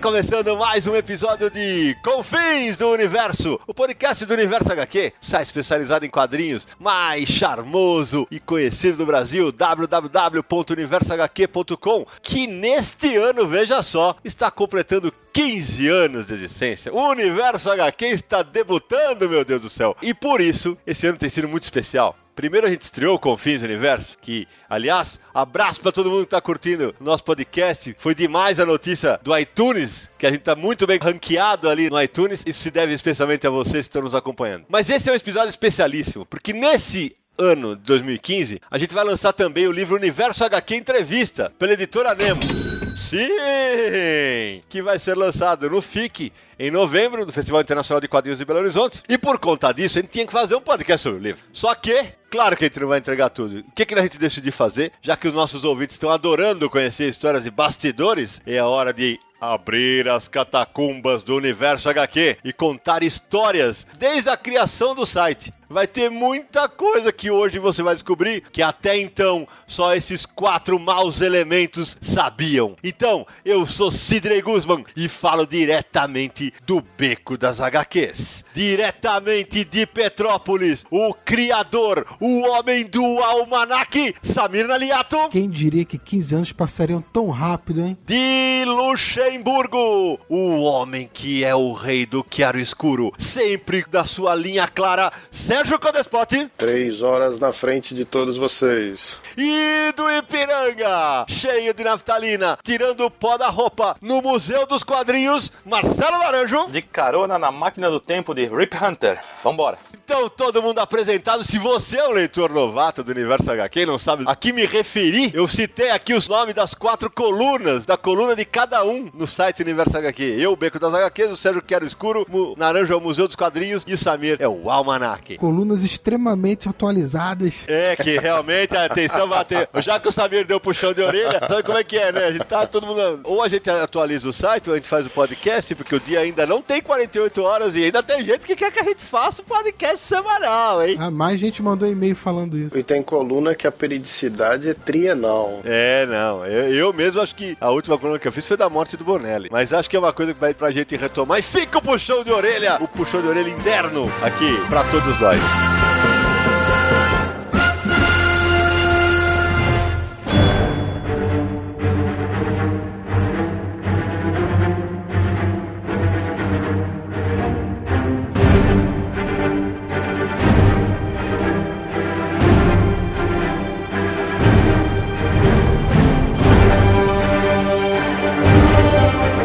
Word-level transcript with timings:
Começando 0.00 0.56
mais 0.58 0.86
um 0.86 0.94
episódio 0.94 1.50
de 1.50 1.96
Confins 2.04 2.76
do 2.76 2.90
Universo, 2.90 3.58
o 3.66 3.72
podcast 3.72 4.26
do 4.26 4.34
Universo 4.34 4.70
HQ, 4.70 5.14
site 5.22 5.46
especializado 5.46 6.04
em 6.04 6.10
quadrinhos 6.10 6.68
mais 6.78 7.26
charmoso 7.28 8.28
e 8.30 8.38
conhecido 8.38 8.98
do 8.98 9.06
Brasil, 9.06 9.50
www.universohq.com, 9.50 12.06
que 12.22 12.46
neste 12.46 13.16
ano, 13.16 13.46
veja 13.46 13.82
só, 13.82 14.14
está 14.22 14.50
completando 14.50 15.10
15 15.32 15.88
anos 15.88 16.26
de 16.26 16.34
existência. 16.34 16.92
O 16.92 17.08
Universo 17.08 17.70
HQ 17.70 18.04
está 18.06 18.42
debutando, 18.42 19.26
meu 19.28 19.46
Deus 19.46 19.62
do 19.62 19.70
céu. 19.70 19.96
E 20.02 20.12
por 20.12 20.42
isso, 20.42 20.76
esse 20.86 21.06
ano 21.06 21.16
tem 21.16 21.30
sido 21.30 21.48
muito 21.48 21.62
especial. 21.64 22.14
Primeiro 22.36 22.66
a 22.66 22.70
gente 22.70 22.82
estreou 22.82 23.14
o 23.14 23.18
Confins 23.18 23.62
Universo, 23.62 24.18
que, 24.20 24.46
aliás, 24.68 25.18
abraço 25.32 25.80
para 25.80 25.90
todo 25.90 26.10
mundo 26.10 26.20
que 26.20 26.26
está 26.26 26.40
curtindo 26.40 26.94
nosso 27.00 27.24
podcast. 27.24 27.96
Foi 27.98 28.14
demais 28.14 28.60
a 28.60 28.66
notícia 28.66 29.18
do 29.22 29.36
iTunes, 29.36 30.10
que 30.18 30.26
a 30.26 30.30
gente 30.30 30.40
está 30.40 30.54
muito 30.54 30.86
bem 30.86 30.98
ranqueado 30.98 31.66
ali 31.66 31.88
no 31.88 32.00
iTunes. 32.00 32.44
Isso 32.46 32.60
se 32.60 32.70
deve 32.70 32.92
especialmente 32.92 33.46
a 33.46 33.50
vocês 33.50 33.86
que 33.86 33.88
estão 33.88 34.02
nos 34.02 34.14
acompanhando. 34.14 34.66
Mas 34.68 34.90
esse 34.90 35.08
é 35.08 35.12
um 35.12 35.16
episódio 35.16 35.48
especialíssimo, 35.48 36.26
porque 36.26 36.52
nesse 36.52 37.16
ano 37.38 37.74
de 37.74 37.82
2015, 37.84 38.60
a 38.70 38.76
gente 38.76 38.94
vai 38.94 39.04
lançar 39.04 39.32
também 39.32 39.66
o 39.66 39.72
livro 39.72 39.96
Universo 39.96 40.44
HQ 40.44 40.76
Entrevista, 40.76 41.50
pela 41.58 41.72
editora 41.72 42.14
Nemo. 42.14 42.75
Sim! 42.96 44.62
Que 44.70 44.80
vai 44.80 44.98
ser 44.98 45.14
lançado 45.14 45.68
no 45.68 45.82
FIC 45.82 46.32
em 46.58 46.70
novembro, 46.70 47.26
do 47.26 47.32
Festival 47.32 47.60
Internacional 47.60 48.00
de 48.00 48.08
Quadrinhos 48.08 48.38
de 48.38 48.44
Belo 48.46 48.60
Horizonte. 48.60 49.02
E 49.06 49.18
por 49.18 49.38
conta 49.38 49.70
disso, 49.70 49.98
a 49.98 50.00
gente 50.00 50.10
tinha 50.10 50.26
que 50.26 50.32
fazer 50.32 50.54
um 50.56 50.62
podcast 50.62 51.02
sobre 51.02 51.20
o 51.20 51.22
livro. 51.22 51.44
Só 51.52 51.74
que, 51.74 52.14
claro 52.30 52.56
que 52.56 52.64
a 52.64 52.68
gente 52.68 52.80
não 52.80 52.88
vai 52.88 52.98
entregar 52.98 53.28
tudo. 53.28 53.58
O 53.58 53.72
que, 53.72 53.84
que 53.84 53.94
a 53.94 54.00
gente 54.00 54.18
decidiu 54.18 54.50
fazer? 54.50 54.92
Já 55.02 55.14
que 55.14 55.28
os 55.28 55.34
nossos 55.34 55.62
ouvintes 55.62 55.96
estão 55.96 56.10
adorando 56.10 56.70
conhecer 56.70 57.06
histórias 57.06 57.44
de 57.44 57.50
bastidores, 57.50 58.40
é 58.46 58.56
a 58.56 58.66
hora 58.66 58.94
de 58.94 59.20
abrir 59.38 60.08
as 60.08 60.26
catacumbas 60.28 61.22
do 61.22 61.36
universo 61.36 61.90
HQ 61.90 62.38
e 62.42 62.52
contar 62.52 63.02
histórias 63.02 63.86
desde 63.98 64.30
a 64.30 64.36
criação 64.38 64.94
do 64.94 65.04
site. 65.04 65.52
Vai 65.68 65.86
ter 65.86 66.08
muita 66.08 66.68
coisa 66.68 67.12
que 67.12 67.28
hoje 67.28 67.58
você 67.58 67.82
vai 67.82 67.94
descobrir 67.94 68.42
que 68.52 68.62
até 68.62 68.96
então 68.96 69.48
só 69.66 69.94
esses 69.96 70.24
quatro 70.24 70.78
maus 70.78 71.20
elementos 71.20 71.98
sabiam. 72.00 72.76
Então, 72.84 73.26
eu 73.44 73.66
sou 73.66 73.90
Sidney 73.90 74.40
Guzman 74.40 74.84
e 74.96 75.08
falo 75.08 75.44
diretamente 75.44 76.52
do 76.64 76.80
Beco 76.96 77.36
das 77.36 77.60
HQs. 77.60 78.44
Diretamente 78.54 79.64
de 79.64 79.86
Petrópolis, 79.86 80.84
o 80.88 81.12
criador, 81.12 82.06
o 82.20 82.42
homem 82.42 82.84
do 82.84 83.02
almanac, 83.18 84.14
Samir 84.22 84.68
Naliato. 84.68 85.28
Quem 85.30 85.50
diria 85.50 85.84
que 85.84 85.98
15 85.98 86.34
anos 86.36 86.52
passariam 86.52 87.00
tão 87.00 87.28
rápido, 87.28 87.80
hein? 87.80 87.98
De 88.06 88.64
Luxemburgo, 88.66 90.20
o 90.28 90.62
homem 90.62 91.10
que 91.12 91.44
é 91.44 91.54
o 91.54 91.72
rei 91.72 92.06
do 92.06 92.24
Chiaro 92.30 92.60
Escuro, 92.60 93.12
sempre 93.18 93.84
da 93.90 94.04
sua 94.04 94.34
linha 94.34 94.68
clara, 94.68 95.12
Sérgio 95.56 95.78
Codespot. 95.78 96.50
Três 96.54 97.00
horas 97.00 97.38
na 97.38 97.50
frente 97.50 97.94
de 97.94 98.04
todos 98.04 98.36
vocês. 98.36 99.18
E 99.38 99.90
do 99.96 100.04
Ipiranga, 100.10 101.24
cheio 101.26 101.72
de 101.72 101.82
naftalina, 101.82 102.58
tirando 102.62 103.06
o 103.06 103.10
pó 103.10 103.38
da 103.38 103.48
roupa, 103.48 103.96
no 104.02 104.20
Museu 104.20 104.66
dos 104.66 104.84
Quadrinhos, 104.84 105.50
Marcelo 105.64 106.18
Laranjo. 106.18 106.68
De 106.68 106.82
carona 106.82 107.38
na 107.38 107.50
máquina 107.50 107.88
do 107.88 107.98
tempo 107.98 108.34
de 108.34 108.44
Rip 108.44 108.76
Hunter. 108.76 109.18
Vambora. 109.42 109.78
Então, 110.04 110.28
todo 110.28 110.62
mundo 110.62 110.78
apresentado. 110.78 111.42
Se 111.42 111.58
você 111.58 111.96
é 111.96 112.06
um 112.06 112.12
leitor 112.12 112.52
novato 112.52 113.02
do 113.02 113.10
Universo 113.10 113.50
HQ 113.50 113.80
e 113.80 113.86
não 113.86 113.98
sabe 113.98 114.24
a 114.28 114.36
que 114.36 114.52
me 114.52 114.64
referi, 114.64 115.32
eu 115.34 115.48
citei 115.48 115.90
aqui 115.90 116.14
os 116.14 116.28
nomes 116.28 116.54
das 116.54 116.74
quatro 116.74 117.10
colunas, 117.10 117.84
da 117.84 117.96
coluna 117.96 118.36
de 118.36 118.44
cada 118.44 118.84
um 118.84 119.10
no 119.12 119.26
site 119.26 119.62
Universo 119.62 119.96
HQ. 119.98 120.22
Eu, 120.38 120.52
o 120.52 120.56
Beco 120.56 120.78
das 120.78 120.94
HQs, 120.94 121.32
o 121.32 121.36
Sérgio 121.36 121.60
Quero 121.60 121.84
Escuro, 121.84 122.24
o 122.30 122.54
Naranjo 122.56 122.92
é 122.92 122.96
o 122.96 123.00
Museu 123.00 123.26
dos 123.26 123.34
Quadrinhos 123.34 123.82
e 123.84 123.94
o 123.94 123.98
Samir 123.98 124.36
é 124.38 124.46
o 124.46 124.70
Almanac. 124.70 125.38
Colunas 125.46 125.84
extremamente 125.84 126.68
atualizadas. 126.68 127.62
É, 127.68 127.94
que 127.94 128.18
realmente 128.18 128.76
a 128.76 128.86
atenção 128.86 129.28
bateu. 129.28 129.64
Já 129.76 130.00
que 130.00 130.08
o 130.08 130.12
Samir 130.12 130.44
deu 130.44 130.58
puxão 130.58 130.92
de 130.92 131.00
orelha, 131.00 131.40
sabe 131.48 131.62
como 131.62 131.78
é 131.78 131.84
que 131.84 131.96
é, 131.96 132.10
né? 132.10 132.24
A 132.24 132.30
gente 132.32 132.44
tá 132.46 132.66
todo 132.66 132.84
mundo. 132.84 133.20
Ou 133.22 133.44
a 133.44 133.48
gente 133.48 133.70
atualiza 133.70 134.28
o 134.28 134.32
site, 134.32 134.68
ou 134.68 134.74
a 134.74 134.76
gente 134.76 134.88
faz 134.88 135.06
o 135.06 135.10
podcast, 135.10 135.72
porque 135.76 135.94
o 135.94 136.00
dia 136.00 136.18
ainda 136.18 136.44
não 136.46 136.60
tem 136.60 136.82
48 136.82 137.40
horas 137.42 137.76
e 137.76 137.84
ainda 137.84 138.02
tem 138.02 138.24
gente 138.24 138.44
que 138.44 138.56
quer 138.56 138.72
que 138.72 138.80
a 138.80 138.82
gente 138.82 139.04
faça 139.04 139.40
o 139.40 139.44
podcast 139.44 139.98
semanal, 140.04 140.84
hein? 140.84 140.96
Ah, 140.98 141.12
mais 141.12 141.38
gente 141.38 141.62
mandou 141.62 141.88
e-mail 141.88 142.16
falando 142.16 142.58
isso. 142.58 142.76
E 142.76 142.82
tem 142.82 143.00
coluna 143.00 143.54
que 143.54 143.68
a 143.68 143.72
periodicidade 143.72 144.68
é 144.68 144.74
trienal. 144.74 145.60
É, 145.64 146.06
não. 146.06 146.44
Eu, 146.44 146.74
eu 146.74 146.92
mesmo 146.92 147.20
acho 147.20 147.36
que 147.36 147.56
a 147.60 147.70
última 147.70 147.96
coluna 147.96 148.18
que 148.18 148.26
eu 148.26 148.32
fiz 148.32 148.48
foi 148.48 148.56
da 148.56 148.68
morte 148.68 148.96
do 148.96 149.04
Bonelli. 149.04 149.48
Mas 149.52 149.72
acho 149.72 149.88
que 149.88 149.94
é 149.94 149.98
uma 150.00 150.12
coisa 150.12 150.34
que 150.34 150.40
vai 150.40 150.52
pra 150.52 150.72
gente 150.72 150.96
retomar. 150.96 151.38
E 151.38 151.42
fica 151.42 151.78
o 151.78 151.82
puxão 151.82 152.24
de 152.24 152.32
orelha, 152.32 152.78
o 152.80 152.88
puxão 152.88 153.22
de 153.22 153.28
orelha 153.28 153.48
interno 153.48 154.10
aqui 154.22 154.56
pra 154.68 154.82
todos 154.90 155.20
nós. 155.20 155.35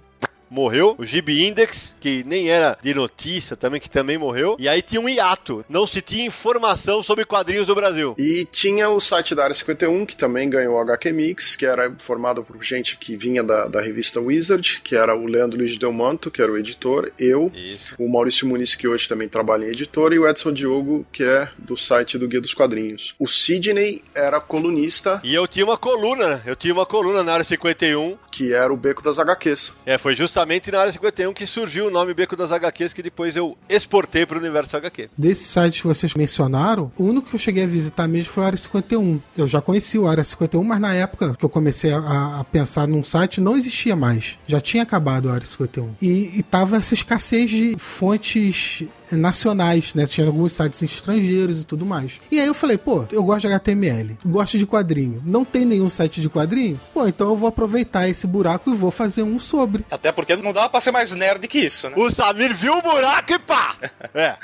morreu. 0.50 0.94
O 0.98 1.04
Gibi 1.04 1.46
Index, 1.46 1.94
que 2.00 2.22
nem 2.24 2.48
era 2.48 2.76
de 2.82 2.94
notícia 2.94 3.56
também, 3.56 3.80
que 3.80 3.90
também 3.90 4.18
morreu. 4.18 4.56
E 4.58 4.68
aí 4.68 4.82
tinha 4.82 5.00
um 5.00 5.08
hiato. 5.08 5.64
Não 5.68 5.86
se 5.86 6.00
tinha 6.00 6.24
informação 6.26 7.02
sobre 7.02 7.24
quadrinhos 7.24 7.66
do 7.66 7.74
Brasil. 7.74 8.14
E 8.18 8.46
tinha 8.50 8.88
o 8.88 9.00
site 9.00 9.34
da 9.34 9.44
Área 9.44 9.54
51, 9.54 10.06
que 10.06 10.16
também 10.16 10.48
ganhou 10.48 10.74
o 10.76 10.80
HQ 10.80 11.12
Mix, 11.12 11.56
que 11.56 11.66
era 11.66 11.92
formado 11.98 12.42
por 12.42 12.62
gente 12.62 12.96
que 12.96 13.16
vinha 13.16 13.42
da, 13.42 13.66
da 13.66 13.80
revista 13.80 14.20
Wizard, 14.20 14.80
que 14.82 14.96
era 14.96 15.14
o 15.14 15.26
Leandro 15.26 15.58
Luiz 15.58 15.76
Delmanto, 15.78 16.30
que 16.30 16.40
era 16.42 16.50
o 16.52 16.56
editor, 16.56 17.10
eu, 17.18 17.50
Isso. 17.54 17.94
o 17.98 18.08
Maurício 18.08 18.46
Muniz, 18.46 18.74
que 18.74 18.88
hoje 18.88 19.08
também 19.08 19.28
trabalha 19.28 19.64
em 19.64 19.68
editor, 19.68 20.12
e 20.12 20.18
o 20.18 20.28
Edson 20.28 20.52
Diogo, 20.52 21.06
que 21.12 21.24
é 21.24 21.48
do 21.58 21.76
site 21.76 22.18
do 22.18 22.28
Guia 22.28 22.40
dos 22.40 22.54
Quadrinhos. 22.54 23.14
O 23.18 23.26
Sidney 23.26 24.02
era 24.14 24.40
colunista, 24.40 25.20
E 25.24 25.34
eu 25.34 25.46
tinha 25.46 25.64
uma 25.64 25.76
coluna, 25.76 26.42
eu 26.46 26.54
tinha 26.56 26.72
uma 26.72 26.86
coluna 26.86 27.22
na 27.22 27.32
área 27.32 27.44
51. 27.44 28.16
que 28.30 28.52
era 28.52 28.72
o 28.72 28.76
Beco 28.76 29.02
das 29.02 29.18
HQs. 29.18 29.72
É, 29.84 29.96
foi 29.98 30.14
justamente 30.36 30.70
na 30.70 30.80
área 30.80 30.92
51 30.92 31.32
que 31.32 31.46
surgiu 31.46 31.86
o 31.86 31.90
nome 31.90 32.12
Beco 32.12 32.36
das 32.36 32.52
HQs, 32.52 32.92
que 32.92 33.02
depois 33.02 33.36
eu 33.36 33.56
exportei 33.70 34.26
para 34.26 34.36
o 34.36 34.40
universo 34.40 34.76
HQ. 34.76 35.08
Desses 35.16 35.46
sites 35.46 35.80
que 35.80 35.86
vocês 35.86 36.12
mencionaram, 36.12 36.92
o 36.98 37.04
único 37.04 37.30
que 37.30 37.36
eu 37.36 37.40
cheguei 37.40 37.64
a 37.64 37.66
visitar 37.66 38.06
mesmo 38.06 38.34
foi 38.34 38.42
a 38.42 38.46
Área 38.46 38.58
51. 38.58 39.18
Eu 39.34 39.48
já 39.48 39.62
conheci 39.62 39.98
o 39.98 40.06
Área 40.06 40.22
51, 40.22 40.62
mas 40.62 40.78
na 40.78 40.92
época 40.92 41.34
que 41.34 41.42
eu 41.42 41.48
comecei 41.48 41.90
a, 41.90 42.40
a 42.40 42.44
pensar 42.44 42.86
num 42.86 43.02
site, 43.02 43.40
não 43.40 43.56
existia 43.56 43.96
mais. 43.96 44.38
Já 44.46 44.60
tinha 44.60 44.82
acabado 44.82 45.30
a 45.30 45.34
Área 45.34 45.46
51. 45.46 45.94
E, 46.02 46.40
e 46.40 46.44
essa 46.76 46.92
escassez 46.92 47.48
de 47.48 47.74
fontes 47.78 48.82
nacionais, 49.12 49.94
né? 49.94 50.06
Tinha 50.06 50.26
alguns 50.26 50.52
sites 50.52 50.82
estrangeiros 50.82 51.60
e 51.60 51.64
tudo 51.64 51.84
mais. 51.86 52.20
E 52.30 52.40
aí 52.40 52.46
eu 52.46 52.54
falei, 52.54 52.78
pô, 52.78 53.04
eu 53.10 53.22
gosto 53.22 53.42
de 53.46 53.52
HTML, 53.54 54.16
gosto 54.24 54.58
de 54.58 54.66
quadrinho. 54.66 55.22
Não 55.24 55.44
tem 55.44 55.64
nenhum 55.64 55.88
site 55.88 56.20
de 56.20 56.28
quadrinho? 56.28 56.80
Pô, 56.94 57.06
então 57.06 57.28
eu 57.28 57.36
vou 57.36 57.48
aproveitar 57.48 58.08
esse 58.08 58.26
buraco 58.26 58.70
e 58.70 58.74
vou 58.74 58.90
fazer 58.90 59.22
um 59.22 59.38
sobre. 59.38 59.84
Até 59.90 60.10
porque 60.12 60.34
não 60.36 60.52
dava 60.52 60.68
pra 60.68 60.80
ser 60.80 60.90
mais 60.90 61.12
nerd 61.12 61.46
que 61.48 61.58
isso, 61.58 61.88
né? 61.88 61.94
O 61.96 62.10
Samir 62.10 62.54
viu 62.54 62.74
o 62.78 62.82
buraco 62.82 63.32
e 63.32 63.38
pá! 63.38 63.76
É, 64.14 64.36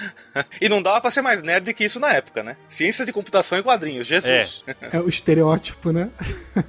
E 0.60 0.68
não 0.68 0.82
dava 0.82 1.00
pra 1.00 1.10
ser 1.10 1.22
mais 1.22 1.42
nerd 1.42 1.72
que 1.72 1.84
isso 1.84 1.98
na 1.98 2.12
época, 2.12 2.42
né? 2.42 2.56
Ciência 2.68 3.04
de 3.06 3.12
computação 3.12 3.58
e 3.58 3.62
quadrinhos, 3.62 4.06
Jesus. 4.06 4.64
É 4.92 4.98
o 5.00 5.08
estereótipo, 5.08 5.92
né? 5.92 6.10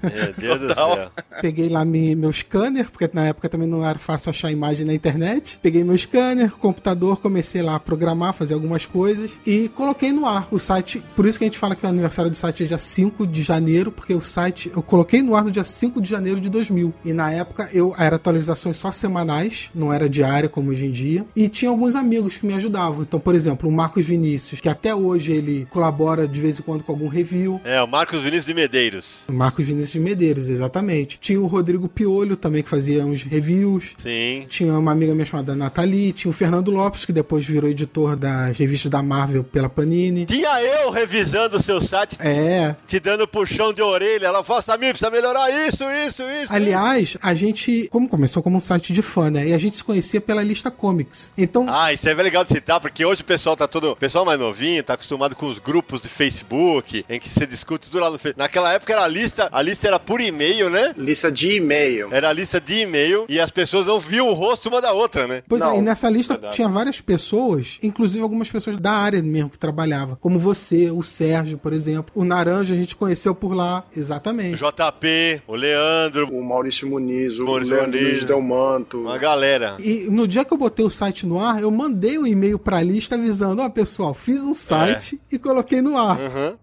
meu 0.02 0.34
Deus 0.34 0.60
do 0.62 0.68
Total. 0.74 0.96
céu. 0.96 1.12
Peguei 1.42 1.68
lá 1.70 1.84
mi- 1.84 2.16
meu 2.16 2.32
scanner, 2.32 2.90
porque 2.90 3.10
na 3.14 3.28
época 3.28 3.50
também 3.50 3.68
não 3.68 3.86
era 3.86 4.00
fácil 4.00 4.30
achar 4.30 4.52
imagem 4.52 4.86
na 4.86 4.94
internet. 4.94 5.60
Peguei 5.62 5.84
meu 5.84 5.98
scanner, 5.98 6.52
computador, 6.52 7.20
comecei 7.20 7.62
lá 7.62 7.76
a 7.76 7.80
programar, 7.84 8.34
fazer 8.34 8.54
algumas 8.54 8.86
coisas 8.86 9.32
e 9.46 9.70
coloquei 9.70 10.12
no 10.12 10.26
ar 10.26 10.48
o 10.52 10.60
site. 10.60 11.04
Por 11.16 11.26
isso 11.26 11.38
que 11.38 11.46
a 11.46 11.48
gente 11.48 11.58
fala 11.58 11.76
que 11.76 11.86
o 11.86 11.90
aniversário 11.90 12.30
do 12.30 12.38
site 12.38 12.64
é 12.64 12.66
dia 12.68 12.78
5 12.78 13.28
de 13.28 13.42
janeiro, 13.42 13.92
porque 13.92 14.14
o 14.14 14.22
site 14.22 14.72
eu 14.74 14.82
coloquei 14.82 15.22
no 15.22 15.36
ar 15.36 15.44
no 15.44 15.52
dia 15.52 15.64
5 15.64 16.02
de 16.02 16.10
janeiro 16.10 16.40
de 16.40 16.50
2000. 16.50 16.94
E 17.04 17.14
na 17.14 17.32
época 17.32 17.70
eu 17.74 17.94
era 17.98 18.16
atualizações 18.16 18.78
só 18.78 18.92
semanais, 18.92 19.70
não 19.74 19.94
era 19.94 20.10
diária 20.10 20.50
como 20.50 20.72
hoje 20.72 20.86
em 20.86 20.92
dia. 20.92 21.26
E 21.36 21.48
tinha 21.48 21.70
alguns 21.70 21.96
amigos 21.96 22.38
que 22.38 22.46
me 22.46 22.54
ajudavam. 22.54 23.02
Então, 23.04 23.20
por 23.20 23.36
exemplo, 23.36 23.70
o 23.70 23.72
Marcos 23.72 24.06
Vinícius, 24.06 24.62
que 24.62 24.70
até 24.70 24.94
hoje 24.94 25.32
ele 25.32 25.68
colabora 25.70 26.28
de 26.28 26.40
vez 26.40 26.60
em 26.60 26.62
quando 26.62 26.84
com 26.84 26.92
algum 26.92 27.08
review. 27.08 27.60
É, 27.64 27.82
o 27.82 27.88
Marcos 27.88 28.22
Vinícius 28.22 28.46
de 28.46 28.54
Medeiros. 28.54 29.24
Marcos 29.28 29.66
Vinícius 29.66 29.94
de 29.94 30.00
Medeiros, 30.00 30.50
exatamente. 30.50 31.18
Tinha 31.20 31.40
o 31.40 31.48
Rodrigo 31.48 31.90
Piolho 31.90 32.36
também, 32.36 32.64
que 32.64 32.70
fazia 32.70 33.06
uns 33.06 33.24
reviews. 33.24 33.94
Sim. 33.98 34.46
Tinha 34.48 34.74
uma 34.78 34.92
amiga 34.92 35.14
minha 35.14 35.26
chamada 35.26 35.56
Nathalie. 35.56 36.14
Tinha 36.14 36.30
o 36.30 36.34
Fernando 36.34 36.72
Lopes, 36.72 37.06
que 37.06 37.14
depois 37.14 37.46
virou 37.46 37.73
editor 37.74 38.16
das 38.16 38.58
revistas 38.58 38.90
da 38.90 39.04
Marvel 39.04 39.44
pela 39.44 39.68
Panini. 39.70 40.26
Tinha 40.26 40.62
eu 40.62 40.90
revisando 40.90 41.58
o 41.58 41.60
seu 41.60 41.82
site, 41.82 42.16
É. 42.20 42.76
te 42.88 43.00
dando 43.00 43.28
puxão 43.28 43.74
de 43.74 43.82
orelha. 43.82 44.28
Ela 44.28 44.44
falou, 44.44 44.62
Samir, 44.62 44.90
precisa 44.90 45.12
melhorar 45.12 45.50
isso, 45.68 45.84
isso, 46.08 46.24
isso. 46.24 46.54
Aliás, 46.54 47.18
a 47.22 47.34
gente, 47.34 47.88
como 47.92 48.08
começou 48.08 48.42
como 48.42 48.58
um 48.58 48.60
site 48.62 48.94
de 48.94 49.02
fã, 49.02 49.30
né? 49.30 49.48
E 49.48 49.54
a 49.54 49.58
gente 49.58 49.76
se 49.78 49.84
conhecia 49.84 50.22
pela 50.22 50.42
lista 50.44 50.72
comics. 50.72 51.34
Então, 51.38 51.66
Ah, 51.70 51.92
isso 51.92 52.08
é 52.08 52.14
legal 52.14 52.44
de 52.44 52.52
citar, 52.52 52.80
porque 52.80 53.04
hoje 53.06 53.22
o 53.22 53.26
pessoal 53.26 53.56
tá 53.56 53.68
todo. 53.68 53.92
O 53.92 53.96
pessoal 53.96 54.24
mais 54.26 54.40
novinho, 54.40 54.84
tá 54.84 54.94
acostumado 54.94 55.36
com 55.36 55.48
os 55.48 55.60
grupos 55.60 56.02
de 56.02 56.08
Facebook, 56.10 57.06
em 57.10 57.20
que 57.20 57.30
você 57.30 57.46
discute 57.46 57.90
tudo 57.90 58.02
lá 58.02 58.10
no 58.10 58.18
Facebook. 58.18 58.40
Naquela 58.40 58.72
época 58.74 58.94
era 58.94 59.04
a 59.04 59.08
lista, 59.08 59.50
a 59.52 59.62
lista 59.62 59.88
era 59.88 60.00
por 60.00 60.22
e-mail, 60.22 60.70
né? 60.70 60.92
Lista 60.98 61.32
de 61.32 61.52
e-mail. 61.58 62.10
Era 62.12 62.30
a 62.30 62.34
lista 62.34 62.60
de 62.62 62.76
e-mail 62.82 63.26
e 63.28 63.40
as 63.40 63.52
pessoas 63.52 63.86
não 63.86 64.00
viam 64.00 64.30
o 64.30 64.34
rosto 64.34 64.70
uma 64.70 64.82
da 64.82 64.92
outra, 64.94 65.28
né? 65.28 65.44
Pois 65.48 65.62
é, 65.62 65.66
Não, 65.66 65.78
e 65.80 65.82
nessa 65.82 66.10
lista 66.10 66.34
verdade. 66.36 66.56
tinha 66.56 66.68
várias 66.70 67.02
pessoas, 67.02 67.63
inclusive 67.82 68.24
algumas 68.24 68.50
pessoas 68.52 68.78
da 68.78 68.92
área 68.92 69.22
mesmo 69.22 69.50
que 69.50 69.60
trabalhava, 69.60 70.18
como 70.20 70.40
você, 70.40 70.90
o 70.92 71.04
Sérgio, 71.04 71.58
por 71.58 71.74
exemplo. 71.74 72.12
O 72.16 72.24
Naranja 72.24 72.74
a 72.74 72.78
gente 72.78 72.96
conheceu 72.96 73.34
por 73.36 73.54
lá, 73.54 73.84
O 73.96 74.00
exatamente. 74.00 74.58
JP, 74.58 75.42
o 75.48 75.56
Leandro, 75.56 76.28
O 76.32 76.44
Maurício 76.44 76.88
Muniz, 76.90 77.40
o 77.40 77.46
Maurício 77.46 77.74
Leandro 77.74 77.92
Muniz. 77.92 78.04
Luiz 78.14 78.24
Delmanto. 78.24 79.02
uma 79.02 79.18
galera. 79.18 79.78
E 79.80 80.08
no 80.10 80.28
dia 80.28 80.46
que 80.46 80.54
eu 80.54 80.58
botei 80.58 80.86
o 80.86 80.90
site 80.90 81.26
no 81.26 81.40
ar, 81.40 81.62
eu 81.62 81.72
mandei 81.72 82.18
um 82.18 82.28
e-mail 82.28 82.60
pra 82.60 82.82
lista 82.82 83.16
avisando: 83.16 83.62
Ó, 83.62 83.70
pessoal, 83.70 84.14
fiz 84.14 84.40
um 84.42 84.54
site 84.54 85.20
e 85.32 85.38
coloquei 85.40 85.82
no 85.82 85.98
ar. 85.98 86.18
Uhum. 86.20 86.58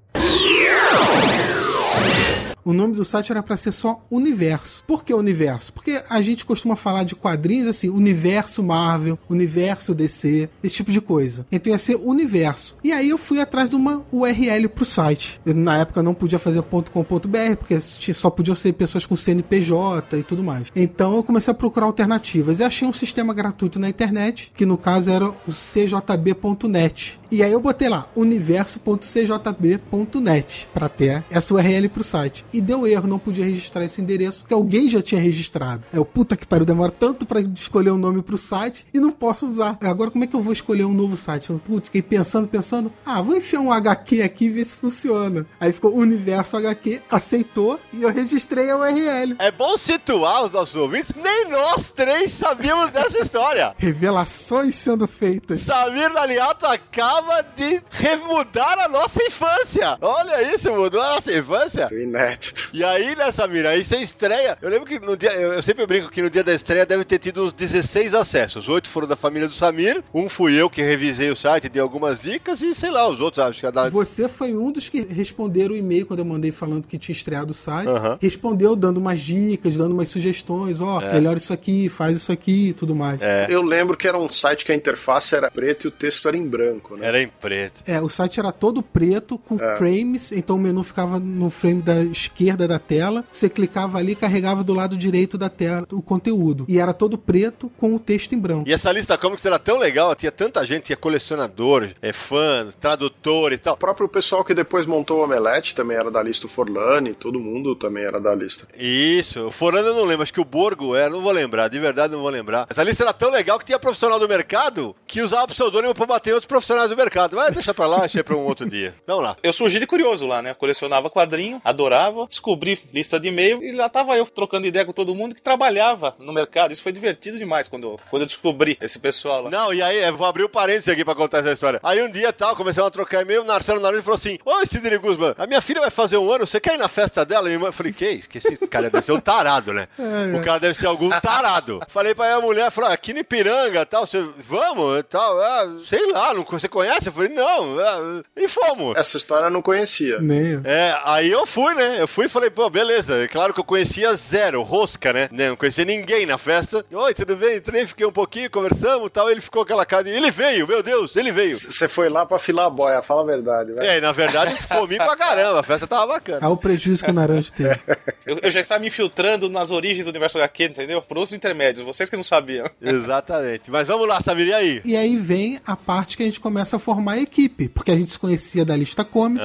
O 2.64 2.72
nome 2.72 2.94
do 2.94 3.04
site 3.04 3.32
era 3.32 3.42
pra 3.42 3.56
ser 3.56 3.72
só 3.72 4.00
Universo. 4.10 4.84
Por 4.86 5.04
que 5.04 5.14
Universo? 5.14 5.72
Porque 5.72 6.02
a 6.08 6.22
gente 6.22 6.44
costuma 6.44 6.76
falar 6.76 7.04
de 7.04 7.14
quadrinhos 7.14 7.68
assim, 7.68 7.88
Universo 7.88 8.62
Marvel, 8.62 9.18
Universo 9.28 9.94
DC, 9.94 10.48
esse 10.62 10.76
tipo 10.76 10.92
de 10.92 11.00
coisa. 11.00 11.46
Então 11.50 11.72
ia 11.72 11.78
ser 11.78 11.96
Universo. 11.96 12.76
E 12.82 12.92
aí 12.92 13.08
eu 13.08 13.18
fui 13.18 13.40
atrás 13.40 13.68
de 13.68 13.76
uma 13.76 14.04
URL 14.12 14.68
pro 14.68 14.84
site. 14.84 15.40
Eu, 15.44 15.54
na 15.54 15.78
época 15.78 16.02
não 16.02 16.14
podia 16.14 16.38
fazer 16.38 16.62
.com.br, 16.62 17.56
porque 17.58 17.80
só 17.80 18.30
podiam 18.30 18.54
ser 18.54 18.72
pessoas 18.72 19.06
com 19.06 19.16
CNPJ 19.16 20.18
e 20.18 20.22
tudo 20.22 20.42
mais. 20.42 20.68
Então 20.74 21.16
eu 21.16 21.22
comecei 21.22 21.50
a 21.50 21.54
procurar 21.54 21.86
alternativas 21.86 22.60
e 22.60 22.64
achei 22.64 22.86
um 22.86 22.92
sistema 22.92 23.34
gratuito 23.34 23.78
na 23.78 23.88
internet, 23.88 24.52
que 24.54 24.66
no 24.66 24.76
caso 24.76 25.10
era 25.10 25.28
o 25.28 25.52
cjb.net. 25.52 27.20
E 27.30 27.42
aí 27.42 27.52
eu 27.52 27.60
botei 27.60 27.88
lá 27.88 28.08
universo.cjb.net 28.16 30.68
para 30.74 30.88
ter 30.88 31.24
essa 31.30 31.54
URL 31.54 31.88
pro 31.88 32.02
site. 32.02 32.44
E 32.52 32.60
deu 32.60 32.86
erro, 32.86 33.08
não 33.08 33.18
podia 33.18 33.44
registrar 33.44 33.84
esse 33.84 34.00
endereço, 34.00 34.40
porque 34.40 34.54
alguém 34.54 34.88
já 34.88 35.02
tinha 35.02 35.20
registrado. 35.20 35.86
É 35.92 35.98
o 35.98 36.04
puta 36.04 36.36
que 36.36 36.46
pariu, 36.46 36.66
demora 36.66 36.92
tanto 36.92 37.24
para 37.24 37.40
escolher 37.40 37.90
um 37.90 37.98
nome 37.98 38.22
pro 38.22 38.38
site 38.38 38.86
e 38.92 38.98
não 38.98 39.10
posso 39.10 39.46
usar. 39.46 39.78
Agora 39.82 40.10
como 40.10 40.24
é 40.24 40.26
que 40.26 40.34
eu 40.34 40.42
vou 40.42 40.52
escolher 40.52 40.84
um 40.84 40.94
novo 40.94 41.16
site? 41.16 41.50
Eu, 41.50 41.58
Putz, 41.58 41.88
fiquei 41.88 42.02
pensando, 42.02 42.48
pensando. 42.48 42.92
Ah, 43.04 43.22
vou 43.22 43.36
enfiar 43.36 43.60
um 43.60 43.72
HQ 43.72 44.22
aqui 44.22 44.46
e 44.46 44.48
ver 44.50 44.64
se 44.64 44.76
funciona. 44.76 45.46
Aí 45.60 45.72
ficou 45.72 45.94
Universo 45.94 46.56
HQ, 46.56 47.02
aceitou 47.10 47.78
e 47.92 48.02
eu 48.02 48.10
registrei 48.10 48.70
a 48.70 48.76
URL. 48.76 49.36
É 49.38 49.50
bom 49.50 49.76
situar 49.76 50.44
os 50.44 50.50
nossos 50.50 50.76
ouvintes, 50.76 51.12
nem 51.16 51.48
nós 51.48 51.90
três 51.90 52.32
sabíamos 52.32 52.90
dessa 52.90 53.18
história. 53.18 53.74
Revelações 53.78 54.74
sendo 54.74 55.06
feitas. 55.06 55.62
Samir 55.62 56.12
Daliato 56.12 56.66
acaba 56.66 57.42
de 57.56 57.82
remudar 57.90 58.78
a 58.78 58.88
nossa 58.88 59.22
infância. 59.22 59.98
Olha 60.00 60.54
isso, 60.54 60.70
mudou 60.72 61.00
a 61.00 61.14
nossa 61.14 61.32
infância. 61.32 61.88
Inédito. 61.92 62.39
E 62.72 62.84
aí, 62.84 63.16
né, 63.16 63.32
Samir, 63.32 63.66
aí 63.66 63.84
você 63.84 63.96
estreia. 63.96 64.56
Eu 64.62 64.70
lembro 64.70 64.86
que 64.86 64.98
no 64.98 65.16
dia. 65.16 65.32
Eu, 65.32 65.54
eu 65.54 65.62
sempre 65.62 65.84
brinco 65.86 66.08
que 66.08 66.22
no 66.22 66.30
dia 66.30 66.44
da 66.44 66.54
estreia 66.54 66.86
deve 66.86 67.04
ter 67.04 67.18
tido 67.18 67.44
uns 67.44 67.52
16 67.52 68.14
acessos. 68.14 68.68
Oito 68.68 68.88
foram 68.88 69.08
da 69.08 69.16
família 69.16 69.48
do 69.48 69.54
Samir. 69.54 70.02
Um 70.14 70.28
fui 70.28 70.54
eu 70.54 70.70
que 70.70 70.80
revisei 70.80 71.30
o 71.30 71.36
site, 71.36 71.68
dei 71.68 71.82
algumas 71.82 72.20
dicas 72.20 72.62
e 72.62 72.74
sei 72.74 72.90
lá, 72.90 73.08
os 73.08 73.20
outros, 73.20 73.44
acho 73.44 73.60
que 73.60 73.66
a 73.66 73.70
da. 73.70 73.88
Você 73.88 74.28
foi 74.28 74.54
um 74.54 74.70
dos 74.70 74.88
que 74.88 75.02
responderam 75.02 75.74
o 75.74 75.76
e-mail 75.76 76.06
quando 76.06 76.20
eu 76.20 76.24
mandei 76.24 76.52
falando 76.52 76.86
que 76.86 76.96
tinha 76.96 77.14
estreado 77.14 77.50
o 77.50 77.54
site. 77.54 77.88
Aham. 77.88 78.18
Respondeu 78.20 78.76
dando 78.76 78.98
umas 78.98 79.20
dicas, 79.20 79.76
dando 79.76 79.92
umas 79.92 80.08
sugestões, 80.08 80.80
ó, 80.80 81.00
melhora 81.00 81.38
isso 81.38 81.52
aqui, 81.52 81.88
faz 81.88 82.16
isso 82.16 82.30
aqui 82.30 82.68
e 82.68 82.72
tudo 82.72 82.94
mais. 82.94 83.20
É. 83.20 83.46
Eu 83.48 83.62
lembro 83.62 83.96
que 83.96 84.06
era 84.06 84.18
um 84.18 84.30
site 84.30 84.64
que 84.64 84.72
a 84.72 84.74
interface 84.74 85.34
era 85.34 85.50
preta 85.50 85.86
e 85.86 85.88
o 85.88 85.90
texto 85.90 86.28
era 86.28 86.36
em 86.36 86.46
branco, 86.46 86.96
né? 86.96 87.06
Era 87.06 87.20
em 87.20 87.28
preto. 87.28 87.82
É, 87.86 88.00
o 88.00 88.08
site 88.08 88.38
era 88.38 88.52
todo 88.52 88.82
preto, 88.82 89.36
com 89.36 89.58
frames, 89.76 90.30
então 90.32 90.56
o 90.56 90.58
menu 90.58 90.82
ficava 90.82 91.18
no 91.18 91.50
frame 91.50 91.82
da 91.82 92.02
esquerda 92.02 92.29
da 92.68 92.78
tela. 92.78 93.24
Você 93.30 93.48
clicava 93.48 93.98
ali, 93.98 94.14
carregava 94.14 94.64
do 94.64 94.72
lado 94.72 94.96
direito 94.96 95.36
da 95.36 95.48
tela 95.48 95.86
o 95.92 96.00
conteúdo. 96.00 96.64
E 96.68 96.78
era 96.78 96.94
todo 96.94 97.18
preto 97.18 97.70
com 97.76 97.94
o 97.94 97.98
texto 97.98 98.34
em 98.34 98.38
branco. 98.38 98.68
E 98.68 98.72
essa 98.72 98.90
lista 98.90 99.18
comics 99.18 99.44
era 99.44 99.58
tão 99.58 99.78
legal, 99.78 100.14
tinha 100.14 100.32
tanta 100.32 100.66
gente, 100.66 100.84
tinha 100.84 100.96
colecionador, 100.96 101.90
é, 102.00 102.12
fã, 102.12 102.68
tradutor 102.80 103.52
e 103.52 103.58
tal. 103.58 103.74
O 103.74 103.76
próprio 103.76 104.08
pessoal 104.08 104.42
que 104.44 104.54
depois 104.54 104.86
montou 104.86 105.20
o 105.20 105.24
Omelete 105.24 105.74
também 105.74 105.96
era 105.96 106.10
da 106.10 106.22
lista, 106.22 106.46
o 106.46 106.48
Forlani, 106.48 107.14
todo 107.14 107.38
mundo 107.38 107.74
também 107.74 108.04
era 108.04 108.18
da 108.18 108.34
lista. 108.34 108.66
Isso, 108.78 109.46
o 109.46 109.50
Forano 109.50 109.88
eu 109.88 109.94
não 109.94 110.04
lembro, 110.04 110.22
acho 110.22 110.32
que 110.32 110.40
o 110.40 110.44
Borgo 110.44 110.94
era, 110.94 111.10
não 111.10 111.20
vou 111.20 111.32
lembrar, 111.32 111.68
de 111.68 111.78
verdade 111.78 112.14
não 112.14 112.22
vou 112.22 112.30
lembrar. 112.30 112.66
Essa 112.70 112.82
lista 112.82 113.04
era 113.04 113.12
tão 113.12 113.30
legal 113.30 113.58
que 113.58 113.64
tinha 113.66 113.78
profissional 113.78 114.18
do 114.18 114.28
mercado 114.28 114.96
que 115.06 115.20
usava 115.20 115.48
pseudônimo 115.48 115.94
pra 115.94 116.06
bater 116.06 116.32
outros 116.32 116.46
profissionais 116.46 116.88
do 116.88 116.96
mercado. 116.96 117.36
Vai 117.36 117.50
deixar 117.50 117.74
pra 117.74 117.86
lá, 117.86 118.00
deixa 118.00 118.24
pra 118.24 118.36
um 118.36 118.44
outro 118.44 118.68
dia. 118.68 118.94
Vamos 119.06 119.24
lá. 119.24 119.36
Eu 119.42 119.52
surgi 119.52 119.78
de 119.78 119.86
curioso 119.86 120.26
lá, 120.26 120.40
né? 120.40 120.50
Eu 120.50 120.54
colecionava 120.54 121.10
quadrinho, 121.10 121.60
adorava 121.64 122.19
descobri 122.26 122.78
lista 122.92 123.18
de 123.18 123.28
e-mail 123.28 123.62
e 123.62 123.72
lá 123.72 123.88
tava 123.88 124.16
eu 124.16 124.26
trocando 124.26 124.66
ideia 124.66 124.84
com 124.84 124.92
todo 124.92 125.14
mundo 125.14 125.34
que 125.34 125.42
trabalhava 125.42 126.14
no 126.18 126.32
mercado. 126.32 126.72
Isso 126.72 126.82
foi 126.82 126.92
divertido 126.92 127.38
demais 127.38 127.68
quando, 127.68 127.98
quando 128.10 128.22
eu 128.22 128.26
descobri 128.26 128.78
esse 128.80 128.98
pessoal 128.98 129.42
lá. 129.42 129.50
Não, 129.50 129.72
e 129.72 129.82
aí, 129.82 130.02
eu 130.02 130.16
vou 130.16 130.26
abrir 130.26 130.42
o 130.42 130.46
um 130.46 130.50
parênteses 130.50 130.88
aqui 130.88 131.04
pra 131.04 131.14
contar 131.14 131.38
essa 131.38 131.52
história. 131.52 131.80
Aí 131.82 132.02
um 132.02 132.10
dia 132.10 132.32
tal, 132.32 132.56
começamos 132.56 132.88
a 132.88 132.90
trocar 132.90 133.22
e-mail, 133.22 133.42
o 133.42 133.46
Marcelo 133.46 133.80
Naruto 133.80 134.02
falou 134.02 134.18
assim: 134.18 134.38
Oi, 134.44 134.66
Sidney 134.66 134.98
Guzman, 134.98 135.34
a 135.36 135.46
minha 135.46 135.60
filha 135.60 135.80
vai 135.80 135.90
fazer 135.90 136.16
um 136.16 136.30
ano, 136.30 136.46
você 136.46 136.60
quer 136.60 136.74
ir 136.74 136.78
na 136.78 136.88
festa 136.88 137.24
dela? 137.24 137.50
E 137.50 137.54
eu 137.54 137.72
falei, 137.72 137.92
que 137.92 138.08
isso? 138.08 138.28
Que 138.28 138.38
esse 138.38 138.56
cara 138.66 138.90
deve 138.90 139.04
ser 139.04 139.12
um 139.12 139.20
tarado, 139.20 139.72
né? 139.72 139.88
É, 140.10 140.36
o 140.36 140.42
cara 140.42 140.58
deve 140.58 140.74
ser 140.74 140.86
algum 140.86 141.08
tarado. 141.20 141.80
falei 141.88 142.14
pra 142.14 142.34
a 142.34 142.40
mulher, 142.40 142.70
falou, 142.70 142.90
aqui 142.90 143.12
no 143.12 143.20
Ipiranga 143.20 143.86
tal, 143.86 144.06
você, 144.06 144.24
vamos 144.38 144.98
e 144.98 145.02
tal. 145.02 145.40
Ah, 145.40 145.76
sei 145.86 146.10
lá, 146.10 146.34
não, 146.34 146.44
você 146.44 146.68
conhece? 146.68 147.08
Eu 147.08 147.12
falei, 147.12 147.28
não. 147.28 147.78
Ah, 147.78 148.22
e 148.36 148.48
fomos. 148.48 148.96
Essa 148.96 149.16
história 149.16 149.46
eu 149.46 149.50
não 149.50 149.62
conhecia. 149.62 150.18
Nem 150.20 150.46
eu. 150.46 150.62
É, 150.64 150.98
aí 151.04 151.30
eu 151.30 151.46
fui, 151.46 151.74
né? 151.74 151.96
Eu 152.00 152.08
fui 152.10 152.26
e 152.26 152.28
falei, 152.28 152.50
pô, 152.50 152.68
beleza. 152.68 153.24
É 153.24 153.28
claro 153.28 153.54
que 153.54 153.60
eu 153.60 153.64
conhecia 153.64 154.14
zero, 154.14 154.62
rosca, 154.62 155.12
né? 155.12 155.28
Não 155.30 155.56
conhecia 155.56 155.84
ninguém 155.84 156.26
na 156.26 156.36
festa. 156.36 156.84
Oi, 156.92 157.14
tudo 157.14 157.36
bem? 157.36 157.56
Entrei, 157.56 157.86
fiquei 157.86 158.04
um 158.04 158.12
pouquinho, 158.12 158.50
conversamos 158.50 159.06
e 159.06 159.10
tal. 159.10 159.30
Ele 159.30 159.40
ficou 159.40 159.62
aquela 159.62 159.86
cara 159.86 160.04
de, 160.04 160.10
ele 160.10 160.30
veio, 160.30 160.66
meu 160.66 160.82
Deus, 160.82 161.14
ele 161.16 161.30
veio. 161.30 161.56
Você 161.56 161.88
foi 161.88 162.08
lá 162.08 162.26
pra 162.26 162.38
filar 162.38 162.66
a 162.66 162.70
boia, 162.70 163.00
fala 163.00 163.22
a 163.22 163.24
verdade, 163.24 163.72
né? 163.72 163.96
É, 163.96 164.00
na 164.00 164.12
verdade, 164.12 164.56
comi 164.68 164.96
pra 164.96 165.16
caramba, 165.16 165.60
a 165.60 165.62
festa 165.62 165.86
tava 165.86 166.08
bacana. 166.08 166.40
É 166.42 166.48
o 166.48 166.56
prejuízo 166.56 167.04
que 167.04 167.10
o 167.10 167.14
Naranjo 167.14 167.52
teve. 167.52 167.78
eu, 168.26 168.38
eu, 168.42 168.50
já 168.50 168.60
estava 168.60 168.80
me 168.80 168.88
infiltrando 168.88 169.48
nas 169.48 169.70
origens 169.70 170.04
do 170.04 170.10
universo 170.10 170.38
HQ, 170.38 170.64
entendeu? 170.64 171.00
Por 171.00 171.16
outros 171.16 171.32
intermédios, 171.32 171.84
vocês 171.84 172.10
que 172.10 172.16
não 172.16 172.22
sabiam. 172.24 172.68
Exatamente. 172.82 173.70
Mas 173.70 173.86
vamos 173.86 174.08
lá, 174.08 174.20
Samir, 174.20 174.48
e 174.48 174.52
aí? 174.52 174.82
E 174.84 174.96
aí 174.96 175.16
vem 175.16 175.60
a 175.64 175.76
parte 175.76 176.16
que 176.16 176.22
a 176.24 176.26
gente 176.26 176.40
começa 176.40 176.76
a 176.76 176.78
formar 176.78 177.12
a 177.12 177.20
equipe, 177.20 177.68
porque 177.68 177.92
a 177.92 177.96
gente 177.96 178.10
se 178.10 178.18
conhecia 178.18 178.64
da 178.64 178.76
lista 178.76 179.04
comics, 179.04 179.44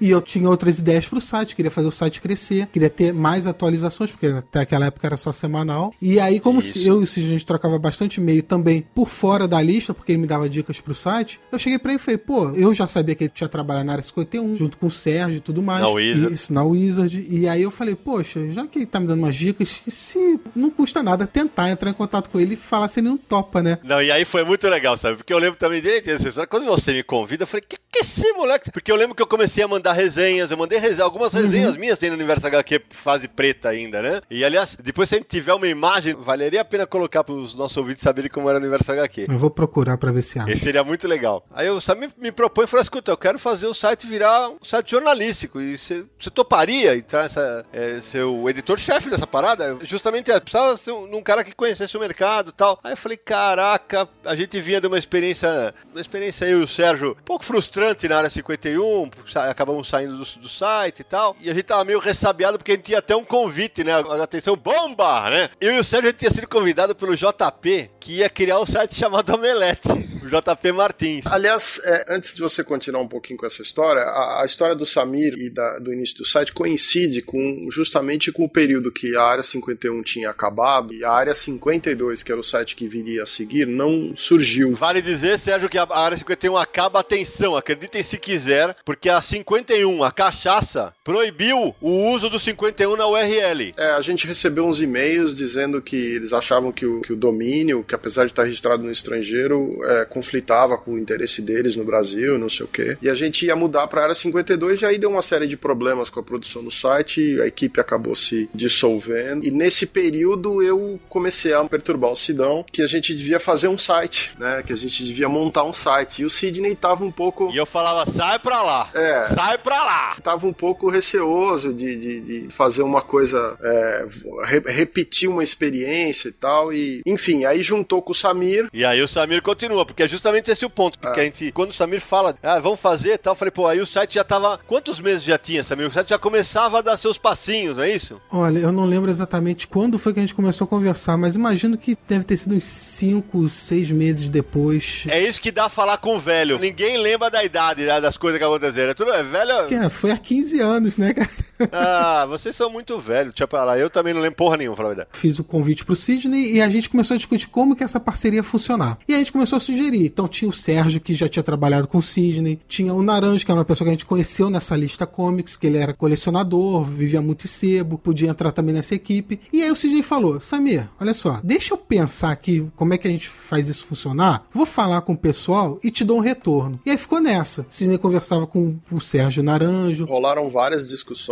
e 0.00 0.10
eu 0.10 0.20
tinha 0.20 0.48
outras 0.48 0.78
ideias 0.78 1.06
pro 1.06 1.20
site, 1.20 1.56
queria 1.56 1.70
fazer 1.70 1.88
o 1.88 1.95
site 1.96 2.20
crescer, 2.20 2.66
queria 2.72 2.90
ter 2.90 3.12
mais 3.12 3.46
atualizações, 3.46 4.10
porque 4.10 4.26
até 4.26 4.60
aquela 4.60 4.86
época 4.86 5.06
era 5.06 5.16
só 5.16 5.32
semanal. 5.32 5.92
E 6.00 6.20
aí, 6.20 6.38
como 6.38 6.60
eu 6.76 7.00
e 7.00 7.04
o 7.04 7.06
Cid, 7.06 7.26
a 7.26 7.30
gente 7.30 7.46
trocava 7.46 7.78
bastante 7.78 8.20
e-mail 8.20 8.42
também 8.42 8.86
por 8.94 9.08
fora 9.08 9.48
da 9.48 9.60
lista, 9.60 9.94
porque 9.94 10.12
ele 10.12 10.20
me 10.20 10.26
dava 10.26 10.48
dicas 10.48 10.80
pro 10.80 10.94
site, 10.94 11.40
eu 11.50 11.58
cheguei 11.58 11.78
pra 11.78 11.92
ele 11.92 12.00
e 12.00 12.02
falei, 12.02 12.18
pô, 12.18 12.50
eu 12.50 12.72
já 12.74 12.86
sabia 12.86 13.14
que 13.14 13.24
ele 13.24 13.32
tinha 13.34 13.48
trabalhado 13.48 13.86
na 13.86 13.92
área 13.92 14.04
51, 14.04 14.56
junto 14.56 14.78
com 14.78 14.86
o 14.86 14.90
Sérgio 14.90 15.38
e 15.38 15.40
tudo 15.40 15.62
mais. 15.62 15.80
Na 15.80 15.88
Wizard. 15.88 16.32
Isso, 16.32 16.52
na 16.52 16.62
Wizard. 16.62 17.26
E 17.28 17.48
aí 17.48 17.62
eu 17.62 17.70
falei, 17.70 17.94
poxa, 17.94 18.48
já 18.50 18.66
que 18.66 18.78
ele 18.78 18.86
tá 18.86 19.00
me 19.00 19.06
dando 19.06 19.20
umas 19.20 19.36
dicas, 19.36 19.82
se 19.86 20.38
não 20.54 20.70
custa 20.70 21.02
nada 21.02 21.26
tentar 21.26 21.70
entrar 21.70 21.90
em 21.90 21.94
contato 21.94 22.30
com 22.30 22.38
ele 22.38 22.54
e 22.54 22.56
falar 22.56 22.88
se 22.88 23.00
ele 23.00 23.08
não 23.08 23.16
topa, 23.16 23.62
né? 23.62 23.78
Não, 23.82 24.02
e 24.02 24.10
aí 24.10 24.24
foi 24.24 24.44
muito 24.44 24.66
legal, 24.68 24.96
sabe? 24.96 25.16
Porque 25.16 25.32
eu 25.32 25.38
lembro 25.38 25.58
também 25.58 25.80
direito 25.80 26.06
dessa 26.06 26.28
história. 26.28 26.48
Quando 26.48 26.66
você 26.66 26.92
me 26.92 27.02
convida, 27.02 27.44
eu 27.44 27.46
falei, 27.46 27.64
que 27.66 27.76
que 27.96 27.98
é 27.98 28.02
esse 28.02 28.32
moleque? 28.32 28.70
Porque 28.70 28.92
eu 28.92 28.96
lembro 28.96 29.14
que 29.14 29.22
eu 29.22 29.26
comecei 29.26 29.64
a 29.64 29.68
mandar 29.68 29.92
resenhas, 29.92 30.50
eu 30.50 30.56
mandei 30.56 30.78
resenha, 30.78 31.04
algumas 31.04 31.32
uhum. 31.32 31.40
resenhas 31.40 31.74
uhum. 31.74 31.80
minhas 31.80 31.85
tem 31.94 32.08
no 32.08 32.16
Universo 32.16 32.46
HQ 32.46 32.82
fase 32.90 33.28
preta 33.28 33.68
ainda, 33.68 34.00
né? 34.00 34.20
E 34.30 34.44
aliás, 34.44 34.76
depois 34.82 35.08
se 35.08 35.16
a 35.16 35.18
gente 35.18 35.28
tiver 35.28 35.52
uma 35.52 35.68
imagem, 35.68 36.14
valeria 36.14 36.62
a 36.62 36.64
pena 36.64 36.86
colocar 36.86 37.22
para 37.22 37.34
os 37.34 37.54
nossos 37.54 37.76
ouvintes 37.76 38.02
saberem 38.02 38.30
como 38.30 38.48
era 38.48 38.58
o 38.58 38.60
Universo 38.60 38.92
HQ. 38.92 39.26
Eu 39.28 39.38
vou 39.38 39.50
procurar 39.50 39.98
para 39.98 40.10
ver 40.10 40.22
se 40.22 40.38
há. 40.38 40.44
Esse 40.48 40.64
seria 40.64 40.82
muito 40.82 41.06
legal. 41.06 41.44
Aí 41.52 41.66
eu 41.66 41.80
Samir 41.80 42.10
me 42.16 42.32
propõe 42.32 42.64
e 42.64 42.68
falou: 42.68 42.82
escuta, 42.82 43.10
eu 43.10 43.16
quero 43.16 43.38
fazer 43.38 43.66
o 43.66 43.74
site 43.74 44.06
virar 44.06 44.48
um 44.48 44.58
site 44.62 44.90
jornalístico. 44.90 45.60
E 45.60 45.76
você 45.76 46.06
toparia 46.32 46.96
entrar 46.96 47.22
nessa. 47.22 47.64
É, 47.72 48.00
ser 48.00 48.24
o 48.24 48.48
editor-chefe 48.48 49.10
dessa 49.10 49.26
parada? 49.26 49.78
Justamente 49.82 50.30
é, 50.30 50.40
precisava 50.40 50.76
ser 50.76 50.92
um, 50.92 51.16
um, 51.16 51.22
cara 51.22 51.44
que 51.44 51.54
conhecesse 51.54 51.96
o 51.96 52.00
mercado 52.00 52.50
e 52.50 52.52
tal. 52.52 52.78
Aí 52.82 52.92
eu 52.92 52.96
falei: 52.96 53.16
caraca, 53.16 54.08
a 54.24 54.34
gente 54.34 54.60
vinha 54.60 54.80
de 54.80 54.86
uma 54.86 54.98
experiência. 54.98 55.74
Uma 55.92 56.00
experiência 56.00 56.44
eu 56.46 56.60
e 56.60 56.64
o 56.64 56.66
Sérgio 56.66 57.12
um 57.12 57.24
pouco 57.24 57.44
frustrante 57.44 58.08
na 58.08 58.18
área 58.18 58.30
51, 58.30 59.10
acabamos 59.48 59.88
saindo 59.88 60.16
do, 60.16 60.24
do 60.40 60.48
site 60.48 61.00
e 61.00 61.04
tal. 61.04 61.36
E 61.40 61.50
a 61.50 61.54
gente 61.54 61.72
tava 61.76 61.84
meio 61.84 61.98
ressabiado 61.98 62.56
porque 62.56 62.72
a 62.72 62.74
gente 62.74 62.84
tinha 62.84 62.98
até 62.98 63.14
um 63.14 63.24
convite, 63.24 63.84
né? 63.84 63.92
Atenção, 64.22 64.56
bomba, 64.56 65.28
né? 65.28 65.48
Eu 65.60 65.74
e 65.74 65.78
o 65.78 65.84
Sérgio 65.84 66.08
a 66.08 66.10
gente 66.10 66.20
tinha 66.20 66.30
sido 66.30 66.48
convidado 66.48 66.94
pelo 66.94 67.14
JP, 67.14 67.90
que 68.00 68.14
ia 68.14 68.30
criar 68.30 68.60
um 68.60 68.66
site 68.66 68.94
chamado 68.96 69.34
Omelete. 69.34 69.88
O 70.22 70.28
JP 70.28 70.72
Martins. 70.72 71.24
Aliás, 71.26 71.80
é, 71.84 72.04
antes 72.08 72.34
de 72.34 72.40
você 72.40 72.64
continuar 72.64 73.00
um 73.00 73.06
pouquinho 73.06 73.38
com 73.38 73.46
essa 73.46 73.62
história, 73.62 74.02
a, 74.02 74.42
a 74.42 74.46
história 74.46 74.74
do 74.74 74.84
Samir 74.84 75.34
e 75.34 75.50
da, 75.50 75.78
do 75.78 75.92
início 75.92 76.16
do 76.16 76.24
site 76.24 76.52
coincide 76.52 77.22
com 77.22 77.68
justamente 77.70 78.32
com 78.32 78.44
o 78.44 78.48
período 78.48 78.90
que 78.90 79.14
a 79.14 79.22
área 79.22 79.42
51 79.42 80.02
tinha 80.02 80.30
acabado 80.30 80.92
e 80.92 81.04
a 81.04 81.12
área 81.12 81.34
52, 81.34 82.24
que 82.24 82.32
era 82.32 82.40
o 82.40 82.44
site 82.44 82.74
que 82.74 82.88
viria 82.88 83.22
a 83.22 83.26
seguir, 83.26 83.66
não 83.66 84.16
surgiu. 84.16 84.74
Vale 84.74 85.00
dizer, 85.00 85.38
Sérgio, 85.38 85.68
que 85.68 85.78
a 85.78 85.86
área 85.90 86.16
51 86.16 86.56
acaba, 86.56 87.00
atenção, 87.00 87.56
acreditem 87.56 88.02
se 88.02 88.18
quiser, 88.18 88.74
porque 88.84 89.08
a 89.08 89.22
51, 89.22 90.02
a 90.02 90.10
cachaça, 90.10 90.92
proibiu 91.04 91.65
o 91.80 92.10
uso 92.12 92.28
do 92.28 92.38
51 92.38 92.96
na 92.96 93.06
URL. 93.06 93.74
É, 93.76 93.90
a 93.90 94.00
gente 94.00 94.26
recebeu 94.26 94.64
uns 94.66 94.80
e-mails 94.80 95.34
dizendo 95.34 95.80
que 95.80 95.96
eles 95.96 96.32
achavam 96.32 96.72
que 96.72 96.86
o, 96.86 97.00
que 97.00 97.12
o 97.12 97.16
domínio, 97.16 97.84
que 97.84 97.94
apesar 97.94 98.24
de 98.24 98.32
estar 98.32 98.44
registrado 98.44 98.82
no 98.82 98.90
estrangeiro, 98.90 99.78
é, 99.84 100.04
conflitava 100.04 100.76
com 100.76 100.92
o 100.92 100.98
interesse 100.98 101.42
deles 101.42 101.76
no 101.76 101.84
Brasil, 101.84 102.38
não 102.38 102.48
sei 102.48 102.64
o 102.64 102.68
quê. 102.68 102.96
E 103.00 103.08
a 103.08 103.14
gente 103.14 103.46
ia 103.46 103.56
mudar 103.56 103.86
para 103.86 104.00
a 104.00 104.04
área 104.04 104.14
52 104.14 104.82
e 104.82 104.86
aí 104.86 104.98
deu 104.98 105.10
uma 105.10 105.22
série 105.22 105.46
de 105.46 105.56
problemas 105.56 106.10
com 106.10 106.20
a 106.20 106.22
produção 106.22 106.62
do 106.62 106.70
site, 106.70 107.40
a 107.40 107.46
equipe 107.46 107.80
acabou 107.80 108.14
se 108.14 108.48
dissolvendo. 108.54 109.44
E 109.44 109.50
nesse 109.50 109.86
período 109.86 110.62
eu 110.62 111.00
comecei 111.08 111.52
a 111.52 111.64
perturbar 111.64 112.12
o 112.12 112.16
Sidão 112.16 112.64
que 112.70 112.82
a 112.82 112.86
gente 112.86 113.14
devia 113.14 113.40
fazer 113.40 113.68
um 113.68 113.78
site, 113.78 114.32
né? 114.38 114.62
Que 114.66 114.72
a 114.72 114.76
gente 114.76 115.04
devia 115.04 115.28
montar 115.28 115.64
um 115.64 115.72
site. 115.72 116.22
E 116.22 116.24
o 116.24 116.30
Sidney 116.30 116.74
tava 116.74 117.04
um 117.04 117.10
pouco. 117.10 117.50
E 117.52 117.56
eu 117.56 117.66
falava, 117.66 118.10
sai 118.10 118.38
pra 118.38 118.62
lá! 118.62 118.90
É. 118.94 119.24
Sai 119.26 119.58
pra 119.58 119.82
lá! 119.82 120.16
Tava 120.22 120.46
um 120.46 120.52
pouco 120.52 120.88
receoso 120.88 121.45
de, 121.54 121.72
de, 121.72 122.20
de 122.20 122.50
fazer 122.50 122.82
uma 122.82 123.00
coisa, 123.00 123.56
é, 123.62 124.06
re 124.44 124.60
repetir 124.66 125.28
uma 125.28 125.42
experiência 125.42 126.28
e 126.28 126.32
tal. 126.32 126.72
E, 126.72 127.02
enfim, 127.06 127.44
aí 127.44 127.62
juntou 127.62 128.02
com 128.02 128.12
o 128.12 128.14
Samir. 128.14 128.68
E 128.72 128.84
aí 128.84 129.00
o 129.00 129.08
Samir 129.08 129.42
continua, 129.42 129.86
porque 129.86 130.02
é 130.02 130.08
justamente 130.08 130.50
esse 130.50 130.64
o 130.64 130.70
ponto. 130.70 130.98
Porque 130.98 131.20
é. 131.20 131.22
a 131.22 131.26
gente, 131.26 131.52
quando 131.52 131.70
o 131.70 131.74
Samir 131.74 132.00
fala, 132.00 132.36
ah, 132.42 132.58
vamos 132.58 132.80
fazer 132.80 133.12
e 133.14 133.18
tal, 133.18 133.32
eu 133.32 133.36
falei, 133.36 133.50
pô, 133.50 133.66
aí 133.66 133.80
o 133.80 133.86
site 133.86 134.14
já 134.14 134.24
tava. 134.24 134.58
Quantos 134.66 135.00
meses 135.00 135.22
já 135.22 135.38
tinha, 135.38 135.62
Samir? 135.62 135.86
O 135.86 135.92
site 135.92 136.10
já 136.10 136.18
começava 136.18 136.78
a 136.78 136.82
dar 136.82 136.96
seus 136.96 137.18
passinhos, 137.18 137.76
não 137.76 137.84
é 137.84 137.90
isso? 137.90 138.20
Olha, 138.30 138.58
eu 138.58 138.72
não 138.72 138.84
lembro 138.84 139.10
exatamente 139.10 139.66
quando 139.66 139.98
foi 139.98 140.12
que 140.12 140.18
a 140.18 140.22
gente 140.22 140.34
começou 140.34 140.64
a 140.64 140.68
conversar, 140.68 141.16
mas 141.16 141.36
imagino 141.36 141.76
que 141.76 141.96
deve 142.06 142.24
ter 142.24 142.36
sido 142.36 142.54
uns 142.54 142.64
5, 142.64 143.48
6 143.48 143.90
meses 143.90 144.28
depois. 144.30 145.04
É 145.08 145.20
isso 145.20 145.40
que 145.40 145.50
dá 145.50 145.66
a 145.66 145.68
falar 145.68 145.98
com 145.98 146.16
o 146.16 146.20
velho. 146.20 146.58
Ninguém 146.58 146.96
lembra 146.98 147.30
da 147.30 147.44
idade, 147.44 147.84
né, 147.84 148.00
das 148.00 148.16
coisas 148.16 148.38
que 148.38 148.44
aconteceram. 148.44 148.90
É 148.90 148.94
tudo 148.94 149.12
é 149.12 149.22
velho. 149.22 149.74
É, 149.74 149.88
foi 149.88 150.10
há 150.10 150.18
15 150.18 150.60
anos, 150.60 150.96
né, 150.98 151.14
cara? 151.14 151.30
Ah, 151.72 152.26
vocês 152.28 152.54
são 152.54 152.70
muito 152.70 152.98
velhos. 152.98 153.32
Deixa 153.32 153.46
pra 153.46 153.64
lá. 153.64 153.78
Eu 153.78 153.88
também 153.88 154.12
não 154.12 154.20
lembro 154.20 154.36
porra 154.36 154.56
nenhuma, 154.56 154.76
falar 154.76 154.90
verdade. 154.90 155.08
Fiz 155.12 155.38
o 155.38 155.44
convite 155.44 155.84
pro 155.84 155.96
Sidney 155.96 156.52
e 156.52 156.62
a 156.62 156.68
gente 156.68 156.88
começou 156.88 157.14
a 157.14 157.18
discutir 157.18 157.48
como 157.48 157.74
que 157.74 157.84
essa 157.84 157.98
parceria 157.98 158.38
ia 158.38 158.42
funcionar. 158.42 158.98
E 159.08 159.14
a 159.14 159.18
gente 159.18 159.32
começou 159.32 159.56
a 159.56 159.60
sugerir. 159.60 160.06
Então 160.06 160.28
tinha 160.28 160.48
o 160.48 160.52
Sérgio, 160.52 161.00
que 161.00 161.14
já 161.14 161.28
tinha 161.28 161.42
trabalhado 161.42 161.88
com 161.88 161.98
o 161.98 162.02
Sidney. 162.02 162.60
Tinha 162.68 162.92
o 162.94 163.02
Naranjo, 163.02 163.44
que 163.44 163.50
é 163.50 163.54
uma 163.54 163.64
pessoa 163.64 163.86
que 163.86 163.90
a 163.90 163.92
gente 163.92 164.06
conheceu 164.06 164.50
nessa 164.50 164.76
lista 164.76 165.06
comics, 165.06 165.56
que 165.56 165.66
ele 165.66 165.78
era 165.78 165.92
colecionador, 165.92 166.84
vivia 166.84 167.20
muito 167.20 167.44
em 167.44 167.48
sebo, 167.48 167.98
podia 167.98 168.30
entrar 168.30 168.52
também 168.52 168.74
nessa 168.74 168.94
equipe. 168.94 169.40
E 169.52 169.62
aí 169.62 169.70
o 169.70 169.76
Sidney 169.76 170.02
falou: 170.02 170.40
Samir, 170.40 170.88
olha 171.00 171.14
só, 171.14 171.40
deixa 171.42 171.74
eu 171.74 171.78
pensar 171.78 172.32
aqui 172.32 172.70
como 172.76 172.94
é 172.94 172.98
que 172.98 173.08
a 173.08 173.10
gente 173.10 173.28
faz 173.28 173.68
isso 173.68 173.86
funcionar. 173.86 174.44
Vou 174.52 174.66
falar 174.66 175.00
com 175.02 175.12
o 175.12 175.18
pessoal 175.18 175.78
e 175.82 175.90
te 175.90 176.04
dou 176.04 176.18
um 176.18 176.22
retorno. 176.22 176.80
E 176.84 176.90
aí 176.90 176.98
ficou 176.98 177.20
nessa. 177.20 177.62
O 177.62 177.66
Sidney 177.70 177.98
conversava 177.98 178.46
com 178.46 178.76
o 178.90 179.00
Sérgio 179.00 179.42
Naranjo. 179.42 180.04
Rolaram 180.04 180.50
várias 180.50 180.88
discussões 180.88 181.25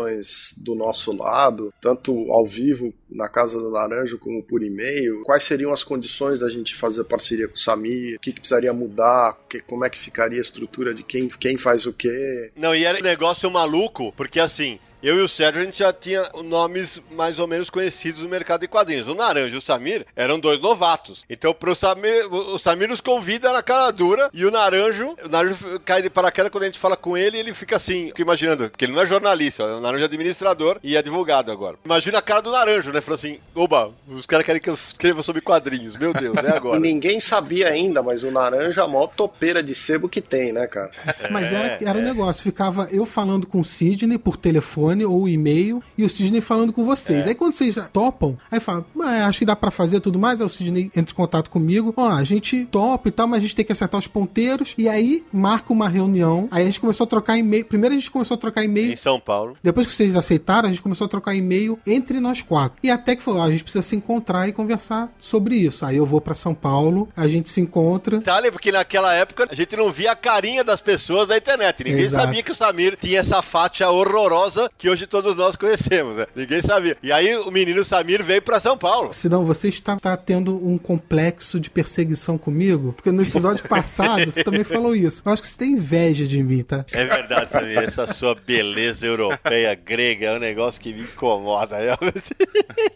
do 0.57 0.75
nosso 0.75 1.13
lado, 1.13 1.73
tanto 1.81 2.13
ao 2.33 2.47
vivo 2.47 2.93
na 3.11 3.29
Casa 3.29 3.59
do 3.59 3.71
Naranjo 3.71 4.19
como 4.19 4.43
por 4.43 4.63
e-mail. 4.63 5.23
Quais 5.23 5.45
seriam 5.45 5.73
as 5.73 5.85
condições 5.85 6.41
da 6.41 6.49
gente 6.49 6.75
fazer 6.75 7.05
parceria 7.05 7.47
com 7.47 7.55
o 7.55 7.59
Samir? 7.59 8.17
O 8.17 8.21
que, 8.21 8.33
que 8.33 8.41
precisaria 8.41 8.73
mudar? 8.73 9.39
Que, 9.49 9.61
como 9.61 9.85
é 9.85 9.91
que 9.91 9.99
ficaria 9.99 10.39
a 10.39 10.43
estrutura 10.43 10.95
de 10.95 11.03
quem, 11.03 11.29
quem 11.29 11.57
faz 11.57 11.87
o 11.87 11.93
quê? 11.93 12.51
Não, 12.57 12.75
e 12.75 12.85
era 12.85 12.99
um 12.99 13.03
negócio 13.03 13.51
maluco, 13.51 14.13
porque 14.17 14.41
assim, 14.41 14.79
eu 15.05 15.19
e 15.19 15.21
o 15.21 15.29
Sérgio, 15.29 15.61
a 15.61 15.65
gente 15.67 15.79
já 15.79 15.93
tinha 15.93 16.27
nomes 16.43 16.99
mais 17.11 17.39
ou 17.39 17.47
menos 17.47 17.69
conhecidos 17.69 18.23
no 18.23 18.29
mercado 18.29 18.63
de 18.63 18.69
quadrinhos. 18.69 19.07
O 19.07 19.15
Naranja 19.15 19.55
e 19.55 19.59
o 19.59 19.61
Samir 19.61 20.07
eram 20.17 20.41
dois 20.41 20.59
novatos. 20.59 21.27
Então, 21.29 21.53
pro 21.53 21.75
Samir, 21.75 22.27
o 22.33 22.59
Samir 22.59 22.89
nos 22.89 23.03
convida 23.03 23.53
na 23.53 23.63
cara 23.63 23.91
dura 23.91 24.31
e 24.33 24.47
o 24.47 24.51
Naranjo, 24.51 25.15
o 25.23 25.29
Naranjo 25.29 25.79
cai 25.81 26.01
de 26.01 26.09
paraquedas 26.09 26.51
quando 26.51 26.63
a 26.63 26.67
gente 26.67 26.79
fala 26.79 26.97
com 26.97 27.19
ele 27.19 27.37
ele 27.37 27.53
fica 27.53 27.77
assim, 27.77 28.13
imaginando, 28.19 28.71
que 28.71 28.87
ele 28.87 28.95
não 28.95 29.03
é 29.03 29.07
jornalista, 29.07 29.65
o 29.65 29.81
Naranjo 29.81 30.05
é 30.05 30.07
administrador 30.07 30.79
e 30.83 30.97
é 30.97 30.99
advogado 31.01 31.53
agora. 31.53 31.77
Imagina 31.85 32.17
a 32.17 32.23
cara 32.23 32.41
do 32.41 32.51
Naranjo, 32.51 32.91
né? 32.91 33.03
Falou 33.03 33.17
assim, 33.17 33.39
oba, 33.55 33.93
os 34.09 34.25
caras 34.25 34.47
querem 34.47 34.61
que 34.61 34.71
eu 34.71 34.75
escreva 34.75 35.23
sobre 35.23 35.43
quadrinhos, 35.43 35.97
meu 35.97 36.15
Deus, 36.15 36.35
é 36.37 36.57
agora. 36.57 36.79
e 36.79 36.81
ninguém 36.95 37.21
sabia 37.21 37.69
ainda, 37.69 38.03
mas 38.03 38.23
o 38.23 38.31
Naranjo 38.31 38.81
é 38.81 38.83
a 38.83 38.89
maior 38.89 39.09
topeira 39.09 39.63
de 39.63 39.75
sebo 39.75 40.09
que 40.09 40.23
tem, 40.23 40.51
né, 40.51 40.67
cara? 40.67 40.91
É. 41.07 41.31
Mas 41.31 41.53
era, 41.53 41.79
era 41.83 41.99
um 41.99 42.03
negócio, 42.03 42.43
ficava 42.43 42.89
eu 42.91 43.05
falando 43.05 43.47
com 43.47 43.61
o 43.61 43.65
Sidney 43.65 44.17
por 44.17 44.39
telefone, 44.39 44.94
telefone 44.95 45.05
ou 45.05 45.29
e-mail 45.29 45.83
e 45.99 46.05
o 46.05 46.09
Sidney 46.09 46.41
falando 46.41 46.73
com 46.73 46.85
vocês. 46.85 47.27
Aí 47.27 47.35
quando 47.35 47.53
vocês 47.53 47.77
topam, 47.93 48.37
aí 48.51 48.61
fala, 48.61 48.85
ah, 49.03 49.27
acho 49.27 49.41
que 49.41 49.45
dá 49.45 49.57
pra 49.57 49.71
fazer 49.71 50.01
tudo 50.01 50.19
mais. 50.19 50.41
Aí 50.41 50.47
o 50.47 50.51
Sidney 50.51 50.91
entra 50.97 51.13
em 51.13 51.17
contato 51.17 51.51
comigo. 51.51 51.93
Ó, 51.97 52.09
a 52.09 52.25
gente 52.25 52.65
topa 52.67 53.09
e 53.09 53.11
tal, 53.11 53.27
mas 53.27 53.39
a 53.39 53.43
gente 53.43 53.57
tem 53.57 53.65
que 53.65 53.73
acertar 53.73 53.99
os 53.99 54.07
ponteiros. 54.07 54.75
E 54.79 54.89
aí 54.89 55.25
marca 55.33 55.73
uma 55.73 55.89
reunião. 55.89 56.49
Aí 56.51 56.63
a 56.63 56.67
gente 56.67 56.81
começou 56.81 57.05
a 57.05 57.09
trocar 57.09 57.37
e-mail. 57.37 57.65
Primeiro 57.65 57.95
a 57.95 57.99
gente 57.99 58.11
começou 58.11 58.37
a 58.37 58.39
trocar 58.39 58.63
e-mail. 58.63 58.93
Em 58.93 58.97
São 58.97 59.19
Paulo. 59.19 59.57
Depois 59.63 59.87
que 59.87 59.93
vocês 59.93 60.15
aceitaram, 60.17 60.69
a 60.69 60.73
gente 60.73 60.83
começou 60.83 61.07
a 61.07 61.09
trocar 61.09 61.35
e-mail 61.35 61.79
entre 61.87 62.21
nós 62.21 62.43
quatro. 62.43 62.79
E 62.83 62.91
até 62.91 63.17
que 63.17 63.23
falou, 63.23 63.43
ah, 63.43 63.47
a 63.47 63.51
gente 63.51 63.63
precisa 63.63 63.83
se 63.83 63.97
encontrar 63.97 64.49
e 64.49 64.53
conversar 64.53 65.09
sobre 65.19 65.57
isso. 65.57 65.85
Aí 65.85 65.97
eu 65.97 66.07
vou 66.07 66.21
pra 66.21 66.35
São 66.35 66.55
Paulo, 66.55 67.09
a 67.17 67.27
gente 67.27 67.49
se 67.49 67.61
encontra. 67.61 68.19
Detalhe, 68.19 68.51
porque 68.51 68.71
naquela 68.71 69.13
época 69.15 69.49
a 69.51 69.55
gente 69.55 69.77
não 69.77 69.91
via 69.91 70.13
a 70.13 70.17
carinha 70.17 70.63
das 70.63 70.81
pessoas 70.81 71.29
da 71.29 71.37
internet. 71.37 71.83
Ninguém 71.85 72.03
Exato. 72.03 72.25
sabia 72.25 72.43
que 72.43 72.53
o 72.53 72.55
Samir 72.55 72.97
tinha 73.01 73.21
essa 73.21 73.43
faixa 73.43 73.89
horrorosa 73.91 74.71
que 74.77 74.84
hoje 74.89 75.07
todos 75.07 75.37
nós 75.37 75.57
conhecemos, 75.57 76.17
né? 76.17 76.27
Ninguém 76.35 76.63
sabia. 76.63 76.97
E 77.03 77.11
aí 77.13 77.37
o 77.37 77.51
menino 77.51 77.85
Samir 77.85 78.23
veio 78.23 78.43
pra 78.43 78.59
São 78.61 78.77
Paulo. 78.77 79.13
Senão 79.13 79.45
você 79.45 79.69
está, 79.69 79.97
tá 79.97 80.17
tendo 80.17 80.57
um 80.67 80.77
complexo 80.79 81.59
de 81.61 81.71
perseguição 81.71 82.37
comigo, 82.39 82.93
porque 82.93 83.11
no 83.13 83.23
episódio 83.23 83.67
passado 83.69 84.25
você 84.31 84.43
também 84.45 84.65
falou 84.65 84.95
isso. 84.95 85.23
Eu 85.25 85.33
acho 85.33 85.43
que 85.43 85.49
você 85.49 85.59
tem 85.59 85.73
inveja 85.73 86.27
de 86.27 86.43
mim, 86.43 86.63
tá? 86.63 86.85
É 86.93 87.05
verdade, 87.05 87.53
Samir. 87.53 87.79
Essa 87.79 88.07
sua 88.13 88.35
beleza 88.35 89.07
europeia, 89.07 89.75
grega, 89.75 90.27
é 90.27 90.37
um 90.37 90.39
negócio 90.41 90.81
que 90.81 90.93
me 90.93 91.03
incomoda. 91.03 91.77
realmente. 91.79 92.35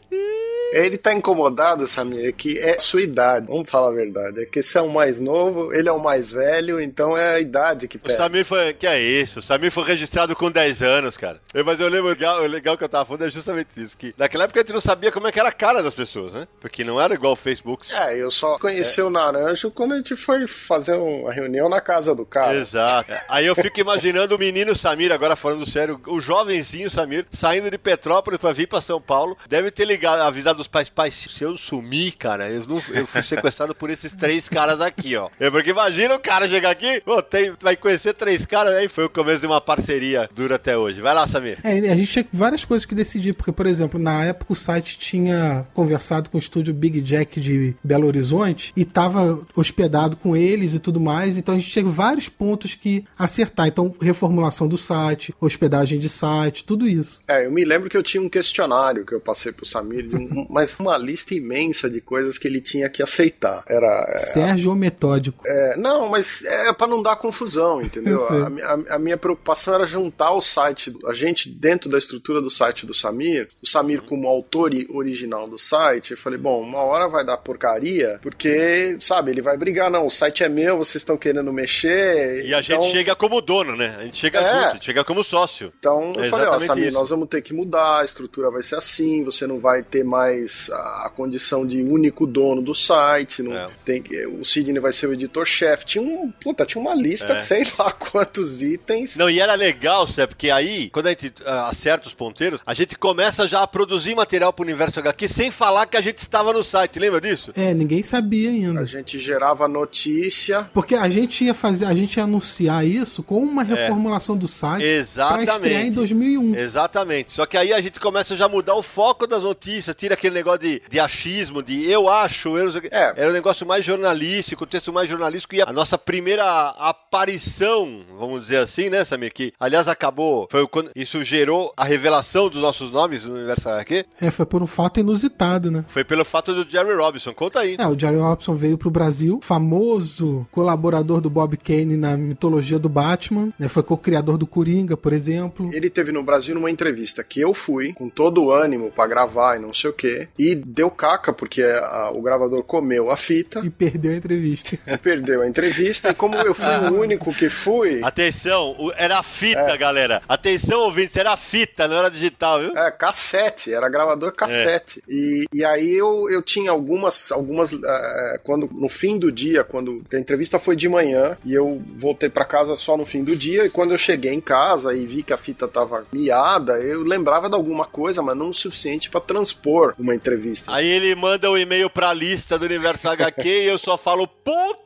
Ele 0.70 0.98
tá 0.98 1.14
incomodado, 1.14 1.88
Samir, 1.88 2.26
é 2.26 2.32
que 2.32 2.58
é 2.58 2.78
sua 2.78 3.00
idade. 3.00 3.46
Vamos 3.46 3.70
falar 3.70 3.88
a 3.88 3.92
verdade. 3.94 4.42
É 4.42 4.44
que 4.44 4.62
você 4.62 4.76
é 4.76 4.82
o 4.82 4.88
mais 4.90 5.18
novo, 5.18 5.72
ele 5.72 5.88
é 5.88 5.92
o 5.92 5.98
mais 5.98 6.30
velho, 6.30 6.78
então 6.78 7.16
é 7.16 7.36
a 7.36 7.40
idade 7.40 7.88
que 7.88 7.96
O 7.96 8.00
pega. 8.00 8.16
Samir 8.16 8.44
foi. 8.44 8.74
Que 8.74 8.86
é 8.86 9.00
isso? 9.00 9.38
O 9.38 9.42
Samir 9.42 9.70
foi 9.72 9.84
registrado 9.84 10.36
com 10.36 10.50
10 10.50 10.82
anos, 10.82 11.16
cara. 11.16 11.40
Eu- 11.54 11.64
Mas 11.64 11.77
eu 11.80 11.88
lembro, 11.88 12.08
legal, 12.08 12.42
o 12.42 12.46
legal 12.46 12.76
que 12.76 12.84
eu 12.84 12.88
tava 12.88 13.04
falando 13.04 13.24
é 13.24 13.30
justamente 13.30 13.68
isso. 13.76 13.96
Que 13.96 14.14
naquela 14.16 14.44
época 14.44 14.60
a 14.60 14.62
gente 14.62 14.72
não 14.72 14.80
sabia 14.80 15.12
como 15.12 15.26
é 15.26 15.32
que 15.32 15.40
era 15.40 15.48
a 15.48 15.52
cara 15.52 15.82
das 15.82 15.94
pessoas, 15.94 16.32
né? 16.32 16.46
Porque 16.60 16.84
não 16.84 17.00
era 17.00 17.14
igual 17.14 17.32
o 17.32 17.36
Facebook. 17.36 17.92
É, 17.92 18.16
eu 18.16 18.30
só 18.30 18.58
conheci 18.58 19.00
o 19.00 19.10
Naranjo 19.10 19.70
quando 19.70 19.92
a 19.92 19.96
gente 19.96 20.16
foi 20.16 20.46
fazer 20.46 20.94
uma 20.94 21.32
reunião 21.32 21.68
na 21.68 21.80
casa 21.80 22.14
do 22.14 22.24
cara. 22.24 22.56
Exato. 22.56 23.12
Aí 23.28 23.46
eu 23.46 23.54
fico 23.54 23.80
imaginando 23.80 24.34
o 24.34 24.38
menino 24.38 24.74
Samir, 24.74 25.12
agora 25.12 25.36
falando 25.36 25.68
sério, 25.68 26.00
o 26.06 26.20
jovenzinho 26.20 26.90
Samir, 26.90 27.26
saindo 27.32 27.70
de 27.70 27.78
Petrópolis 27.78 28.38
pra 28.38 28.52
vir 28.52 28.66
pra 28.66 28.80
São 28.80 29.00
Paulo, 29.00 29.36
deve 29.48 29.70
ter 29.70 29.84
ligado, 29.84 30.20
avisado 30.20 30.60
os 30.60 30.68
pais, 30.68 30.88
pais, 30.88 31.14
se 31.14 31.42
eu 31.42 31.56
sumir, 31.56 32.12
cara, 32.12 32.48
eu, 32.50 32.66
não, 32.66 32.82
eu 32.90 33.06
fui 33.06 33.22
sequestrado 33.22 33.74
por 33.74 33.90
esses 33.90 34.12
três 34.12 34.48
caras 34.48 34.80
aqui, 34.80 35.16
ó. 35.16 35.28
É 35.38 35.50
porque 35.50 35.70
imagina 35.70 36.14
o 36.14 36.20
cara 36.20 36.48
chegar 36.48 36.70
aqui, 36.70 37.00
pô, 37.00 37.22
tem, 37.22 37.54
vai 37.60 37.76
conhecer 37.76 38.14
três 38.14 38.46
caras, 38.46 38.74
aí 38.74 38.88
foi 38.88 39.04
o 39.04 39.10
começo 39.10 39.40
de 39.40 39.46
uma 39.46 39.60
parceria 39.60 40.28
dura 40.34 40.56
até 40.56 40.76
hoje. 40.76 41.00
Vai 41.00 41.14
lá, 41.14 41.26
Samir. 41.26 41.57
É, 41.62 41.78
a 41.90 41.94
gente 41.94 42.10
tinha 42.12 42.26
várias 42.32 42.64
coisas 42.64 42.84
que 42.84 42.94
decidir, 42.94 43.32
porque, 43.34 43.52
por 43.52 43.66
exemplo, 43.66 43.98
na 43.98 44.24
época 44.24 44.52
o 44.52 44.56
site 44.56 44.98
tinha 44.98 45.66
conversado 45.74 46.30
com 46.30 46.36
o 46.36 46.40
estúdio 46.40 46.72
Big 46.74 47.00
Jack 47.00 47.40
de 47.40 47.74
Belo 47.82 48.06
Horizonte 48.06 48.72
e 48.76 48.84
tava 48.84 49.40
hospedado 49.56 50.16
com 50.16 50.36
eles 50.36 50.74
e 50.74 50.78
tudo 50.78 51.00
mais, 51.00 51.36
então 51.36 51.54
a 51.54 51.58
gente 51.58 51.70
tinha 51.70 51.84
vários 51.84 52.28
pontos 52.28 52.74
que 52.74 53.04
acertar. 53.18 53.66
Então, 53.66 53.94
reformulação 54.00 54.66
do 54.68 54.76
site, 54.76 55.34
hospedagem 55.40 55.98
de 55.98 56.08
site, 56.08 56.64
tudo 56.64 56.86
isso. 56.88 57.22
É, 57.28 57.46
eu 57.46 57.50
me 57.52 57.64
lembro 57.64 57.88
que 57.90 57.96
eu 57.96 58.02
tinha 58.02 58.22
um 58.22 58.28
questionário 58.28 59.04
que 59.04 59.14
eu 59.14 59.20
passei 59.20 59.52
pro 59.52 59.66
Samir, 59.66 60.08
um- 60.14 60.46
mas 60.50 60.78
uma 60.80 60.96
lista 60.96 61.34
imensa 61.34 61.88
de 61.90 62.00
coisas 62.00 62.38
que 62.38 62.46
ele 62.46 62.60
tinha 62.60 62.88
que 62.88 63.02
aceitar. 63.02 63.64
Era. 63.68 64.06
é, 64.10 64.18
Sérgio 64.18 64.74
Metódico. 64.74 65.42
é, 65.46 65.76
não, 65.76 66.08
mas 66.08 66.42
é 66.44 66.72
pra 66.72 66.86
não 66.86 67.02
dar 67.02 67.16
confusão, 67.16 67.82
entendeu? 67.82 68.18
A, 68.28 68.74
a- 68.74 68.96
a 68.96 68.98
minha 68.98 69.16
preocupação 69.16 69.74
era 69.74 69.86
juntar 69.86 70.30
o 70.32 70.40
site, 70.40 70.94
a 71.06 71.14
gente 71.14 71.47
dentro 71.48 71.90
da 71.90 71.98
estrutura 71.98 72.40
do 72.40 72.50
site 72.50 72.86
do 72.86 72.94
Samir, 72.94 73.48
o 73.62 73.66
Samir 73.66 74.02
como 74.02 74.28
autor 74.28 74.70
original 74.90 75.48
do 75.48 75.58
site. 75.58 76.12
Eu 76.12 76.18
falei, 76.18 76.38
bom, 76.38 76.60
uma 76.62 76.80
hora 76.82 77.08
vai 77.08 77.24
dar 77.24 77.36
porcaria, 77.38 78.18
porque, 78.22 78.96
sabe, 79.00 79.30
ele 79.30 79.42
vai 79.42 79.56
brigar, 79.56 79.90
não, 79.90 80.06
o 80.06 80.10
site 80.10 80.44
é 80.44 80.48
meu, 80.48 80.76
vocês 80.76 80.96
estão 80.96 81.16
querendo 81.16 81.52
mexer. 81.52 82.44
E 82.46 82.54
a 82.54 82.60
gente 82.60 82.72
então- 82.74 82.90
chega 82.90 83.14
como 83.16 83.40
dono, 83.40 83.76
né? 83.76 83.96
A 83.98 84.04
gente 84.04 84.16
chega 84.16 84.40
É. 84.40 84.44
junto, 84.44 84.66
a 84.66 84.72
gente 84.74 84.84
chega 84.86 85.04
como 85.04 85.22
sócio. 85.24 85.72
Então 85.78 86.12
eu 86.16 86.24
É 86.24 86.28
falei, 86.28 86.46
ó, 86.46 86.58
Samir, 86.60 86.88
isso. 86.88 86.98
nós 86.98 87.10
vamos 87.10 87.28
ter 87.28 87.42
que 87.42 87.52
mudar, 87.54 88.00
a 88.00 88.04
estrutura 88.04 88.50
vai 88.50 88.62
ser 88.62 88.76
assim, 88.76 89.24
você 89.24 89.46
não 89.46 89.58
vai 89.58 89.82
ter 89.82 90.04
mais 90.04 90.70
a 90.70 91.10
condição 91.14 91.66
de 91.66 91.82
único 91.82 92.26
dono 92.26 92.60
do 92.62 92.74
site, 92.74 93.42
não 93.42 93.56
É. 93.56 93.68
tem 93.84 94.02
que, 94.02 94.26
o 94.26 94.44
Sidney 94.44 94.80
vai 94.80 94.92
ser 94.92 95.06
o 95.06 95.12
editor-chefe. 95.12 95.86
Tinha 95.86 96.02
um, 96.04 96.30
puta, 96.30 96.64
tinha 96.66 96.80
uma 96.80 96.94
lista 96.94 97.34
É. 97.34 97.38
sei 97.38 97.64
lá 97.78 97.90
quantos 97.98 98.62
itens. 98.62 99.16
Não, 99.16 99.28
e 99.30 99.40
era 99.40 99.54
legal, 99.54 100.06
Sé, 100.06 100.26
porque 100.26 100.50
aí, 100.50 100.88
quando 100.90 101.06
a 101.06 101.10
gente 101.10 101.32
acerta 101.44 102.08
os 102.08 102.14
ponteiros, 102.14 102.60
a 102.66 102.74
gente 102.74 102.96
começa 102.96 103.46
já 103.46 103.62
a 103.62 103.66
produzir 103.66 104.14
material 104.14 104.52
pro 104.52 104.64
Universo 104.64 105.00
HQ 105.00 105.28
sem 105.28 105.50
falar 105.50 105.86
que 105.86 105.96
a 105.96 106.00
gente 106.00 106.18
estava 106.18 106.52
no 106.52 106.62
site, 106.62 106.98
lembra 106.98 107.20
disso? 107.20 107.52
É, 107.56 107.72
ninguém 107.74 108.02
sabia 108.02 108.50
ainda. 108.50 108.80
A 108.80 108.86
gente 108.86 109.18
gerava 109.18 109.66
notícia. 109.68 110.68
Porque 110.72 110.94
a 110.94 111.08
gente 111.08 111.44
ia 111.44 111.54
fazer, 111.54 111.84
a 111.86 111.94
gente 111.94 112.16
ia 112.16 112.24
anunciar 112.24 112.86
isso 112.86 113.22
com 113.22 113.40
uma 113.40 113.62
reformulação 113.62 114.36
do 114.36 114.48
site 114.48 114.82
pra 114.82 114.88
Exatamente. 114.88 115.50
estrear 115.50 115.86
em 115.86 115.92
2001. 115.92 116.56
Exatamente. 116.56 117.32
Só 117.32 117.46
que 117.46 117.56
aí 117.56 117.72
a 117.72 117.80
gente 117.80 118.00
começa 118.00 118.36
já 118.36 118.46
a 118.46 118.48
mudar 118.48 118.74
o 118.74 118.82
foco 118.82 119.26
das 119.26 119.42
notícias, 119.42 119.94
tira 119.96 120.14
aquele 120.14 120.34
negócio 120.34 120.60
de, 120.60 120.82
de 120.88 121.00
achismo, 121.00 121.62
de 121.62 121.88
eu 121.90 122.08
acho, 122.08 122.56
eu 122.56 122.64
não 122.64 122.72
sei 122.72 122.78
o 122.78 122.82
quê. 122.82 122.88
É. 122.90 123.14
Era 123.16 123.30
um 123.30 123.32
negócio 123.32 123.66
mais 123.66 123.84
jornalístico, 123.84 124.64
o 124.64 124.66
texto 124.66 124.92
mais 124.92 125.08
jornalístico. 125.08 125.54
E 125.54 125.62
a 125.62 125.72
nossa 125.72 125.98
primeira 125.98 126.44
aparição, 126.78 128.04
vamos 128.18 128.42
dizer 128.42 128.58
assim, 128.58 128.88
né, 128.88 129.04
Samir? 129.04 129.32
Que, 129.32 129.52
aliás, 129.58 129.88
acabou. 129.88 130.48
Foi 130.50 130.66
quando 130.66 130.90
isso 130.94 131.22
gerou 131.28 131.72
a 131.76 131.84
revelação 131.84 132.48
dos 132.48 132.60
nossos 132.60 132.90
nomes 132.90 133.24
no 133.24 133.34
Universo 133.34 133.68
HQ. 133.68 134.06
É, 134.20 134.30
foi 134.30 134.46
por 134.46 134.62
um 134.62 134.66
fato 134.66 134.98
inusitado, 135.00 135.70
né? 135.70 135.84
Foi 135.88 136.02
pelo 136.04 136.24
fato 136.24 136.54
do 136.54 136.68
Jerry 136.68 136.94
Robinson. 136.94 137.34
Conta 137.34 137.60
aí. 137.60 137.76
É, 137.78 137.86
o 137.86 137.98
Jerry 137.98 138.16
Robson 138.16 138.54
veio 138.54 138.78
pro 138.78 138.90
Brasil, 138.90 139.40
famoso 139.42 140.46
colaborador 140.50 141.20
do 141.20 141.28
Bob 141.30 141.56
Kane 141.56 141.96
na 141.96 142.16
mitologia 142.16 142.78
do 142.78 142.88
Batman, 142.88 143.52
né? 143.58 143.68
Foi 143.68 143.82
co-criador 143.82 144.38
do 144.38 144.46
Coringa, 144.46 144.96
por 144.96 145.12
exemplo. 145.12 145.70
Ele 145.72 145.90
teve 145.90 146.10
no 146.12 146.22
Brasil 146.22 146.54
numa 146.54 146.70
entrevista 146.70 147.22
que 147.22 147.40
eu 147.40 147.52
fui, 147.52 147.92
com 147.92 148.08
todo 148.08 148.44
o 148.44 148.52
ânimo 148.52 148.90
pra 148.90 149.06
gravar 149.06 149.56
e 149.56 149.58
não 149.60 149.74
sei 149.74 149.90
o 149.90 149.92
que, 149.92 150.28
e 150.38 150.54
deu 150.54 150.90
caca 150.90 151.32
porque 151.32 151.62
a- 151.62 152.10
o 152.14 152.22
gravador 152.22 152.62
comeu 152.62 153.10
a 153.10 153.16
fita, 153.16 153.60
E 153.64 153.70
perdeu 153.70 154.12
a 154.12 154.16
entrevista. 154.16 154.78
perdeu 155.02 155.42
a 155.42 155.48
entrevista, 155.48 156.08
e 156.10 156.14
como 156.14 156.36
eu 156.36 156.54
fui 156.54 156.66
o 156.90 157.00
único 157.00 157.32
que 157.34 157.48
fui. 157.48 158.00
Atenção, 158.02 158.74
era 158.96 159.22
fita, 159.22 159.76
galera. 159.76 160.22
Atenção, 160.28 160.80
ouvintes, 160.80 161.16
era 161.20 161.36
fita, 161.36 161.88
não 161.88 161.96
era 161.96 162.10
digital, 162.10 162.60
viu? 162.60 162.76
É, 162.76 162.90
cassete, 162.90 163.72
era 163.72 163.88
gravador 163.88 164.32
cassete. 164.32 165.02
E, 165.08 165.44
e 165.52 165.64
aí 165.64 165.94
eu, 165.94 166.28
eu 166.30 166.42
tinha 166.42 166.70
algumas, 166.70 167.30
algumas 167.32 167.72
eh, 167.72 168.40
quando 168.44 168.68
no 168.72 168.88
fim 168.88 169.18
do 169.18 169.30
dia, 169.30 169.64
quando 169.64 170.02
a 170.12 170.18
entrevista 170.18 170.58
foi 170.58 170.76
de 170.76 170.88
manhã, 170.88 171.36
e 171.44 171.54
eu 171.54 171.82
voltei 171.96 172.28
pra 172.28 172.44
casa 172.44 172.76
só 172.76 172.96
no 172.96 173.06
fim 173.06 173.24
do 173.24 173.36
dia, 173.36 173.66
e 173.66 173.70
quando 173.70 173.92
eu 173.92 173.98
cheguei 173.98 174.32
em 174.32 174.40
casa 174.40 174.94
e 174.94 175.06
vi 175.06 175.22
que 175.22 175.32
a 175.32 175.38
fita 175.38 175.66
tava 175.66 176.06
miada, 176.12 176.78
eu 176.80 177.02
lembrava 177.02 177.48
de 177.48 177.54
alguma 177.54 177.84
coisa, 177.84 178.22
mas 178.22 178.36
não 178.36 178.50
o 178.50 178.54
suficiente 178.54 179.10
pra 179.10 179.20
transpor 179.20 179.94
uma 179.98 180.14
entrevista. 180.14 180.72
Aí 180.72 180.86
ele 180.86 181.14
manda 181.14 181.50
o 181.50 181.58
e-mail 181.58 181.90
pra 181.90 182.12
lista 182.12 182.58
do 182.58 182.64
Universo 182.64 183.08
HQ 183.08 183.48
e 183.48 183.66
eu 183.66 183.78
só 183.78 183.96
falo, 183.96 184.26
puta 184.26 184.78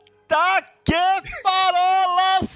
que 0.85 1.41
parolas! 1.41 2.47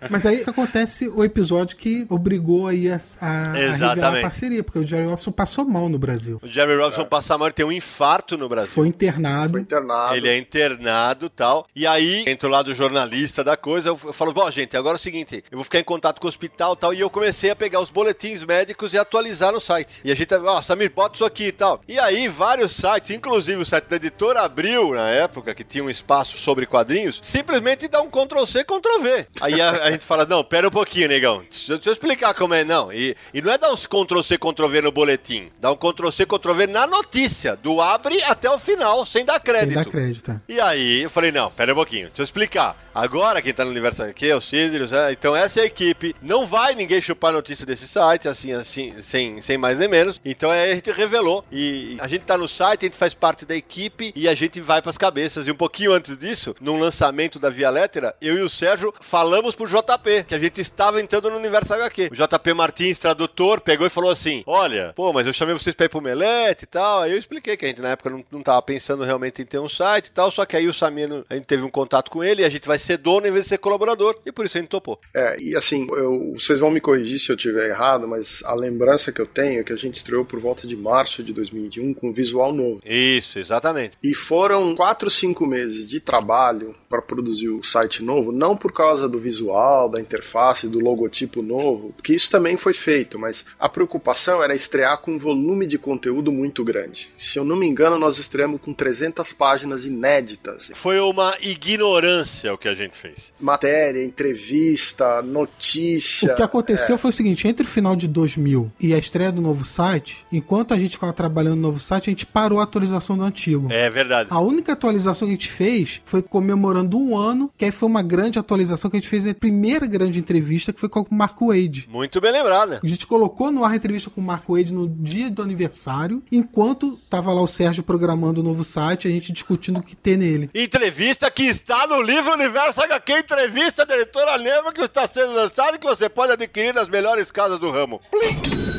Mas 0.10 0.26
aí 0.26 0.42
acontece 0.46 1.08
o 1.08 1.24
episódio 1.24 1.76
que 1.76 2.06
obrigou 2.08 2.66
aí 2.66 2.90
a, 2.90 2.96
a, 3.20 3.52
a 3.52 4.18
a 4.18 4.20
parceria, 4.20 4.62
porque 4.62 4.78
o 4.78 4.86
Jerry 4.86 5.06
Robson 5.06 5.32
passou 5.32 5.64
mal 5.64 5.88
no 5.88 5.98
Brasil. 5.98 6.38
O 6.42 6.48
Jerry 6.48 6.76
Robinson 6.76 7.04
passa 7.04 7.36
mal, 7.38 7.48
ele 7.48 7.54
tem 7.54 7.64
um 7.64 7.72
infarto 7.72 8.36
no 8.36 8.48
Brasil. 8.48 8.72
Foi 8.72 8.88
internado. 8.88 9.52
Foi 9.52 9.60
internado. 9.60 10.14
Ele 10.14 10.28
é 10.28 10.36
internado 10.36 11.26
e 11.26 11.30
tal. 11.30 11.66
E 11.74 11.86
aí, 11.86 12.24
entra 12.26 12.48
lá 12.48 12.62
do 12.62 12.74
jornalista 12.74 13.42
da 13.42 13.56
coisa, 13.56 13.90
eu 13.90 14.00
eu 14.04 14.12
falo, 14.12 14.32
ó, 14.36 14.50
gente, 14.50 14.76
agora 14.76 14.96
é 14.96 14.98
o 14.98 15.02
seguinte, 15.02 15.44
eu 15.50 15.56
vou 15.56 15.64
ficar 15.64 15.78
em 15.78 15.84
contato 15.84 16.20
com 16.20 16.26
o 16.26 16.28
hospital 16.28 16.74
e 16.74 16.76
tal. 16.76 16.94
E 16.94 17.00
eu 17.00 17.10
comecei 17.10 17.50
a 17.50 17.56
pegar 17.56 17.80
os 17.80 17.90
boletins 17.90 18.44
médicos 18.44 18.92
e 18.92 18.98
atualizar 18.98 19.52
no 19.52 19.60
site. 19.60 20.00
E 20.04 20.10
a 20.10 20.14
gente, 20.16 20.34
ó, 20.34 20.60
Samir, 20.62 20.92
bota 20.92 21.14
isso 21.14 21.24
aqui 21.24 21.44
e 21.44 21.52
tal. 21.52 21.80
E 21.86 21.98
aí, 21.98 22.28
vários 22.28 22.72
sites, 22.72 23.10
inclusive 23.10 23.62
o 23.62 23.64
site 23.64 23.86
da 23.86 23.96
editora 23.96 24.40
Abril, 24.40 24.94
na 24.94 25.08
época, 25.08 25.54
que 25.54 25.64
tinha 25.64 25.84
um 25.84 25.90
espaço 25.90 26.36
sobre 26.36 26.66
quadrinhos, 26.66 27.09
simplesmente 27.22 27.88
dá 27.88 28.00
um 28.00 28.10
Ctrl-C, 28.10 28.64
Ctrl-V. 28.64 29.26
Aí 29.40 29.60
a, 29.60 29.70
a 29.70 29.90
gente 29.90 30.04
fala, 30.04 30.24
não, 30.24 30.44
pera 30.44 30.68
um 30.68 30.70
pouquinho, 30.70 31.08
negão. 31.08 31.42
Deixa, 31.50 31.74
deixa 31.74 31.90
eu 31.90 31.92
explicar 31.92 32.34
como 32.34 32.54
é, 32.54 32.64
não. 32.64 32.92
E, 32.92 33.16
e 33.32 33.40
não 33.42 33.52
é 33.52 33.58
dar 33.58 33.72
uns 33.72 33.86
Ctrl-C, 33.86 34.38
Ctrl-V 34.38 34.82
no 34.82 34.92
boletim. 34.92 35.50
Dá 35.60 35.72
um 35.72 35.76
Ctrl-C, 35.76 36.26
Ctrl-V 36.26 36.66
na 36.66 36.86
notícia, 36.86 37.56
do 37.56 37.80
abre 37.80 38.22
até 38.24 38.50
o 38.50 38.58
final, 38.58 39.04
sem 39.06 39.24
dar 39.24 39.40
crédito. 39.40 39.74
Sem 39.74 39.84
dar 39.84 39.90
crédito. 39.90 40.40
E 40.48 40.60
aí 40.60 41.02
eu 41.02 41.10
falei, 41.10 41.32
não, 41.32 41.50
pera 41.50 41.72
um 41.72 41.76
pouquinho, 41.76 42.08
deixa 42.08 42.22
eu 42.22 42.24
explicar. 42.24 42.76
Agora 42.94 43.40
quem 43.40 43.52
tá 43.52 43.64
no 43.64 43.70
universo 43.70 44.02
aqui 44.02 44.28
é 44.28 44.36
o 44.36 44.40
Cidrius, 44.40 44.92
é, 44.92 45.12
então 45.12 45.34
essa 45.34 45.60
é 45.60 45.62
a 45.62 45.66
equipe. 45.66 46.14
Não 46.20 46.46
vai 46.46 46.74
ninguém 46.74 47.00
chupar 47.00 47.32
notícia 47.32 47.64
desse 47.64 47.86
site, 47.86 48.28
assim, 48.28 48.52
assim, 48.52 49.00
sem, 49.00 49.40
sem 49.40 49.56
mais 49.56 49.78
nem 49.78 49.88
menos. 49.88 50.20
Então 50.24 50.50
aí 50.50 50.72
a 50.72 50.74
gente 50.74 50.90
revelou. 50.90 51.44
E 51.52 51.96
a 52.00 52.08
gente 52.08 52.26
tá 52.26 52.36
no 52.36 52.48
site, 52.48 52.82
a 52.82 52.86
gente 52.86 52.96
faz 52.96 53.14
parte 53.14 53.44
da 53.44 53.54
equipe 53.54 54.12
e 54.14 54.28
a 54.28 54.34
gente 54.34 54.60
vai 54.60 54.82
pras 54.82 54.98
cabeças. 54.98 55.46
E 55.46 55.50
um 55.50 55.54
pouquinho 55.54 55.92
antes 55.92 56.16
disso, 56.16 56.54
num 56.60 56.78
lançamento 56.78 57.38
da 57.38 57.48
Via 57.48 57.70
Lettera, 57.70 58.14
eu 58.20 58.36
e 58.36 58.42
o 58.42 58.48
Sérgio 58.48 58.92
falamos 59.00 59.54
pro 59.54 59.66
JP 59.66 60.24
que 60.26 60.34
a 60.34 60.38
gente 60.38 60.60
estava 60.60 61.00
entrando 61.00 61.30
no 61.30 61.36
universo 61.36 61.72
HQ. 61.72 62.10
O 62.12 62.16
JP 62.16 62.54
Martins, 62.54 62.98
tradutor, 62.98 63.60
pegou 63.60 63.86
e 63.86 63.90
falou 63.90 64.10
assim: 64.10 64.42
Olha, 64.46 64.92
pô, 64.96 65.12
mas 65.12 65.26
eu 65.26 65.32
chamei 65.32 65.54
vocês 65.54 65.74
pra 65.74 65.86
ir 65.86 65.88
pro 65.88 66.00
Melete 66.00 66.64
e 66.64 66.66
tal. 66.66 67.02
Aí 67.02 67.12
eu 67.12 67.18
expliquei 67.18 67.56
que 67.56 67.64
a 67.64 67.68
gente 67.68 67.80
na 67.80 67.90
época 67.90 68.10
não, 68.10 68.24
não 68.30 68.42
tava 68.42 68.60
pensando 68.62 69.04
realmente 69.04 69.42
em 69.42 69.46
ter 69.46 69.58
um 69.58 69.68
site 69.68 70.06
e 70.06 70.12
tal. 70.12 70.30
Só 70.30 70.44
que 70.44 70.56
aí 70.56 70.66
o 70.66 70.74
Samir, 70.74 71.08
a 71.28 71.34
gente 71.34 71.46
teve 71.46 71.62
um 71.62 71.70
contato 71.70 72.10
com 72.10 72.22
ele 72.24 72.42
e 72.42 72.44
a 72.44 72.50
gente 72.50 72.66
vai 72.66 72.78
ser 72.78 72.89
dono 72.96 73.26
em 73.26 73.30
vez 73.30 73.44
de 73.44 73.50
ser 73.50 73.58
colaborador. 73.58 74.16
E 74.24 74.32
por 74.32 74.46
isso 74.46 74.58
gente 74.58 74.68
topou. 74.68 74.98
É, 75.14 75.40
e 75.40 75.56
assim, 75.56 75.86
eu, 75.90 76.32
vocês 76.34 76.60
vão 76.60 76.70
me 76.70 76.80
corrigir 76.80 77.18
se 77.18 77.30
eu 77.30 77.36
tiver 77.36 77.68
errado, 77.68 78.06
mas 78.06 78.42
a 78.44 78.54
lembrança 78.54 79.12
que 79.12 79.20
eu 79.20 79.26
tenho 79.26 79.60
é 79.60 79.64
que 79.64 79.72
a 79.72 79.76
gente 79.76 79.94
estreou 79.94 80.24
por 80.24 80.38
volta 80.38 80.66
de 80.66 80.76
março 80.76 81.22
de 81.22 81.32
2021 81.32 81.94
com 81.94 82.08
um 82.08 82.12
visual 82.12 82.52
novo. 82.52 82.80
Isso, 82.84 83.38
exatamente. 83.38 83.96
E 84.02 84.14
foram 84.14 84.74
4, 84.74 85.10
5 85.10 85.46
meses 85.46 85.88
de 85.88 86.00
trabalho 86.00 86.74
para 86.88 87.02
produzir 87.02 87.48
o 87.48 87.62
site 87.62 88.02
novo, 88.02 88.32
não 88.32 88.56
por 88.56 88.72
causa 88.72 89.08
do 89.08 89.18
visual, 89.18 89.88
da 89.88 90.00
interface, 90.00 90.68
do 90.68 90.80
logotipo 90.80 91.42
novo, 91.42 91.92
porque 91.96 92.12
isso 92.12 92.30
também 92.30 92.56
foi 92.56 92.72
feito, 92.72 93.18
mas 93.18 93.46
a 93.58 93.68
preocupação 93.68 94.42
era 94.42 94.54
estrear 94.54 94.98
com 94.98 95.12
um 95.12 95.18
volume 95.18 95.66
de 95.66 95.78
conteúdo 95.78 96.32
muito 96.32 96.64
grande. 96.64 97.10
Se 97.16 97.38
eu 97.38 97.44
não 97.44 97.56
me 97.56 97.66
engano, 97.66 97.98
nós 97.98 98.18
estreamos 98.18 98.60
com 98.60 98.72
300 98.72 99.32
páginas 99.32 99.84
inéditas. 99.84 100.72
Foi 100.74 100.98
uma 100.98 101.36
ignorância 101.40 102.52
o 102.52 102.58
que 102.58 102.68
a 102.70 102.74
gente 102.74 102.96
fez. 102.96 103.32
Matéria, 103.40 104.04
entrevista, 104.04 105.22
notícia. 105.22 106.32
O 106.32 106.36
que 106.36 106.42
aconteceu 106.42 106.94
é. 106.94 106.98
foi 106.98 107.10
o 107.10 107.12
seguinte: 107.12 107.46
entre 107.46 107.64
o 107.64 107.68
final 107.68 107.94
de 107.94 108.08
2000 108.08 108.72
e 108.80 108.94
a 108.94 108.98
estreia 108.98 109.32
do 109.32 109.40
novo 109.40 109.64
site, 109.64 110.24
enquanto 110.32 110.72
a 110.72 110.78
gente 110.78 110.92
ficava 110.92 111.12
trabalhando 111.12 111.56
no 111.56 111.62
novo 111.62 111.80
site, 111.80 112.08
a 112.08 112.10
gente 112.10 112.26
parou 112.26 112.60
a 112.60 112.64
atualização 112.64 113.16
do 113.16 113.24
antigo. 113.24 113.68
É 113.70 113.90
verdade. 113.90 114.28
A 114.30 114.40
única 114.40 114.72
atualização 114.72 115.26
que 115.26 115.34
a 115.34 115.36
gente 115.36 115.50
fez 115.50 116.00
foi 116.04 116.22
comemorando 116.22 116.98
um 116.98 117.16
ano, 117.16 117.50
que 117.56 117.64
aí 117.64 117.72
foi 117.72 117.88
uma 117.88 118.02
grande 118.02 118.38
atualização 118.38 118.90
que 118.90 118.96
a 118.96 119.00
gente 119.00 119.08
fez 119.08 119.26
a 119.26 119.34
primeira 119.34 119.86
grande 119.86 120.18
entrevista, 120.18 120.72
que 120.72 120.80
foi 120.80 120.88
com 120.88 121.00
o 121.00 121.14
Marco 121.14 121.48
Wade. 121.48 121.88
Muito 121.90 122.20
bem 122.20 122.32
lembrado. 122.32 122.78
A 122.82 122.86
gente 122.86 123.06
colocou 123.06 123.50
no 123.50 123.64
ar 123.64 123.72
a 123.72 123.76
entrevista 123.76 124.10
com 124.10 124.20
o 124.20 124.24
Marco 124.24 124.56
Wade 124.56 124.72
no 124.72 124.88
dia 124.88 125.30
do 125.30 125.42
aniversário, 125.42 126.22
enquanto 126.30 126.98
tava 127.08 127.32
lá 127.32 127.42
o 127.42 127.46
Sérgio 127.46 127.82
programando 127.82 128.40
o 128.40 128.44
novo 128.44 128.64
site, 128.64 129.08
a 129.08 129.10
gente 129.10 129.32
discutindo 129.32 129.80
o 129.80 129.82
que 129.82 129.96
ter 129.96 130.16
nele. 130.16 130.50
Entrevista 130.54 131.30
que 131.30 131.44
está 131.44 131.86
no 131.86 132.00
livro 132.02 132.32
Universo 132.32 132.59
HQ, 132.68 133.12
entrevista 133.12 133.86
da 133.86 133.96
editora 133.96 134.36
Lema, 134.36 134.72
que 134.72 134.82
está 134.82 135.06
sendo 135.06 135.32
lançada 135.32 135.76
e 135.76 135.78
que 135.78 135.86
você 135.86 136.08
pode 136.08 136.32
adquirir 136.32 136.74
nas 136.74 136.88
melhores 136.88 137.30
casas 137.30 137.58
do 137.58 137.70
ramo. 137.70 138.00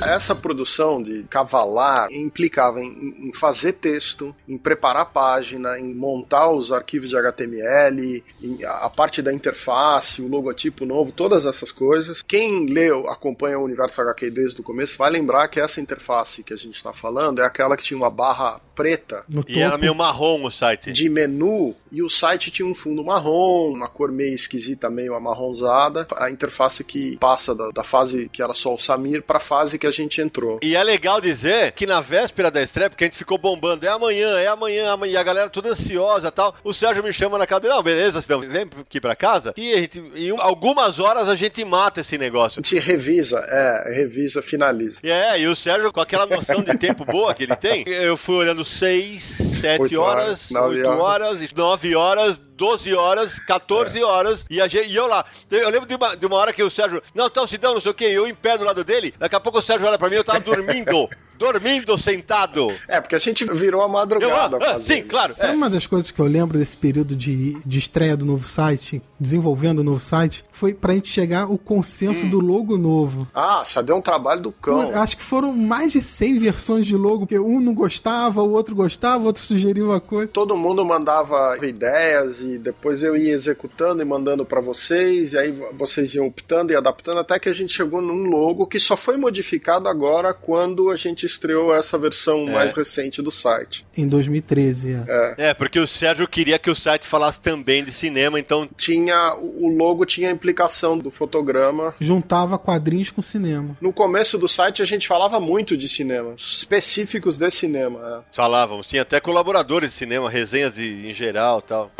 Essa 0.04 0.36
produção 0.36 1.02
de 1.02 1.24
cavalar 1.24 2.08
implicava 2.12 2.82
em, 2.82 3.30
em 3.30 3.34
fazer 3.34 3.74
texto, 3.74 4.36
em 4.48 4.58
preparar 4.58 5.04
a 5.04 5.06
página, 5.06 5.80
em 5.80 5.94
montar 5.94 6.50
os 6.50 6.72
arquivos 6.72 7.10
de 7.10 7.17
HTML, 7.17 8.24
a 8.65 8.89
parte 8.89 9.22
da 9.22 9.32
interface, 9.32 10.22
o 10.22 10.28
logotipo 10.28 10.86
novo, 10.86 11.12
todas 11.12 11.46
essas 11.46 11.72
coisas. 11.72 12.22
Quem 12.22 12.65
leu, 12.67 13.08
acompanha 13.10 13.60
o 13.60 13.63
Universo 13.63 14.02
HQ 14.02 14.32
desde 14.32 14.62
o 14.62 14.63
começo, 14.63 14.98
vai 14.98 15.12
lembrar 15.12 15.48
que 15.48 15.60
essa 15.60 15.80
interface 15.80 16.44
que 16.44 16.54
a 16.54 16.58
gente 16.58 16.76
está 16.76 16.94
falando 16.94 17.41
é 17.41 17.46
aquela 17.46 17.78
que 17.78 17.84
tinha 17.84 17.98
uma 17.98 18.10
barra 18.10 18.60
preta. 18.76 19.24
No 19.30 19.44
e 19.48 19.60
era 19.60 19.78
meio 19.78 19.94
marrom 19.94 20.44
o 20.44 20.52
site. 20.52 20.91
De 20.91 21.10
menu, 21.10 21.76
e 21.91 22.02
o 22.02 22.10
site 22.10 22.50
tinha 22.50 22.67
um 22.67 22.74
fundo 22.74 23.04
marrom, 23.04 23.71
uma 23.74 23.88
cor 23.88 24.12
meio 24.12 24.34
esquisita, 24.34 24.90
meio 24.90 25.16
amarronzada. 25.16 26.08
A 26.18 26.30
interface 26.30 26.84
que 26.84 27.18
passa 27.18 27.54
da, 27.56 27.70
da 27.72 27.84
fase 27.84 28.30
que 28.32 28.42
era 28.42 28.54
só 28.54 28.74
o 28.74 28.78
Samir 28.78 29.22
para 29.22 29.38
a 29.38 29.42
fase 29.42 29.78
que 29.78 29.88
a 29.88 29.92
gente 29.92 30.22
entrou. 30.22 30.60
E 30.64 30.76
é 30.76 30.84
legal 30.84 31.20
dizer 31.22 31.72
que 31.74 31.86
na 31.86 32.02
véspera 32.02 32.52
da 32.52 32.62
estreia, 32.62 32.90
porque 32.90 33.04
a 33.04 33.08
gente 33.08 33.18
ficou 33.18 33.38
bombando, 33.38 33.86
é 33.86 33.90
amanhã, 33.90 34.38
é 34.40 34.48
amanhã, 34.48 34.92
amanhã, 34.92 35.14
e 35.14 35.18
a 35.18 35.24
galera 35.24 35.50
toda 35.50 35.70
ansiosa 35.70 36.28
e 36.28 36.32
tal. 36.32 36.56
O 36.64 36.74
Sérgio 36.74 37.04
me 37.04 37.12
chama 37.12 37.38
na 37.38 37.48
cadeira, 37.48 37.76
não, 37.76 37.84
beleza, 37.84 38.20
então, 38.20 38.40
vem 38.40 38.68
aqui 38.80 39.00
pra 39.00 39.16
casa. 39.16 39.54
E 39.58 39.74
a 39.74 39.78
gente, 39.78 40.00
em 40.16 40.30
algumas 40.40 41.00
horas 41.00 41.28
a 41.28 41.36
gente 41.36 41.64
mata 41.66 42.02
esse 42.02 42.18
negócio. 42.18 42.62
A 42.62 42.68
gente 42.68 42.80
revisa, 42.80 43.40
é, 43.40 43.94
revisa, 43.94 44.42
finaliza. 44.42 45.00
E 45.04 45.10
é, 45.10 45.40
e 45.40 45.48
o 45.48 45.56
Sérgio, 45.56 45.92
com 45.92 46.02
aquela 46.02 46.26
noção 46.26 46.62
de 46.62 46.78
tempo 46.78 47.06
boa 47.06 47.34
que 47.34 47.44
ele 47.44 47.56
tem, 47.56 47.84
eu 47.88 48.18
fui 48.18 48.36
olhando 48.36 48.64
6, 48.64 49.22
7 49.22 49.98
horas, 49.98 50.52
8 50.52 50.88
horas, 50.88 51.54
9 51.54 51.96
horas, 51.96 52.42
12 52.62 52.93
horas, 52.93 53.39
14 53.39 53.97
é. 53.97 54.04
horas, 54.04 54.45
e, 54.47 54.62
a 54.62 54.67
gente, 54.67 54.88
e 54.88 54.95
eu 54.95 55.08
lá. 55.08 55.26
Eu 55.50 55.67
lembro 55.71 55.88
de 55.88 55.95
uma, 55.95 56.15
de 56.15 56.24
uma 56.28 56.36
hora 56.36 56.54
que 56.54 56.62
o 56.62 56.69
Sérgio, 56.69 57.02
não, 57.15 57.28
se 57.47 57.58
dão, 57.58 57.74
não 57.74 57.82
sei 57.82 57.89
o 57.89 57.95
que, 57.95 58.06
eu 58.06 58.28
em 58.28 58.36
pé 58.36 58.56
do 58.56 58.63
lado 58.63 58.84
dele, 58.84 59.15
daqui 59.17 59.36
a 59.36 59.39
pouco 59.39 59.58
o 59.58 59.62
Sérgio 59.63 59.88
olha 59.88 59.97
pra 59.97 60.08
mim, 60.08 60.17
eu 60.17 60.24
tava 60.24 60.39
dormindo. 60.41 61.10
dormindo 61.41 61.97
sentado. 61.97 62.71
É, 62.88 63.01
porque 63.01 63.15
a 63.15 63.19
gente 63.19 63.43
virou 63.51 63.82
a 63.82 63.88
madrugada. 63.88 64.58
Eu, 64.58 64.75
ah, 64.75 64.80
sim, 64.80 65.01
claro. 65.01 65.34
Sabe 65.36 65.54
é. 65.54 65.56
uma 65.56 65.71
das 65.71 65.88
coisas 65.88 66.12
que 66.12 66.19
eu 66.19 66.27
lembro 66.27 66.60
desse 66.60 66.77
período 66.77 67.15
de, 67.15 67.60
de 67.65 67.80
estreia 67.80 68.15
do 68.15 68.23
novo 68.23 68.47
site, 68.47 69.01
desenvolvendo 69.19 69.80
o 69.80 69.84
novo 69.84 69.99
site, 69.99 70.45
foi 70.51 70.71
pra 70.71 70.93
gente 70.93 71.10
chegar 71.10 71.51
o 71.51 71.58
consenso 71.58 72.27
hum. 72.27 72.30
do 72.30 72.39
logo 72.39 72.77
novo. 72.77 73.27
Ah, 73.34 73.63
só 73.65 73.82
deu 73.82 73.95
um 73.95 74.01
trabalho 74.01 74.41
do 74.41 74.51
cão. 74.51 74.95
acho 75.01 75.17
que 75.17 75.23
foram 75.23 75.51
mais 75.51 75.91
de 75.91 76.01
100 76.01 76.38
versões 76.38 76.86
de 76.86 76.95
logo, 76.95 77.21
porque 77.21 77.39
um 77.39 77.60
não 77.60 77.73
gostava, 77.73 78.43
o 78.43 78.51
outro 78.51 78.75
gostava, 78.75 79.23
o 79.23 79.25
outro 79.25 79.41
sugeria 79.41 79.84
uma 79.84 79.99
coisa. 79.99 80.27
Todo 80.27 80.56
mundo 80.56 80.86
mandava 80.86 81.58
ideias 81.65 82.41
e 82.41 82.60
depois 82.60 83.01
eu 83.01 83.17
ia 83.17 83.34
executando 83.34 84.04
e 84.04 84.06
mandando 84.06 84.45
para 84.45 84.62
vocês, 84.62 85.34
e 85.34 85.38
aí 85.39 85.51
vocês 85.73 86.13
iam 86.13 86.27
optando 86.27 86.71
e 86.71 86.75
adaptando, 86.75 87.19
até 87.19 87.39
que 87.39 87.49
a 87.49 87.54
gente 87.54 87.73
chegou 87.73 87.99
num 87.99 88.30
logo 88.30 88.67
que 88.67 88.77
só 88.77 88.95
foi 88.95 89.17
modificado 89.17 89.89
agora 89.89 90.34
quando 90.34 90.91
a 90.91 90.95
gente 90.95 91.31
estreou 91.32 91.74
essa 91.74 91.98
versão 91.98 92.48
é. 92.48 92.52
mais 92.52 92.74
recente 92.74 93.22
do 93.22 93.32
site. 93.32 93.86
Em 93.98 94.08
2013, 94.08 94.94
é. 94.94 95.06
é. 95.08 95.50
É, 95.50 95.54
porque 95.54 95.80
o 95.80 95.88
Sérgio 95.88 96.28
queria 96.28 96.60
que 96.60 96.70
o 96.70 96.76
site 96.76 97.08
falasse 97.08 97.39
também 97.39 97.84
de 97.84 97.91
cinema, 97.91 98.39
então. 98.39 98.67
Tinha. 98.78 99.36
O 99.36 99.67
logo 99.67 100.06
tinha 100.06 100.30
a 100.30 100.32
implicação 100.32 100.98
do 100.98 101.12
fotograma. 101.12 101.94
Juntava 102.00 102.58
quadrinhos 102.58 103.10
com 103.10 103.22
cinema. 103.22 103.78
No 103.82 103.94
começo 103.94 104.38
do 104.38 104.48
site 104.48 104.82
a 104.82 104.86
gente 104.86 105.08
falava 105.08 105.39
muito 105.39 105.76
de 105.76 105.88
cinema, 105.88 106.34
específicos 106.36 107.38
de 107.38 107.50
cinema. 107.52 108.24
É. 108.32 108.36
Falávamos, 108.36 108.88
tinha 108.88 109.02
até 109.02 109.20
colaboradores 109.20 109.91
de 109.91 109.98
cinema, 109.98 110.30
resenhas 110.30 110.74
de, 110.74 111.08
em 111.08 111.13
geral 111.13 111.62
tal. 111.62 111.91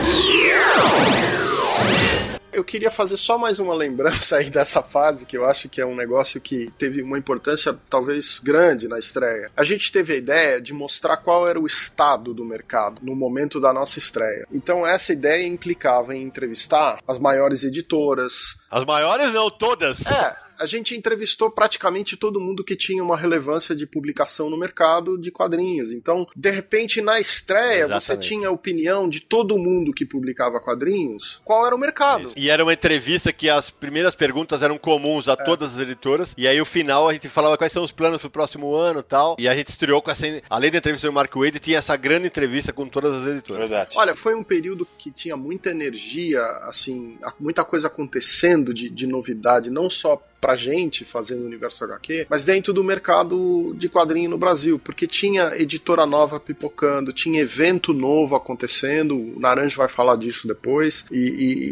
Eu 2.54 2.64
queria 2.64 2.92
fazer 2.92 3.18
só 3.18 3.38
mais 3.38 3.60
uma 3.60 3.74
lembrança 3.74 4.38
aí 4.38 4.50
dessa 4.50 4.82
fase, 4.82 5.26
que 5.26 5.38
eu 5.38 5.46
acho 5.46 5.70
que 5.70 5.80
é 5.80 5.86
um 5.86 5.96
negócio 5.96 6.42
que 6.42 6.72
teve 6.78 7.02
uma 7.02 7.18
importância 7.18 7.78
talvez 7.90 8.40
grande 8.40 8.88
na 8.88 9.00
estreia. 9.00 9.50
A 9.56 9.64
gente 9.64 9.92
teve 9.92 10.14
a 10.14 10.18
ideia 10.18 10.62
de 10.62 10.74
mostrar 10.74 11.18
qual 11.18 11.48
era 11.48 11.60
o 11.60 11.66
estado 11.66 12.34
do 12.34 12.44
mercado 12.44 13.02
no 13.02 13.16
momento 13.16 13.60
da 13.60 13.72
nossa 13.72 14.00
estreia. 14.00 14.46
Então 14.52 14.86
essa 14.86 15.14
ideia 15.14 15.46
implicava 15.46 16.16
em 16.16 16.24
entrevistar 16.24 17.00
as 17.08 17.18
maiores 17.18 17.64
editoras. 17.64 18.56
As 18.70 18.86
maiores 18.86 19.34
não, 19.34 19.50
todas. 19.50 20.06
É 20.08 20.51
a 20.62 20.68
gente 20.68 20.96
entrevistou 20.96 21.50
praticamente 21.50 22.16
todo 22.16 22.40
mundo 22.40 22.64
que 22.64 22.76
tinha 22.76 23.04
uma 23.04 23.18
relevância 23.18 23.76
de 23.76 23.88
publicação 23.88 24.48
no 24.48 24.58
mercado 24.58 25.18
de 25.18 25.32
quadrinhos. 25.32 25.92
Então, 25.92 26.28
de 26.36 26.52
repente, 26.52 27.02
na 27.02 27.20
estreia, 27.20 27.86
Exatamente. 27.86 28.04
você 28.04 28.18
tinha 28.18 28.48
a 28.48 28.52
opinião 28.52 29.10
de 29.10 29.22
todo 29.22 29.58
mundo 29.58 29.92
que 29.92 30.06
publicava 30.06 30.60
quadrinhos, 30.60 31.42
qual 31.44 31.66
era 31.66 31.76
o 31.76 31.80
mercado. 31.80 32.28
Isso. 32.28 32.36
E 32.38 32.50
era 32.50 32.64
uma 32.64 32.74
entrevista 32.74 33.34
que 33.34 33.50
as 33.50 33.72
primeiras 33.72 34.16
perguntas 34.16 34.62
eram 34.62 34.78
comuns 34.78 35.28
a 35.28 35.34
é. 35.34 35.36
todas 35.38 35.74
as 35.74 35.80
editoras, 35.80 36.36
e 36.38 36.48
aí 36.48 36.62
o 36.62 36.66
final 36.66 37.10
a 37.10 37.14
gente 37.14 37.28
falava 37.28 37.58
quais 37.58 37.72
são 37.72 37.84
os 37.84 37.92
planos 37.92 38.22
pro 38.22 38.30
próximo 38.30 38.76
ano 38.76 39.02
tal. 39.02 39.36
E 39.40 39.48
a 39.48 39.56
gente 39.56 39.70
estreou 39.70 40.00
com 40.00 40.12
essa. 40.12 40.28
Além 40.48 40.70
da 40.70 40.78
entrevista 40.78 41.08
do 41.08 41.14
Mark 41.14 41.36
Wade, 41.36 41.60
tinha 41.60 41.80
essa 41.80 41.98
grande 41.98 42.28
entrevista 42.28 42.72
com 42.72 42.88
todas 42.88 43.16
as 43.16 43.26
editoras. 43.26 43.68
Verdade. 43.68 43.96
Olha, 43.98 44.16
foi 44.16 44.36
um 44.36 44.44
período 44.44 44.88
que 44.96 45.10
tinha 45.10 45.36
muita 45.36 45.72
energia, 45.72 46.44
assim, 46.68 47.18
muita 47.40 47.66
coisa 47.66 47.88
acontecendo 47.88 48.72
de, 48.72 48.92
de 48.92 49.08
novidade, 49.08 49.72
não 49.72 49.90
só 49.90 50.22
pra 50.42 50.56
gente 50.56 51.06
fazendo 51.06 51.44
o 51.44 51.46
universo 51.46 51.84
HQ, 51.84 52.26
mas 52.28 52.44
dentro 52.44 52.74
do 52.74 52.84
mercado 52.84 53.76
de 53.78 53.88
quadrinho 53.88 54.32
no 54.32 54.38
Brasil, 54.40 54.80
porque 54.80 55.06
tinha 55.06 55.56
editora 55.56 56.06
nova 56.08 56.40
pipocando, 56.40 57.14
tinha 57.14 57.42
evento 57.42 57.94
novo 57.94 58.36
acontecendo, 58.36 59.16
o 59.16 59.40
Naranjo 59.40 59.78
vai 59.78 59.88
falar 59.88 60.16
disso 60.16 60.48
depois, 60.48 61.06
e, 61.12 61.20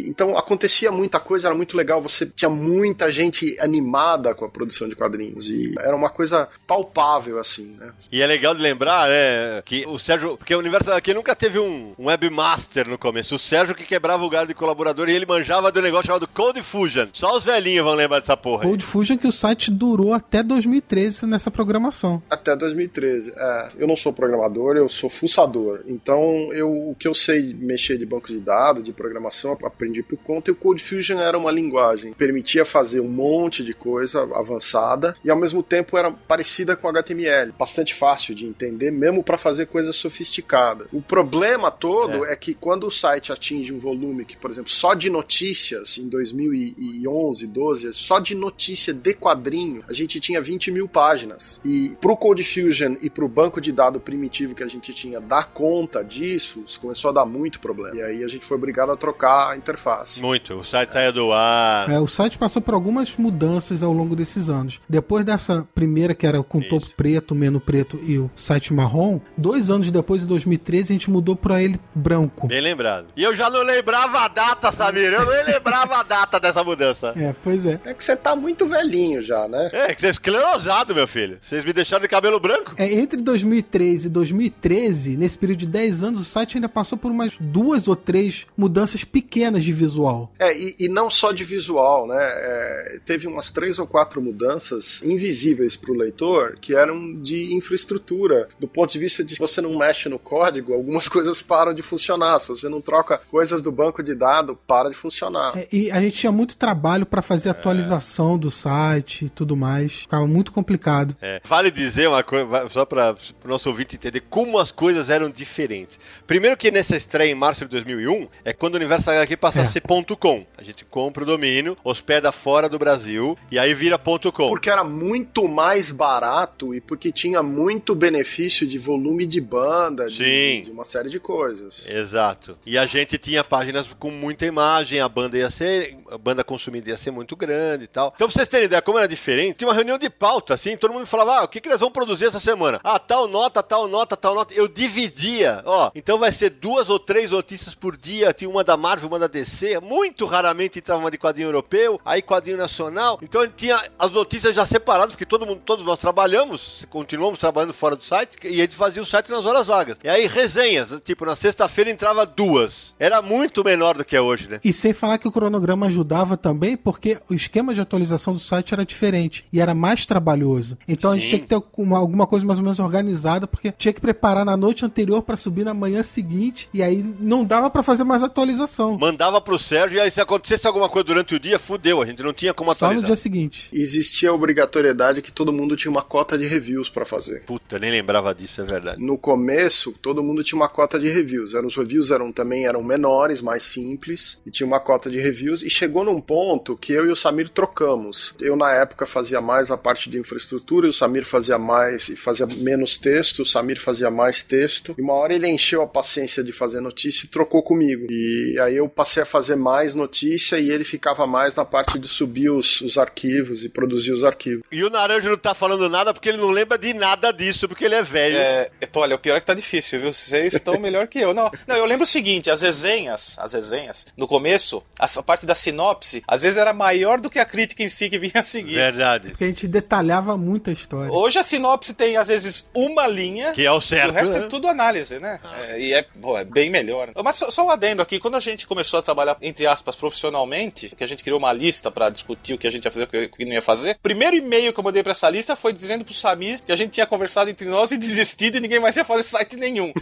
e 0.05 0.09
então 0.09 0.37
acontecia 0.37 0.91
muita 0.91 1.19
coisa, 1.19 1.47
era 1.47 1.55
muito 1.55 1.75
legal, 1.75 1.99
você 1.99 2.27
tinha 2.27 2.49
muita 2.49 3.09
gente 3.09 3.59
animada 3.59 4.35
com 4.35 4.45
a 4.45 4.49
produção 4.49 4.87
de 4.87 4.95
quadrinhos, 4.95 5.49
e 5.49 5.73
era 5.79 5.95
uma 5.95 6.09
coisa 6.09 6.47
palpável, 6.67 7.39
assim, 7.39 7.75
né? 7.79 7.91
E 8.11 8.21
é 8.21 8.27
legal 8.27 8.53
de 8.53 8.61
lembrar, 8.61 9.09
né, 9.09 9.63
que 9.65 9.83
o 9.87 9.97
Sérgio, 9.97 10.37
porque 10.37 10.53
o 10.53 10.59
universo 10.59 10.91
HQ 10.91 11.13
nunca 11.15 11.35
teve 11.35 11.57
um, 11.57 11.93
webmaster 11.97 12.87
no 12.87 12.99
começo, 12.99 13.33
o 13.33 13.39
Sérgio 13.39 13.73
que 13.73 13.83
quebrava 13.83 14.23
o 14.23 14.29
galho 14.29 14.47
de 14.47 14.53
colaborador 14.53 15.09
e 15.09 15.13
ele 15.13 15.25
manjava 15.25 15.71
do 15.71 15.81
negócio 15.81 16.07
chamado 16.07 16.27
Code 16.27 16.61
Fusion, 16.61 17.07
só 17.13 17.35
os 17.35 17.43
velhinhos 17.43 17.83
vão 17.83 17.95
lembrar 17.95 18.19
dessa 18.19 18.37
porra. 18.37 18.58
Cold 18.61 18.83
Fusion 18.83 19.17
que 19.17 19.27
o 19.27 19.31
site 19.31 19.71
durou 19.71 20.13
até 20.13 20.43
2013 20.43 21.25
nessa 21.25 21.51
programação. 21.51 22.21
Até 22.29 22.55
2013. 22.55 23.31
É, 23.35 23.69
eu 23.77 23.87
não 23.87 23.95
sou 23.95 24.13
programador, 24.13 24.75
eu 24.75 24.87
sou 24.87 25.09
fuçador. 25.09 25.81
Então, 25.85 26.23
eu, 26.53 26.71
o 26.71 26.95
que 26.97 27.07
eu 27.07 27.13
sei 27.13 27.53
mexer 27.53 27.97
de 27.97 28.05
banco 28.05 28.27
de 28.27 28.39
dados, 28.39 28.83
de 28.83 28.91
programação, 28.91 29.57
aprendi 29.63 30.03
por 30.03 30.17
conta. 30.17 30.49
E 30.49 30.53
o 30.53 30.55
Cold 30.55 30.81
Fusion 30.81 31.19
era 31.19 31.37
uma 31.37 31.51
linguagem 31.51 32.11
que 32.11 32.17
permitia 32.17 32.65
fazer 32.65 32.99
um 32.99 33.07
monte 33.07 33.63
de 33.63 33.73
coisa 33.73 34.21
avançada 34.33 35.15
e 35.23 35.29
ao 35.29 35.37
mesmo 35.37 35.61
tempo 35.63 35.97
era 35.97 36.11
parecida 36.11 36.75
com 36.75 36.87
HTML, 36.87 37.53
bastante 37.57 37.93
fácil 37.93 38.35
de 38.35 38.45
entender, 38.45 38.91
mesmo 38.91 39.23
para 39.23 39.37
fazer 39.37 39.67
coisas 39.67 39.95
sofisticadas. 39.95 40.87
O 40.91 41.01
problema 41.01 41.71
todo 41.71 42.25
é. 42.25 42.33
é 42.33 42.35
que 42.35 42.53
quando 42.53 42.87
o 42.87 42.91
site 42.91 43.31
atinge 43.31 43.73
um 43.73 43.79
volume 43.79 44.25
que, 44.25 44.37
por 44.37 44.51
exemplo, 44.51 44.69
só 44.69 44.93
de 44.93 45.09
notícias 45.09 45.97
em 45.97 46.07
2011, 46.07 47.47
12, 47.47 47.93
só 47.93 48.19
de 48.19 48.35
notícia 48.49 48.93
de 48.93 49.13
quadrinho, 49.13 49.83
a 49.87 49.93
gente 49.93 50.19
tinha 50.19 50.41
20 50.41 50.71
mil 50.71 50.87
páginas. 50.87 51.61
E 51.63 51.95
pro 52.01 52.17
Code 52.17 52.43
Fusion 52.43 52.95
e 53.01 53.09
pro 53.09 53.27
banco 53.27 53.61
de 53.61 53.71
dados 53.71 54.01
primitivo 54.01 54.55
que 54.55 54.63
a 54.63 54.67
gente 54.67 54.93
tinha 54.93 55.21
dar 55.21 55.47
conta 55.47 56.03
disso, 56.03 56.63
começou 56.81 57.09
a 57.11 57.13
dar 57.13 57.25
muito 57.25 57.59
problema. 57.59 57.95
E 57.95 58.01
aí 58.01 58.23
a 58.23 58.27
gente 58.27 58.45
foi 58.45 58.57
obrigado 58.57 58.91
a 58.91 58.97
trocar 58.97 59.51
a 59.51 59.57
interface. 59.57 60.19
Muito. 60.19 60.55
O 60.55 60.63
site 60.63 60.93
saiu 60.93 61.13
do 61.13 61.31
ar. 61.31 61.89
É, 61.89 61.99
o 61.99 62.07
site 62.07 62.37
passou 62.37 62.61
por 62.61 62.73
algumas 62.73 63.15
mudanças 63.15 63.83
ao 63.83 63.93
longo 63.93 64.15
desses 64.15 64.49
anos. 64.49 64.81
Depois 64.89 65.23
dessa 65.23 65.67
primeira, 65.75 66.15
que 66.15 66.25
era 66.25 66.41
com 66.41 66.59
Isso. 66.59 66.69
topo 66.69 66.89
preto, 66.95 67.35
menu 67.35 67.59
preto 67.59 67.99
e 68.03 68.17
o 68.17 68.31
site 68.35 68.73
marrom, 68.73 69.19
dois 69.37 69.69
anos 69.69 69.91
depois, 69.91 70.23
em 70.23 70.25
2013, 70.25 70.91
a 70.91 70.93
gente 70.93 71.11
mudou 71.11 71.35
pra 71.35 71.61
ele 71.61 71.79
branco. 71.93 72.47
Bem 72.47 72.61
lembrado. 72.61 73.07
E 73.15 73.23
eu 73.23 73.35
já 73.35 73.49
não 73.49 73.61
lembrava 73.61 74.21
a 74.21 74.27
data, 74.27 74.71
Samir. 74.71 75.13
Eu 75.13 75.25
nem 75.29 75.45
lembrava 75.45 75.97
a 75.97 76.03
data 76.03 76.39
dessa 76.39 76.63
mudança. 76.63 77.13
É, 77.15 77.35
pois 77.43 77.65
é. 77.65 77.79
É 77.85 77.93
que 77.93 78.03
você 78.03 78.15
tá 78.15 78.35
muito 78.39 78.65
velhinho 78.65 79.21
já, 79.21 79.47
né? 79.47 79.69
É, 79.73 79.93
que 79.93 80.01
você 80.01 80.07
é 80.07 80.11
esclerosado, 80.11 80.95
meu 80.95 81.07
filho. 81.07 81.37
Vocês 81.41 81.63
me 81.63 81.73
deixaram 81.73 82.01
de 82.01 82.07
cabelo 82.07 82.39
branco? 82.39 82.73
É, 82.77 82.91
entre 82.93 83.21
2013 83.21 84.07
e 84.07 84.09
2013, 84.09 85.17
nesse 85.17 85.37
período 85.37 85.59
de 85.59 85.67
10 85.67 86.03
anos, 86.03 86.21
o 86.21 86.25
site 86.25 86.57
ainda 86.57 86.69
passou 86.69 86.97
por 86.97 87.11
umas 87.11 87.37
duas 87.39 87.87
ou 87.87 87.95
três 87.95 88.45
mudanças 88.57 89.03
pequenas 89.03 89.63
de 89.63 89.73
visual. 89.73 90.31
É, 90.39 90.55
e, 90.57 90.75
e 90.79 90.89
não 90.89 91.09
só 91.09 91.31
de 91.31 91.43
visual, 91.43 92.07
né? 92.07 92.17
É, 92.19 92.99
teve 93.05 93.27
umas 93.27 93.51
três 93.51 93.79
ou 93.79 93.87
quatro 93.87 94.21
mudanças 94.21 95.01
invisíveis 95.03 95.75
para 95.75 95.91
o 95.91 95.95
leitor 95.95 96.57
que 96.59 96.75
eram 96.75 97.19
de 97.21 97.53
infraestrutura. 97.55 98.47
Do 98.59 98.67
ponto 98.67 98.91
de 98.91 98.99
vista 98.99 99.23
de 99.23 99.33
se 99.33 99.39
você 99.39 99.61
não 99.61 99.77
mexe 99.77 100.09
no 100.09 100.19
código, 100.19 100.73
algumas 100.73 101.07
coisas 101.09 101.41
param 101.41 101.73
de 101.73 101.81
funcionar. 101.81 102.39
Se 102.39 102.47
você 102.47 102.69
não 102.69 102.81
troca 102.81 103.19
coisas 103.29 103.61
do 103.61 103.71
banco 103.71 104.03
de 104.03 104.15
dados, 104.15 104.55
para 104.67 104.89
de 104.89 104.95
funcionar. 104.95 105.57
É, 105.57 105.67
e 105.71 105.91
a 105.91 106.01
gente 106.01 106.17
tinha 106.17 106.31
muito 106.31 106.55
trabalho 106.57 107.05
para 107.05 107.21
fazer 107.21 107.49
atualização 107.49 108.28
do 108.37 108.51
site 108.51 109.25
e 109.25 109.29
tudo 109.29 109.55
mais. 109.55 110.01
Ficava 110.01 110.27
muito 110.27 110.51
complicado. 110.51 111.15
É. 111.21 111.41
Vale 111.43 111.71
dizer 111.71 112.07
uma 112.07 112.23
coisa, 112.23 112.69
só 112.69 112.85
para 112.85 113.15
o 113.43 113.47
nosso 113.47 113.69
ouvinte 113.69 113.95
entender 113.95 114.21
como 114.29 114.57
as 114.57 114.71
coisas 114.71 115.09
eram 115.09 115.29
diferentes. 115.29 115.99
Primeiro 116.27 116.57
que 116.57 116.71
nessa 116.71 116.95
estreia 116.95 117.31
em 117.31 117.35
março 117.35 117.65
de 117.65 117.71
2001 117.71 118.27
é 118.43 118.53
quando 118.53 118.73
o 118.73 118.77
Universo 118.77 119.09
HQ 119.09 119.37
passa 119.37 119.61
é. 119.61 119.63
a 119.63 119.67
ser 119.67 119.81
.com. 120.19 120.45
A 120.57 120.63
gente 120.63 120.85
compra 120.85 121.23
o 121.23 121.25
domínio, 121.25 121.77
hospeda 121.83 122.31
fora 122.31 122.69
do 122.69 122.77
Brasil 122.77 123.37
e 123.51 123.57
aí 123.57 123.73
vira 123.73 123.97
.com. 123.97 124.49
Porque 124.49 124.69
era 124.69 124.83
muito 124.83 125.47
mais 125.47 125.91
barato 125.91 126.73
e 126.73 126.81
porque 126.81 127.11
tinha 127.11 127.41
muito 127.43 127.95
benefício 127.95 128.67
de 128.67 128.77
volume 128.77 129.25
de 129.25 129.41
banda, 129.41 130.07
de, 130.07 130.63
de, 130.63 130.71
uma 130.71 130.83
série 130.83 131.09
de 131.09 131.19
coisas. 131.19 131.85
Exato. 131.87 132.57
E 132.65 132.77
a 132.77 132.85
gente 132.85 133.17
tinha 133.17 133.43
páginas 133.43 133.87
com 133.99 134.11
muita 134.11 134.45
imagem, 134.45 134.99
a 134.99 135.09
banda 135.09 135.37
ia 135.37 135.51
ser, 135.51 135.97
a 136.11 136.17
banda 136.17 136.43
consumida 136.43 136.89
ia 136.89 136.97
ser 136.97 137.11
muito 137.11 137.35
grande 137.35 137.85
e 137.85 137.87
tal. 137.87 138.11
Então, 138.15 138.27
pra 138.27 138.35
vocês 138.35 138.47
terem 138.47 138.65
ideia 138.65 138.81
como 138.81 138.97
era 138.97 139.07
diferente, 139.07 139.57
tinha 139.57 139.67
uma 139.67 139.73
reunião 139.73 139.97
de 139.97 140.09
pauta, 140.09 140.53
assim, 140.53 140.75
todo 140.77 140.93
mundo 140.93 141.05
falava, 141.05 141.39
ah, 141.39 141.43
o 141.43 141.47
que, 141.47 141.61
que 141.61 141.69
nós 141.69 141.79
vamos 141.79 141.93
produzir 141.93 142.25
essa 142.25 142.39
semana? 142.39 142.79
Ah, 142.83 142.99
tal 142.99 143.27
nota, 143.27 143.61
tal 143.61 143.87
nota, 143.87 144.15
tal 144.15 144.35
nota. 144.35 144.53
Eu 144.53 144.67
dividia, 144.67 145.61
ó, 145.65 145.91
então 145.93 146.17
vai 146.17 146.31
ser 146.31 146.49
duas 146.51 146.89
ou 146.89 146.99
três 146.99 147.31
notícias 147.31 147.75
por 147.75 147.95
dia, 147.95 148.33
tinha 148.33 148.49
uma 148.49 148.63
da 148.63 148.75
Marvel, 148.75 149.07
uma 149.07 149.19
da 149.19 149.27
DC, 149.27 149.79
muito 149.79 150.25
raramente 150.25 150.79
entrava 150.79 151.01
uma 151.01 151.11
de 151.11 151.17
quadrinho 151.17 151.47
europeu, 151.47 151.99
aí 152.03 152.21
quadrinho 152.21 152.57
nacional. 152.57 153.19
Então 153.21 153.47
tinha 153.47 153.81
as 153.97 154.11
notícias 154.11 154.55
já 154.55 154.65
separadas, 154.65 155.11
porque 155.11 155.25
todo 155.25 155.45
mundo, 155.45 155.61
todos 155.65 155.85
nós 155.85 155.99
trabalhamos, 155.99 156.85
continuamos 156.89 157.39
trabalhando 157.39 157.73
fora 157.73 157.95
do 157.95 158.03
site, 158.03 158.37
e 158.43 158.61
eles 158.61 158.75
faziam 158.75 159.03
o 159.03 159.05
site 159.05 159.29
nas 159.29 159.45
horas 159.45 159.67
vagas. 159.67 159.97
E 160.03 160.09
aí 160.09 160.27
resenhas, 160.27 160.99
tipo, 161.03 161.25
na 161.25 161.35
sexta-feira 161.35 161.89
entrava 161.89 162.25
duas. 162.25 162.93
Era 162.99 163.21
muito 163.21 163.63
menor 163.63 163.95
do 163.95 164.05
que 164.05 164.15
é 164.15 164.21
hoje, 164.21 164.47
né? 164.47 164.59
E 164.63 164.73
sem 164.73 164.93
falar 164.93 165.17
que 165.17 165.27
o 165.27 165.31
cronograma 165.31 165.89
ajudava 165.99 166.37
também, 166.37 166.77
porque 166.77 167.17
o 167.29 167.33
esquema 167.33 167.73
de 167.73 167.81
atualização 167.81 168.33
do 168.33 168.39
site 168.39 168.73
era 168.73 168.85
diferente 168.85 169.43
e 169.51 169.59
era 169.59 169.73
mais 169.73 170.05
trabalhoso. 170.05 170.77
Então 170.87 171.11
Sim. 171.11 171.17
a 171.17 171.19
gente 171.19 171.29
tinha 171.29 171.41
que 171.41 171.47
ter 171.47 171.61
uma, 171.77 171.97
alguma 171.97 172.25
coisa 172.25 172.45
mais 172.45 172.59
ou 172.59 172.63
menos 172.63 172.79
organizada, 172.79 173.45
porque 173.47 173.71
tinha 173.71 173.93
que 173.93 174.01
preparar 174.01 174.45
na 174.45 174.55
noite 174.55 174.85
anterior 174.85 175.21
para 175.21 175.37
subir 175.37 175.65
na 175.65 175.73
manhã 175.73 176.01
seguinte, 176.01 176.69
e 176.73 176.81
aí 176.81 177.03
não 177.19 177.43
dava 177.43 177.69
para 177.69 177.83
fazer 177.83 178.03
mais 178.03 178.23
atualização. 178.23 178.97
Mandava 178.97 179.41
pro 179.41 179.59
Sérgio, 179.59 179.97
e 179.97 180.01
aí 180.01 180.11
se 180.11 180.21
acontecesse 180.21 180.65
alguma 180.65 180.89
coisa 180.89 181.03
durante 181.05 181.35
o 181.35 181.39
dia, 181.39 181.59
fudeu, 181.59 182.01
a 182.01 182.05
gente 182.05 182.23
não 182.23 182.33
tinha 182.33 182.53
como 182.53 182.71
atualizar. 182.71 182.95
Só 182.95 183.01
no 183.01 183.05
dia 183.05 183.17
seguinte. 183.17 183.69
Existia 183.73 184.29
a 184.29 184.33
obrigatoriedade 184.33 185.21
que 185.21 185.31
todo 185.31 185.51
mundo 185.51 185.75
tinha 185.75 185.91
uma 185.91 186.01
cota 186.01 186.37
de 186.37 186.45
reviews 186.45 186.89
para 186.89 187.05
fazer. 187.05 187.43
Puta, 187.43 187.77
nem 187.77 187.91
lembrava 187.91 188.33
disso, 188.33 188.61
é 188.61 188.63
verdade. 188.63 189.01
No 189.01 189.17
começo, 189.17 189.93
todo 190.01 190.23
mundo 190.23 190.43
tinha 190.43 190.57
uma 190.57 190.69
cota 190.69 190.97
de 190.99 191.09
reviews. 191.09 191.53
Os 191.53 191.75
reviews 191.75 192.11
eram 192.11 192.31
também 192.31 192.65
eram 192.65 192.81
menores, 192.81 193.41
mais 193.41 193.63
simples, 193.63 194.41
e 194.45 194.51
tinha 194.51 194.65
uma 194.65 194.79
cota 194.79 195.09
de 195.09 195.19
reviews, 195.19 195.61
e 195.61 195.69
chegou 195.69 195.88
num 195.89 196.21
ponto 196.21 196.77
que 196.77 196.93
eu 196.93 197.05
e 197.05 197.11
o 197.11 197.15
Samir 197.15 197.49
trocamos. 197.49 198.33
Eu, 198.39 198.55
na 198.55 198.71
época, 198.73 199.05
fazia 199.05 199.41
mais 199.41 199.71
a 199.71 199.77
parte 199.77 200.09
de 200.09 200.19
infraestrutura, 200.19 200.87
e 200.87 200.89
o 200.89 200.93
Samir 200.93 201.25
fazia 201.25 201.57
mais 201.57 202.09
e 202.09 202.15
fazia 202.15 202.45
menos 202.45 202.97
texto, 202.97 203.41
o 203.41 203.45
Samir 203.45 203.79
fazia 203.79 204.09
mais 204.09 204.43
texto. 204.43 204.95
E 204.97 205.01
uma 205.01 205.13
hora 205.13 205.33
ele 205.33 205.47
encheu 205.47 205.81
a 205.81 205.87
paciência 205.87 206.43
de 206.43 206.51
fazer 206.51 206.81
notícia 206.81 207.25
e 207.25 207.29
trocou 207.29 207.61
comigo. 207.63 208.07
E 208.09 208.57
aí 208.61 208.75
eu 208.75 208.87
passei 208.87 209.23
a 209.23 209.25
fazer 209.25 209.55
mais 209.55 209.95
notícia 209.95 210.57
e 210.59 210.69
ele 210.69 210.83
ficava 210.83 211.25
mais 211.25 211.55
na 211.55 211.65
parte 211.65 211.97
de 211.97 212.07
subir 212.07 212.49
os, 212.49 212.81
os 212.81 212.97
arquivos 212.97 213.63
e 213.63 213.69
produzir 213.69 214.11
os 214.11 214.23
arquivos. 214.23 214.63
E 214.71 214.83
o 214.83 214.89
Naranjo 214.89 215.29
não 215.29 215.37
tá 215.37 215.53
falando 215.53 215.89
nada 215.89 216.13
porque 216.13 216.29
ele 216.29 216.37
não 216.37 216.49
lembra 216.49 216.77
de 216.77 216.93
nada 216.93 217.31
disso, 217.31 217.67
porque 217.67 217.85
ele 217.85 217.95
é 217.95 218.03
velho. 218.03 218.37
É, 218.37 218.69
olha, 218.95 219.15
o 219.15 219.19
pior 219.19 219.35
é 219.35 219.39
que 219.39 219.45
tá 219.45 219.53
difícil, 219.53 219.99
viu? 219.99 220.13
Vocês 220.13 220.53
estão 220.53 220.77
melhor 220.79 221.07
que 221.07 221.19
eu. 221.19 221.33
Não, 221.33 221.51
não, 221.67 221.75
eu 221.75 221.85
lembro 221.85 222.03
o 222.03 222.07
seguinte, 222.07 222.49
as 222.49 222.61
resenhas, 222.61 223.37
as 223.39 223.53
resenhas, 223.53 224.07
no 224.15 224.27
começo, 224.27 224.83
a 224.97 225.07
parte 225.23 225.45
da 225.45 225.55
sinopse, 225.55 225.78
às 226.27 226.41
vezes 226.41 226.57
era 226.57 226.73
maior 226.73 227.19
do 227.19 227.29
que 227.29 227.39
a 227.39 227.45
crítica 227.45 227.83
em 227.83 227.89
si 227.89 228.09
que 228.09 228.17
vinha 228.17 228.33
a 228.35 228.43
seguir. 228.43 228.75
Verdade. 228.75 229.29
Porque 229.29 229.43
a 229.43 229.47
gente 229.47 229.67
detalhava 229.67 230.37
muito 230.37 230.69
a 230.69 230.73
história. 230.73 231.11
Hoje 231.11 231.39
a 231.39 231.43
sinopse 231.43 231.93
tem, 231.93 232.17
às 232.17 232.27
vezes, 232.27 232.69
uma 232.73 233.07
linha. 233.07 233.53
Que 233.53 233.65
é 233.65 233.71
o 233.71 233.81
certo. 233.81 234.09
E 234.09 234.11
o 234.11 234.13
resto 234.13 234.37
é 234.37 234.39
né? 234.39 234.45
é 234.45 234.49
tudo 234.49 234.67
análise, 234.67 235.19
né? 235.19 235.39
Ah. 235.43 235.57
É, 235.69 235.79
e 235.79 235.93
é, 235.93 236.05
pô, 236.21 236.37
é 236.37 236.43
bem 236.43 236.69
melhor. 236.69 237.11
Mas 237.23 237.37
só, 237.37 237.49
só 237.49 237.65
um 237.65 237.69
adendo 237.69 238.01
aqui, 238.01 238.19
quando 238.19 238.35
a 238.35 238.39
gente 238.39 238.67
começou 238.67 238.99
a 238.99 239.01
trabalhar, 239.01 239.37
entre 239.41 239.65
aspas, 239.67 239.95
profissionalmente, 239.95 240.89
que 240.95 241.03
a 241.03 241.07
gente 241.07 241.23
criou 241.23 241.39
uma 241.39 241.53
lista 241.53 241.91
para 241.91 242.09
discutir 242.09 242.53
o 242.53 242.57
que 242.57 242.67
a 242.67 242.71
gente 242.71 242.85
ia 242.85 242.91
fazer 242.91 243.07
e 243.11 243.25
o 243.25 243.29
que 243.29 243.45
não 243.45 243.53
ia 243.53 243.61
fazer, 243.61 243.91
o 243.91 243.99
primeiro 244.01 244.35
e-mail 244.35 244.73
que 244.73 244.79
eu 244.79 244.83
mandei 244.83 245.03
para 245.03 245.11
essa 245.11 245.29
lista 245.29 245.55
foi 245.55 245.73
dizendo 245.73 246.03
pro 246.03 246.13
Samir 246.13 246.61
que 246.65 246.71
a 246.71 246.75
gente 246.75 246.91
tinha 246.91 247.05
conversado 247.05 247.49
entre 247.49 247.67
nós 247.67 247.91
e 247.91 247.97
desistido 247.97 248.57
e 248.57 248.59
ninguém 248.59 248.79
mais 248.79 248.95
ia 248.95 249.05
fazer 249.05 249.23
site 249.23 249.55
nenhum. 249.55 249.93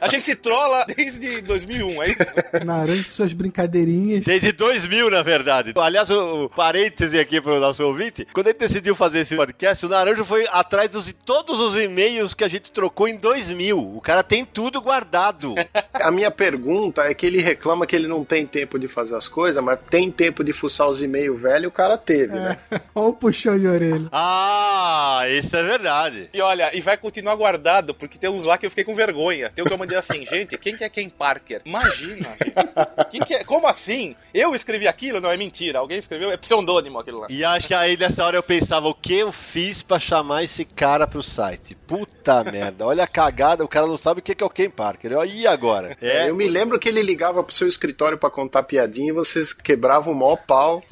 A 0.00 0.08
gente 0.08 0.22
se 0.22 0.34
trola 0.34 0.84
desde 0.96 1.40
2001, 1.42 2.02
é 2.02 2.08
isso? 2.08 2.64
Naranja 2.64 3.02
suas 3.04 3.32
brincadeirinhas. 3.32 4.24
Desde 4.24 4.52
2000, 4.52 5.10
na 5.10 5.22
verdade. 5.26 5.72
Aliás, 5.76 6.08
o, 6.08 6.44
o 6.44 6.48
parêntese 6.48 7.18
aqui 7.18 7.40
pro 7.40 7.58
nosso 7.58 7.84
ouvinte, 7.84 8.26
quando 8.32 8.46
ele 8.46 8.58
decidiu 8.58 8.94
fazer 8.94 9.20
esse 9.20 9.34
podcast, 9.34 9.84
o 9.84 9.88
Naranjo 9.88 10.24
foi 10.24 10.46
atrás 10.50 10.88
de 10.88 11.12
todos 11.12 11.58
os 11.58 11.76
e-mails 11.76 12.32
que 12.32 12.44
a 12.44 12.48
gente 12.48 12.70
trocou 12.70 13.08
em 13.08 13.16
2000. 13.16 13.96
O 13.96 14.00
cara 14.00 14.22
tem 14.22 14.44
tudo 14.44 14.80
guardado. 14.80 15.54
a 15.92 16.10
minha 16.12 16.30
pergunta 16.30 17.02
é 17.02 17.12
que 17.12 17.26
ele 17.26 17.40
reclama 17.40 17.86
que 17.86 17.96
ele 17.96 18.06
não 18.06 18.24
tem 18.24 18.46
tempo 18.46 18.78
de 18.78 18.86
fazer 18.86 19.16
as 19.16 19.26
coisas, 19.26 19.62
mas 19.62 19.80
tem 19.90 20.10
tempo 20.10 20.44
de 20.44 20.52
fuçar 20.52 20.88
os 20.88 21.02
e-mails 21.02 21.40
velhos, 21.40 21.68
o 21.68 21.72
cara 21.72 21.98
teve, 21.98 22.36
é. 22.36 22.40
né? 22.40 22.58
Olha 22.94 23.08
o 23.08 23.12
puxão 23.12 23.58
de 23.58 23.66
orelha. 23.66 24.08
Ah, 24.12 25.22
isso 25.28 25.56
é 25.56 25.62
verdade. 25.62 26.28
E 26.32 26.40
olha, 26.40 26.74
e 26.76 26.80
vai 26.80 26.96
continuar 26.96 27.34
guardado, 27.34 27.92
porque 27.94 28.16
tem 28.16 28.30
uns 28.30 28.44
lá 28.44 28.56
que 28.56 28.64
eu 28.64 28.70
fiquei 28.70 28.84
com 28.84 28.94
vergonha. 28.94 29.50
Tem 29.52 29.64
um 29.64 29.66
que 29.66 29.72
eu 29.72 29.78
mandei 29.78 29.98
assim, 29.98 30.24
gente, 30.26 30.56
quem 30.56 30.76
que 30.76 30.84
é 30.84 30.88
Ken 30.88 31.08
Parker? 31.08 31.62
Imagina, 31.64 32.28
gente. 33.10 33.26
Que 33.26 33.34
é? 33.34 33.44
Como 33.44 33.66
assim? 33.66 34.14
Eu 34.32 34.54
escrevi 34.54 34.86
aquilo? 34.86 35.15
Não, 35.20 35.30
é 35.30 35.36
mentira. 35.36 35.78
Alguém 35.78 35.98
escreveu, 35.98 36.30
é 36.30 36.36
pseudônimo 36.36 36.98
aquilo 36.98 37.20
lá. 37.20 37.26
E 37.30 37.44
acho 37.44 37.68
que 37.68 37.74
aí 37.74 37.96
nessa 37.96 38.24
hora 38.24 38.36
eu 38.36 38.42
pensava, 38.42 38.88
o 38.88 38.94
que 38.94 39.14
eu 39.14 39.32
fiz 39.32 39.82
para 39.82 39.98
chamar 39.98 40.44
esse 40.44 40.64
cara 40.64 41.06
pro 41.06 41.22
site? 41.22 41.74
Puta 41.86 42.44
merda, 42.50 42.86
olha 42.86 43.04
a 43.04 43.06
cagada, 43.06 43.64
o 43.64 43.68
cara 43.68 43.86
não 43.86 43.96
sabe 43.96 44.20
o 44.20 44.22
que 44.22 44.42
é 44.42 44.46
o 44.46 44.50
Ken 44.50 44.70
Parker. 44.70 45.12
E 45.26 45.46
agora? 45.46 45.96
É, 46.00 46.28
eu 46.28 46.36
me 46.36 46.48
lembro 46.48 46.78
que 46.78 46.88
ele 46.88 47.02
ligava 47.02 47.42
pro 47.42 47.54
seu 47.54 47.68
escritório 47.68 48.18
para 48.18 48.30
contar 48.30 48.62
piadinha 48.64 49.08
e 49.08 49.12
vocês 49.12 49.52
quebravam 49.52 50.12
o 50.12 50.16
maior 50.16 50.36
pau. 50.36 50.82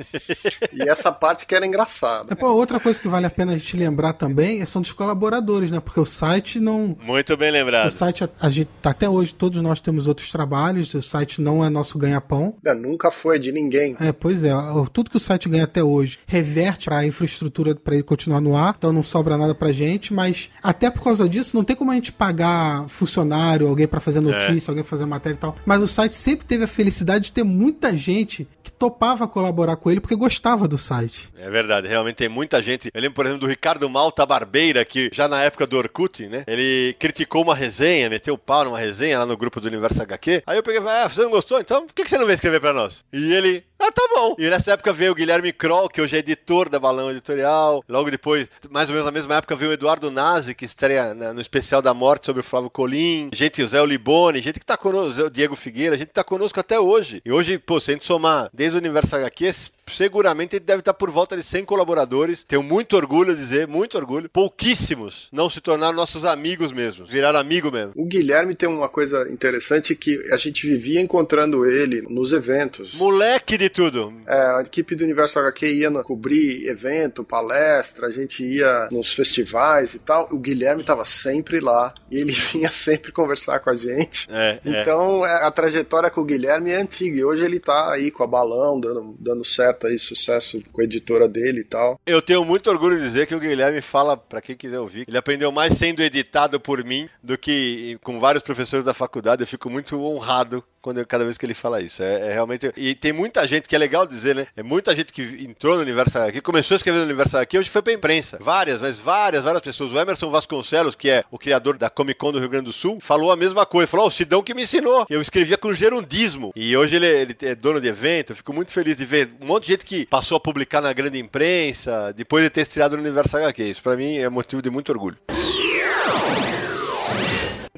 e 0.72 0.88
essa 0.88 1.12
parte 1.12 1.46
que 1.46 1.54
era 1.54 1.66
engraçada. 1.66 2.34
Pô, 2.36 2.48
outra 2.52 2.80
coisa 2.80 3.00
que 3.00 3.08
vale 3.08 3.26
a 3.26 3.30
pena 3.30 3.52
a 3.52 3.58
gente 3.58 3.76
lembrar 3.76 4.12
também 4.12 4.64
são 4.64 4.82
dos 4.82 4.92
colaboradores, 4.92 5.70
né? 5.70 5.80
Porque 5.80 6.00
o 6.00 6.06
site 6.06 6.58
não. 6.58 6.96
Muito 7.02 7.36
bem 7.36 7.50
lembrado. 7.50 7.88
O 7.88 7.90
site, 7.90 8.28
a 8.40 8.50
gente, 8.50 8.68
até 8.82 9.08
hoje, 9.08 9.34
todos 9.34 9.60
nós 9.62 9.80
temos 9.80 10.06
outros 10.06 10.30
trabalhos, 10.30 10.92
o 10.94 11.02
site 11.02 11.40
não 11.40 11.64
é 11.64 11.68
nosso 11.68 11.98
ganha-pão. 11.98 12.56
É, 12.66 12.74
nunca 12.74 13.10
foi 13.10 13.38
de 13.38 13.52
ninguém. 13.52 13.96
É, 14.00 14.12
pois 14.14 14.44
é. 14.44 14.50
Tudo 14.92 15.10
que 15.10 15.16
o 15.16 15.20
site 15.20 15.48
ganha 15.48 15.64
até 15.64 15.82
hoje 15.82 16.18
reverte 16.26 16.86
para 16.86 16.98
a 16.98 17.06
infraestrutura 17.06 17.74
para 17.74 17.94
ele 17.94 18.02
continuar 18.02 18.40
no 18.40 18.56
ar, 18.56 18.74
então 18.78 18.92
não 18.92 19.02
sobra 19.02 19.36
nada 19.36 19.54
pra 19.54 19.72
gente, 19.72 20.12
mas 20.12 20.50
até 20.62 20.90
por 20.90 21.02
causa 21.02 21.28
disso 21.28 21.56
não 21.56 21.64
tem 21.64 21.76
como 21.76 21.90
a 21.90 21.94
gente 21.94 22.12
pagar 22.12 22.88
funcionário, 22.88 23.68
alguém 23.68 23.86
para 23.86 24.00
fazer 24.00 24.20
notícia, 24.20 24.68
é. 24.68 24.72
alguém 24.72 24.82
pra 24.82 24.90
fazer 24.90 25.06
matéria 25.06 25.36
e 25.36 25.38
tal. 25.38 25.56
Mas 25.66 25.82
o 25.82 25.88
site 25.88 26.14
sempre 26.14 26.46
teve 26.46 26.64
a 26.64 26.68
felicidade 26.68 27.26
de 27.26 27.32
ter 27.32 27.44
muita 27.44 27.96
gente 27.96 28.46
topava 28.84 29.26
colaborar 29.26 29.76
com 29.76 29.90
ele 29.90 30.00
porque 30.00 30.14
gostava 30.14 30.68
do 30.68 30.76
site. 30.76 31.30
É 31.38 31.48
verdade, 31.48 31.88
realmente 31.88 32.16
tem 32.16 32.28
muita 32.28 32.62
gente. 32.62 32.90
Eu 32.92 33.00
lembro, 33.00 33.14
por 33.14 33.24
exemplo, 33.24 33.40
do 33.40 33.46
Ricardo 33.46 33.88
Malta 33.88 34.26
Barbeira, 34.26 34.84
que 34.84 35.10
já 35.10 35.26
na 35.26 35.42
época 35.42 35.66
do 35.66 35.78
Orkut, 35.78 36.26
né? 36.26 36.44
Ele 36.46 36.94
criticou 36.98 37.42
uma 37.42 37.54
resenha, 37.54 38.10
meteu 38.10 38.34
o 38.34 38.38
pau 38.38 38.64
numa 38.64 38.78
resenha 38.78 39.20
lá 39.20 39.26
no 39.26 39.38
grupo 39.38 39.58
do 39.58 39.68
Universo 39.68 40.02
HQ. 40.02 40.42
Aí 40.46 40.58
eu 40.58 40.62
peguei 40.62 40.80
e 40.80 40.84
falei, 40.84 41.02
ah, 41.02 41.08
você 41.08 41.22
não 41.22 41.30
gostou? 41.30 41.60
Então 41.60 41.86
por 41.86 41.94
que 41.94 42.06
você 42.06 42.18
não 42.18 42.26
veio 42.26 42.34
escrever 42.34 42.60
pra 42.60 42.74
nós? 42.74 43.02
E 43.10 43.32
ele, 43.32 43.64
ah, 43.78 43.90
tá 43.90 44.02
bom. 44.14 44.36
E 44.38 44.48
nessa 44.48 44.72
época 44.72 44.92
veio 44.92 45.12
o 45.12 45.14
Guilherme 45.14 45.52
Kroll, 45.52 45.88
que 45.88 46.00
hoje 46.00 46.16
é 46.16 46.18
editor 46.18 46.68
da 46.68 46.78
Balão 46.78 47.10
Editorial. 47.10 47.82
Logo 47.88 48.10
depois, 48.10 48.48
mais 48.70 48.88
ou 48.88 48.94
menos 48.94 49.06
na 49.06 49.12
mesma 49.12 49.36
época, 49.36 49.56
veio 49.56 49.70
o 49.70 49.74
Eduardo 49.74 50.10
Nazi, 50.10 50.54
que 50.54 50.64
estreia 50.64 51.14
no 51.14 51.40
especial 51.40 51.82
da 51.82 51.92
morte 51.92 52.26
sobre 52.26 52.40
o 52.40 52.44
Flávio 52.44 52.70
Colim. 52.70 53.30
Gente, 53.32 53.62
o 53.62 53.68
Zé 53.68 53.84
Liboni, 53.84 54.40
gente 54.40 54.58
que 54.58 54.66
tá 54.66 54.76
conosco, 54.76 55.22
o 55.22 55.30
Diego 55.30 55.56
Figueira, 55.56 55.96
gente 55.96 56.08
que 56.08 56.14
tá 56.14 56.24
conosco 56.24 56.58
até 56.58 56.78
hoje. 56.78 57.20
E 57.24 57.32
hoje, 57.32 57.58
pô, 57.58 57.80
se 57.80 57.90
a 57.90 57.94
gente 57.94 58.06
somar 58.06 58.48
desde 58.52 58.73
o 58.74 58.78
Universo 58.78 59.16
HQ, 59.16 59.70
seguramente 59.92 60.56
ele 60.56 60.64
deve 60.64 60.80
estar 60.80 60.94
por 60.94 61.10
volta 61.10 61.36
de 61.36 61.42
100 61.42 61.64
colaboradores. 61.64 62.42
Tenho 62.42 62.62
muito 62.62 62.96
orgulho 62.96 63.34
de 63.34 63.40
dizer, 63.40 63.66
muito 63.66 63.96
orgulho. 63.96 64.28
Pouquíssimos 64.28 65.28
não 65.32 65.48
se 65.50 65.60
tornaram 65.60 65.94
nossos 65.94 66.24
amigos 66.24 66.72
mesmo, 66.72 67.06
viraram 67.06 67.38
amigo 67.38 67.70
mesmo. 67.70 67.92
O 67.96 68.04
Guilherme 68.04 68.54
tem 68.54 68.68
uma 68.68 68.88
coisa 68.88 69.30
interessante 69.30 69.94
que 69.94 70.18
a 70.32 70.36
gente 70.36 70.66
vivia 70.66 71.00
encontrando 71.00 71.64
ele 71.64 72.02
nos 72.02 72.32
eventos. 72.32 72.94
Moleque 72.94 73.56
de 73.56 73.68
tudo. 73.68 74.12
É, 74.26 74.58
a 74.58 74.62
equipe 74.62 74.94
do 74.94 75.04
Universo 75.04 75.38
HQ 75.38 75.72
ia 75.72 75.90
cobrir 76.02 76.66
evento, 76.68 77.24
palestra, 77.24 78.06
a 78.06 78.10
gente 78.10 78.42
ia 78.44 78.88
nos 78.90 79.12
festivais 79.12 79.94
e 79.94 79.98
tal. 79.98 80.28
O 80.32 80.38
Guilherme 80.38 80.82
estava 80.82 81.04
sempre 81.04 81.60
lá 81.60 81.92
e 82.10 82.18
ele 82.18 82.32
vinha 82.52 82.70
sempre 82.70 83.12
conversar 83.12 83.60
com 83.60 83.70
a 83.70 83.74
gente. 83.74 84.26
É, 84.30 84.60
é. 84.64 84.82
então 84.82 85.26
é. 85.26 85.44
a 85.44 85.50
trajetória 85.50 86.10
com 86.10 86.20
o 86.20 86.24
Guilherme 86.24 86.70
é 86.70 86.76
antiga 86.76 87.18
e 87.18 87.24
hoje 87.24 87.44
ele 87.44 87.56
está 87.56 87.92
aí 87.92 88.10
com 88.10 88.22
a 88.22 88.26
balão, 88.26 88.80
dando, 88.80 89.16
dando 89.18 89.44
certo 89.44 89.73
aí, 89.82 89.98
sucesso 89.98 90.62
com 90.72 90.80
a 90.80 90.84
editora 90.84 91.28
dele 91.28 91.60
e 91.60 91.64
tal. 91.64 92.00
Eu 92.06 92.22
tenho 92.22 92.44
muito 92.44 92.70
orgulho 92.70 92.96
de 92.96 93.02
dizer 93.02 93.26
que 93.26 93.34
o 93.34 93.40
Guilherme 93.40 93.80
fala, 93.80 94.16
para 94.16 94.40
quem 94.40 94.56
quiser 94.56 94.78
ouvir, 94.78 95.04
ele 95.08 95.18
aprendeu 95.18 95.50
mais 95.50 95.74
sendo 95.74 96.02
editado 96.02 96.60
por 96.60 96.82
mim 96.84 97.08
do 97.22 97.36
que 97.36 97.98
com 98.02 98.20
vários 98.20 98.42
professores 98.42 98.84
da 98.84 98.94
faculdade. 98.94 99.42
Eu 99.42 99.46
fico 99.46 99.68
muito 99.68 100.00
honrado 100.00 100.64
quando 100.84 101.04
cada 101.06 101.24
vez 101.24 101.38
que 101.38 101.46
ele 101.46 101.54
fala 101.54 101.80
isso. 101.80 102.02
É, 102.02 102.28
é, 102.28 102.32
realmente. 102.34 102.70
E 102.76 102.94
tem 102.94 103.10
muita 103.10 103.48
gente 103.48 103.66
que 103.66 103.74
é 103.74 103.78
legal 103.78 104.06
dizer, 104.06 104.34
né? 104.34 104.46
É 104.54 104.62
muita 104.62 104.94
gente 104.94 105.14
que 105.14 105.22
entrou 105.48 105.76
no 105.76 105.80
Universo 105.80 106.18
aqui, 106.18 106.42
começou 106.42 106.74
a 106.74 106.76
escrever 106.76 106.98
no 106.98 107.04
Universo 107.04 107.38
aqui, 107.38 107.58
hoje 107.58 107.70
foi 107.70 107.80
pra 107.80 107.94
imprensa. 107.94 108.38
Várias, 108.38 108.82
mas 108.82 108.98
várias, 108.98 109.44
várias 109.44 109.62
pessoas. 109.62 109.90
O 109.90 109.98
Emerson 109.98 110.30
Vasconcelos, 110.30 110.94
que 110.94 111.08
é 111.08 111.24
o 111.30 111.38
criador 111.38 111.78
da 111.78 111.88
Comic 111.88 112.18
Con 112.18 112.32
do 112.32 112.38
Rio 112.38 112.50
Grande 112.50 112.66
do 112.66 112.72
Sul, 112.72 112.98
falou 113.00 113.32
a 113.32 113.36
mesma 113.36 113.64
coisa. 113.64 113.86
Falou: 113.86 114.04
oh, 114.04 114.08
o 114.08 114.12
Sidão 114.12 114.42
que 114.42 114.52
me 114.52 114.64
ensinou. 114.64 115.06
Eu 115.08 115.22
escrevia 115.22 115.56
com 115.56 115.72
gerundismo. 115.72 116.52
E 116.54 116.76
hoje 116.76 116.96
ele, 116.96 117.06
ele 117.06 117.36
é 117.40 117.54
dono 117.54 117.80
de 117.80 117.88
evento. 117.88 118.32
Eu 118.32 118.36
fico 118.36 118.52
muito 118.52 118.70
feliz 118.70 118.96
de 118.96 119.06
ver 119.06 119.34
um 119.40 119.46
monte 119.46 119.62
de 119.64 119.72
gente 119.72 119.86
que 119.86 120.04
passou 120.04 120.36
a 120.36 120.40
publicar 120.40 120.82
na 120.82 120.92
grande 120.92 121.18
imprensa, 121.18 122.12
depois 122.12 122.44
de 122.44 122.50
ter 122.50 122.60
estreado 122.60 122.94
no 122.94 123.02
Universo 123.02 123.38
HQ. 123.38 123.62
Isso 123.62 123.82
pra 123.82 123.96
mim 123.96 124.18
é 124.18 124.28
motivo 124.28 124.60
de 124.60 124.68
muito 124.68 124.92
orgulho 124.92 125.16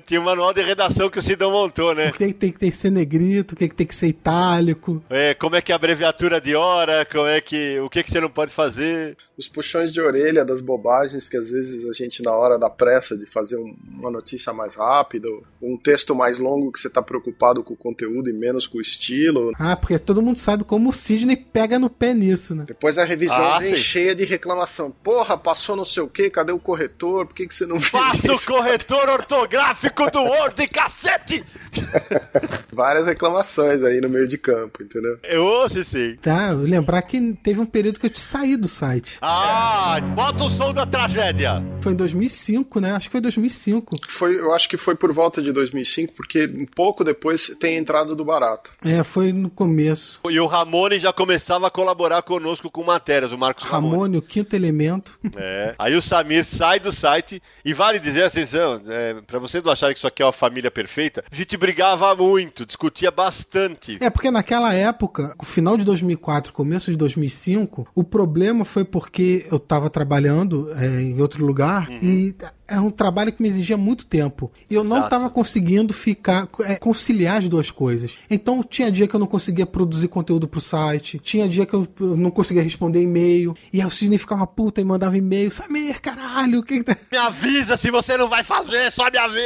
tinha 0.07 0.21
o 0.21 0.25
manual 0.25 0.55
de 0.55 0.63
redação 0.63 1.11
que 1.11 1.19
o 1.19 1.23
Sidão 1.23 1.51
montou, 1.51 1.95
né? 1.95 2.09
O 2.09 2.13
que, 2.13 2.33
tem 2.33 2.53
que 2.53 2.71
ser 2.71 2.91
negrito, 2.91 3.53
o 3.53 3.57
que, 3.57 3.69
tem 3.69 3.87
que 3.87 3.95
ser 3.95 4.07
itálico. 4.07 5.03
É, 5.11 5.35
como 5.35 5.57
é 5.57 5.61
que 5.61 5.73
é 5.73 5.75
a 5.75 5.77
abreviatura 5.77 6.41
de 6.41 6.55
hora, 6.55 7.05
como 7.05 7.27
é 7.27 7.41
que. 7.41 7.81
O 7.81 7.91
que, 7.91 8.03
que 8.03 8.11
você 8.11 8.21
não 8.21 8.31
pode 8.31 8.53
fazer. 8.53 9.17
Os 9.39 9.47
puxões 9.47 9.93
de 9.93 10.01
orelha 10.01 10.45
das 10.45 10.63
bobagens 10.63 11.29
que 11.29 11.37
às 11.37 11.51
vezes 11.51 11.87
a 11.89 11.93
gente, 11.93 12.23
na 12.23 12.33
hora 12.33 12.59
da 12.59 12.71
pressa 12.71 13.17
de 13.17 13.27
fazer 13.27 13.57
um, 13.57 13.77
uma 13.99 14.11
notícia 14.11 14.51
mais 14.53 14.75
rápida, 14.75 15.29
um 15.61 15.77
texto 15.77 16.15
mais 16.15 16.39
longo 16.39 16.73
que 16.73 16.81
você 16.81 16.89
tá 16.89 17.03
preocupado 17.03 17.63
com 17.63 17.75
o 17.75 17.77
conteúdo 17.77 18.31
e 18.31 18.33
menos 18.33 18.67
com 18.67 18.79
o 18.79 18.81
estilo. 18.81 19.53
Ah, 19.59 19.77
porque 19.77 19.99
todo 19.99 20.23
mundo 20.23 20.39
sabe 20.39 20.65
como 20.65 20.89
o 20.89 20.93
Sidney 20.93 21.37
pega 21.37 21.79
no 21.79 21.91
pé 21.91 22.15
nisso, 22.15 22.55
né? 22.55 22.65
Depois 22.67 22.97
a 22.97 23.05
revisão 23.05 23.45
ah, 23.45 23.59
vem 23.59 23.77
sim. 23.77 23.77
cheia 23.77 24.15
de 24.15 24.25
reclamação. 24.25 24.91
Porra, 24.91 25.37
passou 25.37 25.77
não 25.77 25.85
sei 25.85 26.03
o 26.03 26.09
que, 26.09 26.31
cadê 26.31 26.53
o 26.53 26.59
corretor? 26.59 27.27
Por 27.27 27.35
que, 27.35 27.47
que 27.47 27.55
você 27.55 27.67
não 27.67 27.79
fez? 27.79 27.91
Faça 27.91 28.33
o 28.33 28.41
corretor 28.47 29.09
ortográfico 29.11 30.11
do 30.11 30.21
Word, 30.21 30.67
cacete! 30.69 31.45
Várias 32.73 33.07
reclamações 33.07 33.83
aí 33.83 34.01
no 34.01 34.09
meio 34.09 34.27
de 34.27 34.39
campo, 34.39 34.83
entendeu? 34.83 35.19
Eu 35.23 35.45
ouço 35.45 35.85
sim. 35.85 36.17
Tá, 36.17 36.51
lembrar 36.53 37.03
que 37.03 37.35
teve 37.43 37.61
um 37.61 37.67
período 37.67 38.01
que 38.01 38.07
eu 38.07 38.11
te 38.11 38.21
saí 38.21 38.57
do 38.57 38.69
site. 38.69 39.19
Ah, 39.29 40.01
bota 40.15 40.45
o 40.45 40.49
som 40.49 40.73
da 40.73 40.87
tragédia. 40.87 41.61
Foi 41.81 41.93
em 41.93 41.97
2005, 41.97 42.79
né? 42.79 42.93
Acho 42.93 43.09
que 43.09 43.13
foi 43.13 43.21
2005. 43.21 43.97
Foi, 44.09 44.39
eu 44.39 44.55
acho 44.55 44.69
que 44.69 44.77
foi 44.77 44.95
por 44.95 45.13
volta 45.13 45.43
de 45.43 45.51
2005, 45.51 46.13
porque 46.13 46.47
um 46.47 46.65
pouco 46.65 47.03
depois 47.03 47.49
tem 47.59 47.77
a 47.77 47.81
entrada 47.81 48.15
do 48.15 48.25
Barato. 48.25 48.71
É, 48.85 49.03
foi 49.03 49.33
no 49.33 49.51
começo. 49.51 50.21
E 50.31 50.39
o 50.39 50.47
Ramone 50.47 51.01
já 51.01 51.13
começava 51.13 51.67
a 51.67 51.71
colaborar 51.71 52.23
conosco 52.23 52.71
com 52.71 52.85
matérias, 52.85 53.33
o 53.33 53.39
Marcos 53.39 53.65
Ramone. 53.65 53.95
Ramone, 53.95 54.19
o 54.19 54.23
quinto 54.23 54.55
elemento. 54.55 55.19
É. 55.35 55.75
Aí 55.77 55.97
o 55.97 56.01
Samir 56.03 56.45
sai 56.45 56.79
do 56.79 56.93
site 56.93 57.43
e 57.65 57.75
vale 57.75 57.99
dizer 57.99 58.23
assim, 58.23 58.43
é, 58.89 59.17
pra 59.27 59.41
vocês 59.41 59.61
não 59.65 59.73
acharem 59.73 59.93
que 59.93 59.99
isso 59.99 60.07
aqui 60.07 60.23
é 60.23 60.25
uma 60.25 60.33
família 60.33 60.71
perfeita, 60.71 61.25
a 61.29 61.35
gente 61.35 61.57
brigava 61.57 62.15
muito, 62.15 62.65
discutia 62.65 63.11
bastante. 63.11 63.99
É, 64.01 64.09
porque 64.09 64.31
naquela 64.31 64.73
época, 64.73 65.35
no 65.37 65.45
final 65.45 65.77
de 65.77 65.85
2004, 65.85 66.53
começo 66.53 66.93
de 66.93 66.97
2005, 66.97 67.89
o 67.93 68.05
problema 68.05 68.65
foi 68.65 68.85
porque 68.85 69.16
eu 69.51 69.59
tava 69.59 69.91
trabalhando 69.91 70.71
é, 70.75 71.03
em 71.03 71.21
outro 71.21 71.45
lugar 71.45 71.89
uhum. 71.89 71.99
e 72.03 72.35
é 72.69 72.81
um 72.81 72.91
trabalho 72.91 73.33
que 73.33 73.43
me 73.43 73.49
exigia 73.49 73.77
muito 73.77 74.07
tempo. 74.07 74.51
E 74.69 74.75
eu 74.75 74.83
não 74.83 75.05
estava 75.05 75.31
conseguindo 75.31 75.93
ficar, 75.93 76.49
é, 76.65 76.77
conciliar 76.77 77.39
as 77.39 77.49
duas 77.49 77.71
coisas. 77.71 78.19
Então 78.31 78.63
tinha 78.63 78.91
dia 78.91 79.07
que 79.07 79.15
eu 79.15 79.21
não 79.21 79.27
conseguia 79.27 79.67
produzir 79.67 80.09
conteúdo 80.09 80.49
pro 80.49 80.61
site, 80.61 81.19
tinha 81.19 81.49
dia 81.49 81.67
que 81.67 81.75
eu, 81.75 81.87
eu 82.01 82.17
não 82.17 82.31
conseguia 82.31 82.63
responder 82.63 83.01
e-mail, 83.01 83.55
e 83.73 83.81
aí 83.81 83.87
o 83.87 83.91
Sidney 83.91 84.19
ficava 84.19 84.47
puta 84.47 84.81
e 84.81 84.85
mandava 84.85 85.17
e-mail, 85.17 85.51
Samir, 85.51 86.01
caralho, 86.01 86.61
o 86.61 86.63
que, 86.63 86.79
que 86.79 86.85
tá... 86.85 86.97
Me 87.11 87.19
avisa 87.19 87.77
se 87.77 87.91
você 87.91 88.17
não 88.17 88.29
vai 88.29 88.43
fazer, 88.43 88.91
só 88.91 89.11
me 89.11 89.19
avisa. 89.19 89.37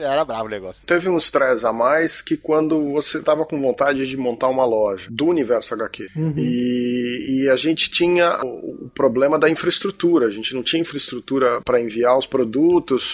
Era 0.00 0.24
bravo 0.24 0.44
o 0.44 0.48
negócio. 0.48 0.84
Teve 0.86 1.08
uns 1.08 1.24
stress 1.24 1.64
a 1.64 1.72
mais 1.72 2.22
que 2.22 2.36
quando 2.36 2.92
você 2.92 3.20
tava 3.20 3.44
com 3.44 3.60
vontade 3.60 4.06
de 4.06 4.16
montar 4.16 4.48
uma 4.48 4.64
loja 4.64 5.08
do 5.10 5.26
universo 5.26 5.74
HQ. 5.74 6.08
Uhum. 6.16 6.34
E, 6.36 7.42
e 7.44 7.48
a 7.48 7.56
gente 7.56 7.90
tinha 7.90 8.38
o, 8.44 8.84
o 8.84 8.90
problema 8.94 9.38
da 9.38 9.48
infraestrutura. 9.48 10.26
A 10.26 10.30
gente 10.30 10.54
não 10.54 10.62
tinha 10.62 10.80
infraestrutura 10.80 11.60
para 11.62 11.80
enviar 11.80 12.16
os 12.16 12.26
produtos 12.26 12.59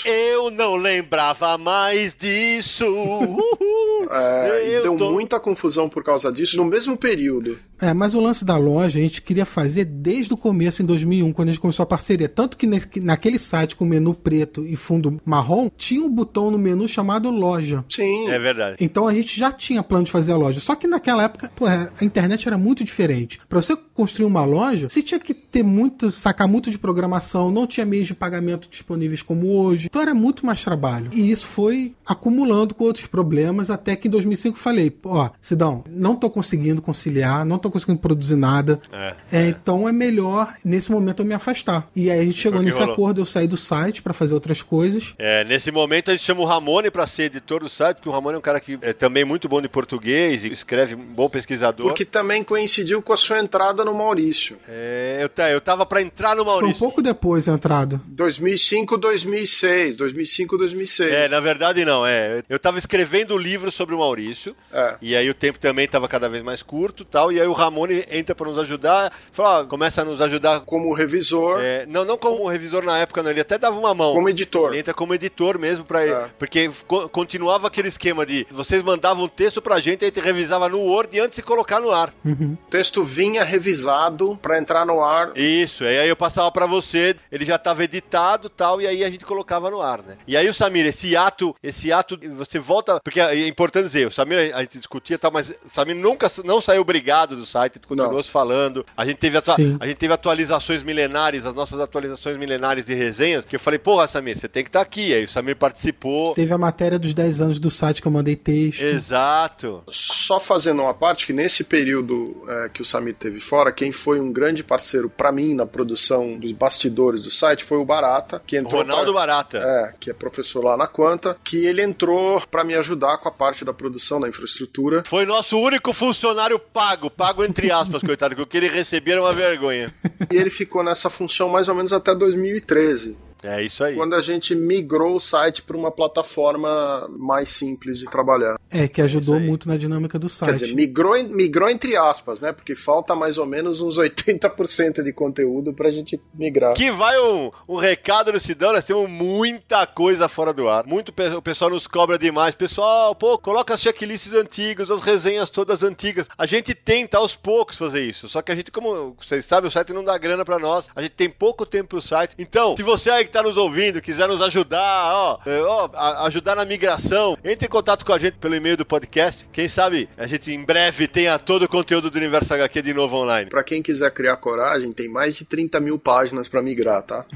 Eu 0.07 0.51
não 0.51 0.77
lembrava 0.77 1.57
mais 1.57 2.15
disso. 2.15 2.85
é, 4.11 4.81
deu 4.83 4.97
tô... 4.97 5.13
muita 5.13 5.39
confusão 5.39 5.89
por 5.89 6.03
causa 6.03 6.33
disso 6.33 6.57
no 6.57 6.65
mesmo 6.65 6.97
período. 6.97 7.59
É, 7.81 7.93
mas 7.93 8.15
o 8.15 8.21
lance 8.21 8.45
da 8.45 8.57
loja 8.57 8.99
a 8.99 9.03
gente 9.03 9.21
queria 9.21 9.45
fazer 9.45 9.85
desde 9.85 10.33
o 10.33 10.37
começo, 10.37 10.83
em 10.83 10.87
2001, 10.87 11.33
quando 11.33 11.49
a 11.49 11.53
gente 11.53 11.61
começou 11.61 11.83
a 11.83 11.87
parceria. 11.87 12.29
Tanto 12.29 12.57
que 12.57 12.67
naquele 13.01 13.39
site 13.39 13.77
com 13.77 13.85
menu 13.85 14.15
preto 14.15 14.65
e 14.67 14.77
fundo 14.77 15.21
marrom, 15.25 15.69
tinha 15.77 16.05
um 16.05 16.11
botão 16.11 16.51
no 16.51 16.59
menu 16.59 16.89
chamado 16.89 17.31
loja. 17.31 17.85
Sim. 17.89 18.29
É 18.29 18.39
verdade. 18.39 18.77
Então 18.81 19.07
a 19.07 19.15
gente 19.15 19.39
já 19.39 19.53
tinha 19.53 19.83
plano 19.83 20.05
de 20.05 20.13
fazer 20.13 20.33
a 20.33 20.37
loja. 20.37 20.61
Só 20.61 20.75
que 20.75 20.87
naquela 20.87 21.25
época, 21.25 21.51
pô, 21.55 21.67
a 21.67 21.91
internet 22.03 22.47
era 22.47 22.57
muito 22.57 22.83
diferente. 22.83 23.39
Para 23.49 23.61
você 23.61 23.77
construir 23.97 24.27
uma 24.27 24.45
loja, 24.45 24.89
você 24.89 25.03
tinha 25.03 25.19
que 25.19 25.33
ter 25.33 25.63
muito, 25.63 26.11
sacar 26.11 26.47
muito 26.47 26.71
de 26.71 26.79
programação, 26.79 27.51
não 27.51 27.67
tinha 27.67 27.87
meios 27.87 28.07
de 28.07 28.15
pagamento 28.15 28.69
disponíveis 28.69 29.23
como 29.23 29.59
hoje. 29.59 29.87
Então 29.87 30.03
era 30.03 30.15
muito 30.15 30.45
mais 30.45 30.63
trabalho. 30.63 31.11
E 31.15 31.31
isso 31.31 31.47
foi 31.47 31.95
acumulando 32.05 32.75
com 32.75 32.85
outros 32.85 33.07
problemas 33.07 33.71
até 33.71 33.97
que 33.97 34.07
em 34.07 34.11
2005 34.11 34.59
falei, 34.59 34.95
ó, 35.05 35.31
Sidão, 35.41 35.83
não 35.89 36.15
tô 36.15 36.29
conseguindo 36.29 36.83
conciliar, 36.83 37.45
não 37.45 37.59
tô 37.59 37.71
conseguindo 37.71 37.99
produzir 37.99 38.37
nada. 38.37 38.79
É, 38.93 39.15
é, 39.33 39.43
é. 39.43 39.49
Então 39.49 39.89
é 39.89 39.93
melhor 39.93 40.53
nesse 40.65 40.93
momento 40.93 41.21
eu 41.21 41.27
me 41.27 41.35
afastar. 41.35 41.89
E 41.97 42.11
aí 42.11 42.21
a 42.21 42.25
gente 42.25 42.39
chegou 42.39 42.63
nesse 42.63 42.79
rolou. 42.79 42.93
acordo, 42.93 43.23
eu 43.23 43.27
saí 43.27 43.49
do 43.49 43.57
site 43.57 44.03
para 44.03 44.13
fazer 44.13 44.35
outras 44.35 44.61
coisas. 44.61 45.15
É, 45.19 45.43
nesse 45.45 45.71
momento 45.71 46.11
a 46.11 46.13
gente 46.13 46.25
chama 46.25 46.43
o 46.43 46.45
Ramone 46.45 46.91
para 46.91 47.07
ser 47.07 47.25
editor 47.25 47.61
do 47.61 47.69
site, 47.69 47.97
porque 47.97 48.09
o 48.09 48.13
Ramone 48.13 48.35
é 48.35 48.39
um 48.39 48.43
cara 48.43 48.61
que 48.61 48.79
é 48.83 48.93
também 48.93 49.25
muito 49.25 49.49
bom 49.49 49.63
de 49.63 49.69
português 49.69 50.45
e 50.45 50.53
escreve 50.53 50.95
um 50.95 51.05
bom 51.05 51.29
pesquisador. 51.29 51.87
Porque 51.87 52.05
também 52.05 52.45
coincidiu 52.45 53.01
com 53.01 53.13
a 53.13 53.17
sua 53.17 53.39
entrada 53.39 53.86
no 53.87 53.95
Maurício. 53.95 54.59
É, 54.69 55.21
eu, 55.23 55.45
eu 55.47 55.61
tava 55.61 55.87
para 55.87 56.03
entrar 56.03 56.37
no 56.37 56.45
Maurício. 56.45 56.77
Foi 56.77 56.87
um 56.87 56.91
pouco 56.91 57.03
depois 57.03 57.47
da 57.47 57.53
entrada. 57.53 58.01
2005, 58.07 58.99
2006. 58.99 59.97
2005, 59.97 60.59
2006. 60.59 61.13
É, 61.13 61.29
na 61.29 61.41
verdade 61.41 61.85
não, 61.85 62.05
é. 62.05 62.43
Eu 62.49 62.59
tava 62.59 62.79
escrevendo 62.79 63.35
o 63.35 63.39
livro 63.39 63.71
sobre 63.71 63.95
o 63.95 63.99
Maurício. 63.99 64.55
É. 64.73 64.97
E 65.01 65.17
aí 65.17 65.31
o 65.31 65.35
tempo 65.35 65.59
também 65.59 65.87
tava 65.87 66.09
cada 66.09 66.29
vez 66.29 66.43
mais 66.43 66.63
curto 66.63 67.05
tal. 67.05 67.33
E 67.33 67.41
aí 67.41 67.47
o 67.47 67.53
Ramone 67.53 68.05
entra 68.11 68.35
para 68.35 68.49
nos 68.49 68.59
ajudar. 68.59 69.13
Fala, 69.33 69.65
começa 69.65 70.03
a 70.03 70.05
nos 70.05 70.21
ajudar. 70.21 70.61
Como 70.61 70.93
revisor. 70.93 71.61
É, 71.61 71.87
não, 71.87 72.05
não 72.05 72.19
como 72.19 72.47
revisor 72.49 72.85
na 72.85 72.99
época, 72.99 73.23
não. 73.23 73.31
Ele 73.31 73.41
até 73.41 73.57
dava 73.57 73.79
uma 73.79 73.95
mão. 73.95 74.13
Como 74.13 74.29
editor. 74.29 74.71
Ele 74.71 74.81
entra 74.81 74.93
como 74.93 75.15
editor 75.15 75.59
mesmo 75.59 75.85
para 75.85 76.05
é. 76.05 76.31
Porque 76.39 76.71
co 76.87 77.09
continuava 77.09 77.69
aquele 77.69 77.89
esquema 77.89 78.27
de 78.27 78.47
vocês 78.51 78.83
mandavam 78.83 79.25
um 79.25 79.29
texto 79.29 79.63
pra 79.63 79.79
gente, 79.79 80.05
a 80.05 80.09
gente 80.09 80.21
revisava 80.21 80.69
no 80.69 80.81
Word 80.81 81.19
antes 81.21 81.37
de 81.37 81.43
colocar 81.43 81.81
no 81.81 81.91
ar. 81.91 82.13
Uhum. 82.25 82.57
O 82.67 82.71
texto 82.71 83.05
vinha 83.05 83.45
revisado 83.45 83.76
renderizado 83.77 84.39
para 84.41 84.59
entrar 84.59 84.87
no 84.87 85.03
ar. 85.03 85.33
Isso, 85.37 85.85
e 85.85 85.99
aí 85.99 86.09
eu 86.09 86.17
passava 86.17 86.51
para 86.51 86.67
você, 86.67 87.15
ele 87.31 87.45
já 87.45 87.57
estava 87.57 87.85
editado 87.85 88.49
tal, 88.49 88.81
e 88.81 88.87
aí 88.87 89.05
a 89.05 89.11
gente 89.11 89.25
colocava 89.25 89.71
no 89.71 89.81
ar, 89.81 90.03
né? 90.03 90.17
E 90.27 90.37
aí 90.37 90.49
o 90.49 90.55
Samir, 90.55 90.87
esse 90.87 91.17
ato, 91.17 91.55
esse 91.63 91.93
ato, 91.93 92.19
você 92.35 92.59
volta, 92.59 93.01
porque 93.01 93.21
é 93.21 93.47
importante 93.47 93.85
dizer, 93.85 94.07
o 94.07 94.11
Samir 94.13 94.55
a 94.55 94.61
gente 94.63 94.79
discutia 94.79 95.19
tal, 95.19 95.31
mas 95.31 95.51
o 95.51 95.69
Samir 95.69 95.97
nunca 95.97 96.31
não 96.45 96.61
saiu 96.61 96.83
obrigado 96.83 97.37
do 97.37 97.45
site, 97.45 97.81
continuou 97.87 98.23
se 98.23 98.31
falando. 98.31 98.85
A 98.97 99.05
gente, 99.05 99.19
teve 99.19 99.37
a 99.37 99.87
gente 99.87 99.97
teve 99.97 100.13
atualizações 100.13 100.83
milenares, 100.83 101.45
as 101.45 101.55
nossas 101.55 101.81
atualizações 101.81 102.37
milenares 102.37 102.85
de 102.85 102.95
resenhas, 102.95 103.45
que 103.45 103.57
eu 103.57 103.61
falei, 103.61 103.79
porra, 103.79 104.07
Samir, 104.07 104.39
você 104.39 104.49
tem 104.49 104.63
que 104.63 104.69
estar 104.69 104.81
tá 104.81 104.85
aqui. 104.85 105.13
Aí 105.13 105.25
o 105.25 105.29
Samir 105.29 105.57
participou. 105.57 106.35
Teve 106.35 106.53
a 106.53 106.59
matéria 106.59 106.99
dos 106.99 107.13
10 107.13 107.41
anos 107.41 107.61
do 107.61 107.71
site 107.71 108.01
que 108.01 108.09
eu 108.09 108.13
mandei 108.13 108.37
texto. 108.37 108.83
Exato. 108.83 109.83
Só 109.91 110.41
fazendo 110.41 110.83
uma 110.83 110.95
parte 110.95 111.27
que 111.27 111.33
nesse 111.33 111.65
período 111.65 112.43
é, 112.49 112.69
que 112.69 112.83
o 112.83 112.85
Samir 112.85 113.15
teve 113.15 113.41
fora, 113.41 113.66
quem 113.73 113.93
foi 113.93 114.21
um 114.21 114.33
grande 114.33 114.63
parceiro 114.63 115.09
para 115.09 115.33
mim 115.33 115.55
na 115.55 115.67
produção 115.67 116.39
dos 116.39 116.53
bastidores 116.53 117.23
do 117.23 117.31
site 117.31 117.65
foi 117.65 117.79
o 117.79 117.85
Barata, 117.85 118.41
que 118.47 118.57
entrou. 118.57 118.83
Ronaldo 118.83 119.13
pra, 119.13 119.21
Barata. 119.21 119.59
É, 119.59 119.95
que 119.99 120.11
é 120.11 120.13
professor 120.13 120.65
lá 120.65 120.77
na 120.77 120.87
Quanta, 120.87 121.37
que 121.43 121.65
ele 121.65 121.83
entrou 121.83 122.43
para 122.51 122.65
me 122.65 122.75
ajudar 122.75 123.19
com 123.19 123.29
a 123.29 123.33
parte 123.33 123.65
da 123.65 123.73
produção, 123.73 124.21
da 124.21 124.29
infraestrutura. 124.29 125.03
Foi 125.07 125.25
nosso 125.25 125.59
único 125.59 125.93
funcionário 125.93 126.59
pago, 126.59 127.11
pago 127.11 127.45
entre 127.45 127.71
aspas, 127.71 128.03
coitado, 128.03 128.35
que 128.35 128.43
o 128.43 128.47
que 128.47 128.57
ele 128.57 128.69
recebia 128.69 129.15
era 129.15 129.23
uma 129.23 129.33
vergonha. 129.33 129.93
E 130.31 130.37
ele 130.37 130.51
ficou 130.51 130.83
nessa 130.83 131.11
função 131.11 131.49
mais 131.49 131.69
ou 131.69 131.75
menos 131.75 131.93
até 131.93 132.15
2013. 132.15 133.26
É 133.47 133.63
isso 133.63 133.85
aí. 133.85 133.95
Quando 133.95 134.15
a 134.15 134.23
gente 134.23 134.55
migrou 134.55 135.15
o 135.15 135.21
site 135.21 135.63
para 135.63 135.77
uma 135.77 135.91
plataforma 135.91 137.09
mais 137.17 137.49
simples 137.49 137.99
de 137.99 138.07
trabalhar. 138.07 138.59
É, 138.71 138.89
que 138.89 139.01
ajudou 139.01 139.39
muito 139.39 139.69
na 139.69 139.77
dinâmica 139.77 140.19
do 140.19 140.29
site. 140.29 140.51
Quer 140.51 140.65
dizer, 140.65 140.75
migrou, 140.75 141.23
migrou 141.25 141.69
entre 141.69 141.97
aspas, 141.97 142.41
né? 142.41 142.53
Porque 142.53 142.75
falta 142.75 143.15
mais 143.15 143.39
ou 143.39 143.47
menos 143.47 143.81
uns 143.81 143.99
80% 143.99 145.03
de 145.03 145.13
conteúdo 145.13 145.73
pra 145.73 145.91
gente 145.91 146.21
migrar. 146.35 146.75
Que 146.75 146.91
vai 146.91 147.19
um, 147.21 147.51
um 147.69 147.77
recado 147.77 148.33
no 148.33 148.41
Sidão, 148.41 148.73
nós 148.73 148.85
temos 148.85 149.09
muita 149.09 149.87
coisa 149.87 150.29
fora 150.29 150.53
do 150.53 150.69
ar. 150.69 150.85
Muito 150.85 151.13
o 151.37 151.43
pessoal 151.43 151.71
nos 151.71 151.87
cobra 151.87 152.19
demais. 152.19 152.55
Pessoal, 152.55 153.15
pô, 153.15 153.39
coloca 153.39 153.75
as 153.75 153.81
checklists 153.81 154.33
antigas, 154.33 154.91
as 154.91 155.03
resenhas 155.03 155.49
todas 155.49 155.83
antigas. 155.83 156.29
A 156.37 156.47
gente 156.47 156.75
tenta 156.75 157.19
aos 157.19 157.37
poucos 157.37 157.77
fazer 157.77 158.03
isso. 158.03 158.29
Só 158.29 158.43
que 158.43 158.51
a 158.51 158.57
gente, 158.57 158.73
como 158.73 159.17
vocês 159.19 159.45
sabem, 159.45 159.69
o 159.69 159.71
site 159.71 159.93
não 159.93 160.05
dá 160.05 160.19
grana 160.19 160.45
pra 160.45 160.59
nós. 160.59 160.89
A 160.95 161.03
gente 161.03 161.13
tem 161.13 161.31
pouco 161.31 161.65
tempo 161.65 161.91
pro 161.91 162.03
site. 162.03 162.35
Então, 162.39 162.77
se 162.77 162.83
você 162.83 163.11
aí 163.11 163.25
que 163.25 163.31
tá 163.37 163.43
nos 163.43 163.59
ouvindo, 163.59 164.01
quiser 164.01 164.27
nos 164.29 164.41
ajudar, 164.41 165.13
ó, 165.13 165.39
é, 165.45 165.61
ó, 165.61 165.91
ajudar 166.25 166.57
na 166.57 166.65
migração, 166.65 167.37
entre 167.45 167.67
em 167.67 167.69
contato 167.69 168.03
com 168.03 168.15
a 168.15 168.19
gente 168.19 168.39
pelo 168.39 168.55
e-mail 168.55 168.79
do 168.79 168.87
podcast. 168.87 169.47
Quem 169.53 169.69
sabe 169.69 170.09
a 170.17 170.27
gente 170.27 170.51
em 170.51 170.65
breve 170.65 171.07
tenha 171.07 171.39
todo 171.39 171.65
o 171.65 171.69
conteúdo 171.69 172.11
do 172.11 172.17
Universo 172.17 172.55
HQ 172.55 172.81
de 172.81 172.95
novo 172.95 173.15
online. 173.15 173.51
Pra 173.51 173.63
quem 173.63 173.83
quiser 173.83 174.11
criar 174.11 174.39
coragem, 174.39 174.91
tem 174.91 175.07
mais 175.07 175.37
de 175.37 175.45
30 175.45 175.79
mil 175.81 175.99
páginas 175.99 176.49
pra 176.49 176.63
migrar, 176.63 177.03
tá? 177.03 177.27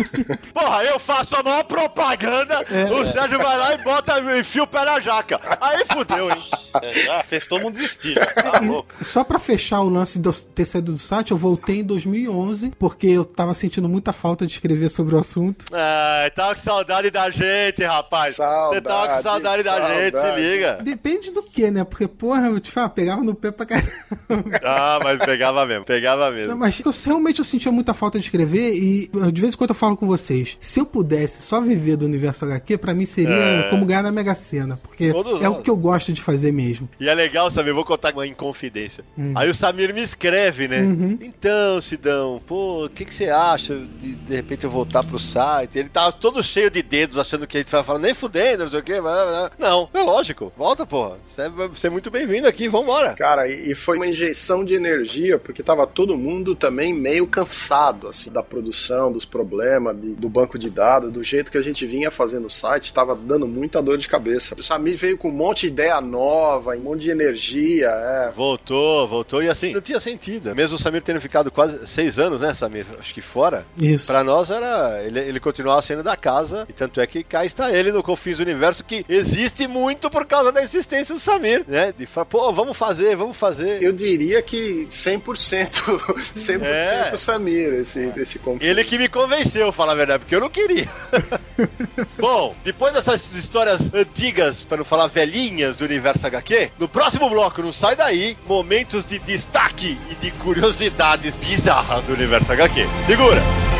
Porra, 0.54 0.82
eu 0.84 0.98
faço 0.98 1.36
a 1.36 1.42
maior 1.42 1.64
propaganda, 1.64 2.64
é. 2.70 2.90
o 2.90 3.04
Sérgio 3.04 3.38
vai 3.38 3.58
lá 3.58 3.74
e 3.74 3.84
bota, 3.84 4.38
enfia 4.38 4.62
o 4.62 4.66
pé 4.66 4.82
na 4.86 4.98
jaca. 4.98 5.38
Aí 5.60 5.84
fudeu, 5.92 6.30
hein? 6.30 6.42
É, 6.82 7.22
fez 7.24 7.46
todo 7.46 7.60
mundo 7.60 7.74
desistir. 7.74 8.14
Tá 8.14 8.62
Só 9.04 9.24
pra 9.24 9.38
fechar 9.38 9.80
o 9.82 9.90
lance 9.90 10.18
de 10.18 10.46
ter 10.54 10.64
saído 10.64 10.92
do 10.92 10.98
site, 10.98 11.32
eu 11.32 11.36
voltei 11.36 11.80
em 11.80 11.84
2011, 11.84 12.72
porque 12.78 13.08
eu 13.08 13.26
tava 13.26 13.52
sentindo 13.52 13.90
muita 13.90 14.12
falta 14.12 14.46
de 14.46 14.52
escrever 14.54 14.88
sobre 14.88 15.14
o 15.14 15.18
assunto 15.18 15.39
assunto. 15.40 15.66
Ah, 15.72 16.30
tava 16.34 16.54
com 16.54 16.60
saudade 16.60 17.10
da 17.10 17.30
gente, 17.30 17.82
rapaz. 17.82 18.36
Você 18.36 18.80
tava 18.80 19.08
com 19.08 19.22
saudade, 19.22 19.22
saudade 19.22 19.62
da 19.62 19.94
gente, 19.94 20.18
se 20.18 20.40
liga. 20.40 20.78
Depende 20.82 21.30
do 21.30 21.42
que, 21.42 21.70
né? 21.70 21.84
Porque, 21.84 22.06
porra, 22.06 22.48
eu 22.48 22.60
te 22.60 22.70
falo, 22.70 22.90
pegava 22.90 23.22
no 23.22 23.34
pé 23.34 23.50
pra 23.50 23.66
caramba. 23.66 23.90
Ah, 24.62 25.00
mas 25.02 25.18
pegava 25.18 25.64
mesmo, 25.66 25.84
pegava 25.84 26.30
mesmo. 26.30 26.50
Não, 26.50 26.58
mas 26.58 26.80
eu, 26.80 26.92
realmente 27.06 27.38
eu 27.38 27.44
sentia 27.44 27.72
muita 27.72 27.94
falta 27.94 28.18
de 28.18 28.24
escrever 28.24 28.74
e 28.74 29.10
de 29.32 29.40
vez 29.40 29.54
em 29.54 29.56
quando 29.56 29.70
eu 29.70 29.74
falo 29.74 29.96
com 29.96 30.06
vocês, 30.06 30.56
se 30.60 30.80
eu 30.80 30.86
pudesse 30.86 31.42
só 31.42 31.60
viver 31.60 31.96
do 31.96 32.04
universo 32.06 32.44
HQ, 32.44 32.78
pra 32.78 32.94
mim 32.94 33.04
seria 33.04 33.34
é... 33.34 33.70
como 33.70 33.86
ganhar 33.86 34.02
na 34.02 34.12
Mega 34.12 34.34
Sena, 34.34 34.76
porque 34.76 35.12
Todos 35.12 35.40
é 35.40 35.48
nós. 35.48 35.58
o 35.58 35.62
que 35.62 35.70
eu 35.70 35.76
gosto 35.76 36.12
de 36.12 36.20
fazer 36.20 36.52
mesmo. 36.52 36.88
E 36.98 37.08
é 37.08 37.14
legal? 37.14 37.48
Eu 37.50 37.74
vou 37.74 37.84
contar 37.84 38.12
uma 38.12 38.26
inconfidência. 38.26 39.04
Hum. 39.18 39.32
Aí 39.36 39.48
o 39.48 39.54
Samir 39.54 39.94
me 39.94 40.02
escreve, 40.02 40.66
né? 40.66 40.80
Uhum. 40.80 41.18
Então, 41.20 41.80
Sidão, 41.80 42.40
pô, 42.46 42.86
o 42.86 42.88
que, 42.88 43.04
que 43.04 43.14
você 43.14 43.28
acha 43.28 43.74
de 44.00 44.14
de 44.14 44.34
repente 44.34 44.64
eu 44.64 44.70
voltar 44.70 45.02
pro 45.02 45.18
site? 45.32 45.78
Ele 45.78 45.88
tava 45.88 46.12
todo 46.12 46.42
cheio 46.42 46.70
de 46.70 46.82
dedos, 46.82 47.18
achando 47.18 47.46
que 47.46 47.56
a 47.56 47.60
gente 47.60 47.70
vai 47.70 47.84
falar, 47.84 47.98
nem 47.98 48.14
fudendo, 48.14 48.64
não 48.64 48.70
sei 48.70 48.80
o 48.80 48.82
quê. 48.82 48.94
Não, 49.58 49.88
é 49.92 50.02
lógico. 50.02 50.52
Volta, 50.56 50.84
porra. 50.84 51.16
Você 51.72 51.86
é 51.86 51.90
muito 51.90 52.10
bem-vindo 52.10 52.46
aqui, 52.48 52.68
vambora. 52.68 53.14
Cara, 53.14 53.48
e 53.48 53.74
foi 53.74 53.96
uma 53.96 54.06
injeção 54.06 54.64
de 54.64 54.74
energia, 54.74 55.38
porque 55.38 55.62
tava 55.62 55.86
todo 55.86 56.16
mundo 56.16 56.54
também 56.54 56.92
meio 56.92 57.26
cansado, 57.26 58.08
assim, 58.08 58.30
da 58.30 58.42
produção, 58.42 59.12
dos 59.12 59.24
problemas, 59.24 59.98
de, 60.00 60.10
do 60.14 60.28
banco 60.28 60.58
de 60.58 60.70
dados, 60.70 61.12
do 61.12 61.22
jeito 61.22 61.50
que 61.50 61.58
a 61.58 61.62
gente 61.62 61.86
vinha 61.86 62.10
fazendo 62.10 62.46
o 62.46 62.50
site, 62.50 62.92
tava 62.92 63.14
dando 63.14 63.46
muita 63.46 63.80
dor 63.82 63.98
de 63.98 64.08
cabeça. 64.08 64.54
O 64.58 64.62
Samir 64.62 64.96
veio 64.96 65.16
com 65.16 65.28
um 65.28 65.32
monte 65.32 65.62
de 65.62 65.66
ideia 65.68 66.00
nova, 66.00 66.76
um 66.76 66.80
monte 66.80 67.02
de 67.02 67.10
energia, 67.10 67.88
é. 67.88 68.32
Voltou, 68.34 69.06
voltou, 69.06 69.42
e 69.42 69.48
assim, 69.48 69.72
não 69.72 69.80
tinha 69.80 70.00
sentido. 70.00 70.54
Mesmo 70.54 70.76
o 70.76 70.78
Samir 70.78 71.02
tendo 71.02 71.20
ficado 71.20 71.50
quase 71.50 71.86
seis 71.86 72.18
anos, 72.18 72.40
né, 72.40 72.54
Samir? 72.54 72.86
Acho 72.98 73.14
que 73.14 73.22
fora. 73.22 73.64
Isso. 73.78 74.06
Pra 74.06 74.24
nós 74.24 74.50
era. 74.50 75.02
Ele, 75.04 75.19
ele 75.26 75.40
continuava 75.40 75.82
sendo 75.82 76.02
da 76.02 76.16
casa, 76.16 76.66
e 76.68 76.72
tanto 76.72 77.00
é 77.00 77.06
que 77.06 77.22
cá 77.22 77.44
está 77.44 77.72
ele 77.72 77.92
no 77.92 78.02
Confins 78.02 78.38
do 78.38 78.42
Universo, 78.42 78.84
que 78.84 79.04
existe 79.08 79.66
muito 79.66 80.10
por 80.10 80.24
causa 80.24 80.52
da 80.52 80.62
existência 80.62 81.14
do 81.14 81.20
Samir, 81.20 81.64
né? 81.66 81.92
De 81.96 82.06
falar, 82.06 82.26
pô, 82.26 82.52
vamos 82.52 82.76
fazer, 82.76 83.16
vamos 83.16 83.36
fazer. 83.36 83.82
Eu 83.82 83.92
diria 83.92 84.42
que 84.42 84.86
100%, 84.90 85.22
100% 86.34 86.62
é. 86.64 87.16
Samir, 87.16 87.72
esse, 87.74 88.12
esse 88.16 88.38
Confins. 88.38 88.66
Ele 88.66 88.84
que 88.84 88.98
me 88.98 89.08
convenceu, 89.08 89.70
falar 89.72 89.92
a 89.92 89.96
verdade, 89.96 90.20
porque 90.20 90.34
eu 90.34 90.40
não 90.40 90.50
queria. 90.50 90.88
Bom, 92.18 92.54
depois 92.64 92.92
dessas 92.92 93.32
histórias 93.32 93.92
antigas, 93.92 94.62
para 94.62 94.78
não 94.78 94.84
falar 94.84 95.06
velhinhas 95.08 95.76
do 95.76 95.84
Universo 95.84 96.26
HQ, 96.26 96.72
no 96.78 96.88
próximo 96.88 97.28
bloco, 97.28 97.62
não 97.62 97.72
sai 97.72 97.96
daí, 97.96 98.36
momentos 98.46 99.04
de 99.04 99.18
destaque 99.18 99.98
e 100.10 100.14
de 100.14 100.30
curiosidades 100.32 101.36
bizarras 101.36 102.04
do 102.04 102.12
Universo 102.12 102.52
HQ. 102.52 102.86
Segura! 103.06 103.79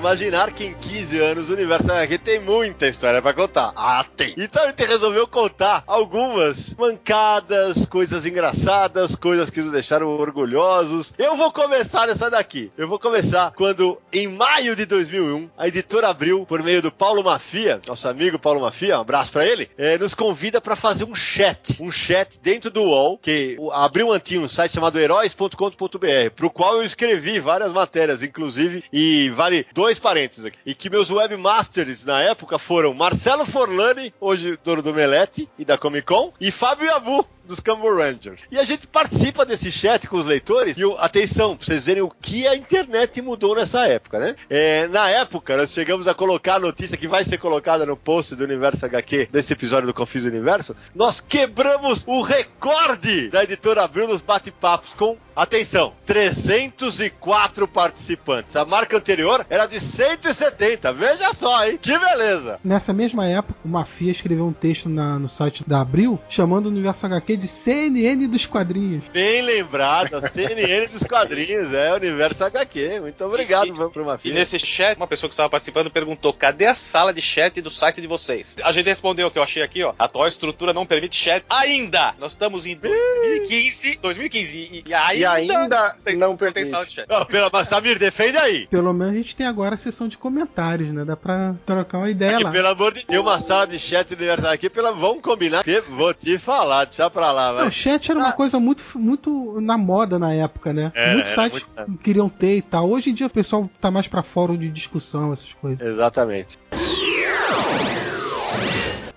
Imaginar 0.00 0.52
que 0.52 0.64
em 0.64 0.74
15 0.74 1.20
anos 1.20 1.50
o 1.50 1.52
universo 1.52 1.92
HQ 1.92 2.18
tem 2.18 2.40
muita 2.40 2.88
história 2.88 3.20
para 3.20 3.34
contar. 3.34 3.72
Ah, 3.76 4.04
tem. 4.20 4.34
Então 4.36 4.66
gente 4.66 4.84
resolveu 4.84 5.26
contar 5.26 5.82
algumas 5.86 6.74
mancadas, 6.74 7.86
coisas 7.86 8.26
engraçadas, 8.26 9.14
coisas 9.14 9.48
que 9.48 9.60
nos 9.60 9.72
deixaram 9.72 10.08
orgulhosos. 10.08 11.12
Eu 11.18 11.36
vou 11.36 11.50
começar 11.50 12.06
nessa 12.06 12.30
daqui. 12.30 12.70
Eu 12.76 12.86
vou 12.86 12.98
começar 12.98 13.52
quando, 13.52 13.98
em 14.12 14.28
maio 14.28 14.76
de 14.76 14.84
2001, 14.84 15.48
a 15.56 15.68
editora 15.68 16.08
Abril, 16.08 16.44
por 16.46 16.62
meio 16.62 16.82
do 16.82 16.92
Paulo 16.92 17.22
Mafia, 17.22 17.80
nosso 17.86 18.06
amigo 18.08 18.38
Paulo 18.38 18.60
Mafia, 18.60 18.98
um 18.98 19.00
abraço 19.00 19.32
para 19.32 19.46
ele, 19.46 19.70
é, 19.78 19.96
nos 19.98 20.14
convida 20.14 20.60
para 20.60 20.76
fazer 20.76 21.04
um 21.04 21.14
chat. 21.14 21.82
Um 21.82 21.90
chat 21.90 22.38
dentro 22.42 22.70
do 22.70 22.82
UOL, 22.82 23.18
que 23.18 23.56
a 23.72 23.84
Abril 23.84 24.08
mantinha 24.08 24.40
um 24.40 24.48
site 24.48 24.72
chamado 24.72 24.98
heróis.com.br, 24.98 26.30
pro 26.36 26.50
qual 26.50 26.76
eu 26.76 26.84
escrevi 26.84 27.40
várias 27.40 27.72
matérias, 27.72 28.22
inclusive, 28.22 28.84
e 28.92 29.30
vale 29.30 29.66
dois 29.72 29.98
parênteses 29.98 30.44
aqui. 30.44 30.58
E 30.66 30.74
que 30.74 30.90
meus 30.90 31.10
webmasters 31.10 32.04
na 32.04 32.20
época 32.20 32.58
foram 32.58 32.92
Marcelo 32.92 33.46
Forlani, 33.46 34.09
hoje 34.18 34.58
dono 34.64 34.82
do 34.82 34.94
Melete 34.94 35.48
e 35.58 35.64
da 35.64 35.78
Comic 35.78 36.06
Con, 36.06 36.32
e 36.40 36.50
Fábio 36.50 36.86
Yabu, 36.86 37.26
dos 37.50 37.60
Cambo 37.60 37.94
Rangers. 37.94 38.40
E 38.50 38.58
a 38.58 38.64
gente 38.64 38.86
participa 38.86 39.44
desse 39.44 39.70
chat 39.70 40.08
com 40.08 40.16
os 40.16 40.26
leitores. 40.26 40.76
E 40.78 40.82
atenção, 40.98 41.56
pra 41.56 41.66
vocês 41.66 41.84
verem 41.84 42.02
o 42.02 42.10
que 42.10 42.46
a 42.46 42.56
internet 42.56 43.20
mudou 43.20 43.54
nessa 43.54 43.86
época, 43.86 44.18
né? 44.18 44.36
É, 44.48 44.86
na 44.88 45.10
época, 45.10 45.56
nós 45.56 45.72
chegamos 45.72 46.08
a 46.08 46.14
colocar 46.14 46.54
a 46.54 46.60
notícia 46.60 46.96
que 46.96 47.08
vai 47.08 47.24
ser 47.24 47.38
colocada 47.38 47.84
no 47.84 47.96
post 47.96 48.34
do 48.34 48.44
Universo 48.44 48.86
HQ 48.86 49.28
desse 49.30 49.52
episódio 49.52 49.88
do 49.88 49.94
Confis 49.94 50.24
Universo. 50.24 50.74
Nós 50.94 51.20
quebramos 51.20 52.04
o 52.06 52.22
recorde 52.22 53.28
da 53.28 53.42
editora 53.42 53.82
Abril 53.82 54.08
nos 54.08 54.20
bate-papos 54.20 54.90
com 54.90 55.16
Atenção, 55.40 55.94
304 56.04 57.66
participantes. 57.66 58.56
A 58.56 58.64
marca 58.66 58.98
anterior 58.98 59.46
era 59.48 59.64
de 59.64 59.80
170. 59.80 60.92
Veja 60.92 61.32
só, 61.32 61.64
hein? 61.64 61.78
Que 61.80 61.98
beleza! 61.98 62.60
Nessa 62.62 62.92
mesma 62.92 63.24
época, 63.26 63.58
o 63.64 63.68
Mafia 63.68 64.12
escreveu 64.12 64.44
um 64.44 64.52
texto 64.52 64.90
na, 64.90 65.18
no 65.18 65.26
site 65.26 65.64
da 65.66 65.80
Abril 65.80 66.20
chamando 66.28 66.66
o 66.66 66.68
Universo 66.68 67.06
HQ 67.06 67.38
de 67.40 67.48
CNN 67.48 68.26
dos 68.28 68.46
quadrinhos. 68.46 69.04
Bem 69.12 69.42
lembrado, 69.42 70.14
a 70.14 70.22
CNN 70.22 70.86
dos 70.88 71.02
quadrinhos, 71.04 71.72
é 71.72 71.92
Universo 71.94 72.44
HQ. 72.44 73.00
Muito 73.00 73.24
obrigado, 73.24 73.72
vamos 73.74 73.92
pro 73.92 74.04
Mafia. 74.04 74.30
E 74.30 74.34
nesse 74.34 74.58
chat, 74.58 74.96
uma 74.96 75.06
pessoa 75.06 75.28
que 75.28 75.32
estava 75.34 75.48
participando 75.50 75.90
perguntou: 75.90 76.32
cadê 76.32 76.66
a 76.66 76.74
sala 76.74 77.12
de 77.12 77.20
chat 77.22 77.60
do 77.60 77.70
site 77.70 78.00
de 78.00 78.06
vocês? 78.06 78.56
A 78.62 78.72
gente 78.72 78.86
respondeu 78.86 79.26
o 79.26 79.30
que 79.30 79.38
eu 79.38 79.42
achei 79.42 79.62
aqui, 79.62 79.82
ó. 79.82 79.94
A 79.98 80.04
atual 80.04 80.26
estrutura 80.28 80.72
não 80.72 80.84
permite 80.86 81.16
chat 81.16 81.44
ainda. 81.48 82.14
Nós 82.18 82.32
estamos 82.32 82.66
em 82.66 82.76
2015. 82.76 83.98
2015 84.02 84.58
e, 84.58 84.84
e 84.86 84.94
ainda. 84.94 85.14
E 85.40 85.50
ainda 85.50 85.94
tem- 86.04 86.16
não 86.16 86.36
tem 86.36 86.52
permite. 86.52 86.70
sala 86.70 86.84
de 86.86 86.92
chat. 86.92 87.08
Não, 87.08 87.24
pela, 87.26 87.50
mas 87.52 87.68
Samir, 87.68 87.98
defende 87.98 88.36
aí. 88.36 88.66
Pelo 88.66 88.92
menos 88.92 89.14
a 89.14 89.16
gente 89.16 89.34
tem 89.36 89.46
agora 89.46 89.74
a 89.74 89.78
sessão 89.78 90.08
de 90.08 90.18
comentários, 90.18 90.92
né? 90.92 91.04
Dá 91.04 91.16
pra 91.16 91.54
trocar 91.64 91.98
uma 91.98 92.10
ideia 92.10 92.32
Porque, 92.32 92.44
lá. 92.44 92.50
pelo 92.50 92.68
amor 92.68 92.94
de 92.94 93.06
Deus, 93.06 93.22
uma 93.22 93.38
sala 93.40 93.66
de 93.66 93.78
chat 93.78 94.08
do 94.08 94.16
Universo 94.16 94.46
HQ, 94.46 94.70
pela, 94.70 94.92
vamos 94.92 95.22
combinar, 95.22 95.62
que 95.64 95.80
vou 95.82 96.12
te 96.14 96.38
falar, 96.38 96.84
deixa 96.86 97.08
pra 97.20 97.32
lá, 97.32 97.52
vai. 97.52 97.68
O 97.68 97.70
chat 97.70 98.10
era 98.10 98.18
uma 98.18 98.32
coisa 98.32 98.58
muito, 98.58 98.82
muito 98.96 99.60
na 99.60 99.76
moda 99.76 100.18
na 100.18 100.32
época, 100.32 100.72
né? 100.72 100.90
Era, 100.94 101.12
Muitos 101.12 101.32
era 101.32 101.42
sites 101.42 101.68
muito- 101.86 101.98
queriam 102.02 102.28
ter 102.28 102.56
e 102.56 102.62
tal. 102.62 102.88
Hoje 102.90 103.10
em 103.10 103.14
dia 103.14 103.26
o 103.26 103.30
pessoal 103.30 103.68
tá 103.80 103.90
mais 103.90 104.08
pra 104.08 104.22
fórum 104.22 104.56
de 104.56 104.70
discussão, 104.70 105.32
essas 105.32 105.52
coisas. 105.52 105.80
Exatamente. 105.86 106.58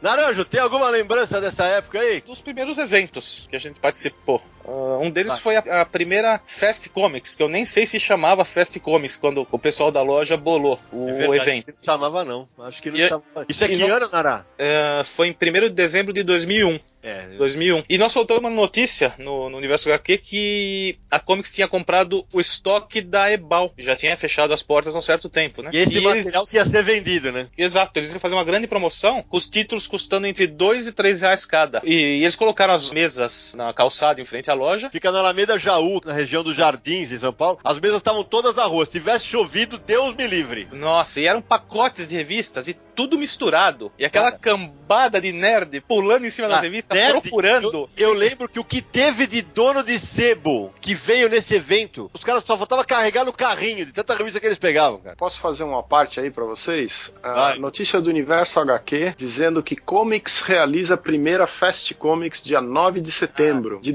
Naranjo, 0.02 0.44
tem 0.44 0.60
alguma 0.60 0.90
lembrança 0.90 1.40
dessa 1.40 1.64
época 1.64 1.98
aí? 2.00 2.20
Dos 2.22 2.42
primeiros 2.42 2.78
eventos 2.78 3.48
que 3.50 3.56
a 3.56 3.60
gente 3.60 3.80
participou. 3.80 4.42
Ah, 4.66 5.00
um 5.02 5.10
deles 5.10 5.34
Vai. 5.34 5.42
foi 5.42 5.56
a, 5.56 5.82
a 5.82 5.86
primeira 5.86 6.40
Fast 6.46 6.90
Comics, 6.90 7.36
que 7.36 7.44
eu 7.44 7.50
nem 7.50 7.66
sei 7.66 7.86
se 7.86 8.00
chamava 8.00 8.46
Fast 8.46 8.80
Comics 8.80 9.16
quando 9.18 9.48
o 9.52 9.60
pessoal 9.60 9.92
da 9.92 10.02
loja 10.02 10.38
bolou 10.38 10.80
o 10.92 11.10
É 11.10 11.14
verdade, 11.14 11.42
evento. 11.50 11.68
Não 11.78 11.84
chamava, 11.84 12.24
não. 12.24 12.48
Acho 12.60 12.82
que 12.82 12.90
não 12.92 12.98
E- 12.98 13.08
chamava. 13.08 13.46
Isso 13.50 13.64
é 13.64 13.68
e 13.68 13.72
que 13.72 13.78
nós- 13.78 13.92
ano, 14.02 14.10
Nará? 14.14 14.46
Ah, 14.60 15.02
foi 15.06 15.28
em 15.28 15.34
1 15.34 15.62
de 15.68 15.70
dezembro 15.70 16.14
de 16.14 16.24
2001. 16.24 16.80
É, 17.06 17.24
2001. 17.38 17.84
E 17.90 17.98
nós 17.98 18.14
soltamos 18.14 18.40
uma 18.42 18.50
notícia 18.50 19.14
no, 19.18 19.50
no 19.50 19.58
Universo 19.58 19.90
HQ 19.92 20.18
que 20.20 20.98
a 21.12 21.20
Comics 21.20 21.52
tinha 21.52 21.68
comprado 21.68 22.26
o 22.34 22.40
estoque 22.40 23.02
da 23.02 23.30
Ebal. 23.30 23.74
Já 23.78 23.94
tinha 23.94 24.16
fechado 24.16 24.54
as 24.54 24.64
portas 24.64 24.96
há 24.96 25.00
um 25.00 25.02
certo 25.02 25.28
tempo, 25.28 25.62
né? 25.62 25.70
E 25.74 25.80
esse 25.80 25.98
eles- 25.98 26.04
material 26.24 26.46
que 26.48 26.56
ia 26.56 26.66
ser 26.66 26.82
vendido, 26.82 27.30
né? 27.30 27.48
Exato, 27.58 28.00
eles 28.00 28.10
iam 28.14 28.22
fazer 28.22 28.36
uma 28.36 28.44
grande 28.46 28.68
promoção, 28.68 29.22
com 29.22 29.36
os 29.36 29.50
títulos 29.50 29.86
custando 29.86 30.28
entre 30.28 30.48
2 30.48 30.88
e 30.88 30.94
3 30.94 31.22
reais 31.22 31.44
cada. 31.46 31.82
E, 31.84 31.94
e 31.94 32.22
eles 32.22 32.38
colocaram 32.38 32.74
as 32.74 32.90
mesas 32.90 33.54
na 33.54 33.74
calçada 33.74 34.22
em 34.22 34.26
frente 34.26 34.50
à 34.50 34.53
loja. 34.54 34.90
Fica 34.90 35.12
na 35.12 35.20
Alameda 35.20 35.58
Jaú, 35.58 36.02
na 36.06 36.14
região 36.14 36.44
dos 36.44 36.56
Jardins, 36.56 37.12
em 37.12 37.18
São 37.20 37.34
Paulo. 37.34 37.60
As 37.64 37.80
mesas 37.80 37.98
estavam 37.98 38.24
todas 38.24 38.56
na 38.56 38.64
rua. 38.66 38.86
Se 38.86 38.92
tivesse 38.92 39.26
chovido, 39.26 39.78
Deus 39.78 40.16
me 40.16 40.28
livre. 40.28 40.68
Nossa, 40.72 41.20
e 41.20 41.26
eram 41.28 41.42
pacotes 41.42 42.08
de 42.10 42.16
revistas 42.16 42.68
e 42.68 42.74
tudo 42.74 43.18
misturado. 43.18 43.92
E 43.98 44.06
aquela 44.06 44.32
Cara. 44.32 44.40
cambada 44.40 45.20
de 45.20 45.32
nerd 45.32 45.82
pulando 45.82 46.26
em 46.26 46.30
cima 46.30 46.48
das 46.48 46.60
Ah, 46.60 46.62
revistas, 46.62 46.96
nerd, 46.98 47.22
procurando. 47.22 47.90
Eu, 47.98 48.10
eu 48.10 48.14
lembro 48.14 48.48
que 48.48 48.60
o 48.60 48.64
que 48.64 48.82
teve 48.82 49.26
de 49.26 49.42
dono 49.42 49.82
de 49.84 49.98
sebo 49.98 50.72
que 50.80 50.94
veio 50.94 51.28
nesse 51.30 51.56
evento, 51.56 52.10
os 52.14 52.24
caras 52.24 52.44
só 52.46 52.56
faltava 52.58 52.86
carregar 52.86 53.26
no 53.26 53.34
carrinho 53.34 53.86
de 53.86 53.92
tanta 53.92 54.16
revista 54.16 54.40
que 54.40 54.46
eles 54.46 54.60
pegavam, 54.60 55.00
cara. 55.00 55.16
Posso 55.16 55.40
fazer 55.40 55.64
uma 55.64 55.82
parte 55.82 56.20
aí 56.20 56.30
pra 56.30 56.44
vocês? 56.46 57.12
A 57.24 57.56
notícia 57.56 58.00
do 58.00 58.10
Universo 58.10 58.60
HQ 58.60 59.16
dizendo 59.18 59.64
que 59.64 59.76
Comics 59.76 60.42
realiza 60.42 60.94
a 60.94 60.98
primeira 60.98 61.48
Fast 61.48 61.94
Comics 61.96 62.44
dia 62.44 62.62
9 62.62 63.02
de 63.02 63.12
setembro 63.12 63.80
de 63.82 63.92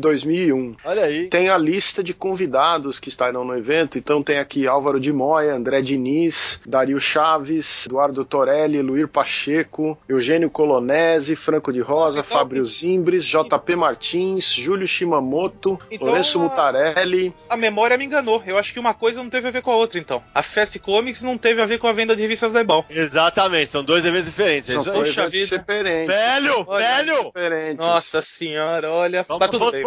2001. 0.52 0.76
Olha 0.84 1.04
aí. 1.04 1.28
Tem 1.28 1.48
a 1.48 1.58
lista 1.58 2.02
de 2.02 2.12
convidados 2.14 2.98
que 2.98 3.08
estarão 3.08 3.44
no 3.44 3.56
evento, 3.56 3.98
então 3.98 4.22
tem 4.22 4.38
aqui 4.38 4.66
Álvaro 4.66 4.98
de 5.00 5.12
Moya, 5.12 5.54
André 5.54 5.80
Diniz, 5.82 6.60
Dario 6.66 7.00
Chaves, 7.00 7.86
Eduardo 7.86 8.24
Torelli, 8.24 8.80
Luir 8.82 9.08
Pacheco, 9.08 9.98
Eugênio 10.08 10.50
Colonese, 10.50 11.36
Franco 11.36 11.72
de 11.72 11.80
Rosa, 11.80 12.18
Nossa, 12.18 12.20
então- 12.20 12.38
Fábio 12.38 12.64
Zimbres, 12.64 13.24
JP 13.24 13.76
Martins, 13.76 14.52
Júlio 14.52 14.86
Shimamoto, 14.86 15.78
Então, 15.90 16.08
Lourenço 16.08 16.38
a- 16.38 16.42
Mutarelli. 16.42 17.34
A 17.48 17.56
memória 17.56 17.96
me 17.96 18.04
enganou. 18.04 18.42
Eu 18.46 18.56
acho 18.58 18.72
que 18.72 18.80
uma 18.80 18.94
coisa 18.94 19.22
não 19.22 19.30
teve 19.30 19.48
a 19.48 19.50
ver 19.50 19.62
com 19.62 19.70
a 19.70 19.76
outra, 19.76 19.98
então. 19.98 20.22
A 20.34 20.42
Fast 20.42 20.78
Comics 20.78 21.22
não 21.22 21.36
teve 21.36 21.60
a 21.60 21.66
ver 21.66 21.78
com 21.78 21.86
a 21.86 21.92
venda 21.92 22.14
de 22.14 22.22
revistas 22.22 22.52
da 22.52 22.60
Ebal. 22.60 22.84
Exatamente, 22.88 23.70
são 23.70 23.82
dois 23.84 24.04
eventos 24.04 24.26
diferentes. 24.26 24.70
São 24.72 24.82
é 24.82 24.84
dois 24.92 25.08
eventos 25.16 25.32
diferentes. 25.48 26.06
Velho, 26.14 26.64
Olha, 26.66 27.04
velho! 27.04 27.76
Nossa 27.78 28.22
senhora, 28.22 28.90
olha. 28.90 29.24
Tá 29.24 29.48
tudo 29.48 29.70
bem. 29.70 29.82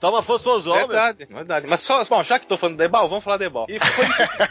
Toma 0.00 0.22
fosfosol, 0.22 0.76
meu. 0.76 0.86
Verdade, 0.88 1.26
verdade. 1.28 1.66
Mas 1.68 1.80
só, 1.80 2.04
bom, 2.04 2.22
já 2.22 2.38
que 2.38 2.46
tô 2.46 2.56
falando 2.56 2.76
de 2.76 2.84
Ebal, 2.84 3.08
vamos 3.08 3.24
falar 3.24 3.36
de 3.38 3.44
Ebal. 3.44 3.66
E 3.68 3.78
foi, 3.78 4.06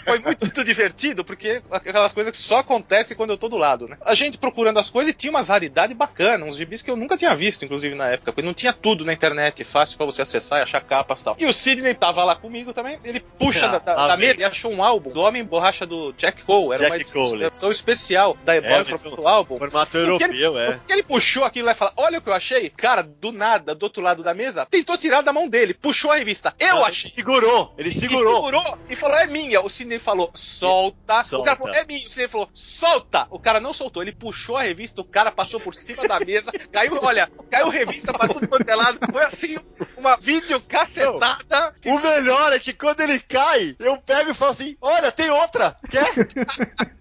foi 0.06 0.20
muito, 0.20 0.42
muito 0.46 0.64
divertido, 0.64 1.24
porque 1.24 1.62
aquelas 1.72 2.14
coisas 2.14 2.32
que 2.32 2.38
só 2.38 2.60
acontecem 2.60 3.16
quando 3.16 3.30
eu 3.32 3.38
tô 3.38 3.48
do 3.48 3.58
lado, 3.58 3.88
né? 3.88 3.98
A 4.02 4.14
gente 4.14 4.38
procurando 4.38 4.78
as 4.80 4.90
coisas 4.90 5.14
e 5.14 5.16
tinha 5.16 5.32
umas 5.32 5.50
raridades 5.50 5.96
bacanas, 5.96 6.48
uns 6.48 6.58
gibis 6.58 6.82
que 6.82 6.90
eu 6.92 6.96
nunca 6.96 7.18
tinha 7.18 7.36
visto, 7.36 7.64
inclusive 7.66 7.96
na 7.96 8.10
época, 8.10 8.32
porque 8.32 8.46
não 8.46 8.54
tinha 8.54 8.74
tudo 8.74 9.06
na 9.06 9.14
internet, 9.14 9.64
fácil 9.64 9.98
pra 9.98 10.06
você 10.06 10.22
acessar 10.22 10.60
e 10.60 10.62
achar 10.64 10.82
capas 10.82 11.22
e 11.22 11.24
tal. 11.24 11.36
E 11.40 11.46
o 11.46 11.54
Sidney 11.54 11.94
tava 11.94 12.24
lá 12.24 12.36
comigo 12.36 12.74
também, 12.74 13.00
ele 13.04 13.20
puxa 13.20 13.68
da, 13.68 13.80
da- 13.80 13.94
Ah, 13.94 14.08
da 14.08 14.14
amei. 14.14 14.28
mesa 14.30 14.42
e 14.42 14.44
achou 14.44 14.72
um 14.72 14.84
álbum 14.84 15.12
do 15.12 15.22
Homem 15.22 15.44
Borracha 15.44 15.86
do 15.86 16.12
Jack 16.14 16.44
Cole, 16.44 16.74
era 16.74 16.90
Jack 16.90 17.18
uma 17.18 17.36
edição 17.46 17.72
especial 17.72 18.38
da 18.44 18.56
Ebal 18.56 18.80
É, 18.80 18.84
formato 18.84 19.16
do 19.16 19.28
álbum. 19.28 19.58
Formato 19.58 19.98
europeu, 19.98 20.58
é. 20.58 20.74
Porque 20.74 20.94
ele 20.94 21.04
puxou 21.04 21.44
aquilo 21.44 21.66
lá 21.68 21.72
e 21.72 21.76
falou: 21.76 21.94
Olha 21.98 22.20
o 22.20 22.22
que 22.22 22.30
eu 22.30 22.34
achei. 22.34 22.70
Cara, 22.70 23.04
do 23.04 23.32
nada, 23.32 23.74
do 23.76 23.84
outro 23.84 24.02
lado 24.02 24.24
da 24.24 24.34
mesa, 24.34 24.66
tentou 24.66 24.98
tirar 24.98 25.22
da 25.22 25.32
mão 25.36 25.48
dele, 25.50 25.74
puxou 25.74 26.12
a 26.12 26.16
revista. 26.16 26.56
Eu 26.60 26.78
Ele 26.78 26.86
achei. 26.86 27.12
Segurou, 27.12 27.74
ele 27.78 27.90
E 27.90 27.94
segurou. 27.94 28.36
segurou 28.38 28.78
e 28.90 28.96
falou: 28.96 29.18
É 29.18 29.28
minha. 29.28 29.62
O 29.62 29.70
Sidney 29.70 30.00
falou: 30.00 30.32
Solta. 30.34 31.22
O 31.22 31.24
Solta. 31.26 31.46
cara 31.46 31.56
falou: 31.58 31.74
É 31.76 31.86
minha. 31.86 32.06
O 32.06 32.10
Sidney 32.10 32.28
falou: 32.28 32.50
Solta. 32.54 33.28
O 33.30 33.40
cara 33.40 33.60
não 33.60 33.74
soltou. 33.74 34.02
Ele 34.02 34.12
puxou 34.14 34.56
a 34.58 34.64
revista, 34.64 35.02
o 35.02 35.06
cara 35.06 35.32
passou 35.32 35.60
por 35.60 35.76
cima 35.76 36.08
da 36.08 36.20
mesa, 36.20 36.52
caiu, 36.72 36.98
olha, 37.02 37.30
caiu 37.52 37.70
revista 37.70 38.14
pra 38.14 38.28
tudo 38.28 38.48
quanto 38.48 38.68
é 38.70 38.76
lado. 38.76 39.00
Foi 39.12 39.24
assim, 39.24 39.58
uma 39.98 40.16
videocacetada. 40.18 41.76
O 41.86 42.00
melhor 42.00 42.54
é 42.54 42.60
que 42.60 42.74
quando 42.74 43.02
ele 43.02 43.20
cai, 43.20 43.76
eu 43.80 43.98
pego 43.98 44.32
e 44.32 44.34
falo 44.34 44.52
assim: 44.52 44.78
Olha, 44.82 45.12
tem 45.12 45.30
outra! 45.30 45.76
Quer? 45.90 46.06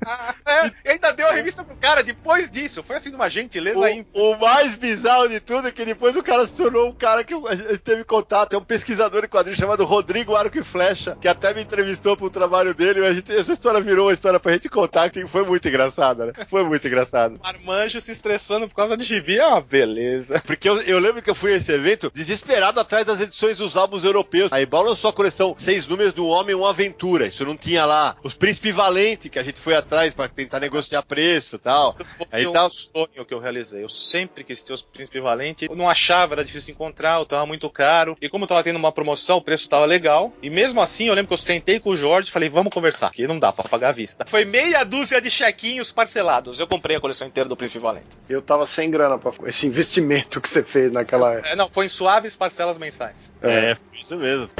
É, 0.46 0.66
e 0.84 0.88
ainda 0.92 1.12
deu 1.12 1.26
a 1.26 1.32
revista 1.32 1.64
pro 1.64 1.74
cara 1.76 2.02
depois 2.02 2.50
disso. 2.50 2.82
Foi 2.82 2.96
assim, 2.96 3.08
de 3.08 3.16
uma 3.16 3.30
gentileza 3.30 3.82
aí. 3.86 4.06
O, 4.12 4.32
o 4.32 4.38
mais 4.38 4.74
bizarro 4.74 5.28
de 5.30 5.40
tudo 5.40 5.68
é 5.68 5.72
que 5.72 5.82
depois 5.82 6.14
o 6.14 6.22
cara 6.22 6.44
se 6.44 6.52
tornou 6.52 6.88
um 6.90 6.92
cara 6.94 7.24
que 7.24 7.34
teve 7.78 8.04
contato. 8.04 8.23
É 8.50 8.56
um 8.56 8.64
pesquisador 8.64 9.22
de 9.22 9.28
quadrinhos 9.28 9.58
chamado 9.58 9.84
Rodrigo 9.84 10.34
Arco 10.34 10.58
e 10.58 10.64
Flecha, 10.64 11.16
que 11.20 11.28
até 11.28 11.52
me 11.54 11.62
entrevistou 11.62 12.16
pro 12.16 12.30
trabalho 12.30 12.74
dele. 12.74 13.00
E 13.00 13.06
a 13.06 13.12
gente, 13.12 13.32
essa 13.32 13.52
história 13.52 13.80
virou 13.80 14.06
uma 14.06 14.12
história 14.12 14.40
pra 14.40 14.52
gente 14.52 14.68
contar, 14.68 15.10
que 15.10 15.26
foi 15.26 15.44
muito 15.44 15.66
engraçada, 15.68 16.26
né? 16.26 16.32
Foi 16.48 16.64
muito 16.64 16.86
engraçado. 16.86 17.38
Marmanjo 17.42 18.00
se 18.00 18.12
estressando 18.12 18.68
por 18.68 18.74
causa 18.74 18.96
de 18.96 19.04
gibi. 19.04 19.40
Ah, 19.40 19.60
beleza. 19.60 20.42
Porque 20.46 20.68
eu, 20.68 20.80
eu 20.82 20.98
lembro 20.98 21.22
que 21.22 21.30
eu 21.30 21.34
fui 21.34 21.52
a 21.52 21.56
esse 21.56 21.72
evento 21.72 22.10
desesperado 22.14 22.80
atrás 22.80 23.06
das 23.06 23.20
edições 23.20 23.58
dos 23.58 23.76
álbuns 23.76 24.04
europeus. 24.04 24.52
A 24.52 24.60
Ebal 24.60 24.82
lançou 24.84 25.10
a 25.10 25.12
coleção 25.12 25.54
Seis 25.58 25.86
Números 25.86 26.12
do 26.12 26.26
Homem 26.26 26.54
Uma 26.54 26.70
Aventura. 26.70 27.26
Isso 27.26 27.44
não 27.44 27.56
tinha 27.56 27.84
lá. 27.84 28.16
Os 28.22 28.34
Príncipe 28.34 28.72
Valente, 28.72 29.28
que 29.28 29.38
a 29.38 29.42
gente 29.42 29.60
foi 29.60 29.74
atrás 29.74 30.12
pra 30.14 30.28
tentar 30.28 30.60
negociar 30.60 31.02
preço 31.02 31.56
e 31.56 31.58
tal. 31.58 31.90
Isso 31.92 32.04
foi 32.16 32.26
Aí 32.32 32.46
um 32.46 32.52
tá- 32.52 32.68
sonho 32.68 33.24
que 33.26 33.34
eu 33.34 33.38
realizei. 33.38 33.82
Eu 33.82 33.88
sempre 33.88 34.44
quis 34.44 34.62
ter 34.62 34.72
os 34.72 34.82
Príncipe 34.82 35.20
Valente. 35.20 35.66
Eu 35.68 35.76
não 35.76 35.88
achava, 35.88 36.34
era 36.34 36.44
difícil 36.44 36.72
encontrar, 36.74 37.18
eu 37.18 37.26
tava 37.26 37.46
muito 37.46 37.68
caro. 37.70 38.03
E 38.20 38.28
como 38.28 38.44
eu 38.44 38.48
tava 38.48 38.62
tendo 38.62 38.76
uma 38.76 38.92
promoção, 38.92 39.38
o 39.38 39.42
preço 39.42 39.68
tava 39.68 39.84
legal. 39.84 40.32
E 40.42 40.50
mesmo 40.50 40.80
assim, 40.80 41.06
eu 41.06 41.14
lembro 41.14 41.28
que 41.28 41.34
eu 41.34 41.38
sentei 41.38 41.80
com 41.80 41.90
o 41.90 41.96
Jorge 41.96 42.28
e 42.28 42.32
falei, 42.32 42.48
vamos 42.48 42.72
conversar, 42.72 43.10
que 43.10 43.26
não 43.26 43.38
dá 43.38 43.52
pra 43.52 43.68
pagar 43.68 43.90
à 43.90 43.92
vista. 43.92 44.24
Foi 44.26 44.44
meia 44.44 44.84
dúzia 44.84 45.20
de 45.20 45.30
chequinhos 45.30 45.92
parcelados. 45.92 46.60
Eu 46.60 46.66
comprei 46.66 46.96
a 46.96 47.00
coleção 47.00 47.26
inteira 47.26 47.48
do 47.48 47.56
Príncipe 47.56 47.78
Valente. 47.78 48.06
Eu 48.28 48.42
tava 48.42 48.66
sem 48.66 48.90
grana 48.90 49.18
pra 49.18 49.32
esse 49.46 49.66
investimento 49.66 50.40
que 50.40 50.48
você 50.48 50.62
fez 50.62 50.92
naquela 50.92 51.32
época. 51.32 51.48
É, 51.48 51.56
não, 51.56 51.68
foi 51.68 51.86
em 51.86 51.88
suaves 51.88 52.34
parcelas 52.36 52.78
mensais. 52.78 53.30
É, 53.42 53.76
isso 53.94 54.16
mesmo. 54.16 54.50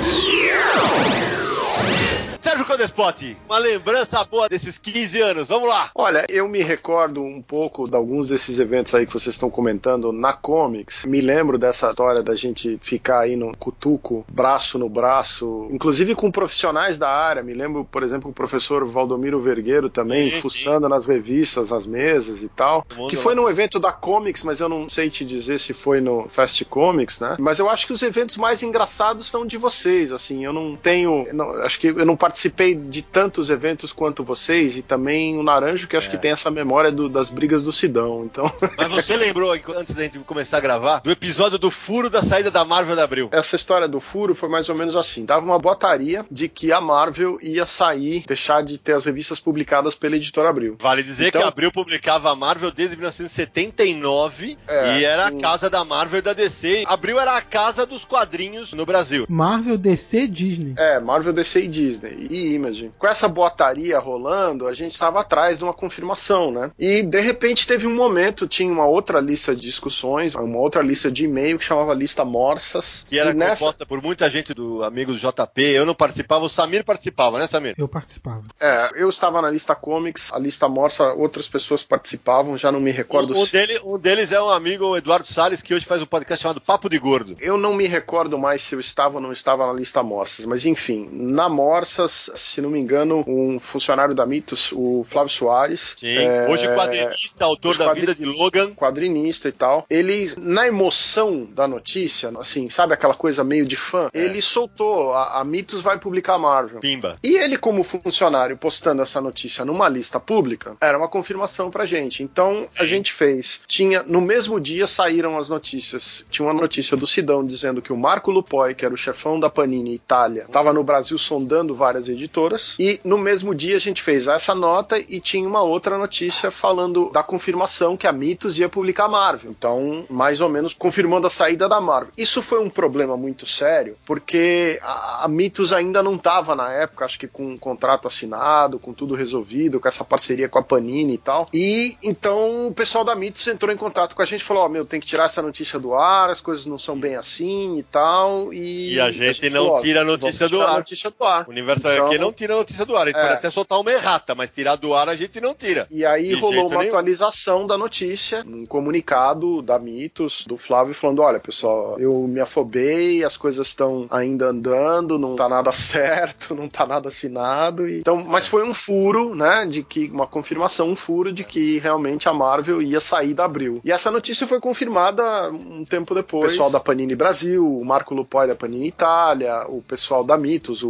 Sérgio 2.41 2.67
Codespot, 2.67 3.37
uma 3.49 3.59
lembrança 3.59 4.23
boa 4.25 4.49
desses 4.51 4.77
15 4.77 5.19
anos, 5.21 5.49
vamos 5.49 5.67
lá! 5.67 5.91
Olha, 5.95 6.27
eu 6.29 6.47
me 6.47 6.63
recordo 6.63 7.23
um 7.23 7.41
pouco 7.41 7.89
de 7.89 7.97
alguns 7.97 8.29
desses 8.29 8.59
eventos 8.59 8.95
aí 8.95 9.07
que 9.07 9.13
vocês 9.15 9.35
estão 9.35 9.49
comentando 9.49 10.13
na 10.13 10.35
Comics. 10.35 11.07
Me 11.07 11.23
lembro 11.23 11.57
dessa 11.57 11.89
história 11.89 12.23
da 12.23 12.37
gente 12.37 12.79
ficar 12.83 13.21
aí 13.21 13.35
no 13.35 13.57
cutuco, 13.57 14.27
braço 14.31 14.79
no 14.79 14.91
braço, 14.91 15.67
inclusive 15.73 16.15
com 16.15 16.31
profissionais 16.31 16.99
da 16.99 17.09
área. 17.09 17.43
Me 17.43 17.55
lembro, 17.55 17.83
por 17.87 18.03
exemplo, 18.03 18.31
o 18.31 18.35
professor 18.35 18.85
Valdomiro 18.85 19.41
Vergueiro 19.41 19.89
também, 19.89 20.31
Sim, 20.31 20.41
fuçando 20.43 20.87
nas 20.87 21.07
revistas, 21.07 21.71
nas 21.71 21.87
mesas 21.87 22.43
e 22.43 22.49
tal. 22.49 22.85
Que 23.09 23.17
foi 23.17 23.35
num 23.35 23.49
evento 23.49 23.81
da 23.81 23.91
Comics, 23.91 24.43
mas 24.45 24.61
eu 24.61 24.69
não 24.69 24.87
sei 24.87 25.09
te 25.09 25.25
dizer 25.25 25.59
se 25.59 25.73
foi 25.73 25.99
no 26.03 26.29
Fast 26.29 26.63
Comics, 26.67 27.19
né? 27.21 27.37
Mas 27.41 27.59
eu 27.59 27.71
acho 27.71 27.87
que 27.87 27.93
os 27.95 28.03
eventos 28.03 28.37
mais 28.37 28.63
engraçados 28.63 29.27
são 29.29 29.47
de 29.47 29.57
vocês, 29.57 30.13
assim. 30.13 30.45
Eu 30.45 30.53
não 30.53 30.77
tenho. 30.77 31.25
não- 31.33 31.64
acho 31.65 31.79
que 31.81 31.89
eu 31.89 32.05
não 32.07 32.17
participei 32.17 32.75
de 32.75 33.03
tantos 33.03 33.51
eventos 33.51 33.93
quanto 33.93 34.23
vocês, 34.25 34.77
e 34.77 34.83
também 34.83 35.39
o 35.39 35.43
Naranjo, 35.43 35.89
que 35.89 35.97
acho 35.97 36.09
É. 36.09 36.11
que 36.13 36.19
tem 36.19 36.31
essa 36.33 36.51
memória 36.51 36.91
do- 36.93 37.09
das 37.09 37.31
brigas 37.31 37.63
do 37.63 37.73
Sidão. 37.73 38.25
Então, 38.25 38.45
Mas 38.79 38.91
você 38.91 39.17
lembrou, 39.17 39.53
antes 39.77 39.95
da 39.95 40.03
gente 40.03 40.19
começar 40.21 40.59
a 40.59 40.61
gravar, 40.61 41.01
do 41.01 41.11
episódio 41.11 41.59
do 41.59 41.71
furo 41.71 42.09
da 42.11 42.23
saída 42.23 42.51
da 42.51 42.65
Marvel 42.65 42.95
da 42.97 43.05
Abril. 43.05 43.29
essa 43.33 43.57
história 43.57 43.89
do 43.89 44.01
furo 44.01 44.35
foi 44.35 44.49
mais 44.49 44.69
ou 44.69 44.75
menos 44.75 44.95
assim: 44.97 45.25
dava 45.25 45.45
uma 45.45 45.59
botaria 45.59 46.25
de 46.31 46.49
que 46.49 46.73
a 46.73 46.81
Marvel 46.81 47.39
ia 47.43 47.67
sair, 47.67 48.25
deixar 48.27 48.63
de 48.63 48.79
ter 48.79 48.93
as 48.93 49.05
revistas 49.05 49.39
publicadas 49.41 49.95
pela 49.95 50.17
editora 50.17 50.49
Abril. 50.51 50.77
Vale 50.81 51.03
dizer 51.03 51.29
Então- 51.29 51.41
que 51.41 51.47
a 51.47 51.49
Abril 51.49 51.73
publicava 51.73 52.31
a 52.31 52.35
Marvel 52.37 52.71
desde 52.71 52.97
1979 52.97 54.57
É, 54.67 54.99
e 54.99 55.05
era 55.05 55.29
sim. 55.31 55.39
a 55.39 55.41
casa 55.41 55.71
da 55.71 55.85
Marvel 55.85 56.19
e 56.19 56.23
da 56.23 56.33
DC. 56.33 56.85
Abril 56.87 57.19
era 57.19 57.37
a 57.37 57.41
casa 57.43 57.87
dos 57.87 58.05
quadrinhos 58.05 58.73
no 58.73 58.85
Brasil. 58.87 59.27
Marvel, 59.29 59.77
DC, 59.79 60.27
Disney. 60.27 60.75
É, 60.77 61.01
Marvel, 61.01 61.33
DC 61.33 61.54
e 61.61 61.69
Disney 61.69 62.27
e 62.31 62.55
Image. 62.55 62.91
Com 62.99 63.07
essa 63.07 63.29
botaria 63.29 63.99
rolando, 63.99 64.67
a 64.67 64.73
gente 64.73 64.93
estava 64.93 65.21
atrás 65.21 65.59
de 65.59 65.65
uma 65.65 65.73
confirmação, 65.75 66.51
né? 66.51 66.71
E 66.79 67.03
de 67.03 67.21
repente 67.21 67.67
teve 67.67 67.87
um 67.87 67.95
momento, 67.95 68.47
tinha 68.47 68.71
uma 68.73 68.87
outra 68.87 69.21
lista 69.21 69.55
de 69.55 69.63
discussões, 69.63 70.35
uma 70.35 70.59
outra 70.59 70.83
lista 70.83 71.11
de 71.11 71.25
e-mail 71.25 71.59
que 71.59 71.65
chamava 71.65 71.95
lista 71.95 72.25
Morsas. 72.25 73.05
Que 73.09 73.19
era 73.19 73.31
e 73.31 73.35
nessa, 73.35 73.61
composta 73.61 73.87
por 73.87 74.03
muita 74.03 74.29
gente 74.31 74.53
do 74.55 74.83
amigo 74.83 75.13
do 75.13 75.19
JP. 75.19 75.63
Eu 75.63 75.87
não 75.87 75.95
participava, 75.95 76.45
o 76.45 76.49
Samir 76.49 76.85
participava, 76.85 77.39
né, 77.39 77.47
Samir? 77.47 77.75
Eu 77.79 77.89
participava. 77.89 78.43
é, 78.61 78.91
eu 78.97 79.09
estava 79.09 79.41
na 79.43 79.51
lista 79.51 79.75
Comics, 79.75 80.33
a 80.33 80.39
lista 80.39 80.69
Morsa, 80.69 81.13
outras 81.15 81.49
pessoas 81.49 81.83
participavam, 81.83 82.57
já 82.57 82.71
não 82.71 82.81
me 82.81 82.91
recordo 82.91 83.35
Um, 83.35 83.41
um 83.43 83.47
se 83.47 83.53
dele- 83.53 83.81
um 83.85 83.99
deles 83.99 84.33
é 84.33 84.41
um 84.41 84.51
amigo, 84.51 84.87
o 84.87 84.97
Eduardo 84.97 85.27
Salles, 85.27 85.63
que 85.63 85.75
hoje 85.75 85.87
faz 85.87 86.03
um 86.03 86.07
podcast 86.07 86.43
chamado 86.43 86.61
Papo 86.61 86.89
de 86.89 86.99
Gordo. 86.99 87.37
Eu 87.41 87.57
não 87.57 87.75
me 87.75 87.87
recordo 87.87 88.39
mais 88.39 88.63
se 88.63 88.75
eu 88.75 88.81
estava 88.81 89.17
ou 89.17 89.21
não 89.21 89.33
estava 89.33 89.67
na 89.67 89.73
lista 89.73 90.03
Morsas, 90.03 90.45
mas 90.45 90.65
enfim, 90.67 91.09
na 91.13 91.44
Morsas, 91.49 92.31
se 92.37 92.61
não 92.61 92.71
me 92.71 92.81
engano, 92.81 93.25
um 93.27 93.59
funcionário 93.59 94.15
da 94.15 94.27
Mitos, 94.27 94.71
o 94.73 95.03
Flávio 95.05 95.31
Soares. 95.33 95.95
Sim. 95.99 96.17
é, 96.17 96.49
Hoje 96.49 96.67
quadrinista, 96.75 97.45
autor 97.45 97.77
da 97.77 97.93
vida 97.93 98.15
de 98.15 98.25
Logan. 98.25 98.73
quadrinista 98.75 99.49
e 99.49 99.53
tal, 99.53 99.85
ele, 99.89 100.33
na 100.37 100.67
emoção 100.67 101.45
da 101.45 101.67
notícia, 101.69 102.33
assim, 102.39 102.69
sabe 102.71 102.95
aquela 102.95 103.15
coisa 103.15 103.43
meio 103.45 103.67
de 103.67 103.77
fã, 103.77 104.09
É. 104.13 104.25
ele 104.25 104.41
soltou, 104.43 105.13
a, 105.13 105.41
a 105.41 105.45
Mitos 105.45 105.81
vai 105.83 105.99
publicar 105.99 106.35
a 106.35 106.39
Marvel. 106.39 106.81
Pimba. 106.81 107.19
E 107.23 107.37
ele, 107.37 107.57
como 107.57 107.83
funcionário, 107.83 108.57
postando 108.57 109.03
essa 109.03 109.21
notícia 109.21 109.65
numa 109.65 109.89
lista 109.89 110.19
pública, 110.21 110.77
era 110.81 110.97
uma 110.99 111.09
confirmação 111.09 111.71
pra 111.71 111.87
gente. 111.87 112.23
Então, 112.23 112.67
a 112.79 112.85
gente 112.85 113.13
fez. 113.13 113.61
Tinha, 113.67 114.03
no 114.03 114.21
mesmo 114.21 114.61
dia 114.61 114.87
saíram 114.87 115.39
as 115.39 115.49
notícias. 115.49 116.25
Tinha 116.31 116.47
uma 116.47 116.55
notícia 116.55 116.97
do 116.97 117.07
Sidão 117.07 117.45
dizendo 117.45 117.83
que 117.83 117.93
o 117.93 117.97
Marco 117.97 118.31
Lupoi, 118.31 118.75
que 118.75 118.85
era 118.85 118.95
o 118.95 118.97
chefão 118.97 119.39
da 119.39 119.51
Panini 119.51 119.95
Itália, 119.95 120.45
estava 120.47 120.73
no 120.73 120.83
Brasil 120.85 121.19
sondando 121.35 121.75
várias 121.75 122.09
editoras. 122.09 122.77
E 122.79 123.01
no 123.03 123.19
mesmo 123.19 123.55
dia 123.55 123.75
a 123.75 123.81
gente 123.81 124.01
fez 124.01 124.29
essa 124.29 124.55
nota 124.55 124.99
e 124.99 125.21
tinha 125.21 125.49
uma 125.49 125.63
outra 125.63 125.99
notícia 125.99 126.51
falando 126.51 127.11
da 127.11 127.23
confirmação 127.25 127.97
que 127.97 128.07
a 128.07 128.13
Mitos 128.13 128.57
ia 128.59 128.69
publicar 128.69 129.07
a 129.07 129.09
Marvel. 129.09 129.51
Então, 129.51 130.07
mais 130.09 130.41
ou 130.41 130.49
menos 130.49 130.73
confirmando 130.75 131.27
a 131.27 131.31
saída 131.31 131.69
da 131.69 131.81
Marvel. 131.81 132.13
Isso 132.17 132.41
foi 132.41 132.63
um 132.63 132.71
problema 132.71 133.17
muito 133.17 133.47
sério, 133.47 133.97
porque 134.07 134.79
a, 134.81 135.25
a 135.25 135.29
Mitos 135.29 135.73
ainda 135.73 136.03
não 136.03 136.15
estava 136.15 136.55
na 136.55 136.73
época, 136.73 137.05
acho 137.05 137.19
que 137.19 137.27
com 137.27 137.45
um 137.45 137.59
contrato 137.59 138.07
assinado, 138.07 138.79
com 138.79 138.93
tudo 138.93 139.15
resolvido, 139.15 139.81
com 139.81 139.89
essa 139.89 140.05
parceria 140.05 140.49
com 140.49 140.59
a 140.61 140.63
Panini 140.63 141.15
e 141.15 141.19
tal. 141.19 141.49
E 141.53 141.97
então 142.03 142.69
o 142.69 142.73
pessoal 142.73 143.05
da 143.05 143.17
Mitos 143.17 143.47
entrou 143.49 143.73
em 143.73 143.77
contato 143.77 144.15
com 144.15 144.23
a 144.23 144.25
gente 144.25 144.41
e 144.41 144.45
falou: 144.45 144.65
Ó, 144.65 144.69
meu, 144.69 144.85
tem 144.85 145.01
que 145.01 145.07
tirar 145.07 145.25
essa 145.25 145.43
notícia 145.43 145.81
do 145.81 145.95
ar, 145.95 146.31
as 146.31 146.41
coisas 146.41 146.65
não 146.65 146.79
são 146.79 146.97
bem 146.97 147.17
assim 147.17 147.79
e 147.79 147.83
tal. 147.83 148.53
E, 148.53 148.95
E 148.95 149.01
a 149.01 149.11
gente 149.11 149.51
não 149.51 149.67
falou, 149.67 149.83
tira 149.83 150.03
a 150.03 150.05
notícia 150.05 150.49
do 150.49 150.57
tirar 150.57 150.67
a 150.67 150.71
ar. 150.73 150.77
notícia 150.77 151.11
do 151.11 151.24
ar. 151.25 151.47
O 151.47 151.51
Universo 151.51 151.89
Então- 151.89 152.07
HQ 152.07 152.19
não 152.19 152.33
tira 152.33 152.55
a 152.55 152.57
notícia 152.59 152.85
do 152.85 152.97
ar. 152.97 153.03
A 153.05 153.07
gente 153.07 153.17
É. 153.19 153.23
pode 153.23 153.35
até 153.35 153.51
soltar 153.51 153.81
uma 153.81 153.91
errata, 153.93 154.35
mas 154.35 154.51
tirar 154.51 154.77
do 154.77 154.95
ar 154.95 155.09
a 155.09 155.17
gente 155.17 155.41
não 155.41 155.55
tira. 155.55 155.87
E 155.91 156.05
aí 156.05 156.29
De 156.31 156.35
rolou 156.35 156.67
uma 156.69 156.79
nenhum. 156.79 156.91
atualização 156.91 157.67
da 157.67 157.77
notícia, 157.79 158.45
um 158.47 158.67
comunicado 158.67 159.61
da 159.63 159.79
Mitos, 159.79 160.45
do 160.47 160.57
Flávio, 160.57 160.95
falando: 160.95 161.21
olha, 161.23 161.39
pessoal, 161.41 161.97
eu 161.99 162.13
me 162.29 162.41
afobei, 162.41 163.25
as 163.25 163.37
coisas 163.37 163.67
estão 163.67 164.07
ainda 164.11 164.47
andando, 164.47 165.19
não 165.19 165.37
tá 165.37 165.49
nada 165.49 165.73
certo, 165.73 166.55
não 166.55 166.69
tá 166.69 166.87
nada 166.87 167.09
assinado. 167.09 167.89
E... 167.89 168.01
Então, 168.01 168.17
mas 168.25 168.47
foi 168.47 168.67
um 168.67 168.75
furo, 168.75 169.35
né? 169.35 169.67
De 169.67 169.83
que, 169.83 170.07
uma 170.13 170.27
confirmação, 170.27 170.89
um 170.91 170.97
furo 170.97 171.33
de 171.33 171.45
que 171.45 171.79
realmente 171.79 172.29
a 172.29 172.33
Marvel 172.33 172.81
ia 172.83 173.01
sair 173.01 173.35
da 173.35 173.45
Abril. 173.45 173.81
E 173.85 173.93
essa 173.93 174.11
notícia 174.11 174.47
foi 174.47 174.61
confirmada 174.61 175.51
um 175.51 175.85
tempo 175.85 176.15
depois. 176.15 176.45
O 176.45 176.49
pessoal 176.49 176.71
da 176.71 176.81
Panini 176.81 177.15
Brasil, 177.15 177.67
o 177.67 177.85
Marco 177.85 178.15
Lupoi 178.15 178.47
da 178.47 178.55
Panini 178.55 178.89
Itália, 178.89 179.65
o 179.69 179.83
pessoal 179.83 180.25
da 180.25 180.37
Mitos, 180.39 180.83
o, 180.83 180.89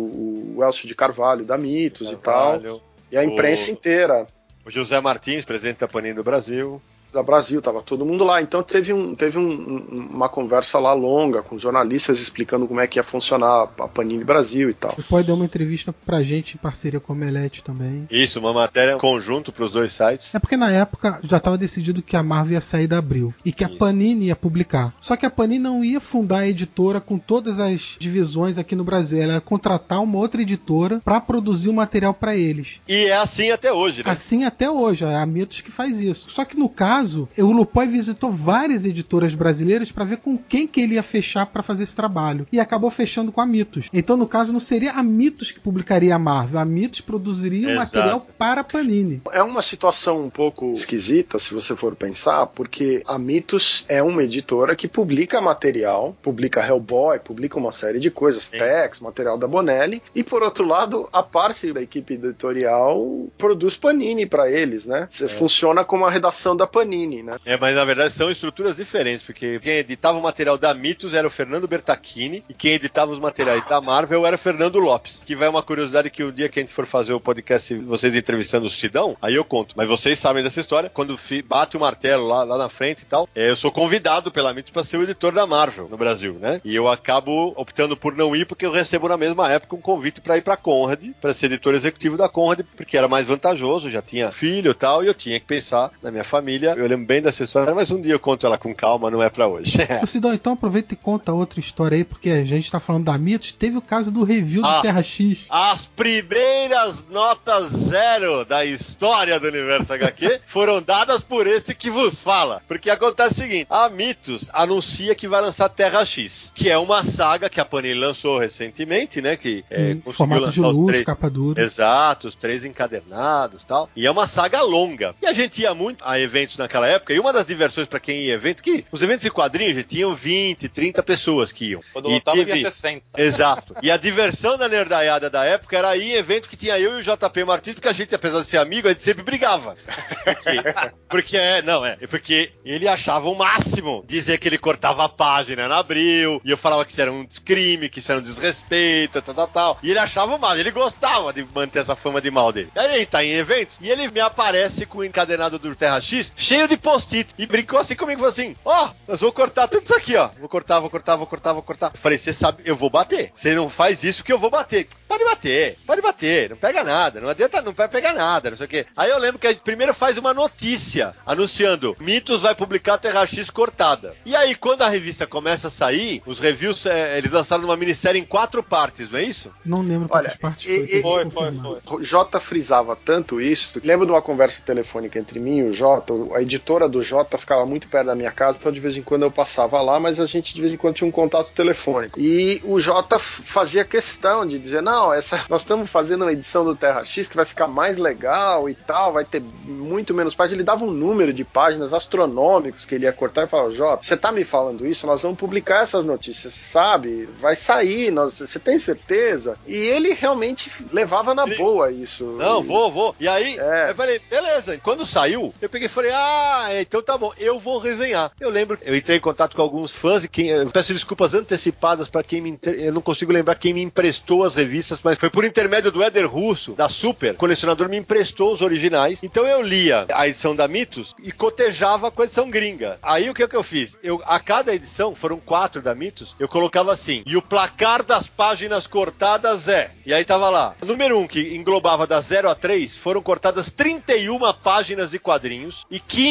o 0.57 0.64
Elcio 0.64 0.87
de 0.89 0.95
Carvalho 0.95 1.45
da 1.45 1.57
Mitos 1.59 2.11
e 2.11 2.16
tal. 2.16 2.53
Carvalho. 2.53 2.81
E 3.11 3.16
a 3.18 3.25
imprensa 3.25 3.68
O- 3.70 3.72
inteira 3.72 4.27
O 4.66 4.70
José 4.70 4.99
Martins, 5.01 5.45
presidente 5.45 5.79
da 5.81 5.89
Panini 5.89 6.14
do 6.14 6.25
Brasil. 6.25 6.81
Da 7.15 7.23
Brasil, 7.23 7.62
tava 7.62 7.81
todo 7.83 8.05
mundo 8.05 8.25
lá. 8.25 8.43
Então 8.43 8.62
teve, 8.62 8.93
um, 8.93 9.15
teve 9.15 9.39
um- 9.39 9.43
um- 9.91 10.09
uma 10.12 10.29
conversa 10.29 10.79
lá 10.79 10.93
longa 10.93 11.43
com 11.43 11.57
jornalistas 11.59 12.19
explicando 12.21 12.67
como 12.67 12.81
é 12.81 12.87
que 12.87 12.99
ia 12.99 13.03
funcionar 13.03 13.69
a 13.79 13.89
Panini 13.89 14.25
Brasil 14.25 14.69
e 14.71 14.75
tal. 14.75 14.95
O 14.99 15.03
Poi 15.05 15.23
deu 15.23 15.35
uma 15.35 15.45
entrevista 15.45 15.95
pra 16.05 16.23
gente 16.23 16.55
em 16.55 16.59
parceria 16.59 17.01
com 17.01 17.12
a 17.12 17.17
Omelete 17.17 17.62
também. 17.62 18.07
Isso, 18.11 18.39
uma 18.41 18.53
matéria 18.53 18.97
conjunto 18.97 19.53
para 19.53 19.65
os 19.65 19.71
dois 19.71 19.93
sites. 19.93 20.35
É 20.35 20.39
porque 20.39 20.57
na 20.57 20.71
época 20.71 21.21
já 21.23 21.37
estava 21.37 21.57
decidido 21.57 22.03
que 22.03 22.17
a 22.17 22.23
Marvel 22.23 22.55
ia 22.55 22.61
sair 22.61 22.87
da 22.87 22.99
Abril 22.99 23.33
e 23.45 23.53
que 23.53 23.65
a 23.65 23.69
Isso. 23.69 23.79
Panini 23.79 24.27
ia 24.27 24.37
publicar. 24.37 24.95
Só 25.01 25.17
que 25.17 25.25
a 25.25 25.31
Panini 25.31 25.61
não 25.62 25.85
ia 25.85 26.01
fundar 26.01 26.39
a 26.41 26.49
editora 26.49 27.01
com 27.01 27.19
todas 27.19 27.61
as 27.61 27.97
divisões 27.99 28.59
aqui 28.59 28.75
no 28.75 28.83
Brasil. 28.85 29.23
Ela 29.23 29.35
ia 29.35 29.41
contratar 29.41 30.03
uma 30.03 30.19
outra 30.19 30.43
editora 30.43 31.01
para 31.05 31.21
produzir 31.21 31.69
o 31.69 31.73
material 31.73 32.12
para 32.12 32.35
eles. 32.37 32.81
E 32.89 33.07
é 33.07 33.17
assim 33.17 33.51
até 33.51 33.73
hoje, 33.73 34.03
né? 34.05 34.11
Assim 34.11 34.45
até 34.45 34.69
hoje, 34.71 35.05
é 35.05 35.15
a 35.17 35.27
Mitos 35.27 35.61
que 35.61 35.71
faz 35.71 36.01
isso. 36.01 36.31
Só 36.31 36.45
que 36.45 36.57
no 36.57 36.69
caso, 36.69 37.04
o 37.39 37.53
Lupoi 37.53 37.87
visitou 37.87 38.31
várias 38.31 38.85
editoras 38.85 39.35
brasileiras 39.35 39.93
para 39.93 40.05
ver 40.05 40.19
com 40.19 40.37
quem 40.37 40.67
que 40.67 40.81
ele 40.81 40.95
ia 40.95 41.03
fechar 41.03 41.47
para 41.47 41.63
fazer 41.63 41.85
esse 41.85 41.97
trabalho. 41.97 42.47
E 42.53 42.61
acabou 42.61 42.91
fechando 42.91 43.31
com 43.31 43.41
a 43.41 43.47
Mitos. 43.47 43.89
Então, 43.93 44.17
no 44.17 44.27
caso, 44.27 44.53
não 44.53 44.61
seria 44.61 44.93
a 44.93 45.03
Mitos 45.03 45.51
que 45.51 45.61
publicaria 45.61 46.15
a 46.15 46.19
Marvel. 46.19 46.61
A 46.61 46.65
Mitos 46.65 47.01
produziria 47.01 47.69
o 47.69 47.71
Exato. 47.73 47.97
material 47.97 48.27
para 48.39 48.61
a 48.61 48.65
Panini. 48.65 49.23
É 49.33 49.43
uma 49.43 49.63
situação 49.63 50.25
um 50.25 50.31
pouco 50.31 50.73
esquisita, 50.73 51.39
se 51.39 51.53
você 51.53 51.77
for 51.77 51.95
pensar, 51.95 52.47
porque 52.49 53.03
a 53.07 53.19
Mitos 53.19 53.85
é 53.89 54.03
uma 54.03 54.23
editora 54.23 54.77
que 54.77 54.89
publica 54.89 55.41
material, 55.41 56.17
publica 56.23 56.65
Hellboy, 56.67 57.19
publica 57.19 57.59
uma 57.59 57.73
série 57.73 57.99
de 57.99 58.11
coisas, 58.11 58.45
Sim. 58.45 58.59
Tex, 58.59 59.01
material 59.01 59.37
da 59.39 59.47
Bonelli, 59.47 60.03
e 60.15 60.23
por 60.23 60.43
outro 60.43 60.67
lado, 60.67 61.09
a 61.13 61.23
parte 61.23 61.73
da 61.73 61.83
equipe 61.83 62.15
editorial 62.15 63.27
produz 63.37 63.77
Panini 63.77 64.27
para 64.27 64.51
eles, 64.51 64.87
né? 64.87 65.07
Funciona 65.29 65.85
como 65.85 66.05
a 66.05 66.11
redação 66.11 66.57
da 66.57 66.67
Panini, 66.67 66.93
né? 67.22 67.36
É, 67.45 67.57
mas 67.57 67.74
na 67.74 67.84
verdade 67.84 68.14
são 68.14 68.30
estruturas 68.30 68.76
diferentes, 68.76 69.22
porque 69.22 69.59
quem 69.61 69.74
editava 69.74 70.18
o 70.18 70.22
material 70.22 70.57
da 70.57 70.72
Mitos 70.72 71.12
era 71.12 71.26
o 71.26 71.30
Fernando 71.30 71.68
Bertacchini 71.68 72.45
e 72.49 72.55
quem 72.55 72.72
editava 72.72 73.12
os 73.12 73.18
materiais 73.18 73.66
da 73.66 73.80
Marvel 73.80 74.26
era 74.26 74.36
o 74.36 74.38
Fernando 74.38 74.78
Lopes. 74.78 75.22
Que 75.24 75.36
vai 75.36 75.49
uma 75.49 75.62
curiosidade 75.62 76.11
que 76.11 76.22
o 76.22 76.32
dia 76.32 76.49
que 76.49 76.59
a 76.59 76.62
gente 76.62 76.72
for 76.72 76.86
fazer 76.86 77.12
o 77.12 77.20
podcast, 77.20 77.74
vocês 77.78 78.14
entrevistando 78.14 78.66
o 78.66 78.70
Sidão, 78.70 79.16
aí 79.20 79.34
eu 79.34 79.45
conto. 79.45 79.74
Mas 79.76 79.88
vocês 79.88 80.18
sabem 80.18 80.42
dessa 80.42 80.61
história, 80.61 80.90
quando 80.92 81.18
bate 81.45 81.76
o 81.76 81.80
martelo 81.80 82.26
lá, 82.26 82.45
lá 82.45 82.59
na 82.59 82.68
frente 82.68 83.03
e 83.03 83.07
tal, 83.07 83.28
é, 83.34 83.51
eu 83.51 83.57
sou 83.57 83.72
convidado 83.72 84.30
pela 84.30 84.53
Mitos 84.53 84.72
para 84.72 84.84
ser 84.84 84.99
o 84.99 85.03
editor 85.03 85.32
da 85.32 85.47
Marvel 85.47 85.88
no 85.88 85.97
Brasil, 85.97 86.34
né? 86.40 86.61
E 86.64 86.74
eu 86.74 86.88
acabo 86.88 87.53
optando 87.57 87.97
por 87.97 88.14
não 88.14 88.34
ir 88.34 88.45
porque 88.45 88.66
eu 88.66 88.70
recebo 88.70 89.09
na 89.09 89.16
mesma 89.16 89.51
época 89.51 89.76
um 89.76 89.80
convite 89.80 90.20
para 90.20 90.36
ir 90.36 90.42
para 90.42 90.57
Conrad, 90.57 91.11
para 91.20 91.34
ser 91.34 91.47
editor 91.47 91.74
executivo 91.74 92.16
da 92.16 92.28
Conrad, 92.28 92.61
porque 92.76 92.97
era 92.97 93.09
mais 93.09 93.26
vantajoso, 93.26 93.90
já 93.90 94.03
tinha 94.03 94.30
filho 94.30 94.70
e 94.70 94.74
tal, 94.74 95.03
e 95.03 95.07
eu 95.07 95.14
tinha 95.14 95.38
que 95.40 95.47
pensar 95.47 95.90
na 96.03 96.11
minha 96.11 96.24
família. 96.24 96.74
eu 96.76 96.84
lembro 96.89 97.07
bem 97.07 97.20
dessa 97.22 97.45
história, 97.45 97.74
mas 97.74 97.91
um 97.91 98.01
dia 98.01 98.12
eu 98.12 98.20
conto 98.20 98.47
ela 98.47 98.59
com 98.59 98.74
calma, 98.74 99.11
não 99.11 99.22
é 99.22 99.28
pra 99.30 99.47
hoje. 99.47 99.78
Ô, 100.03 100.07
Sidão, 100.07 100.32
então 100.35 100.53
aproveita 100.55 100.95
e 100.95 100.97
conta 100.97 101.32
outra 101.32 101.61
história 101.61 101.97
aí, 101.97 102.05
porque 102.05 102.30
a 102.30 102.45
gente 102.45 102.70
tá 102.70 102.80
falando 102.80 103.05
da 103.05 103.16
Mitos. 103.18 103.53
Teve 103.53 103.76
o 103.76 103.82
caso 103.82 104.11
do 104.11 104.24
review 104.24 104.64
Ah. 104.64 104.76
do 104.76 104.82
Terra 104.82 105.03
X. 105.03 105.47
As 105.51 105.87
primeiras 105.87 107.05
notas 107.11 107.70
zero 107.89 108.45
da 108.45 108.64
história 108.64 109.39
do 109.39 109.47
universo 109.49 109.93
HQ 109.93 110.41
foram 110.47 110.80
dadas 110.82 111.20
por 111.22 111.47
esse 111.47 111.74
que 111.74 111.91
vos 111.91 112.20
fala. 112.20 112.62
Porque 112.66 112.91
acontece 112.91 113.35
o 113.35 113.39
seguinte: 113.39 113.66
a 113.70 113.89
Mitos 113.89 114.51
anuncia 114.53 115.14
que 115.14 115.28
vai 115.28 115.41
lançar 115.41 115.68
Terra 115.68 116.05
X, 116.05 116.51
que 116.55 116.70
é 116.70 116.78
uma 116.78 117.05
saga 117.05 117.49
que 117.49 117.61
a 117.61 117.64
Panini 117.64 117.95
lançou 117.95 118.39
recentemente, 118.39 119.20
né? 119.20 119.37
Que 119.37 119.64
é, 119.70 119.95
conseguiu 119.95 120.12
formato 120.12 120.51
de 120.51 120.61
luxo, 120.61 120.87
três. 120.87 121.05
capa 121.05 121.30
dura. 121.30 121.62
Exato, 121.62 122.28
os 122.28 122.35
três 122.35 122.64
encadernados 122.64 123.62
e 123.62 123.66
tal. 123.66 123.89
E 123.97 124.07
é 124.07 124.11
uma 124.11 124.26
saga 124.26 124.62
longa. 124.62 125.14
E 125.22 125.26
a 125.26 125.32
gente 125.32 125.62
ia 125.62 125.74
muito 125.74 126.05
a 126.05 126.18
eventos 126.18 126.57
naquela 126.65 126.87
época. 126.89 127.12
E 127.15 127.19
uma 127.19 127.33
das 127.33 127.47
diversões 127.47 127.87
pra 127.87 128.01
quem 128.01 128.17
ia 128.23 128.31
em 128.33 128.35
evento, 128.35 128.62
que 128.62 128.85
os 128.91 129.03
eventos 129.03 129.23
de 129.23 129.31
quadrinhos, 129.31 129.77
gente, 129.77 129.87
tinham 129.89 130.15
20, 130.15 130.69
30 130.69 131.03
pessoas 131.03 131.53
que 131.53 131.67
iam. 131.71 131.81
Quando 131.93 132.09
E 132.11 132.15
lotava, 132.15 132.37
teve- 132.39 132.55
ia 132.59 132.71
60. 132.71 133.05
Exato. 133.17 133.75
E 133.83 133.91
a 133.91 133.97
diversão 133.97 134.57
da 134.59 134.69
nerdaiada 134.69 135.29
da 135.31 135.45
época 135.45 135.77
era 135.77 135.97
ir 135.97 136.12
em 136.12 136.15
evento 136.15 136.49
que 136.49 136.57
tinha 136.57 136.79
eu 136.79 136.99
e 136.99 137.01
o 137.01 137.03
JP 137.03 137.45
Martins, 137.45 137.75
porque 137.75 137.89
a 137.89 137.93
gente, 137.93 138.15
apesar 138.15 138.41
de 138.43 138.49
ser 138.51 138.59
amigo, 138.59 138.89
a 138.89 138.93
gente 138.93 139.03
sempre 139.03 139.23
brigava. 139.23 139.77
Porque, 140.25 140.51
porque 141.09 141.37
é, 141.37 141.62
não, 141.62 141.85
é, 141.85 141.97
é 142.01 142.07
porque 142.07 142.53
ele 142.65 142.89
achava 142.89 143.29
o 143.29 143.35
máximo 143.35 144.05
dizer 144.07 144.39
que 144.39 144.49
ele 144.49 144.59
cortava 144.59 145.05
a 145.05 145.09
página 145.09 145.69
na 145.69 145.79
Abril, 145.79 146.41
e 146.45 146.51
eu 146.51 146.57
falava 146.57 146.85
que 146.85 146.93
isso 146.93 147.01
era 147.01 147.12
um 147.12 147.27
crime, 147.45 147.89
que 147.89 147.99
isso 147.99 148.11
era 148.11 148.21
um 148.21 148.23
desrespeito, 148.23 149.21
tal, 149.23 149.35
tal, 149.35 149.49
tal. 149.49 149.79
E 149.83 149.91
ele 149.91 149.99
achava 149.99 150.35
o 150.35 150.39
máximo, 150.39 150.61
ele 150.61 150.71
gostava 150.71 151.33
de 151.33 151.47
manter 151.55 151.81
essa 151.81 151.95
fama 151.97 152.21
de 152.21 152.31
mal 152.31 152.53
dele. 152.53 152.71
Aí 152.75 152.95
ele 152.97 153.07
tá 153.07 153.23
em 153.25 153.33
eventos, 153.33 153.79
e 153.81 153.91
ele 153.91 154.09
me 154.11 154.21
aparece 154.21 154.87
com 154.87 154.99
o 154.99 155.05
encadenado 155.05 155.59
do 155.59 155.75
Terra 155.75 156.01
X, 156.01 156.33
cheio 156.37 156.54
de 156.69 156.77
post-it, 156.77 157.33
e 157.39 157.47
brincou 157.47 157.79
assim 157.79 157.95
comigo, 157.97 158.21
falou 158.21 158.33
assim, 158.33 158.57
ó, 158.65 158.91
nós 159.09 159.21
vamos 159.21 159.35
cortar 159.35 159.69
tudo 159.69 159.85
isso 159.85 159.95
aqui, 159.95 160.17
ó. 160.17 160.29
Vou 160.39 160.49
cortar, 160.49 160.81
vou 160.81 160.89
cortar, 160.91 161.17
vou 161.17 161.27
cortar, 161.27 161.53
vou 161.53 161.63
cortar. 161.63 161.91
Eu 161.95 161.99
falei, 162.01 162.17
você 162.19 162.33
sabe, 162.33 162.63
eu 162.65 162.77
vou 162.77 162.89
bater. 162.91 163.31
Você 163.35 163.55
não 163.55 163.69
faz 163.69 164.05
isso 164.05 164.23
que 164.25 164.33
eu 164.33 164.39
vou 164.39 164.51
bater. 164.51 164.87
Pode 165.09 165.25
bater, 165.25 165.79
pode 165.87 166.03
bater, 166.03 166.51
não 166.51 166.57
pega 166.57 166.83
nada, 166.83 167.21
não 167.21 167.29
adianta, 167.29 167.63
não 167.63 167.73
vai 167.73 167.87
pegar 167.89 168.15
nada, 168.15 168.51
não 168.51 168.57
sei 168.57 168.67
o 168.67 168.69
quê. 168.69 168.87
Aí 168.97 169.11
eu 169.11 169.19
lembro 169.19 169.39
que 169.39 169.47
a 169.47 169.51
gente 169.53 169.63
primeiro 169.63 169.95
faz 169.95 170.19
uma 170.19 170.35
notícia 170.35 171.15
anunciando: 171.25 171.97
Mitos 172.01 172.41
vai 172.43 172.55
publicar 172.55 172.99
Terra 172.99 173.25
X 173.27 173.49
cortada. 173.51 174.15
E 174.25 174.35
aí, 174.35 174.55
quando 174.55 174.83
a 174.83 174.89
revista 174.89 175.27
começa 175.27 175.69
a 175.69 175.71
sair, 175.71 176.23
os 176.27 176.39
reviews, 176.39 176.85
é, 176.87 177.19
eles 177.19 177.31
lançaram 177.31 177.65
uma 177.65 177.77
minissérie 177.77 178.21
em 178.21 178.25
quatro 178.25 178.63
partes, 178.63 179.09
não 179.11 179.19
é 179.19 179.23
isso? 179.23 179.51
Não 179.65 179.83
lembro 179.83 180.09
Olha, 180.11 180.31
quantas 180.31 180.37
partes 180.39 180.67
e- 180.69 181.01
foi. 181.03 181.23
e- 181.27 181.31
Foi, 181.31 181.31
foi, 181.31 181.53
foi. 181.53 181.99
O 181.99 182.03
Jota 182.03 182.41
frisava 182.41 182.97
tanto 182.97 183.41
isso. 183.41 183.81
Lembro 183.85 184.07
de 184.07 184.13
uma 184.13 184.23
conversa 184.23 184.63
telefônica 184.63 185.19
entre 185.19 185.39
mim 185.39 185.59
e 185.59 185.63
o 185.65 185.73
Jota. 185.73 186.13
A 186.35 186.41
editora 186.45 186.88
do 186.88 187.03
Jota 187.03 187.36
ficava 187.36 187.66
muito 187.66 187.88
perto 187.88 188.07
da 188.07 188.14
minha 188.14 188.30
casa, 188.30 188.59
então 188.61 188.70
de 188.72 188.80
vez 188.80 188.97
em 188.97 189.03
quando 189.03 189.22
eu 189.22 189.30
passava 189.30 189.80
lá, 189.82 189.99
mas 189.99 190.20
a 190.20 190.26
gente 190.26 190.55
de 190.55 190.61
vez 190.61 190.72
em 190.72 190.76
quando 190.76 190.95
tinha 190.95 191.09
um 191.09 191.12
contato 191.12 191.53
telefônico. 191.53 192.18
E 192.20 192.61
o 192.64 192.78
Jota 192.78 193.18
fazia 193.18 193.84
questão 193.84 194.47
de 194.47 194.59
dizer: 194.59 194.82
não, 194.82 195.12
essa, 195.12 195.40
nós 195.51 195.62
estamos 195.62 195.90
fazendo 195.90 196.22
uma 196.22 196.32
edição 196.32 196.64
do 196.64 196.74
Terra 196.76 197.05
X 197.05 197.28
que 197.28 197.36
vai 197.36 197.45
ficar 197.45 197.66
mais 197.66 197.97
legal 197.97 198.68
e 198.68 198.74
tal, 198.74 199.12
vai 199.12 199.24
ter 199.24 199.42
muito 199.64 200.14
menos 200.14 200.34
páginas. 200.34 200.55
Ele 200.55 200.64
dava 200.64 200.84
um 200.84 200.90
número 200.90 201.32
de 201.32 201.45
páginas 201.45 201.92
astronômicos 201.92 202.84
que 202.84 202.95
ele 202.95 203.05
ia 203.07 203.12
cortar 203.12 203.45
e 203.45 203.49
falava: 203.49 203.70
Jota, 203.70 204.03
você 204.05 204.16
tá 204.16 204.30
me 204.30 204.45
falando 204.45 204.86
isso? 204.86 205.07
Nós 205.07 205.22
vamos 205.22 205.38
publicar 205.38 205.82
essas 205.82 206.05
notícias, 206.05 206.53
sabe? 206.55 207.28
Vai 207.40 207.57
sair, 207.57 208.11
nós- 208.11 208.38
você 208.38 208.59
tem 208.59 208.78
certeza? 208.78 209.59
E 209.66 209.74
ele 209.76 210.12
realmente 210.14 210.70
levava 210.92 211.34
na 211.34 211.45
Ele- 211.45 211.57
boa 211.57 211.90
isso. 211.90 212.24
Não, 212.38 212.61
E- 212.62 212.66
vou, 212.66 212.90
vou. 212.90 213.14
E 213.18 213.26
aí, 213.28 213.59
É. 213.59 213.90
eu 213.90 213.95
falei, 213.95 214.20
beleza. 214.30 214.78
Quando 214.82 215.07
saiu, 215.07 215.53
eu 215.61 215.68
peguei 215.68 215.86
e 215.86 215.90
falei, 215.90 216.11
ah, 216.12 216.34
é, 216.70 216.80
então 216.80 217.03
tá 217.03 217.16
bom, 217.16 217.32
eu 217.39 217.59
vou 217.59 217.78
resenhar. 217.78 218.32
Eu 218.41 218.51
lembro, 218.51 218.78
eu 218.82 218.97
entrei 218.97 219.18
em 219.18 219.20
contato 219.20 219.55
com 219.55 219.62
alguns 219.62 219.95
fãs 219.95 220.24
e 220.24 220.28
quem, 220.28 220.49
eu 220.49 220.70
peço 220.70 220.93
desculpas 220.93 221.35
antecipadas 221.35 222.09
pra 222.09 222.22
quem 222.22 222.41
me, 222.41 222.59
eu 222.64 222.93
não 222.93 223.03
consigo 223.03 223.32
lembrar 223.32 223.55
quem 223.55 223.74
me 223.74 223.82
emprestou 223.82 224.45
as 224.45 224.55
revistas, 224.55 225.01
mas 225.03 225.18
foi 225.18 225.30
por 225.30 225.45
intermédio 225.45 225.93
do 225.93 226.03
Éder 226.03 226.28
Russo, 226.28 226.72
da 226.72 226.89
Super, 226.89 227.32
o 227.32 227.37
colecionador 227.37 227.89
me 227.89 227.97
emprestou 227.97 228.53
os 228.53 228.62
originais. 228.62 229.22
Então 229.22 229.47
eu 229.47 229.62
lia 229.62 230.07
a 230.12 230.28
edição 230.28 230.55
da 230.55 230.66
Mitos 230.66 231.14
e 231.22 231.32
cotejava 231.32 232.11
com 232.11 232.22
a 232.22 232.24
edição 232.24 232.51
gringa. 232.51 232.99
Aí 233.03 233.28
o 233.28 233.35
que, 233.35 233.47
que 233.47 233.57
eu 233.57 233.62
fiz? 233.62 233.97
Eu, 234.03 234.22
a 234.24 234.41
cada 234.41 234.74
edição, 234.74 235.14
foram 235.14 235.39
quatro 235.39 235.82
da 235.82 235.95
Mitos, 235.95 236.35
eu 236.39 236.49
colocava 236.49 236.93
assim, 236.93 237.22
e 237.26 237.37
o 237.37 237.43
placar 237.43 238.03
das 238.03 238.26
páginas 238.26 238.87
cortadas 238.87 239.68
é. 239.68 239.91
E 240.07 240.12
aí 240.12 240.24
tava 240.24 240.49
lá, 240.51 240.74
número 240.85 241.18
um, 241.18 241.26
que 241.26 241.55
englobava 241.55 242.07
da 242.07 242.20
0 242.20 242.49
a 242.49 242.55
3, 242.55 242.97
foram 242.97 243.22
cortadas 243.22 243.70
31 243.70 244.53
páginas 244.55 245.11
de 245.11 245.18
quadrinhos 245.18 245.85
e 245.91 245.99
15 246.01 246.24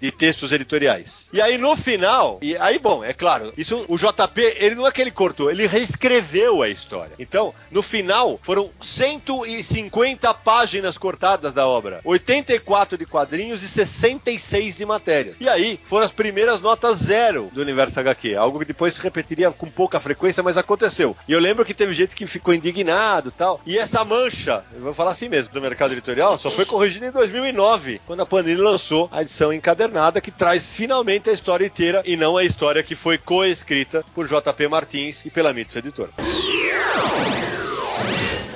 de 0.00 0.10
textos 0.10 0.50
editoriais. 0.50 1.28
E 1.32 1.40
aí 1.40 1.56
no 1.56 1.76
final, 1.76 2.38
e 2.42 2.56
aí 2.56 2.80
bom, 2.80 3.04
é 3.04 3.12
claro, 3.12 3.52
isso 3.56 3.84
o 3.88 3.96
JP, 3.96 4.40
ele 4.58 4.74
não 4.74 4.86
é 4.86 4.90
que 4.90 5.00
ele 5.00 5.12
cortou, 5.12 5.50
ele 5.50 5.68
reescreveu 5.68 6.62
a 6.62 6.68
história. 6.68 7.12
Então, 7.16 7.54
no 7.70 7.80
final, 7.80 8.40
foram 8.42 8.70
150 8.80 10.34
páginas 10.34 10.98
cortadas 10.98 11.54
da 11.54 11.66
obra, 11.66 12.00
84 12.04 12.98
de 12.98 13.06
quadrinhos 13.06 13.62
e 13.62 13.68
66 13.68 14.76
de 14.76 14.84
matérias. 14.84 15.36
E 15.38 15.48
aí 15.48 15.78
foram 15.84 16.04
as 16.04 16.12
primeiras 16.12 16.60
notas 16.60 16.98
zero 16.98 17.48
do 17.52 17.60
universo 17.60 18.00
HQ, 18.00 18.34
algo 18.34 18.58
que 18.58 18.64
depois 18.64 18.94
se 18.94 19.00
repetiria 19.00 19.50
com 19.52 19.70
pouca 19.70 20.00
frequência, 20.00 20.42
mas 20.42 20.58
aconteceu. 20.58 21.16
E 21.28 21.32
eu 21.32 21.38
lembro 21.38 21.64
que 21.64 21.74
teve 21.74 21.94
gente 21.94 22.16
que 22.16 22.26
ficou 22.26 22.52
indignado 22.52 23.30
tal. 23.30 23.60
E 23.64 23.78
essa 23.78 24.04
mancha, 24.04 24.64
eu 24.74 24.80
vou 24.80 24.94
falar 24.94 25.12
assim 25.12 25.28
mesmo, 25.28 25.52
do 25.52 25.60
mercado 25.60 25.92
editorial, 25.92 26.36
só 26.36 26.50
foi 26.50 26.64
corrigida 26.64 27.06
em 27.06 27.12
2009, 27.12 28.00
quando 28.06 28.22
a 28.22 28.26
Panini 28.26 28.56
lançou 28.56 29.08
a 29.12 29.22
edição 29.22 29.35
encadernada 29.52 30.20
que 30.20 30.30
traz 30.30 30.66
finalmente 30.72 31.28
a 31.30 31.32
história 31.32 31.66
inteira 31.66 32.02
e 32.04 32.16
não 32.16 32.36
a 32.36 32.44
história 32.44 32.82
que 32.82 32.94
foi 32.96 33.18
coescrita 33.18 34.04
por 34.14 34.26
JP 34.26 34.68
Martins 34.68 35.24
e 35.24 35.30
pela 35.30 35.52
Mitos 35.52 35.76
Editora. 35.76 36.10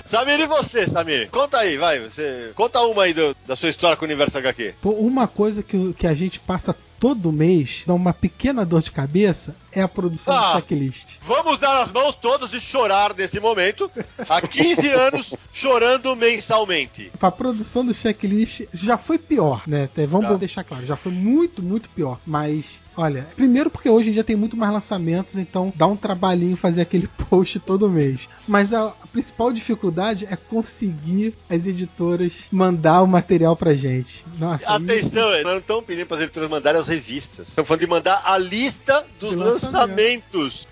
Samir, 0.04 0.40
e 0.40 0.46
você, 0.46 0.88
Samir? 0.88 1.30
Conta 1.30 1.58
aí, 1.58 1.76
vai. 1.76 2.00
Você 2.00 2.50
conta 2.56 2.80
uma 2.80 3.04
aí 3.04 3.12
do- 3.14 3.36
da 3.46 3.54
sua 3.54 3.68
história 3.68 3.96
com 3.96 4.04
o 4.04 4.08
universo 4.08 4.36
HQ. 4.38 4.74
Pô, 4.80 4.90
uma 4.90 5.28
coisa 5.28 5.62
que, 5.62 5.92
que 5.94 6.06
a 6.06 6.14
gente 6.14 6.40
passa 6.40 6.74
todo 7.00 7.32
mês, 7.32 7.82
dá 7.86 7.94
uma 7.94 8.12
pequena 8.12 8.64
dor 8.64 8.82
de 8.82 8.90
cabeça, 8.90 9.56
é 9.72 9.80
a 9.80 9.88
produção 9.88 10.34
Ah. 10.34 10.52
do 10.52 10.52
checklist. 10.56 11.14
Vamos 11.22 11.58
dar 11.58 11.82
as 11.82 11.90
mãos 11.90 12.14
todos 12.14 12.52
e 12.52 12.60
chorar 12.60 13.14
nesse 13.16 13.40
momento. 13.40 13.90
Há 14.28 14.42
15 14.42 14.86
anos 14.92 15.34
chorando 15.50 16.14
mensalmente. 16.14 17.10
A 17.20 17.30
produção 17.30 17.84
do 17.86 17.94
checklist 17.94 18.62
já 18.74 18.98
foi 18.98 19.18
pior, 19.18 19.62
né? 19.66 19.88
Vamos 20.08 20.28
Tá. 20.28 20.34
deixar 20.36 20.62
claro, 20.62 20.84
já 20.84 20.94
foi 20.96 21.10
muito, 21.12 21.62
muito 21.62 21.88
pior. 21.88 22.18
Mas, 22.26 22.82
olha, 23.00 23.26
primeiro 23.36 23.70
porque 23.70 23.88
hoje 23.88 24.10
em 24.10 24.12
dia 24.12 24.22
tem 24.24 24.36
muito 24.36 24.56
mais 24.56 24.72
lançamentos, 24.72 25.36
então 25.36 25.72
dá 25.74 25.86
um 25.86 25.96
trabalhinho 25.96 26.56
fazer 26.56 26.82
aquele 26.82 27.08
post 27.28 27.58
todo 27.60 27.88
mês. 27.90 28.28
Mas 28.46 28.72
a, 28.72 28.92
principal 29.12 29.52
dificuldade 29.52 30.26
é 30.30 30.36
conseguir 30.36 31.34
as 31.48 31.66
editoras 31.66 32.44
mandar 32.52 33.02
o 33.02 33.06
material 33.06 33.56
pra 33.56 33.74
gente. 33.74 34.24
Nossa, 34.38 34.64
isso- 34.64 34.72
Atenção, 34.72 35.30
nós 35.30 35.42
não 35.44 35.58
estamos 35.58 35.84
pedindo 35.84 36.06
para 36.06 36.16
as 36.18 36.22
editoras 36.24 36.48
mandarem 36.50 36.80
as 36.80 36.86
revistas. 36.86 37.48
Estamos 37.48 37.66
falando 37.68 37.80
de 37.80 37.86
mandar 37.88 38.22
a 38.24 38.38
lista 38.38 39.04
dos 39.18 39.34
lançamento. 39.34 39.62
lançamentos. 39.64 40.68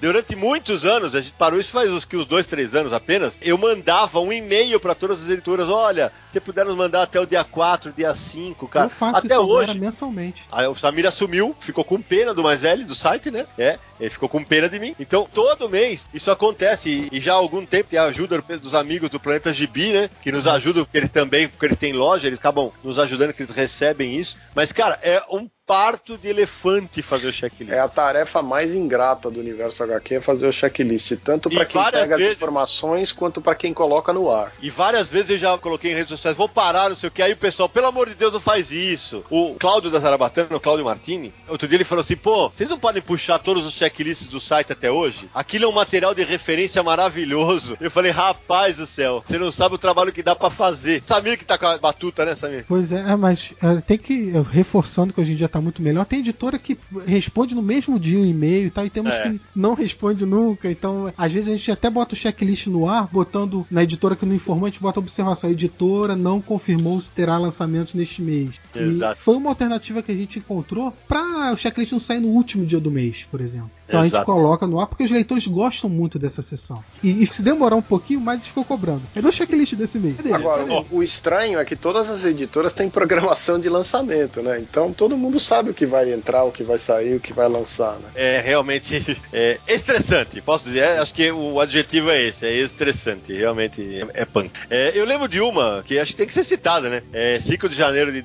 Durante 0.00 0.36
muitos 0.36 0.84
anos, 0.84 1.14
a 1.14 1.20
gente 1.20 1.32
parou 1.32 1.58
isso 1.58 1.70
faz 1.70 1.90
uns, 1.90 2.04
que 2.04 2.16
uns 2.16 2.24
dois, 2.24 2.46
três 2.46 2.74
anos 2.74 2.92
apenas, 2.92 3.38
eu 3.42 3.58
mandava 3.58 4.20
um 4.20 4.32
e-mail 4.32 4.78
para 4.78 4.94
todas 4.94 5.24
as 5.24 5.30
editoras, 5.30 5.68
olha, 5.68 6.12
se 6.26 6.40
puder 6.40 6.64
nos 6.64 6.76
mandar 6.76 7.02
até 7.02 7.20
o 7.20 7.26
dia 7.26 7.42
4, 7.42 7.92
dia 7.92 8.14
5, 8.14 8.68
cara. 8.68 8.86
eu 8.86 8.90
faço 8.90 9.18
até 9.18 9.34
isso 9.34 9.48
hoje. 9.48 9.78
mensalmente. 9.78 10.44
Aí 10.52 10.66
o 10.66 10.74
Samir 10.74 11.06
assumiu, 11.06 11.54
ficou 11.60 11.84
com 11.84 12.00
pena 12.00 12.32
do 12.32 12.42
mais 12.42 12.60
velho 12.60 12.86
do 12.86 12.94
site, 12.94 13.30
né? 13.30 13.46
É, 13.58 13.78
ele 13.98 14.10
ficou 14.10 14.28
com 14.28 14.42
pena 14.44 14.68
de 14.68 14.78
mim. 14.78 14.94
Então, 14.98 15.28
todo 15.32 15.68
mês 15.68 16.06
isso 16.14 16.30
acontece 16.30 17.08
e, 17.12 17.18
e 17.18 17.20
já 17.20 17.32
há 17.32 17.36
algum 17.36 17.66
tempo 17.66 17.90
tem 17.90 17.98
a 17.98 18.04
ajuda 18.04 18.40
dos 18.60 18.74
amigos 18.74 19.10
do 19.10 19.18
Planeta 19.18 19.52
Gibi, 19.52 19.92
né? 19.92 20.10
Que 20.22 20.30
nos 20.30 20.46
ajudam, 20.46 20.84
porque 20.84 20.98
eles 20.98 21.10
também, 21.10 21.48
porque 21.48 21.66
eles 21.66 21.78
têm 21.78 21.92
loja, 21.92 22.26
eles 22.26 22.38
acabam 22.38 22.70
nos 22.84 22.98
ajudando, 22.98 23.32
que 23.32 23.42
eles 23.42 23.54
recebem 23.54 24.14
isso. 24.14 24.36
Mas, 24.54 24.72
cara, 24.72 24.98
é 25.02 25.22
um 25.30 25.48
parto 25.68 26.16
de 26.16 26.28
elefante 26.28 27.02
fazer 27.02 27.28
o 27.28 27.32
checklist. 27.32 27.70
É 27.70 27.78
a 27.78 27.88
tarefa 27.88 28.40
mais 28.42 28.72
ingrata 28.72 29.30
do 29.30 29.38
universo 29.38 29.82
HQ 29.82 30.14
é 30.14 30.20
fazer 30.22 30.46
o 30.46 30.52
checklist, 30.52 31.12
tanto 31.22 31.50
para 31.50 31.66
quem 31.66 31.82
pega 31.84 32.16
vezes- 32.16 32.32
as 32.32 32.36
informações 32.38 33.12
quanto 33.12 33.40
para 33.42 33.54
quem 33.54 33.74
coloca 33.74 34.10
no 34.12 34.30
ar. 34.30 34.50
E 34.62 34.70
várias 34.70 35.10
vezes 35.10 35.30
eu 35.30 35.38
já 35.38 35.58
coloquei 35.58 35.92
em 35.92 35.94
redes 35.94 36.08
sociais, 36.08 36.34
vou 36.36 36.48
parar, 36.48 36.88
não 36.88 36.96
sei 36.96 37.08
o 37.08 37.12
que. 37.12 37.20
Aí 37.22 37.34
o 37.34 37.36
pessoal, 37.36 37.68
pelo 37.68 37.86
amor 37.86 38.08
de 38.08 38.14
Deus, 38.14 38.32
não 38.32 38.40
faz 38.40 38.72
isso. 38.72 39.22
O 39.28 39.54
Cláudio 39.58 39.90
da 39.90 39.98
Zarabatana, 39.98 40.56
o 40.56 40.60
Cláudio 40.60 40.86
Martini, 40.86 41.34
outro 41.46 41.68
dia 41.68 41.76
ele 41.76 41.84
falou 41.84 42.02
assim: 42.02 42.16
pô, 42.16 42.48
vocês 42.48 42.68
não 42.68 42.78
podem 42.78 43.02
puxar 43.02 43.38
todos 43.38 43.66
os 43.66 43.74
checklists 43.74 44.26
do 44.26 44.40
site 44.40 44.72
até 44.72 44.90
hoje? 44.90 45.28
Aquilo 45.34 45.66
é 45.66 45.68
um 45.68 45.72
material 45.72 46.14
de 46.14 46.24
referência 46.24 46.82
maravilhoso. 46.82 47.76
Eu 47.80 47.90
falei, 47.90 48.10
rapaz 48.10 48.76
do 48.78 48.86
céu, 48.86 49.22
você 49.26 49.38
não 49.38 49.50
sabe 49.50 49.74
o 49.74 49.78
trabalho 49.78 50.12
que 50.12 50.22
dá 50.22 50.34
pra 50.34 50.48
fazer. 50.48 51.02
Samir 51.06 51.38
que 51.38 51.44
tá 51.44 51.58
com 51.58 51.66
a 51.66 51.76
batuta, 51.76 52.24
né, 52.24 52.34
Samir? 52.34 52.64
Pois 52.66 52.90
é, 52.92 53.14
mas 53.16 53.52
é, 53.62 53.80
tem 53.82 53.98
que. 53.98 54.32
Reforçando 54.50 55.12
que 55.12 55.20
hoje 55.20 55.32
em 55.32 55.36
dia 55.36 55.48
tá 55.48 55.57
tá 55.58 55.62
muito 55.62 55.82
melhor. 55.82 56.04
Tem 56.04 56.20
editora 56.20 56.58
que 56.58 56.78
responde 57.06 57.54
no 57.54 57.62
mesmo 57.62 57.98
dia 57.98 58.18
o 58.18 58.24
e-mail 58.24 58.66
e 58.66 58.70
tal, 58.70 58.86
e 58.86 58.90
temos 58.90 59.12
É. 59.12 59.22
que 59.30 59.40
não 59.54 59.74
responde 59.74 60.24
nunca. 60.24 60.70
Então, 60.70 61.12
às 61.16 61.32
vezes 61.32 61.48
a 61.48 61.56
gente 61.56 61.70
até 61.70 61.90
bota 61.90 62.14
o 62.14 62.16
checklist 62.16 62.66
no 62.68 62.88
ar, 62.88 63.08
botando 63.12 63.66
na 63.70 63.82
editora 63.82 64.16
que 64.16 64.24
não 64.26 64.34
informou, 64.34 64.66
a 64.66 64.70
gente 64.70 64.80
bota 64.80 64.98
a 64.98 65.02
observação. 65.02 65.48
A 65.48 65.52
editora 65.52 66.16
não 66.16 66.40
confirmou 66.40 67.00
se 67.00 67.12
terá 67.12 67.36
lançamentos 67.38 67.94
neste 67.94 68.22
mês. 68.22 68.50
Exato. 68.74 69.18
E 69.18 69.22
foi 69.22 69.36
uma 69.36 69.50
alternativa 69.50 70.02
que 70.02 70.12
a 70.12 70.14
gente 70.14 70.38
encontrou 70.38 70.92
para 71.06 71.52
o 71.52 71.56
checklist 71.56 71.92
não 71.92 72.00
sair 72.00 72.20
no 72.20 72.28
último 72.28 72.64
dia 72.64 72.80
do 72.80 72.90
mês, 72.90 73.26
por 73.30 73.40
exemplo. 73.40 73.70
Então 73.86 74.00
a 74.00 74.04
gente 74.04 74.12
Exato. 74.12 74.26
coloca 74.26 74.66
no 74.66 74.78
ar 74.78 74.86
porque 74.86 75.04
os 75.04 75.10
leitores 75.10 75.46
gostam 75.46 75.88
muito 75.88 76.18
dessa 76.18 76.42
sessão. 76.42 76.84
E, 77.02 77.22
e 77.22 77.26
se 77.26 77.42
demorar 77.42 77.74
um 77.76 77.82
pouquinho 77.82 78.20
mais, 78.20 78.38
eles 78.40 78.48
ficam 78.48 78.62
cobrando. 78.62 79.02
Cadê 79.14 79.26
o 79.26 79.32
checklist 79.32 79.74
desse 79.74 79.98
mês? 79.98 80.16
Cadê? 80.16 80.32
Agora, 80.32 80.64
Cadê? 80.64 80.84
o, 80.90 80.98
o 80.98 81.02
estranho 81.02 81.58
é 81.58 81.64
que 81.64 81.74
todas 81.74 82.10
as 82.10 82.24
editoras 82.24 82.74
têm 82.74 82.90
programação 82.90 83.58
de 83.58 83.68
lançamento, 83.68 84.42
né? 84.42 84.60
Então 84.60 84.92
todo 84.92 85.16
mundo 85.16 85.40
sabe 85.48 85.70
o 85.70 85.74
que 85.74 85.86
vai 85.86 86.12
entrar, 86.12 86.44
o 86.44 86.52
que 86.52 86.62
vai 86.62 86.76
sair, 86.78 87.14
o 87.14 87.20
que 87.20 87.32
vai 87.32 87.48
lançar, 87.48 87.98
né? 87.98 88.10
É 88.14 88.40
realmente 88.40 89.18
é, 89.32 89.58
estressante, 89.66 90.42
posso 90.42 90.64
dizer? 90.64 90.80
É, 90.80 90.98
Acho 90.98 91.14
que 91.14 91.32
o 91.32 91.58
adjetivo 91.58 92.10
é 92.10 92.22
esse, 92.22 92.46
é 92.46 92.52
estressante, 92.52 93.32
realmente 93.32 93.82
é, 94.14 94.22
é 94.22 94.24
punk. 94.26 94.50
É, 94.68 94.92
eu 94.94 95.06
lembro 95.06 95.26
de 95.26 95.40
uma 95.40 95.82
que 95.86 95.98
acho 95.98 96.12
que 96.12 96.18
tem 96.18 96.26
que 96.26 96.34
ser 96.34 96.44
citada, 96.44 96.90
né? 96.90 97.02
É 97.12 97.40
5 97.40 97.66
de 97.68 97.74
janeiro 97.74 98.12
de 98.12 98.20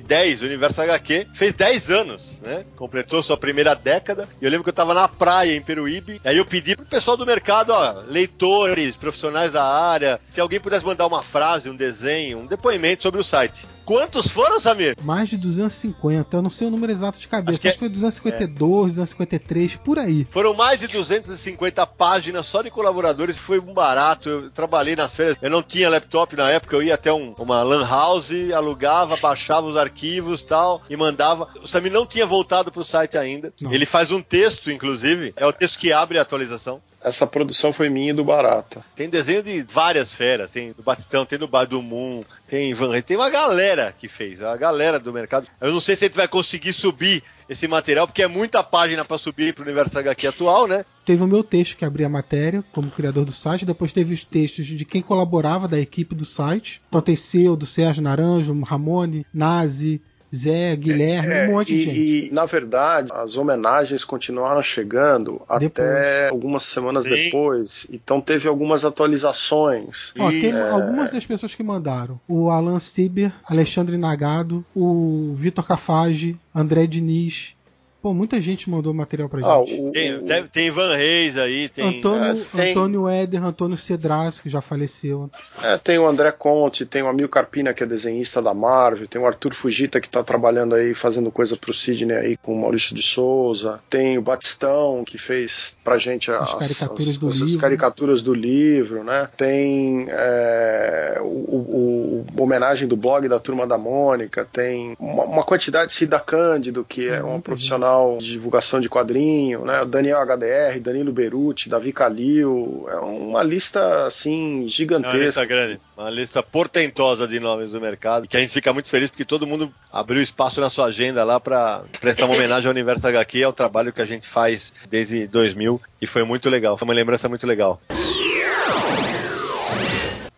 2010, 0.00 0.42
o 0.42 0.44
Universo 0.44 0.80
HQ 0.80 1.26
fez 1.34 1.52
10 1.54 1.90
anos, 1.90 2.40
né? 2.44 2.64
Completou 2.76 3.22
sua 3.22 3.36
primeira 3.36 3.74
década. 3.74 4.28
E 4.40 4.44
eu 4.44 4.50
lembro 4.50 4.64
que 4.64 4.70
eu 4.70 4.74
tava 4.74 4.94
na 4.94 5.06
praia 5.08 5.54
em 5.54 5.60
Peruíbe, 5.62 6.20
aí 6.24 6.36
eu 6.36 6.44
pedi 6.46 6.74
pro 6.76 6.84
pessoal 6.86 7.16
do 7.16 7.26
mercado, 7.26 7.70
ó, 7.70 8.02
leitores, 8.06 8.96
profissionais 8.96 9.52
da 9.52 9.64
área, 9.64 10.20
se 10.26 10.40
alguém 10.40 10.60
pudesse 10.60 10.84
mandar 10.84 11.06
uma 11.06 11.22
frase, 11.22 11.68
um 11.68 11.76
desenho, 11.76 12.38
um 12.38 12.46
depoimento 12.46 13.02
sobre 13.02 13.20
o 13.20 13.24
site. 13.24 13.66
Quantos 13.84 14.28
foram, 14.28 14.60
Samir? 14.60 14.94
Mais 15.02 15.28
de 15.28 15.36
250, 15.36 16.36
eu 16.36 16.42
não 16.42 16.48
sei 16.50 16.68
o 16.68 16.70
número 16.70 16.92
exato 16.92 17.18
de 17.18 17.26
cabeça, 17.26 17.52
Acho 17.54 17.62
que 17.62 17.68
acho 17.68 17.78
que, 17.78 17.84
é- 17.84 17.88
foi 17.88 17.92
252, 17.92 18.94
253, 18.94 19.76
por 19.76 19.98
aí. 19.98 20.24
Foram 20.30 20.54
mais 20.54 20.78
de 20.80 20.86
250 20.86 21.84
páginas 21.86 22.46
só 22.46 22.62
de 22.62 22.70
colaboradores, 22.70 23.36
foi 23.36 23.58
um 23.58 23.74
barato. 23.74 24.28
Eu 24.28 24.50
trabalhei 24.50 24.94
nas 24.94 25.14
férias, 25.14 25.36
eu 25.42 25.50
não 25.50 25.62
tinha 25.62 25.90
laptop 25.90 26.36
na 26.36 26.48
época, 26.50 26.76
eu 26.76 26.82
ia 26.82 26.94
até 26.94 27.12
um- 27.12 27.34
uma 27.38 27.62
lan 27.64 27.84
house, 27.84 28.30
alugava, 28.54 29.16
baixava 29.16 29.66
os 29.66 29.76
arquivos 29.82 30.42
tal, 30.42 30.82
e 30.88 30.96
mandava. 30.96 31.48
O 31.62 31.66
Samir 31.66 31.92
não 31.92 32.06
tinha 32.06 32.26
voltado 32.26 32.70
pro 32.70 32.84
site 32.84 33.18
ainda. 33.18 33.52
Não. 33.60 33.72
Ele 33.72 33.86
faz 33.86 34.10
um 34.10 34.22
texto, 34.22 34.70
inclusive, 34.70 35.32
é 35.36 35.46
o 35.46 35.52
texto 35.52 35.78
que 35.78 35.92
abre 35.92 36.18
a 36.18 36.22
atualização. 36.22 36.80
Essa 37.04 37.26
produção 37.26 37.72
foi 37.72 37.88
minha 37.88 38.10
e 38.10 38.12
do 38.12 38.24
Barata. 38.24 38.84
Tem 38.94 39.08
desenho 39.08 39.42
de 39.42 39.62
várias 39.62 40.12
feras, 40.12 40.50
tem 40.50 40.72
do 40.72 40.82
Batistão, 40.82 41.26
tem 41.26 41.38
do 41.38 41.48
Badu 41.48 41.82
Moon, 41.82 42.22
tem 42.46 42.72
Van 42.74 43.00
tem 43.00 43.16
uma 43.16 43.30
galera 43.30 43.94
que 43.96 44.08
fez, 44.08 44.42
a 44.42 44.56
galera 44.56 44.98
do 44.98 45.12
mercado. 45.12 45.48
Eu 45.60 45.72
não 45.72 45.80
sei 45.80 45.96
se 45.96 46.04
a 46.04 46.08
gente 46.08 46.16
vai 46.16 46.28
conseguir 46.28 46.72
subir 46.72 47.22
esse 47.48 47.66
material, 47.66 48.06
porque 48.06 48.22
é 48.22 48.28
muita 48.28 48.62
página 48.62 49.04
pra 49.04 49.18
subir 49.18 49.54
pro 49.54 49.64
universo 49.64 49.98
HQ 49.98 50.26
atual, 50.26 50.66
né? 50.66 50.84
Teve 51.04 51.22
o 51.22 51.26
meu 51.26 51.42
texto 51.42 51.76
que 51.76 51.84
abria 51.84 52.06
a 52.06 52.10
matéria 52.10 52.64
como 52.72 52.90
criador 52.90 53.24
do 53.24 53.32
site, 53.32 53.64
depois 53.64 53.92
teve 53.92 54.14
os 54.14 54.24
textos 54.24 54.66
de 54.66 54.84
quem 54.84 55.02
colaborava 55.02 55.66
da 55.66 55.78
equipe 55.78 56.14
do 56.14 56.24
site. 56.24 56.80
Então 56.88 57.00
tem 57.00 57.16
seu, 57.16 57.56
do 57.56 57.66
Sérgio 57.66 58.02
Naranjo, 58.02 58.58
Ramone, 58.62 59.26
Nazi, 59.34 60.00
Zé, 60.34 60.74
Guilherme, 60.76 61.32
É, 61.32 61.48
um 61.48 61.52
monte 61.52 61.68
de 61.68 61.74
e, 61.74 61.80
gente. 61.82 62.28
e, 62.28 62.30
na 62.32 62.44
verdade, 62.46 63.10
as 63.14 63.36
homenagens 63.36 64.04
continuaram 64.04 64.62
chegando 64.62 65.42
Depois. 65.58 65.88
até 65.88 66.28
algumas 66.30 66.62
semanas 66.62 67.04
Sim. 67.04 67.10
depois. 67.10 67.86
Então 67.92 68.20
teve 68.20 68.48
algumas 68.48 68.84
atualizações. 68.84 70.12
Ó, 70.18 70.30
tem 70.30 70.50
é. 70.50 70.70
algumas 70.70 71.10
das 71.10 71.26
pessoas 71.26 71.54
que 71.54 71.62
mandaram. 71.62 72.20
O 72.28 72.50
Alan 72.50 72.78
Sieber, 72.78 73.32
Alexandre 73.44 73.96
Nagado, 73.96 74.64
o 74.74 75.34
Vitor 75.36 75.66
Cafage, 75.66 76.36
André 76.54 76.86
Diniz. 76.86 77.54
Pô, 78.02 78.12
muita 78.12 78.40
gente 78.40 78.68
mandou 78.68 78.92
material 78.92 79.28
pra 79.28 79.38
Ah, 79.46 79.64
gente. 79.64 79.80
o, 79.80 79.92
Tem, 79.92 80.16
o- 80.16 80.48
tem, 80.48 80.70
Van 80.72 80.96
Reis 80.96 81.38
aí, 81.38 81.68
tem. 81.68 81.98
Antônio, 82.00 82.42
é, 82.52 82.56
tem- 82.56 82.70
Antônio 82.72 83.08
Éder, 83.08 83.44
Antônio 83.44 83.76
Cedras, 83.76 84.40
que 84.40 84.48
já 84.48 84.60
faleceu. 84.60 85.30
é, 85.62 85.78
tem 85.78 85.98
o 86.00 86.06
André 86.08 86.32
Conte, 86.32 86.84
tem 86.84 87.00
o 87.02 87.06
Amil 87.08 87.28
Carpina, 87.28 87.72
que 87.72 87.82
é 87.84 87.86
desenhista 87.86 88.42
da 88.42 88.52
Marvel, 88.52 89.06
tem 89.06 89.20
o 89.22 89.26
Arthur 89.26 89.54
Fujita, 89.54 90.00
que 90.00 90.08
tá 90.08 90.24
trabalhando 90.24 90.74
aí, 90.74 90.94
fazendo 90.94 91.30
coisa 91.30 91.56
pro 91.56 91.72
Sidney 91.72 92.16
aí 92.16 92.36
com 92.36 92.52
o 92.54 92.60
Maurício 92.60 92.92
de 92.94 93.02
Souza, 93.02 93.78
tem 93.88 94.18
o 94.18 94.22
Batistão, 94.22 95.04
que 95.06 95.16
fez 95.16 95.76
pra 95.84 95.96
gente 95.96 96.28
as, 96.30 96.40
As 96.48 96.54
caricaturas 96.58 97.16
do 97.16 97.28
as 97.28 97.34
livro. 97.38 97.60
caricaturas 97.60 98.22
do 98.22 98.34
livro, 98.34 99.04
né? 99.04 99.28
Tem 99.36 100.06
é, 100.08 101.18
o, 101.20 101.24
o- 101.24 102.24
o- 102.36 102.42
homenagem 102.42 102.88
do 102.88 102.96
blog 102.96 103.28
da 103.28 103.38
Turma 103.38 103.64
da 103.66 103.78
Mônica, 103.78 104.44
tem 104.52 104.96
uma, 104.98 105.24
uma 105.24 105.44
quantidade, 105.44 105.92
Cida 105.92 106.18
Cândido, 106.18 106.84
que 106.88 107.08
é 107.08 107.22
uma 107.22 107.38
muita 107.40 107.91
profissional 107.92 108.18
de 108.18 108.30
divulgação 108.32 108.80
de 108.80 108.88
quadrinho, 108.88 109.64
né? 109.64 109.82
O 109.82 109.86
Daniel 109.86 110.18
HDR, 110.20 110.80
Danilo 110.80 111.12
Beruti, 111.12 111.68
Davi 111.68 111.92
Calil, 111.92 112.86
é 112.88 112.96
uma 112.96 113.42
lista, 113.42 114.06
assim, 114.06 114.58
É 114.58 114.60
uma 114.60 114.68
gigantesca. 114.68 115.18
lista 115.18 115.44
grande, 115.44 115.80
uma 115.96 116.10
lista 116.10 116.42
portentosa 116.42 117.26
de 117.28 117.38
nomes 117.38 117.72
do 117.72 117.80
mercado, 117.80 118.26
que 118.26 118.36
a 118.36 118.40
gente 118.40 118.52
fica 118.52 118.72
muito 118.72 118.88
feliz 118.88 119.10
porque 119.10 119.24
todo 119.24 119.46
mundo 119.46 119.72
abriu 119.92 120.22
espaço 120.22 120.60
na 120.60 120.70
sua 120.70 120.86
agenda 120.86 121.22
lá 121.24 121.38
pra 121.38 121.84
prestar 122.00 122.24
uma 122.26 122.34
homenagem 122.34 122.66
ao 122.66 122.72
Universo 122.72 123.06
HQ, 123.06 123.42
ao 123.42 123.52
trabalho 123.52 123.92
que 123.92 124.02
a 124.02 124.06
gente 124.06 124.26
faz 124.26 124.72
desde 124.88 125.26
2000 125.26 125.80
e 126.00 126.06
foi 126.06 126.24
muito 126.24 126.48
legal, 126.48 126.76
foi 126.76 126.86
uma 126.86 126.94
lembrança 126.94 127.28
muito 127.28 127.46
legal. 127.46 127.80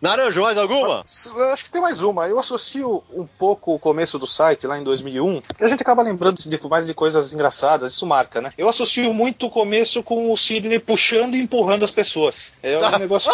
Naranjo, 0.05 0.43
mais 0.43 0.55
alguma? 0.55 1.03
Eu 1.35 1.49
acho 1.49 1.63
que 1.63 1.71
tem 1.71 1.81
mais 1.81 2.03
uma. 2.03 2.27
Eu 2.27 2.37
associo 2.37 3.03
um 3.11 3.25
pouco 3.25 3.73
o 3.73 3.79
começo 3.79 4.19
do 4.19 4.27
site, 4.27 4.67
lá 4.67 4.77
em 4.77 4.83
2001, 4.83 5.41
que 5.41 5.63
a 5.63 5.67
gente 5.67 5.81
acaba 5.81 6.03
lembrando 6.03 6.37
de, 6.37 6.59
mais 6.69 6.85
de 6.85 6.93
coisas 6.93 7.33
engraçadas, 7.33 7.93
isso 7.93 8.05
marca, 8.05 8.39
né? 8.39 8.53
Eu 8.55 8.69
associo 8.69 9.11
muito 9.11 9.47
o 9.47 9.49
começo 9.49 10.03
com 10.03 10.31
o 10.31 10.37
Sidney 10.37 10.77
puxando 10.77 11.33
e 11.33 11.39
empurrando 11.39 11.81
as 11.81 11.89
pessoas. 11.89 12.55
É 12.61 12.77
um 12.77 12.91
negócio, 12.99 13.31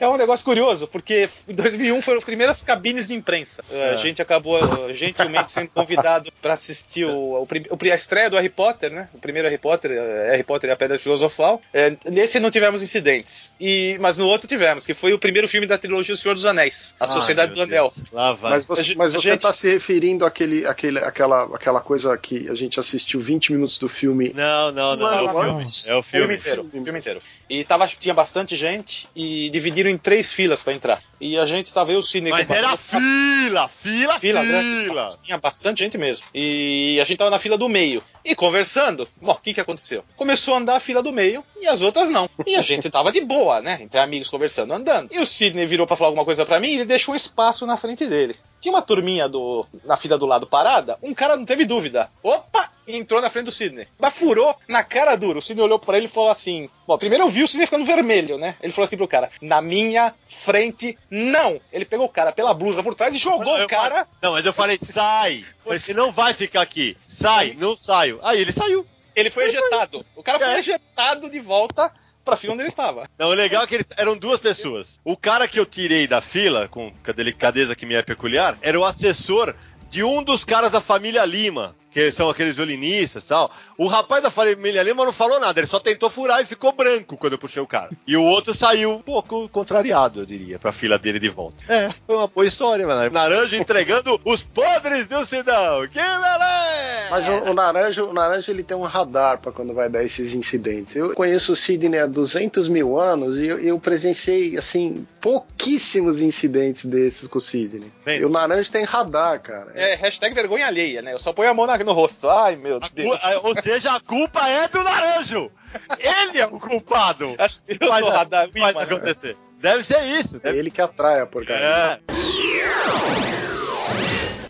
é 0.00 0.08
um 0.08 0.16
negócio 0.16 0.44
curioso, 0.44 0.88
porque 0.88 1.28
em 1.46 1.54
2001 1.54 2.02
foram 2.02 2.18
as 2.18 2.24
primeiras 2.24 2.60
cabines 2.60 3.06
de 3.06 3.14
imprensa. 3.14 3.62
A 3.92 3.94
gente 3.94 4.20
acabou 4.20 4.58
uh, 4.58 4.92
gentilmente 4.92 5.52
sendo 5.52 5.68
convidado 5.68 6.32
para 6.42 6.54
assistir 6.54 7.04
o, 7.04 7.44
o, 7.44 7.48
a 7.80 7.94
estreia 7.94 8.28
do 8.28 8.34
Harry 8.34 8.48
Potter, 8.48 8.90
né? 8.92 9.08
O 9.14 9.18
primeiro 9.18 9.46
Harry 9.46 9.60
Potter, 9.60 9.92
eh, 9.92 10.30
Harry 10.32 10.42
Potter 10.42 10.70
e 10.70 10.72
a 10.72 10.76
Pedra 10.76 10.98
Filosofal. 10.98 11.62
É, 11.72 11.96
nesse 12.06 12.40
não 12.40 12.50
tivemos 12.50 12.82
incidentes, 12.82 13.54
e, 13.60 13.96
mas 14.00 14.18
no 14.18 14.26
outro 14.26 14.48
tivemos, 14.48 14.84
que 14.84 14.94
foi 14.94 15.12
o 15.12 15.18
primeiro 15.28 15.46
filme 15.46 15.66
da 15.66 15.76
trilogia 15.76 16.14
O 16.14 16.16
Senhor 16.16 16.34
dos 16.34 16.46
Anéis, 16.46 16.94
A 16.98 17.06
Sociedade 17.06 17.50
Ai, 17.50 17.54
do 17.56 17.62
Anel. 17.62 17.92
Lá 18.12 18.32
vai. 18.32 18.52
Mas 18.52 18.64
você, 18.64 18.94
mas 18.94 19.12
você 19.12 19.28
gente- 19.32 19.40
tá 19.42 19.52
se 19.52 19.70
referindo 19.70 20.24
àquele, 20.24 20.66
àquele, 20.66 20.98
àquela, 20.98 21.44
àquela 21.54 21.80
coisa 21.80 22.16
que 22.16 22.48
a 22.48 22.54
gente 22.54 22.80
assistiu 22.80 23.20
20 23.20 23.52
minutos 23.52 23.78
do 23.78 23.88
filme. 23.88 24.32
Não, 24.34 24.72
não, 24.72 24.96
não, 24.96 24.96
Não, 24.96 25.08
é 25.18 25.22
o 25.22 25.26
não, 25.26 25.32
filme. 25.32 25.48
não. 25.86 25.92
É 25.92 25.96
o 25.96 25.98
O 25.98 26.02
filme 26.02 26.02
filme. 26.02 26.34
inteiro, 26.36 26.62
o 26.62 26.82
filme 26.84 26.98
inteiro. 26.98 27.20
E 27.50 27.62
tava, 27.64 27.86
tinha 27.86 28.14
bastante 28.14 28.56
gente 28.56 29.06
e 29.14 29.50
dividiram 29.50 29.90
em 29.90 29.98
três 29.98 30.32
filas 30.32 30.62
pra 30.62 30.72
entrar. 30.72 31.02
E 31.20 31.36
a 31.36 31.44
gente 31.46 31.72
tava 31.74 31.92
eu, 31.92 31.98
o 31.98 32.02
Cine 32.02 32.30
Mas 32.30 32.50
era 32.50 32.68
bastante- 32.68 33.02
fila, 33.02 33.68
fila, 33.68 34.20
fila, 34.20 34.40
fila. 34.42 35.04
né? 35.08 35.14
Tinha 35.24 35.38
bastante 35.38 35.78
gente 35.82 35.98
mesmo. 35.98 36.26
E 36.34 36.98
a 37.00 37.04
gente 37.04 37.18
tava 37.18 37.30
na 37.30 37.38
fila 37.38 37.58
do 37.58 37.68
meio. 37.68 38.02
E 38.24 38.34
conversando, 38.34 39.08
bom, 39.20 39.32
o 39.32 39.36
que 39.36 39.52
que 39.54 39.60
aconteceu? 39.60 40.04
Começou 40.16 40.54
a 40.54 40.58
andar 40.58 40.76
a 40.76 40.80
fila 40.80 41.02
do 41.02 41.12
meio 41.12 41.42
e 41.60 41.66
as 41.66 41.82
outras 41.82 42.08
não. 42.10 42.28
E 42.46 42.54
a 42.56 42.62
gente 42.62 42.88
tava 42.90 43.10
de 43.10 43.20
boa, 43.20 43.60
né? 43.60 43.78
Entre 43.80 43.98
amigos 43.98 44.28
conversando, 44.28 44.72
andando. 44.72 45.08
E 45.12 45.17
o 45.20 45.26
Sidney 45.26 45.66
virou 45.66 45.86
pra 45.86 45.96
falar 45.96 46.08
alguma 46.08 46.24
coisa 46.24 46.44
pra 46.46 46.58
mim 46.60 46.68
e 46.68 46.74
ele 46.76 46.84
deixou 46.84 47.12
um 47.12 47.16
espaço 47.16 47.66
na 47.66 47.76
frente 47.76 48.06
dele. 48.06 48.36
Tinha 48.60 48.72
uma 48.72 48.82
turminha 48.82 49.28
do, 49.28 49.66
na 49.84 49.96
fila 49.96 50.18
do 50.18 50.26
lado 50.26 50.46
parada, 50.46 50.98
um 51.02 51.14
cara 51.14 51.36
não 51.36 51.44
teve 51.44 51.64
dúvida. 51.64 52.10
Opa! 52.22 52.70
E 52.86 52.96
entrou 52.96 53.20
na 53.20 53.28
frente 53.28 53.44
do 53.44 53.52
Sidney. 53.52 53.86
Mas 53.98 54.14
furou 54.14 54.56
na 54.66 54.82
cara 54.82 55.14
dura. 55.14 55.38
O 55.38 55.42
Sidney 55.42 55.62
olhou 55.62 55.78
pra 55.78 55.98
ele 55.98 56.06
e 56.06 56.08
falou 56.08 56.30
assim: 56.30 56.70
Bom, 56.86 56.96
primeiro 56.96 57.24
eu 57.24 57.28
vi 57.28 57.42
o 57.42 57.46
Sidney 57.48 57.66
ficando 57.66 57.84
vermelho, 57.84 58.38
né? 58.38 58.56
Ele 58.62 58.72
falou 58.72 58.86
assim 58.86 58.96
pro 58.96 59.06
cara: 59.06 59.30
Na 59.42 59.60
minha 59.60 60.14
frente, 60.26 60.96
não. 61.10 61.60
Ele 61.70 61.84
pegou 61.84 62.06
o 62.06 62.08
cara 62.08 62.32
pela 62.32 62.54
blusa 62.54 62.82
por 62.82 62.94
trás 62.94 63.14
e 63.14 63.18
jogou 63.18 63.58
Eu 63.58 63.66
o 63.66 63.68
cara. 63.68 64.06
Não, 64.22 64.32
mas 64.32 64.46
eu 64.46 64.54
falei, 64.54 64.78
sai. 64.78 65.44
Você 65.66 65.92
não 65.92 66.10
vai 66.10 66.32
ficar 66.32 66.62
aqui. 66.62 66.96
Sai, 67.06 67.54
não 67.58 67.76
saio. 67.76 68.20
Aí 68.22 68.40
ele 68.40 68.52
saiu. 68.52 68.86
Ele 69.14 69.28
foi 69.28 69.44
ejetado. 69.48 70.06
O 70.16 70.22
cara 70.22 70.38
foi 70.38 70.48
É. 70.48 70.58
ejetado 70.58 71.28
de 71.28 71.40
volta 71.40 71.92
pra 72.28 72.36
fila 72.36 72.52
onde 72.52 72.62
ele 72.62 72.68
estava. 72.68 73.04
Não, 73.18 73.28
o 73.28 73.34
legal 73.34 73.62
é 73.64 73.66
que 73.66 73.74
ele- 73.76 73.86
eram 73.96 74.16
duas 74.16 74.38
pessoas. 74.40 75.00
O 75.04 75.16
cara 75.16 75.48
que 75.48 75.58
eu 75.58 75.66
tirei 75.66 76.06
da 76.06 76.20
fila, 76.20 76.68
com 76.68 76.92
a 77.06 77.12
delicadeza 77.12 77.74
que 77.74 77.86
me 77.86 77.94
é 77.94 78.02
peculiar, 78.02 78.56
era 78.60 78.78
o 78.78 78.84
assessor 78.84 79.54
de 79.88 80.04
um 80.04 80.22
dos 80.22 80.44
caras 80.44 80.70
da 80.70 80.80
família 80.80 81.24
Lima, 81.24 81.74
que 81.90 82.10
são 82.12 82.28
aqueles 82.28 82.54
violinistas 82.56 83.22
e 83.22 83.26
tal. 83.26 83.50
O 83.76 83.86
rapaz 83.86 84.22
da 84.22 84.30
família 84.30 84.82
Lima 84.82 85.04
não 85.04 85.12
falou 85.12 85.38
nada, 85.40 85.58
ele 85.60 85.66
só 85.66 85.78
tentou 85.80 86.10
furar 86.10 86.42
e 86.42 86.46
ficou 86.46 86.72
branco 86.72 87.16
quando 87.16 87.32
eu 87.34 87.38
puxei 87.38 87.62
o 87.62 87.66
cara. 87.66 87.90
E 88.06 88.16
o 88.16 88.22
outro 88.22 88.52
saiu 88.54 88.90
um 88.92 89.00
pouco 89.02 89.48
contrariado, 89.48 90.20
eu 90.20 90.26
diria, 90.26 90.58
pra 90.58 90.72
fila 90.72 90.98
dele 90.98 91.18
de 91.18 91.28
volta. 91.28 91.62
É, 91.68 91.88
foi 92.06 92.16
uma 92.16 92.26
boa 92.26 92.46
história, 92.46 92.86
mano. 92.86 93.10
Naranja 93.10 93.56
entregando 93.56 94.20
os 94.24 94.42
podres 94.42 95.06
do 95.06 95.24
Sidão. 95.24 95.86
Que 95.88 95.98
beleza! 95.98 97.08
Mas 97.10 97.26
o, 97.28 97.32
o 97.50 97.54
Naranjo, 97.54 98.04
o 98.06 98.12
Naranjo 98.12 98.50
ele 98.50 98.62
tem 98.62 98.76
um 98.76 98.82
radar 98.82 99.38
para 99.38 99.50
quando 99.52 99.72
vai 99.72 99.88
dar 99.88 100.04
esses 100.04 100.34
incidentes. 100.34 100.94
Eu 100.94 101.14
conheço 101.14 101.52
o 101.52 101.56
Sidney 101.56 102.00
há 102.00 102.06
200 102.06 102.68
mil 102.68 102.98
anos 102.98 103.38
e 103.38 103.46
eu, 103.46 103.58
eu 103.58 103.78
presenciei, 103.80 104.58
assim, 104.58 105.06
pouquíssimos 105.20 106.20
incidentes 106.20 106.84
desses 106.84 107.26
com 107.26 107.38
o 107.38 107.40
Sidney. 107.40 107.90
Bem, 108.04 108.20
E 108.20 108.24
o 108.24 108.28
Naranjo 108.28 108.70
tem 108.70 108.84
radar, 108.84 109.40
cara. 109.40 109.70
É, 109.74 109.94
hashtag 109.94 110.34
vergonha 110.34 110.66
alheia, 110.66 111.00
né? 111.00 111.12
Eu 111.14 111.18
só 111.18 111.32
ponho 111.32 111.48
a 111.50 111.54
mão 111.54 111.66
na- 111.66 111.77
no 111.84 111.92
rosto. 111.92 112.28
Ai, 112.28 112.56
meu 112.56 112.78
A 112.82 112.88
Deus. 112.92 113.18
Ou 113.42 113.54
seja, 113.60 113.92
a 113.94 114.00
culpa 114.00 114.46
é 114.48 114.66
do 114.68 114.82
Naranjo! 114.82 115.50
Ele 115.98 116.38
é 116.40 116.46
o 116.46 116.58
culpado! 116.58 117.34
Acho 117.38 117.60
que 117.62 117.76
eu 117.82 117.88
Faz, 117.88 118.00
sou 118.04 118.12
a- 118.14 118.16
radar 118.18 118.48
faz 118.50 118.54
imã, 118.56 118.72
né? 118.72 118.82
acontecer. 118.82 119.36
Deve 119.60 119.82
ser 119.84 120.02
isso. 120.04 120.36
É 120.36 120.40
Deve... 120.40 120.58
ele 120.58 120.70
que 120.70 120.80
atrai 120.80 121.20
a 121.20 121.26
porcaria. 121.26 121.64
É. 121.64 122.00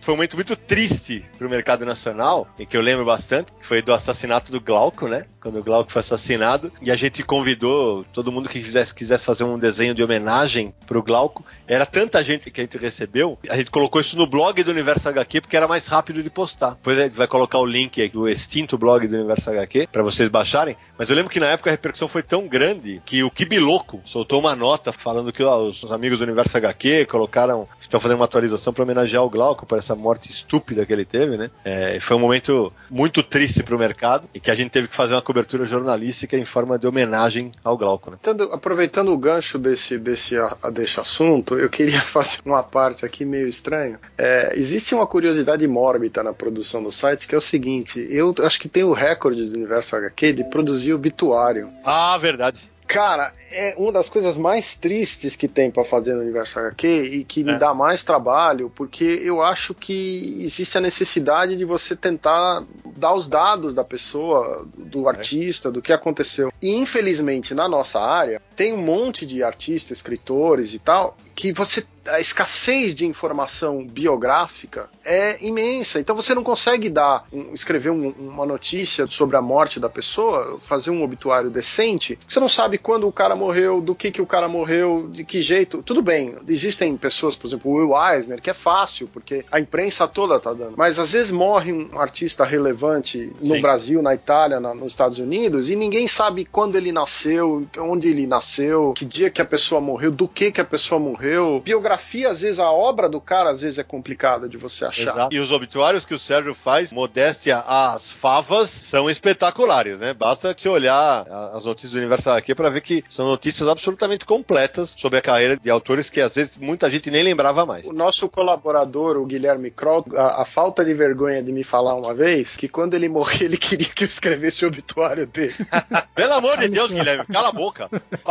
Foi 0.01 0.15
um 0.15 0.17
momento 0.17 0.37
muito 0.37 0.57
triste 0.57 1.23
pro 1.37 1.51
mercado 1.51 1.85
nacional, 1.85 2.49
e 2.59 2.65
que 2.65 2.75
eu 2.77 2.81
lembro 2.81 3.05
bastante, 3.05 3.53
que 3.53 3.67
foi 3.67 3.83
do 3.83 3.93
assassinato 3.93 4.51
do 4.51 4.59
Glauco, 4.59 5.07
né? 5.07 5.27
Quando 5.41 5.59
o 5.59 5.63
Glauco 5.63 5.93
foi 5.93 6.01
assassinado, 6.01 6.73
e 6.83 6.91
a 6.91 6.97
gente 6.97 7.23
convidou 7.23 8.05
todo 8.13 8.33
mundo 8.33 8.49
que 8.49 8.61
quisesse, 8.61 8.93
quisesse 8.93 9.25
fazer 9.25 9.45
um 9.45 9.59
desenho 9.59 9.95
de 9.95 10.03
homenagem 10.03 10.75
pro 10.87 11.03
Glauco. 11.03 11.45
Era 11.67 11.87
tanta 11.87 12.23
gente 12.25 12.51
que 12.51 12.61
a 12.61 12.65
gente 12.65 12.77
recebeu, 12.79 13.39
a 13.49 13.57
gente 13.57 13.71
colocou 13.71 14.01
isso 14.01 14.17
no 14.17 14.27
blog 14.27 14.63
do 14.63 14.71
Universo 14.71 15.09
HQ, 15.09 15.41
porque 15.43 15.57
era 15.57 15.69
mais 15.69 15.87
rápido 15.87 16.23
de 16.23 16.31
postar. 16.31 16.71
Depois 16.71 16.99
a 16.99 17.05
gente 17.05 17.17
vai 17.17 17.27
colocar 17.27 17.59
o 17.59 17.67
link 17.67 18.03
aqui, 18.03 18.17
o 18.17 18.29
extinto 18.29 18.77
blog 18.77 19.07
do 19.07 19.17
Universo 19.17 19.51
HQ, 19.51 19.89
para 19.93 20.03
vocês 20.03 20.29
baixarem. 20.29 20.77
Mas 20.97 21.11
eu 21.11 21.17
lembro 21.17 21.31
que 21.31 21.39
na 21.39 21.47
época 21.47 21.71
a 21.71 21.73
repercussão 21.73 22.09
foi 22.09 22.23
tão 22.23 22.49
grande 22.49 23.01
que 23.05 23.23
o 23.23 23.31
Kibiloco 23.31 24.01
soltou 24.05 24.41
uma 24.41 24.57
nota 24.57 24.93
falando 24.93 25.33
que 25.33 25.43
ó, 25.43 25.59
os 25.69 25.91
amigos 25.93 26.19
do 26.19 26.25
Universo 26.25 26.57
HQ 26.57 27.07
colocaram, 27.07 27.69
estão 27.81 28.01
fazendo 28.01 28.19
uma 28.19 28.25
atualização 28.25 28.73
para 28.73 28.83
homenagear 28.83 29.23
o 29.23 29.31
Glauco 29.31 29.65
por 29.65 29.79
essa 29.79 29.95
morte 29.95 30.31
estúpida 30.31 30.85
que 30.85 30.93
ele 30.93 31.05
teve, 31.05 31.37
né? 31.37 31.51
É, 31.65 32.01
foi 32.01 32.17
um 32.17 32.21
momento 32.21 32.73
muito 32.91 33.23
triste 33.23 33.63
pro 33.63 33.79
mercado 33.79 34.29
e 34.35 34.41
que 34.41 34.51
a 34.51 34.55
gente 34.55 34.71
teve 34.71 34.89
que 34.89 34.97
fazer 34.97 35.15
uma 35.15 35.23
cobertura 35.29 35.67
jornalística 35.67 36.39
em 36.39 36.45
forma 36.47 36.79
de 36.79 36.87
homenagem 36.87 37.53
ao 37.63 37.77
Glauco, 37.77 38.11
né? 38.11 38.17
Aproveitando, 38.17 38.55
aproveitando 38.55 39.13
o 39.13 39.19
gancho 39.19 39.59
desse, 39.59 39.99
desse, 39.99 40.39
a- 40.39 40.57
desse 40.73 40.99
assunto, 40.99 41.59
eu 41.59 41.69
queria 41.69 42.01
fazer 42.01 42.39
uma 42.47 42.63
parte 42.63 43.05
aqui 43.05 43.27
meio 43.27 43.47
estranha. 43.47 44.01
É, 44.17 44.53
existe 44.57 44.95
uma 44.95 45.07
curiosidade 45.07 45.69
mórbida 45.69 46.23
na 46.23 46.33
produção 46.33 46.83
do 46.83 46.91
site 46.91 47.29
que 47.29 47.35
é 47.35 47.39
o 47.39 47.43
seguinte: 47.43 48.07
eu 48.11 48.35
acho 48.43 48.59
que 48.59 48.71
tem 48.71 48.85
o 48.85 48.93
recorde 48.93 49.45
do 49.51 49.55
Universo 49.55 49.95
HQ 49.97 50.33
de 50.33 50.45
produzir 50.45 50.95
obituário. 50.95 51.71
Ah, 51.85 52.17
verdade. 52.17 52.61
Cara, 52.89 53.35
é 53.53 53.75
uma 53.77 53.93
das 53.93 54.09
coisas 54.09 54.39
mais 54.39 54.75
tristes 54.75 55.37
que 55.37 55.47
tem 55.47 55.71
pra 55.71 55.85
fazer 55.85 56.15
no 56.15 56.23
Universo 56.23 56.59
HQ 56.59 56.87
e 56.89 57.23
que 57.23 57.45
me 57.45 57.53
É. 57.53 57.57
dá 57.59 57.75
mais 57.75 58.03
trabalho, 58.03 58.73
porque 58.75 59.05
eu 59.23 59.43
acho 59.43 59.75
que 59.75 60.43
existe 60.43 60.79
a 60.79 60.81
necessidade 60.81 61.55
de 61.55 61.67
você 61.67 61.95
tentar 61.95 62.65
dar 62.97 63.13
os 63.13 63.29
dados 63.29 63.75
da 63.75 63.85
pessoa, 63.85 64.67
do 64.79 65.07
artista, 65.07 65.71
do 65.71 65.83
que 65.83 65.93
aconteceu. 65.93 66.51
E 66.63 66.75
infelizmente 66.75 67.55
na 67.55 67.69
nossa 67.69 68.01
área 68.01 68.41
tem 68.59 68.73
um 68.73 68.83
monte 68.83 69.25
de 69.25 69.43
artistas, 69.43 69.99
escritores 69.99 70.75
e 70.75 70.79
tal, 70.81 71.17
que 71.35 71.53
você 71.53 71.87
a 72.11 72.19
escassez 72.21 72.95
de 72.95 73.05
informação 73.05 73.87
biográfica 73.87 74.89
é 75.05 75.45
imensa. 75.45 76.01
Então 76.01 76.17
você 76.17 76.35
não 76.35 76.43
consegue 76.43 76.89
dar, 76.89 77.27
um- 77.31 77.53
escrever 77.53 77.91
um- 77.91 78.09
uma 78.19 78.47
notícia 78.47 79.07
sobre 79.07 79.37
a 79.37 79.43
morte 79.43 79.79
da 79.79 79.91
pessoa, 79.91 80.59
fazer 80.59 80.91
um 80.91 81.03
obituário 81.03 81.51
decente. 81.51 82.19
Você 82.27 82.41
não 82.41 82.49
sabe 82.49 82.79
quando 82.79 83.07
o 83.07 83.13
cara 83.13 83.37
morreu, 83.37 83.83
do 83.83 83.95
que 83.95 84.11
que 84.11 84.23
o 84.23 84.27
cara 84.27 84.49
morreu, 84.49 85.11
de 85.13 85.23
que 85.23 85.43
jeito. 85.43 85.83
Tudo 85.83 86.01
bem, 86.01 86.35
existem 86.49 86.97
pessoas, 86.97 87.37
por 87.37 87.47
exemplo, 87.47 87.71
o 87.71 87.75
Will 87.75 87.93
Eisner, 87.95 88.41
que 88.41 88.49
é 88.49 88.55
fácil, 88.55 89.07
porque 89.13 89.45
a 89.53 89.61
imprensa 89.61 90.09
toda 90.09 90.41
tá 90.41 90.55
dando. 90.55 90.75
Mas 90.79 90.99
às 90.99 91.13
vezes 91.13 91.31
morre 91.31 91.73
um 91.75 91.99
artista 92.01 92.43
relevante 92.43 93.31
no 93.41 93.57
Sim. 93.57 93.61
Brasil, 93.61 94.01
na 94.01 94.15
Itália, 94.15 94.59
na- 94.59 94.75
nos 94.75 94.93
Estados 94.93 95.19
Unidos, 95.19 95.69
e 95.69 95.77
ninguém 95.77 96.09
sabe 96.09 96.47
quando 96.47 96.77
ele 96.77 96.91
nasceu, 96.91 97.67
onde 97.79 98.09
ele 98.09 98.27
nasceu, 98.27 98.48
que 98.95 99.05
dia 99.05 99.31
que 99.31 99.43
a 99.43 99.45
pessoa 99.45 99.81
morreu, 99.81 100.11
do 100.11 100.29
que 100.29 100.53
que 100.53 100.61
a 100.61 100.65
pessoa 100.65 100.99
morreu. 100.99 101.61
Biografia, 101.65 102.31
às 102.31 102.41
vezes, 102.41 102.59
a 102.59 102.71
obra 102.71 103.09
do 103.09 103.21
cara, 103.21 103.51
às 103.51 103.63
vezes, 103.63 103.79
é 103.79 103.83
complicada 103.83 104.49
de 104.49 104.57
você 104.57 104.85
achar. 104.85 105.13
Exato. 105.13 105.35
E 105.35 105.39
os 105.39 105.51
obituários 105.51 106.05
que 106.05 106.15
o 106.15 106.19
Sérgio 106.19 106.55
faz, 106.55 106.93
modéstia 106.93 107.59
às 107.67 108.11
favas, 108.11 108.71
são 108.71 109.11
espetaculares, 109.11 110.01
né? 110.01 110.15
Basta 110.15 110.55
você 110.57 110.69
olhar 110.69 111.27
as 111.55 111.65
notícias 111.65 111.93
do 111.93 111.99
Universal 111.99 112.37
aqui 112.37 112.55
para 112.55 112.71
ver 112.71 112.81
que 112.81 113.05
são 113.09 113.27
notícias 113.27 113.69
absolutamente 113.69 114.25
completas 114.25 114.95
sobre 114.97 115.19
a 115.19 115.23
carreira 115.23 115.57
de 115.57 115.71
autores 115.71 116.11
que 116.11 116.21
às 116.21 116.35
vezes 116.35 116.57
muita 116.57 116.91
gente 116.91 117.11
nem 117.11 117.23
lembrava 117.23 117.67
mais. 117.67 117.87
O 117.87 117.93
nosso 117.93 118.29
colaborador, 118.29 119.17
o 119.17 119.27
Guilherme 119.27 119.71
Kroll, 119.71 120.05
a, 120.15 120.43
a 120.43 120.45
falta 120.45 120.85
de 120.85 120.95
vergonha 120.95 121.43
de 121.43 121.53
me 121.53 121.65
falar 121.65 121.95
uma 121.95 122.15
vez 122.15 122.57
que 122.57 122.69
quando 122.69 122.95
ele 122.95 123.09
morrer, 123.09 123.45
ele 123.45 123.57
queria 123.57 123.89
que 123.89 124.05
eu 124.05 124.09
escrevesse 124.09 124.65
o 124.65 124.69
obituário 124.69 125.27
dele. 125.27 125.55
Pelo 126.15 126.33
amor 126.35 126.59
de 126.59 126.69
Deus. 126.69 126.91
Guilherme, 126.91 127.25
cala 127.27 127.49
a 127.49 127.53
boca. 127.53 127.89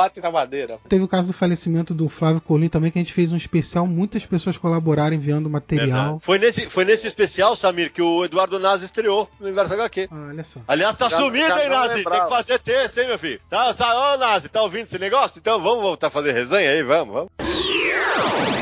Bate 0.08 0.22
na 0.22 0.32
madeira. 0.32 0.80
Teve 0.88 1.04
o 1.04 1.08
caso 1.08 1.28
do 1.28 1.34
falecimento 1.34 1.94
do 1.94 2.08
Flávio 2.08 2.40
Colim 2.40 2.70
também, 2.70 2.90
que 2.90 2.98
a 2.98 3.02
gente 3.02 3.14
fez 3.14 3.32
um 3.34 3.38
especial, 3.38 3.86
muitas 3.86 4.26
pessoas 4.26 4.58
colaboraram 4.58 5.16
enviando 5.16 5.50
material. 5.50 6.20
Foi 6.24 6.40
nesse, 6.40 6.70
foi 6.70 6.86
nesse 6.86 7.08
especial, 7.08 7.56
Samir, 7.56 7.92
que 7.92 8.02
o 8.02 8.24
Eduardo 8.24 8.58
Nazi 8.58 8.86
estreou 8.86 9.30
no 9.40 9.46
Universo 9.48 9.74
HQ. 9.74 10.08
Ah, 10.10 10.28
olha 10.30 10.44
só. 10.44 10.62
Aliás, 10.68 10.96
tá 10.96 11.10
Já- 11.10 11.18
sumido, 11.18 11.48
já 11.48 11.64
hein, 11.64 11.70
Nazi? 11.70 11.96
lembrava. 11.96 12.18
Tem 12.18 12.24
que 12.30 12.36
fazer 12.36 12.60
texto, 12.60 12.98
hein, 13.00 13.08
meu 13.08 13.20
filho? 13.20 13.40
Tá, 13.50 13.74
tá, 13.74 14.14
ô, 14.14 14.18
Nazi, 14.18 14.48
tá 14.48 14.62
ouvindo 14.62 14.86
esse 14.88 14.98
negócio? 14.98 15.38
Então 15.38 15.62
vamos 15.62 15.82
voltar 15.82 16.08
a 16.08 16.12
fazer 16.12 16.32
resenha 16.32 16.72
aí, 16.72 16.84
vamos, 16.84 17.14
vamos. 17.14 18.57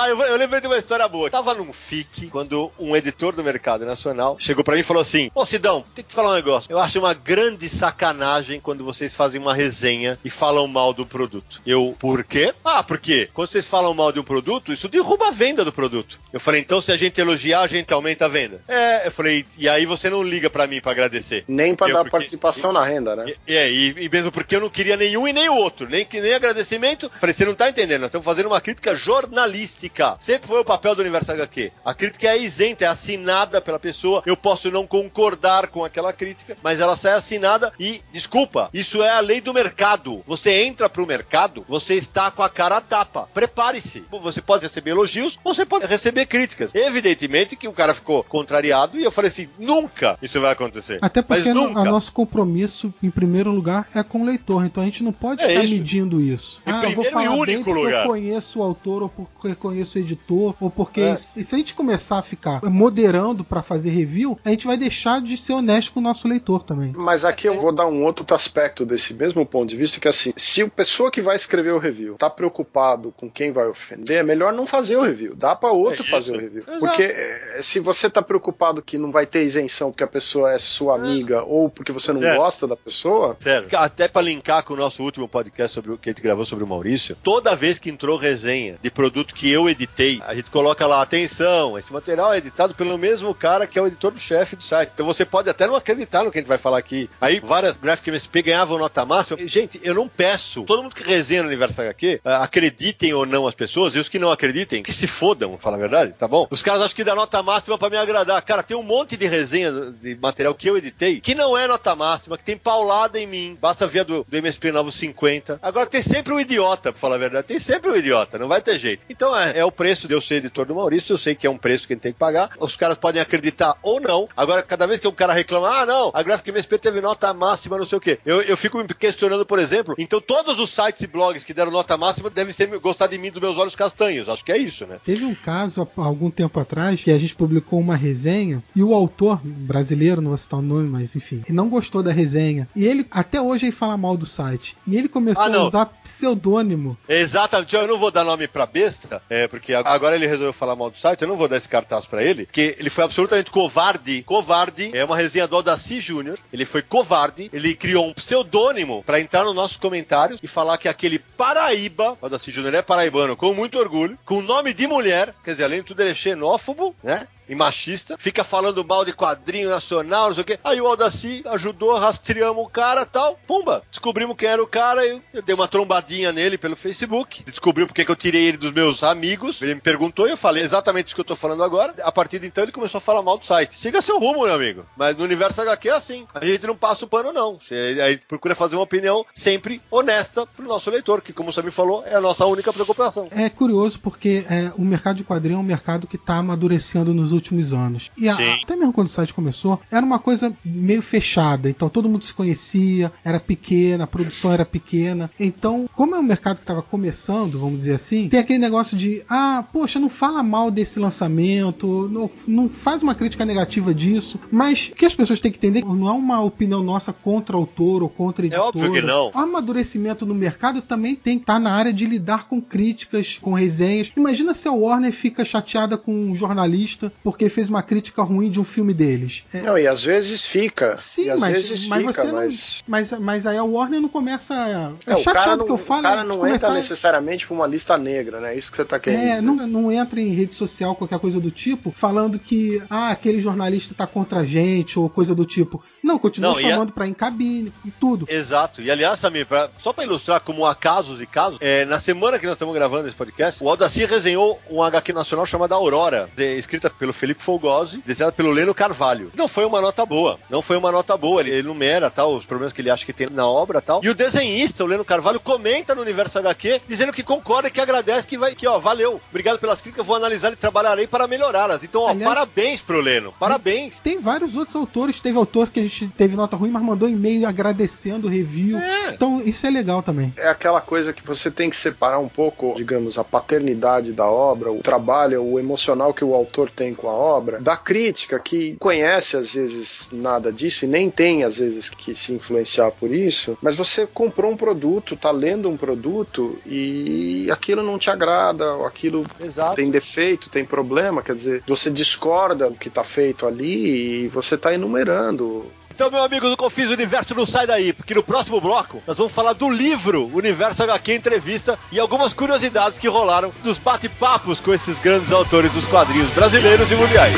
Ah, 0.00 0.08
eu, 0.08 0.16
eu 0.22 0.36
lembrei 0.36 0.60
de 0.60 0.68
uma 0.68 0.78
história 0.78 1.08
boa. 1.08 1.26
Eu 1.26 1.30
tava 1.32 1.56
num 1.56 1.72
FIC 1.72 2.28
quando 2.28 2.70
um 2.78 2.94
editor 2.94 3.34
do 3.34 3.42
mercado 3.42 3.84
nacional 3.84 4.36
chegou 4.38 4.62
pra 4.62 4.74
mim 4.76 4.82
e 4.82 4.84
falou 4.84 5.00
assim: 5.00 5.28
Ô 5.34 5.44
Sidão, 5.44 5.84
tem 5.92 6.04
que 6.04 6.10
te 6.10 6.14
falar 6.14 6.30
um 6.30 6.34
negócio. 6.36 6.70
Eu 6.70 6.78
acho 6.78 7.00
uma 7.00 7.12
grande 7.12 7.68
sacanagem 7.68 8.60
quando 8.60 8.84
vocês 8.84 9.12
fazem 9.12 9.40
uma 9.40 9.52
resenha 9.52 10.16
e 10.24 10.30
falam 10.30 10.68
mal 10.68 10.92
do 10.94 11.04
produto. 11.04 11.60
Eu, 11.66 11.96
por 11.98 12.22
quê? 12.22 12.54
Ah, 12.64 12.80
porque 12.84 13.28
quando 13.34 13.50
vocês 13.50 13.66
falam 13.66 13.92
mal 13.92 14.12
de 14.12 14.20
um 14.20 14.22
produto, 14.22 14.72
isso 14.72 14.88
derruba 14.88 15.28
a 15.28 15.30
venda 15.32 15.64
do 15.64 15.72
produto. 15.72 16.20
Eu 16.32 16.38
falei, 16.38 16.60
então 16.60 16.80
se 16.80 16.92
a 16.92 16.96
gente 16.96 17.20
elogiar, 17.20 17.62
a 17.62 17.66
gente 17.66 17.92
aumenta 17.92 18.26
a 18.26 18.28
venda. 18.28 18.62
É, 18.68 19.08
eu 19.08 19.10
falei, 19.10 19.44
e 19.58 19.68
aí 19.68 19.84
você 19.84 20.08
não 20.08 20.22
liga 20.22 20.48
pra 20.48 20.68
mim 20.68 20.80
pra 20.80 20.92
agradecer. 20.92 21.42
Nem 21.48 21.74
pra 21.74 21.88
Eu, 21.88 21.94
dar 21.94 21.98
porque- 22.04 22.12
participação 22.12 22.72
na 22.72 22.84
renda, 22.84 23.16
né? 23.16 23.34
E, 23.48 23.56
é, 23.56 23.68
e, 23.68 24.04
e 24.04 24.08
mesmo 24.08 24.30
porque 24.30 24.54
eu 24.54 24.60
não 24.60 24.70
queria 24.70 24.96
nenhum 24.96 25.26
e 25.26 25.32
nem 25.32 25.48
o 25.48 25.56
outro, 25.56 25.88
nem, 25.88 26.06
nem 26.12 26.34
agradecimento. 26.34 27.10
Falei, 27.18 27.34
você 27.34 27.44
não 27.44 27.54
tá 27.56 27.68
entendendo, 27.68 28.02
nós 28.02 28.08
estamos 28.08 28.24
fazendo 28.24 28.46
uma 28.46 28.60
crítica 28.60 28.94
jornalística. 28.94 29.87
Sempre 30.20 30.48
foi 30.48 30.60
o 30.60 30.64
papel 30.64 30.94
do 30.94 31.00
Universo 31.00 31.32
HQ. 31.32 31.72
A 31.84 31.94
crítica 31.94 32.28
é 32.28 32.38
isenta, 32.38 32.84
é 32.84 32.88
assinada 32.88 33.60
pela 33.60 33.78
pessoa. 33.78 34.22
Eu 34.26 34.36
posso 34.36 34.70
não 34.70 34.86
concordar 34.86 35.68
com 35.68 35.84
aquela 35.84 36.12
crítica, 36.12 36.56
mas 36.62 36.80
ela 36.80 36.96
sai 36.96 37.12
assinada 37.12 37.72
e, 37.78 38.00
desculpa, 38.12 38.68
isso 38.72 39.02
é 39.02 39.10
a 39.10 39.20
lei 39.20 39.40
do 39.40 39.54
mercado. 39.54 40.22
Você 40.26 40.62
entra 40.64 40.88
pro 40.88 41.06
mercado, 41.06 41.64
você 41.68 41.94
está 41.94 42.30
com 42.30 42.42
a 42.42 42.48
cara 42.48 42.76
a 42.76 42.80
tapa. 42.80 43.28
Prepare-se. 43.32 44.04
Você 44.22 44.40
pode 44.40 44.62
receber 44.62 44.90
elogios 44.90 45.38
você 45.44 45.64
pode 45.64 45.86
receber 45.86 46.26
críticas. 46.26 46.74
Evidentemente 46.74 47.56
que 47.56 47.66
o 47.68 47.72
cara 47.72 47.94
ficou 47.94 48.22
contrariado 48.24 48.98
e 48.98 49.04
eu 49.04 49.10
falei 49.10 49.28
assim, 49.28 49.48
nunca 49.58 50.18
isso 50.22 50.40
vai 50.40 50.52
acontecer. 50.52 50.98
Até 51.00 51.22
porque 51.22 51.50
o 51.50 51.84
nosso 51.84 52.12
compromisso, 52.12 52.92
em 53.02 53.10
primeiro 53.10 53.50
lugar, 53.50 53.86
é 53.94 54.02
com 54.02 54.22
o 54.22 54.24
leitor. 54.24 54.64
Então 54.64 54.82
a 54.82 54.86
gente 54.86 55.02
não 55.02 55.12
pode 55.12 55.42
É 55.42 55.48
ficar 55.48 55.64
isso. 55.64 55.74
medindo 55.74 56.20
isso. 56.20 56.62
Em 56.66 56.70
ah, 56.70 56.82
eu 56.84 56.90
vou 56.92 57.04
e 57.04 57.10
falar 57.10 57.28
bem 57.28 57.38
único 57.38 57.72
lugar. 57.72 58.04
eu 58.04 58.10
conheço 58.10 58.60
o 58.60 58.62
autor, 58.62 59.02
ou 59.02 59.08
porque 59.08 59.48
eu 59.48 59.56
conheço 59.78 59.98
o 59.98 60.00
editor, 60.00 60.54
ou 60.60 60.70
porque. 60.70 61.00
É. 61.00 61.12
E 61.12 61.44
se 61.44 61.54
a 61.54 61.58
gente 61.58 61.74
começar 61.74 62.18
a 62.18 62.22
ficar 62.22 62.60
moderando 62.64 63.44
pra 63.44 63.62
fazer 63.62 63.90
review, 63.90 64.38
a 64.44 64.50
gente 64.50 64.66
vai 64.66 64.76
deixar 64.76 65.20
de 65.20 65.36
ser 65.36 65.52
honesto 65.52 65.92
com 65.92 66.00
o 66.00 66.02
nosso 66.02 66.26
leitor 66.26 66.62
também. 66.62 66.92
Mas 66.96 67.24
aqui 67.24 67.46
eu 67.46 67.54
vou 67.54 67.72
dar 67.72 67.86
um 67.86 68.04
outro 68.04 68.26
aspecto 68.34 68.84
desse 68.84 69.14
mesmo 69.14 69.44
ponto 69.46 69.68
de 69.68 69.76
vista, 69.76 70.00
que 70.00 70.08
é 70.08 70.10
assim, 70.10 70.32
se 70.36 70.62
a 70.62 70.68
pessoa 70.68 71.10
que 71.10 71.20
vai 71.20 71.36
escrever 71.36 71.72
o 71.72 71.78
review 71.78 72.14
tá 72.14 72.28
preocupado 72.28 73.12
com 73.16 73.30
quem 73.30 73.52
vai 73.52 73.66
ofender, 73.66 74.18
é 74.18 74.22
melhor 74.22 74.52
não 74.52 74.66
fazer 74.66 74.96
o 74.96 75.02
review. 75.02 75.34
Dá 75.34 75.54
pra 75.54 75.70
outro 75.70 76.02
É 76.02 76.06
fazer 76.06 76.34
o 76.36 76.38
review. 76.38 76.62
Exato. 76.66 76.80
Porque 76.80 77.02
eh, 77.02 77.60
se 77.62 77.80
você 77.80 78.10
tá 78.10 78.22
preocupado 78.22 78.82
que 78.82 78.98
não 78.98 79.10
vai 79.12 79.26
ter 79.26 79.44
isenção 79.44 79.90
porque 79.90 80.04
a 80.04 80.08
pessoa 80.08 80.52
é 80.52 80.58
sua 80.58 80.96
amiga 80.96 81.42
ou 81.44 81.68
porque 81.68 81.92
você 81.92 82.12
não 82.12 82.20
Certo. 82.20 82.36
gosta 82.36 82.66
da 82.66 82.76
pessoa, 82.76 83.36
Sério. 83.40 83.68
Até 83.74 84.08
pra 84.08 84.22
linkar 84.22 84.64
com 84.64 84.74
o 84.74 84.76
nosso 84.76 85.02
último 85.02 85.28
podcast 85.28 85.74
sobre 85.74 85.92
o 85.92 85.98
que 85.98 86.08
a 86.08 86.12
gente 86.12 86.22
gravou 86.22 86.44
sobre 86.44 86.64
o 86.64 86.66
Maurício, 86.66 87.16
toda 87.22 87.54
vez 87.54 87.78
que 87.78 87.90
entrou 87.90 88.16
resenha 88.16 88.78
de 88.82 88.90
produto 88.90 89.34
que 89.34 89.50
eu 89.50 89.57
editei, 89.66 90.20
a 90.26 90.34
gente 90.34 90.50
coloca 90.50 90.86
lá, 90.86 91.00
atenção, 91.00 91.78
esse 91.78 91.90
material 91.90 92.34
é 92.34 92.36
editado 92.36 92.74
pelo 92.74 92.98
mesmo 92.98 93.34
cara 93.34 93.66
que 93.66 93.78
é 93.78 93.82
o 93.82 93.86
editor-chefe 93.86 94.56
do 94.56 94.62
site. 94.62 94.90
Então 94.92 95.06
você 95.06 95.24
pode 95.24 95.48
até 95.48 95.66
não 95.66 95.74
acreditar 95.74 96.22
no 96.22 96.30
que 96.30 96.36
a 96.36 96.40
gente 96.42 96.48
vai 96.48 96.58
falar 96.58 96.76
aqui. 96.76 97.08
Aí 97.18 97.40
várias 97.40 97.78
Graphic 97.78 98.10
MSP 98.10 98.42
ganhavam 98.42 98.78
nota 98.78 99.06
máxima. 99.06 99.38
Gente, 99.48 99.80
eu 99.82 99.94
não 99.94 100.06
peço. 100.06 100.64
Todo 100.64 100.82
mundo 100.82 100.94
que 100.94 101.02
resenha 101.02 101.42
no 101.42 101.48
Universo 101.48 101.80
HQ, 101.80 102.20
ah, 102.22 102.44
acreditem 102.44 103.14
ou 103.14 103.24
não 103.24 103.46
as 103.46 103.54
pessoas, 103.54 103.94
e 103.94 103.98
os 103.98 104.08
que 104.08 104.18
não 104.18 104.30
acreditem, 104.30 104.82
que 104.82 104.92
se 104.92 105.06
fodam, 105.06 105.50
vou 105.50 105.58
falar 105.58 105.76
a 105.76 105.80
verdade, 105.80 106.12
tá 106.12 106.28
bom? 106.28 106.46
Os 106.50 106.62
caras 106.62 106.82
acham 106.82 106.96
que 106.96 107.04
dá 107.04 107.14
nota 107.14 107.42
máxima 107.42 107.78
pra 107.78 107.88
me 107.88 107.96
agradar. 107.96 108.42
Cara, 108.42 108.62
tem 108.62 108.76
um 108.76 108.82
monte 108.82 109.16
de 109.16 109.26
resenha 109.26 109.72
de 109.72 110.14
material 110.20 110.54
que 110.54 110.68
eu 110.68 110.76
editei 110.76 111.20
que 111.20 111.34
não 111.34 111.56
é 111.56 111.66
nota 111.66 111.94
máxima, 111.94 112.36
que 112.36 112.44
tem 112.44 112.56
paulada 112.56 113.18
em 113.18 113.26
mim. 113.26 113.58
Basta 113.60 113.86
ver 113.86 114.00
a 114.00 114.02
do, 114.02 114.26
do 114.28 114.36
MSP 114.36 114.72
950. 114.72 115.58
Agora 115.62 115.86
tem 115.86 116.02
sempre 116.02 116.32
um 116.32 116.40
idiota, 116.40 116.92
pra 116.92 117.00
falar 117.00 117.16
a 117.16 117.18
verdade. 117.18 117.46
Tem 117.46 117.60
sempre 117.60 117.90
um 117.90 117.96
idiota, 117.96 118.38
não 118.38 118.48
vai 118.48 118.60
ter 118.60 118.78
jeito. 118.78 119.04
Então 119.08 119.32
a 119.32 119.44
É 119.54 119.64
o 119.64 119.72
preço 119.72 120.06
de 120.08 120.14
eu 120.14 120.20
ser 120.20 120.36
editor 120.36 120.66
do 120.66 120.74
Maurício, 120.74 121.12
eu 121.12 121.18
sei 121.18 121.34
que 121.34 121.46
é 121.46 121.50
um 121.50 121.58
preço 121.58 121.86
que 121.86 121.92
ele 121.92 122.00
tem 122.00 122.12
que 122.12 122.18
pagar. 122.18 122.50
Os 122.58 122.76
caras 122.76 122.96
podem 122.96 123.20
acreditar 123.20 123.76
ou 123.82 124.00
não. 124.00 124.28
Agora, 124.36 124.62
cada 124.62 124.86
vez 124.86 125.00
que 125.00 125.08
um 125.08 125.12
cara 125.12 125.32
reclama, 125.32 125.68
ah, 125.68 125.86
não, 125.86 126.10
a 126.14 126.22
Graphic 126.22 126.50
MSP 126.50 126.78
teve 126.78 127.00
nota 127.00 127.32
máxima, 127.32 127.78
não 127.78 127.86
sei 127.86 127.98
o 127.98 128.00
quê. 128.00 128.18
Eu, 128.24 128.42
eu 128.42 128.56
fico 128.56 128.78
me 128.78 128.86
questionando, 128.88 129.44
por 129.46 129.58
exemplo, 129.58 129.94
então 129.98 130.20
todos 130.20 130.58
os 130.58 130.70
sites 130.70 131.02
e 131.02 131.06
blogs 131.06 131.44
que 131.44 131.54
deram 131.54 131.70
nota 131.72 131.96
máxima 131.96 132.30
devem 132.30 132.52
ser 132.52 132.66
gostar 132.78 133.06
de 133.06 133.18
mim 133.18 133.30
dos 133.30 133.40
meus 133.40 133.56
olhos 133.56 133.74
castanhos. 133.74 134.28
Acho 134.28 134.44
que 134.44 134.52
é 134.52 134.58
isso, 134.58 134.86
né? 134.86 134.98
Teve 135.04 135.24
um 135.24 135.34
caso 135.34 135.88
há 135.96 136.04
algum 136.04 136.30
tempo 136.30 136.58
atrás 136.60 137.02
que 137.02 137.10
a 137.10 137.18
gente 137.18 137.34
publicou 137.34 137.78
uma 137.78 137.96
resenha 137.96 138.62
e 138.74 138.82
o 138.82 138.94
autor 138.94 139.40
brasileiro, 139.44 140.20
não 140.20 140.30
vou 140.30 140.36
citar 140.38 140.58
o 140.58 140.62
nome, 140.62 140.88
mas 140.88 141.14
enfim, 141.16 141.42
não 141.50 141.68
gostou 141.68 142.02
da 142.02 142.12
resenha. 142.12 142.68
E 142.74 142.84
ele, 142.86 143.06
até 143.10 143.40
hoje, 143.40 143.66
ele 143.66 143.72
fala 143.72 143.96
mal 143.96 144.16
do 144.16 144.26
site. 144.26 144.76
E 144.86 144.96
ele 144.96 145.08
começou 145.08 145.44
Ah, 145.44 145.56
a 145.56 145.62
usar 145.64 145.86
pseudônimo. 146.02 146.96
Exatamente, 147.08 147.74
eu 147.74 147.86
não 147.86 147.98
vou 147.98 148.10
dar 148.10 148.24
nome 148.24 148.46
pra 148.48 148.66
besta, 148.66 149.22
é, 149.30 149.37
porque 149.46 149.74
agora 149.74 150.16
ele 150.16 150.26
resolveu 150.26 150.52
falar 150.52 150.74
mal 150.74 150.90
do 150.90 150.98
site, 150.98 151.22
eu 151.22 151.28
não 151.28 151.36
vou 151.36 151.46
dar 151.46 151.56
esse 151.56 151.68
cartaz 151.68 152.06
pra 152.06 152.22
ele, 152.22 152.46
porque 152.46 152.74
ele 152.78 152.90
foi 152.90 153.04
absolutamente 153.04 153.50
covarde. 153.50 154.22
Covarde 154.22 154.90
é 154.94 155.04
uma 155.04 155.16
resenha 155.16 155.46
do 155.46 155.56
Aldaci 155.56 156.00
Júnior, 156.00 156.38
ele 156.52 156.64
foi 156.64 156.82
covarde, 156.82 157.50
ele 157.52 157.74
criou 157.74 158.06
um 158.06 158.14
pseudônimo 158.14 159.02
pra 159.04 159.20
entrar 159.20 159.44
nos 159.44 159.54
nossos 159.54 159.76
comentários 159.76 160.40
e 160.42 160.46
falar 160.48 160.78
que 160.78 160.88
aquele 160.88 161.18
Paraíba, 161.18 162.16
Aldaci 162.20 162.50
Júnior 162.50 162.74
é 162.74 162.82
paraibano, 162.82 163.36
com 163.36 163.54
muito 163.54 163.78
orgulho, 163.78 164.18
com 164.24 164.40
nome 164.40 164.72
de 164.72 164.86
mulher, 164.86 165.34
quer 165.44 165.52
dizer, 165.52 165.64
além 165.64 165.80
de 165.80 165.84
tudo 165.84 166.00
ele 166.00 166.10
é 166.10 166.14
xenófobo, 166.14 166.96
né? 167.02 167.28
E 167.48 167.54
machista, 167.54 168.16
fica 168.18 168.44
falando 168.44 168.84
mal 168.84 169.04
de 169.04 169.12
quadrinho 169.12 169.70
nacional, 169.70 170.28
não 170.28 170.34
sei 170.34 170.42
o 170.42 170.46
quê. 170.46 170.58
Aí 170.62 170.80
o 170.80 170.86
Aldaci 170.86 171.42
ajudou, 171.46 171.96
rastreamos 171.96 172.62
o 172.62 172.68
cara 172.68 173.06
tal. 173.06 173.38
Pumba! 173.46 173.82
Descobrimos 173.90 174.36
quem 174.36 174.48
era 174.48 174.62
o 174.62 174.66
cara. 174.66 175.06
Eu, 175.06 175.22
eu 175.32 175.42
dei 175.42 175.54
uma 175.54 175.66
trombadinha 175.66 176.30
nele 176.30 176.58
pelo 176.58 176.76
Facebook. 176.76 177.42
Descobriu 177.44 177.86
porque 177.86 178.04
que 178.04 178.10
eu 178.10 178.16
tirei 178.16 178.44
ele 178.44 178.58
dos 178.58 178.72
meus 178.72 179.02
amigos. 179.02 179.62
Ele 179.62 179.74
me 179.74 179.80
perguntou 179.80 180.26
e 180.26 180.30
eu 180.30 180.36
falei 180.36 180.62
exatamente 180.62 181.06
isso 181.06 181.14
que 181.14 181.20
eu 181.20 181.24
tô 181.24 181.36
falando 181.36 181.64
agora. 181.64 181.94
A 182.02 182.12
partir 182.12 182.38
de 182.38 182.46
então 182.46 182.64
ele 182.64 182.72
começou 182.72 182.98
a 182.98 183.00
falar 183.00 183.22
mal 183.22 183.38
do 183.38 183.46
site. 183.46 183.80
Siga 183.80 184.02
seu 184.02 184.18
rumo, 184.18 184.44
meu 184.44 184.54
amigo. 184.54 184.84
Mas 184.96 185.16
no 185.16 185.24
universo 185.24 185.62
HQ 185.62 185.88
é 185.88 185.92
assim. 185.92 186.26
A 186.34 186.44
gente 186.44 186.66
não 186.66 186.76
passa 186.76 187.04
o 187.04 187.08
pano, 187.08 187.32
não. 187.32 187.58
Você 187.58 187.98
aí 188.00 188.18
procura 188.18 188.54
fazer 188.54 188.76
uma 188.76 188.82
opinião 188.82 189.24
sempre 189.34 189.80
honesta 189.90 190.46
pro 190.46 190.68
nosso 190.68 190.90
leitor, 190.90 191.22
que, 191.22 191.32
como 191.32 191.52
você 191.52 191.62
me 191.62 191.70
falou, 191.70 192.04
é 192.06 192.14
a 192.14 192.20
nossa 192.20 192.44
única 192.44 192.72
preocupação. 192.72 193.28
É 193.30 193.48
curioso 193.48 193.98
porque 194.00 194.44
é, 194.50 194.70
o 194.76 194.82
mercado 194.82 195.16
de 195.16 195.24
quadrinho 195.24 195.56
é 195.56 195.60
um 195.60 195.64
mercado 195.64 196.06
que 196.06 196.16
está 196.16 196.36
amadurecendo 196.36 197.14
nos 197.14 197.32
últimos 197.32 197.37
anos. 197.72 198.10
E 198.18 198.28
a- 198.28 198.36
até 198.62 198.76
mesmo 198.76 198.92
quando 198.92 199.06
o 199.06 199.10
site 199.10 199.32
começou, 199.34 199.80
era 199.90 200.04
uma 200.04 200.18
coisa 200.18 200.52
meio 200.64 201.02
fechada. 201.02 201.68
Então 201.68 201.88
todo 201.88 202.08
mundo 202.08 202.24
se 202.24 202.34
conhecia, 202.34 203.12
era 203.24 203.38
pequena, 203.40 204.04
a 204.04 204.06
produção 204.06 204.52
era 204.52 204.64
pequena. 204.64 205.30
Então, 205.38 205.88
como 205.94 206.14
é 206.14 206.18
um 206.18 206.22
mercado 206.22 206.56
que 206.56 206.62
estava 206.62 206.82
começando, 206.82 207.58
vamos 207.58 207.78
dizer 207.78 207.94
assim, 207.94 208.28
tem 208.28 208.40
aquele 208.40 208.58
negócio 208.58 208.96
de, 208.96 209.22
ah, 209.28 209.64
poxa, 209.72 209.98
não 209.98 210.08
fala 210.08 210.42
mal 210.42 210.70
desse 210.70 210.98
lançamento, 210.98 212.08
não, 212.12 212.30
não 212.46 212.68
faz 212.68 213.02
uma 213.02 213.14
crítica 213.14 213.44
negativa 213.44 213.94
disso. 213.94 214.38
Mas 214.50 214.88
o 214.88 214.94
que 214.94 215.06
as 215.06 215.14
pessoas 215.14 215.40
têm 215.40 215.50
que 215.52 215.58
entender 215.58 215.84
não 215.84 216.08
é 216.08 216.12
uma 216.12 216.40
opinião 216.40 216.82
nossa 216.82 217.12
contra 217.12 217.56
autor 217.56 218.02
ou 218.02 218.08
contra 218.08 218.44
editora. 218.46 218.68
óbvio 218.68 218.92
que 218.92 219.00
não. 219.02 219.30
O 219.34 219.38
amadurecimento 219.38 220.26
no 220.26 220.34
mercado 220.34 220.82
também 220.82 221.14
tem 221.14 221.36
que 221.38 221.42
estar 221.44 221.58
na 221.58 221.72
área 221.72 221.92
de 221.92 222.06
lidar 222.06 222.46
com 222.48 222.60
críticas, 222.60 223.38
com 223.40 223.52
resenhas. 223.52 224.12
Imagina 224.16 224.54
se 224.54 224.68
a 224.68 224.72
Warner 224.72 225.12
fica 225.12 225.44
chateada 225.44 225.96
com 225.96 226.12
um 226.12 226.34
jornalista 226.36 227.12
porque 227.30 227.48
fez 227.50 227.68
uma 227.68 227.82
crítica 227.82 228.22
ruim 228.22 228.50
de 228.50 228.58
um 228.58 228.64
filme 228.64 228.94
deles. 228.94 229.44
É, 229.52 229.60
Não, 229.60 229.76
e 229.76 229.86
às 229.86 230.02
vezes 230.02 230.46
fica. 230.46 230.96
sim, 230.96 231.24
e 231.26 231.30
às 231.30 231.38
mas, 231.38 231.52
vezes 231.68 231.86
mas 231.88 232.06
fica, 232.06 232.12
você 232.24 232.32
mas... 232.32 232.82
não. 232.86 232.88
Mas, 232.88 233.12
mas 233.20 233.46
aí 233.46 233.58
a 233.58 233.64
Warner 233.64 234.00
não 234.00 234.08
começa. 234.08 234.54
a- 234.54 234.92
É, 235.06 235.12
É, 235.12 235.16
o 235.16 235.22
cara 235.24 235.40
chateado 235.40 235.58
não, 235.58 235.66
que 235.66 235.72
eu 235.72 235.76
falo. 235.76 236.00
o 236.00 236.02
cara 236.04 236.20
é 236.22 236.24
não 236.24 236.36
começar- 236.38 236.68
entra 236.68 236.74
necessariamente 236.74 237.46
pra 237.46 237.54
uma 237.54 237.66
lista 237.66 237.98
negra, 237.98 238.40
né? 238.40 238.56
Isso 238.56 238.70
que 238.70 238.76
você 238.78 238.84
tá 238.84 238.98
querendo 238.98 239.20
É, 239.22 239.34
dizer. 239.34 239.42
não, 239.42 239.66
não 239.66 239.92
entra 239.92 240.20
em 240.20 240.30
rede 240.32 240.54
social, 240.54 240.94
qualquer 240.94 241.18
coisa 241.18 241.38
do 241.38 241.50
tipo, 241.50 241.92
falando 241.94 242.38
que 242.38 242.82
ah, 242.88 243.10
aquele 243.10 243.40
jornalista 243.40 243.94
tá 243.94 244.06
contra 244.06 244.40
a 244.40 244.44
gente, 244.44 244.98
ou 244.98 245.08
coisa 245.10 245.34
do 245.34 245.44
tipo. 245.44 245.82
Não, 246.02 246.18
continua 246.18 246.52
Não, 246.52 246.58
a- 246.58 246.60
chamando 246.62 246.92
pra 246.92 247.06
ir 247.06 247.10
em 247.10 247.14
cabine 247.14 247.72
e 247.84 247.90
tudo. 247.90 248.26
Exato. 248.28 248.80
E 248.80 248.90
aliás, 248.90 249.18
Samir, 249.18 249.44
pra- 249.46 249.68
só 249.82 249.92
pra 249.92 250.04
ilustrar 250.04 250.40
como 250.40 250.64
há 250.64 250.74
casos 250.74 251.20
e 251.20 251.26
casos, 251.26 251.58
é, 251.60 251.84
na 251.84 252.00
semana 252.00 252.38
que 252.38 252.46
nós 252.46 252.54
estamos 252.54 252.74
gravando 252.74 253.06
esse 253.08 253.16
podcast, 253.16 253.62
o 253.62 253.68
Aldaci 253.68 254.04
resenhou 254.06 254.58
um 254.70 254.82
HQ 254.82 255.12
nacional 255.12 255.44
chamado 255.44 255.74
Aurora, 255.74 256.30
de- 256.34 256.56
escrita 256.56 256.88
pelo 256.88 257.12
Felipe 257.18 257.42
Folgosi, 257.42 258.02
desenhada 258.06 258.32
pelo 258.32 258.50
Leno 258.50 258.72
Carvalho. 258.74 259.30
Não 259.34 259.48
foi 259.48 259.64
uma 259.64 259.80
nota 259.80 260.06
boa. 260.06 260.38
Não 260.48 260.62
foi 260.62 260.76
uma 260.76 260.92
nota 260.92 261.16
boa. 261.16 261.40
Ele 261.40 261.58
enumera 261.58 262.10
tal, 262.10 262.34
os 262.34 262.46
problemas 262.46 262.72
que 262.72 262.80
ele 262.80 262.90
acha 262.90 263.04
que 263.04 263.12
tem 263.12 263.28
na 263.28 263.46
obra 263.46 263.80
tal. 263.80 264.00
E 264.04 264.08
o 264.08 264.14
desenhista, 264.14 264.84
o 264.84 264.86
Leno 264.86 265.04
Carvalho, 265.04 265.40
comenta 265.40 265.94
no 265.94 266.02
universo 266.02 266.38
HQ, 266.38 266.82
dizendo 266.86 267.12
que 267.12 267.22
concorda 267.22 267.68
e 267.68 267.70
que 267.70 267.80
agradece, 267.80 268.26
que 268.26 268.38
vai, 268.38 268.54
que 268.54 268.66
ó, 268.66 268.78
valeu. 268.78 269.20
Obrigado 269.30 269.58
pelas 269.58 269.80
críticas, 269.80 270.06
vou 270.06 270.16
analisar 270.16 270.52
e 270.52 270.56
trabalharei 270.56 271.06
para 271.06 271.26
melhorá-las. 271.26 271.82
Então, 271.82 272.02
ó, 272.02 272.08
Aliás- 272.10 272.28
parabéns 272.32 272.80
pro 272.80 273.00
Leno. 273.00 273.34
Parabéns. 273.38 273.98
Tem 274.00 274.20
vários 274.20 274.54
outros 274.56 274.76
autores. 274.76 275.20
Teve 275.20 275.36
autor 275.38 275.70
que 275.70 275.80
a 275.80 275.82
gente 275.82 276.08
teve 276.08 276.36
nota 276.36 276.56
ruim, 276.56 276.70
mas 276.70 276.82
mandou 276.82 277.08
e-mail 277.08 277.46
agradecendo 277.48 278.28
o 278.28 278.30
review. 278.30 278.78
É. 278.78 279.10
Então, 279.10 279.42
isso 279.44 279.66
é 279.66 279.70
legal 279.70 280.02
também. 280.02 280.32
É 280.36 280.48
aquela 280.48 280.80
coisa 280.80 281.12
que 281.12 281.26
você 281.26 281.50
tem 281.50 281.68
que 281.68 281.76
separar 281.76 282.18
um 282.20 282.28
pouco, 282.28 282.74
digamos, 282.76 283.18
a 283.18 283.24
paternidade 283.24 284.12
da 284.12 284.26
obra, 284.26 284.70
o 284.70 284.78
trabalho, 284.80 285.42
o 285.42 285.58
emocional 285.58 286.12
que 286.14 286.24
o 286.24 286.34
autor 286.34 286.70
tem 286.70 286.94
com 286.94 287.07
a 287.08 287.12
obra, 287.12 287.60
da 287.60 287.76
crítica 287.76 288.38
que 288.38 288.76
conhece 288.78 289.36
às 289.36 289.54
vezes 289.54 290.08
nada 290.12 290.52
disso 290.52 290.84
e 290.84 290.88
nem 290.88 291.10
tem 291.10 291.44
às 291.44 291.58
vezes 291.58 291.88
que 291.90 292.14
se 292.14 292.32
influenciar 292.32 292.90
por 292.92 293.10
isso, 293.10 293.56
mas 293.62 293.74
você 293.74 294.06
comprou 294.06 294.52
um 294.52 294.56
produto, 294.56 295.16
tá 295.16 295.30
lendo 295.30 295.68
um 295.68 295.76
produto 295.76 296.58
e 296.66 297.48
aquilo 297.50 297.82
não 297.82 297.98
te 297.98 298.10
agrada, 298.10 298.74
ou 298.74 298.86
aquilo 298.86 299.24
Exato. 299.40 299.76
tem 299.76 299.90
defeito, 299.90 300.48
tem 300.48 300.64
problema, 300.64 301.22
quer 301.22 301.34
dizer, 301.34 301.62
você 301.66 301.90
discorda 301.90 302.70
do 302.70 302.76
que 302.76 302.90
tá 302.90 303.04
feito 303.04 303.46
ali 303.46 304.24
e 304.24 304.28
você 304.28 304.56
tá 304.56 304.72
enumerando 304.72 305.66
Então, 305.98 306.12
meu 306.12 306.22
amigo 306.22 306.48
do 306.48 306.56
Confis 306.56 306.90
Universo, 306.90 307.34
não 307.34 307.44
sai 307.44 307.66
daí, 307.66 307.92
porque 307.92 308.14
no 308.14 308.22
próximo 308.22 308.60
bloco 308.60 309.02
nós 309.04 309.18
vamos 309.18 309.32
falar 309.32 309.52
do 309.52 309.68
livro 309.68 310.30
Universo 310.32 310.84
HQ 310.84 311.12
Entrevista 311.12 311.76
e 311.90 311.98
algumas 311.98 312.32
curiosidades 312.32 313.00
que 313.00 313.08
rolaram 313.08 313.52
dos 313.64 313.78
bate-papos 313.78 314.60
com 314.60 314.72
esses 314.72 315.00
grandes 315.00 315.32
autores 315.32 315.72
dos 315.72 315.84
quadrinhos 315.86 316.30
brasileiros 316.30 316.88
e 316.92 316.94
mundiais. 316.94 317.34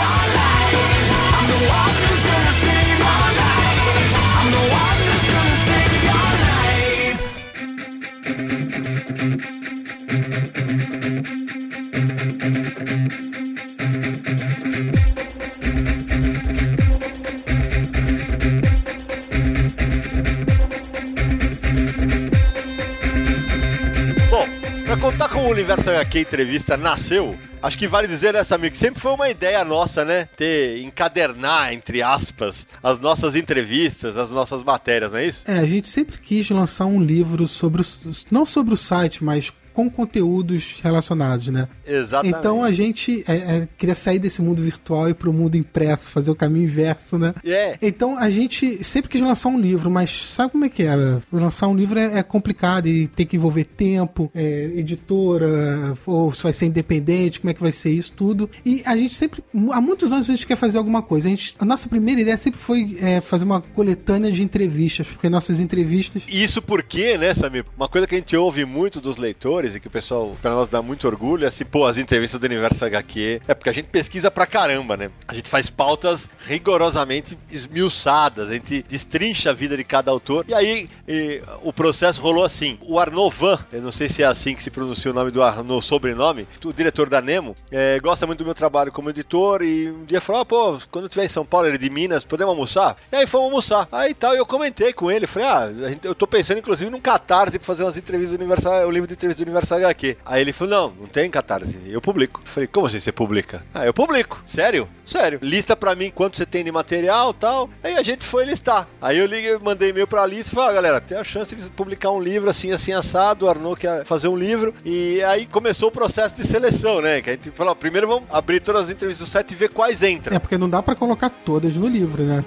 Contar 25.00 25.30
como 25.30 25.46
o 25.46 25.50
Universo 25.50 25.88
HQ 25.88 26.20
Entrevista 26.20 26.76
nasceu, 26.76 27.36
acho 27.62 27.78
que 27.78 27.88
vale 27.88 28.06
dizer, 28.06 28.34
né, 28.34 28.44
Samir, 28.44 28.70
que 28.70 28.76
sempre 28.76 29.00
foi 29.00 29.12
uma 29.12 29.30
ideia 29.30 29.64
nossa, 29.64 30.04
né? 30.04 30.28
Ter, 30.36 30.82
encadernar, 30.82 31.72
entre 31.72 32.02
aspas, 32.02 32.66
as 32.82 33.00
nossas 33.00 33.34
entrevistas, 33.34 34.18
as 34.18 34.30
nossas 34.30 34.62
matérias, 34.62 35.10
não 35.10 35.18
é 35.18 35.26
isso? 35.26 35.42
É, 35.50 35.58
a 35.58 35.64
gente 35.64 35.88
sempre 35.88 36.18
quis 36.18 36.50
lançar 36.50 36.84
um 36.84 37.02
livro 37.02 37.46
sobre 37.48 37.80
os. 37.80 38.26
Não 38.30 38.44
sobre 38.44 38.74
o 38.74 38.76
site, 38.76 39.24
mas 39.24 39.50
com 39.72 39.90
conteúdos 39.90 40.80
relacionados, 40.82 41.48
né? 41.48 41.68
Exatamente. 41.86 42.38
Então 42.38 42.62
a 42.62 42.72
gente 42.72 43.24
é, 43.26 43.34
é, 43.34 43.68
queria 43.76 43.94
sair 43.94 44.18
desse 44.18 44.42
mundo 44.42 44.62
virtual 44.62 45.08
e 45.08 45.14
pro 45.14 45.32
mundo 45.32 45.56
impresso, 45.56 46.10
fazer 46.10 46.30
o 46.30 46.34
caminho 46.34 46.64
inverso, 46.64 47.18
né? 47.18 47.34
É. 47.44 47.76
Então 47.80 48.18
a 48.18 48.30
gente 48.30 48.82
sempre 48.84 49.10
quis 49.10 49.20
lançar 49.20 49.48
um 49.48 49.60
livro, 49.60 49.90
mas 49.90 50.10
sabe 50.10 50.52
como 50.52 50.64
é 50.64 50.68
que 50.68 50.82
é? 50.82 50.94
Lançar 51.32 51.68
um 51.68 51.74
livro 51.74 51.98
é, 51.98 52.18
é 52.18 52.22
complicado 52.22 52.86
e 52.86 53.08
tem 53.08 53.26
que 53.26 53.36
envolver 53.36 53.64
tempo, 53.64 54.30
é, 54.34 54.70
editora, 54.74 55.94
ou 56.06 56.32
se 56.32 56.42
vai 56.42 56.52
ser 56.52 56.66
independente, 56.66 57.40
como 57.40 57.50
é 57.50 57.54
que 57.54 57.60
vai 57.60 57.72
ser 57.72 57.90
isso 57.90 58.12
tudo. 58.12 58.48
E 58.64 58.82
a 58.84 58.96
gente 58.96 59.14
sempre, 59.14 59.42
há 59.72 59.80
muitos 59.80 60.12
anos 60.12 60.28
a 60.28 60.32
gente 60.32 60.46
quer 60.46 60.56
fazer 60.56 60.78
alguma 60.78 61.02
coisa. 61.02 61.28
A, 61.28 61.30
gente, 61.30 61.54
a 61.58 61.64
nossa 61.64 61.88
primeira 61.88 62.20
ideia 62.20 62.36
sempre 62.36 62.60
foi 62.60 62.96
é, 63.00 63.20
fazer 63.20 63.44
uma 63.44 63.60
coletânea 63.60 64.30
de 64.30 64.42
entrevistas, 64.42 65.06
porque 65.06 65.28
nossas 65.28 65.60
entrevistas 65.60 66.24
Isso 66.28 66.60
porque, 66.60 67.16
né, 67.16 67.34
Samir? 67.34 67.64
Uma 67.76 67.88
coisa 67.88 68.06
que 68.06 68.14
a 68.14 68.18
gente 68.18 68.36
ouve 68.36 68.64
muito 68.64 69.00
dos 69.00 69.16
leitores 69.16 69.69
que 69.78 69.86
o 69.86 69.90
pessoal, 69.90 70.36
pra 70.40 70.52
nós, 70.52 70.68
dá 70.68 70.80
muito 70.82 71.06
orgulho 71.06 71.44
é 71.44 71.48
assim, 71.48 71.64
pô, 71.64 71.86
as 71.86 71.98
entrevistas 71.98 72.40
do 72.40 72.44
Universo 72.44 72.84
HQ. 72.84 73.42
É 73.46 73.54
porque 73.54 73.70
a 73.70 73.72
gente 73.72 73.86
pesquisa 73.86 74.30
pra 74.30 74.46
caramba, 74.46 74.96
né? 74.96 75.10
A 75.28 75.34
gente 75.34 75.48
faz 75.48 75.68
pautas 75.68 76.28
rigorosamente 76.46 77.38
esmiuçadas, 77.50 78.48
a 78.48 78.54
gente 78.54 78.82
destrincha 78.88 79.50
a 79.50 79.52
vida 79.52 79.76
de 79.76 79.84
cada 79.84 80.10
autor. 80.10 80.44
E 80.48 80.54
aí, 80.54 80.88
e, 81.06 81.42
o 81.62 81.72
processo 81.72 82.20
rolou 82.20 82.44
assim. 82.44 82.78
O 82.82 82.98
Arnaud 82.98 83.34
Van, 83.36 83.58
eu 83.72 83.82
não 83.82 83.92
sei 83.92 84.08
se 84.08 84.22
é 84.22 84.26
assim 84.26 84.54
que 84.54 84.62
se 84.62 84.70
pronuncia 84.70 85.10
o 85.10 85.14
nome 85.14 85.30
do 85.30 85.42
Arnaud, 85.42 85.84
sobrenome, 85.84 86.48
o 86.64 86.72
diretor 86.72 87.08
da 87.08 87.20
Nemo, 87.20 87.56
é, 87.70 87.98
gosta 88.00 88.26
muito 88.26 88.38
do 88.38 88.44
meu 88.44 88.54
trabalho 88.54 88.92
como 88.92 89.10
editor 89.10 89.62
e 89.62 89.90
um 89.90 90.04
dia 90.04 90.20
falou, 90.20 90.42
ah, 90.42 90.44
pô, 90.44 90.78
quando 90.90 91.04
eu 91.04 91.08
estiver 91.08 91.24
em 91.24 91.28
São 91.28 91.44
Paulo, 91.44 91.66
ele 91.66 91.76
é 91.76 91.78
de 91.78 91.90
Minas, 91.90 92.24
podemos 92.24 92.50
almoçar? 92.50 92.96
E 93.12 93.16
aí 93.16 93.26
fomos 93.26 93.46
almoçar. 93.46 93.88
Aí 93.90 94.14
tal, 94.14 94.34
eu 94.34 94.46
comentei 94.46 94.92
com 94.92 95.10
ele, 95.10 95.26
falei, 95.26 95.48
ah, 95.48 95.96
eu 96.02 96.14
tô 96.14 96.26
pensando 96.26 96.58
inclusive 96.58 96.90
num 96.90 97.00
catarse 97.00 97.58
pra 97.58 97.66
fazer 97.66 97.82
umas 97.82 97.96
entrevistas 97.96 98.36
do 98.36 98.40
Universal, 98.40 98.86
o 98.86 98.90
livro 98.90 99.06
de 99.06 99.14
entrevistas 99.14 99.44
do 99.44 99.48
Universo 99.50 99.74
HQ. 99.74 100.16
Aí 100.24 100.40
ele 100.40 100.52
falou: 100.52 100.70
não, 100.90 100.94
não 101.02 101.06
tem 101.06 101.30
catarse, 101.30 101.78
eu 101.86 102.00
publico. 102.00 102.40
Eu 102.44 102.50
falei, 102.50 102.66
como 102.66 102.86
assim 102.86 103.00
você 103.00 103.12
publica? 103.12 103.62
Ah, 103.74 103.84
eu 103.86 103.92
publico. 103.94 104.42
Sério? 104.46 104.88
Sério. 105.04 105.38
Lista 105.42 105.76
pra 105.76 105.94
mim 105.94 106.10
quanto 106.14 106.36
você 106.36 106.46
tem 106.46 106.64
de 106.64 106.72
material 106.72 107.32
tal. 107.34 107.68
Aí 107.82 107.94
a 107.96 108.02
gente 108.02 108.24
foi 108.26 108.44
listar. 108.44 108.86
Aí 109.00 109.18
eu 109.18 109.26
liguei, 109.26 109.58
mandei 109.58 109.90
e-mail 109.90 110.06
pra 110.06 110.24
lista 110.26 110.52
e 110.52 110.54
falei, 110.54 110.70
ah, 110.70 110.72
galera, 110.74 111.00
tem 111.00 111.18
a 111.18 111.24
chance 111.24 111.54
de 111.54 111.70
publicar 111.70 112.10
um 112.10 112.20
livro 112.20 112.48
assim, 112.50 112.70
assim, 112.72 112.92
assado. 112.92 113.46
O 113.46 113.48
Arnaud 113.48 113.78
quer 113.78 114.04
fazer 114.04 114.28
um 114.28 114.36
livro. 114.36 114.74
E 114.84 115.22
aí 115.24 115.46
começou 115.46 115.88
o 115.88 115.92
processo 115.92 116.34
de 116.34 116.46
seleção, 116.46 117.00
né? 117.00 117.20
Que 117.20 117.30
a 117.30 117.32
gente 117.32 117.50
falou, 117.50 117.74
primeiro 117.74 118.06
vamos 118.06 118.24
abrir 118.30 118.60
todas 118.60 118.84
as 118.84 118.90
entrevistas 118.90 119.26
do 119.26 119.30
site 119.30 119.52
e 119.52 119.54
ver 119.54 119.70
quais 119.70 120.02
entram. 120.02 120.36
É, 120.36 120.38
porque 120.38 120.56
não 120.58 120.68
dá 120.68 120.82
pra 120.82 120.94
colocar 120.94 121.30
todas 121.30 121.76
no 121.76 121.86
livro, 121.88 122.22
né? 122.22 122.40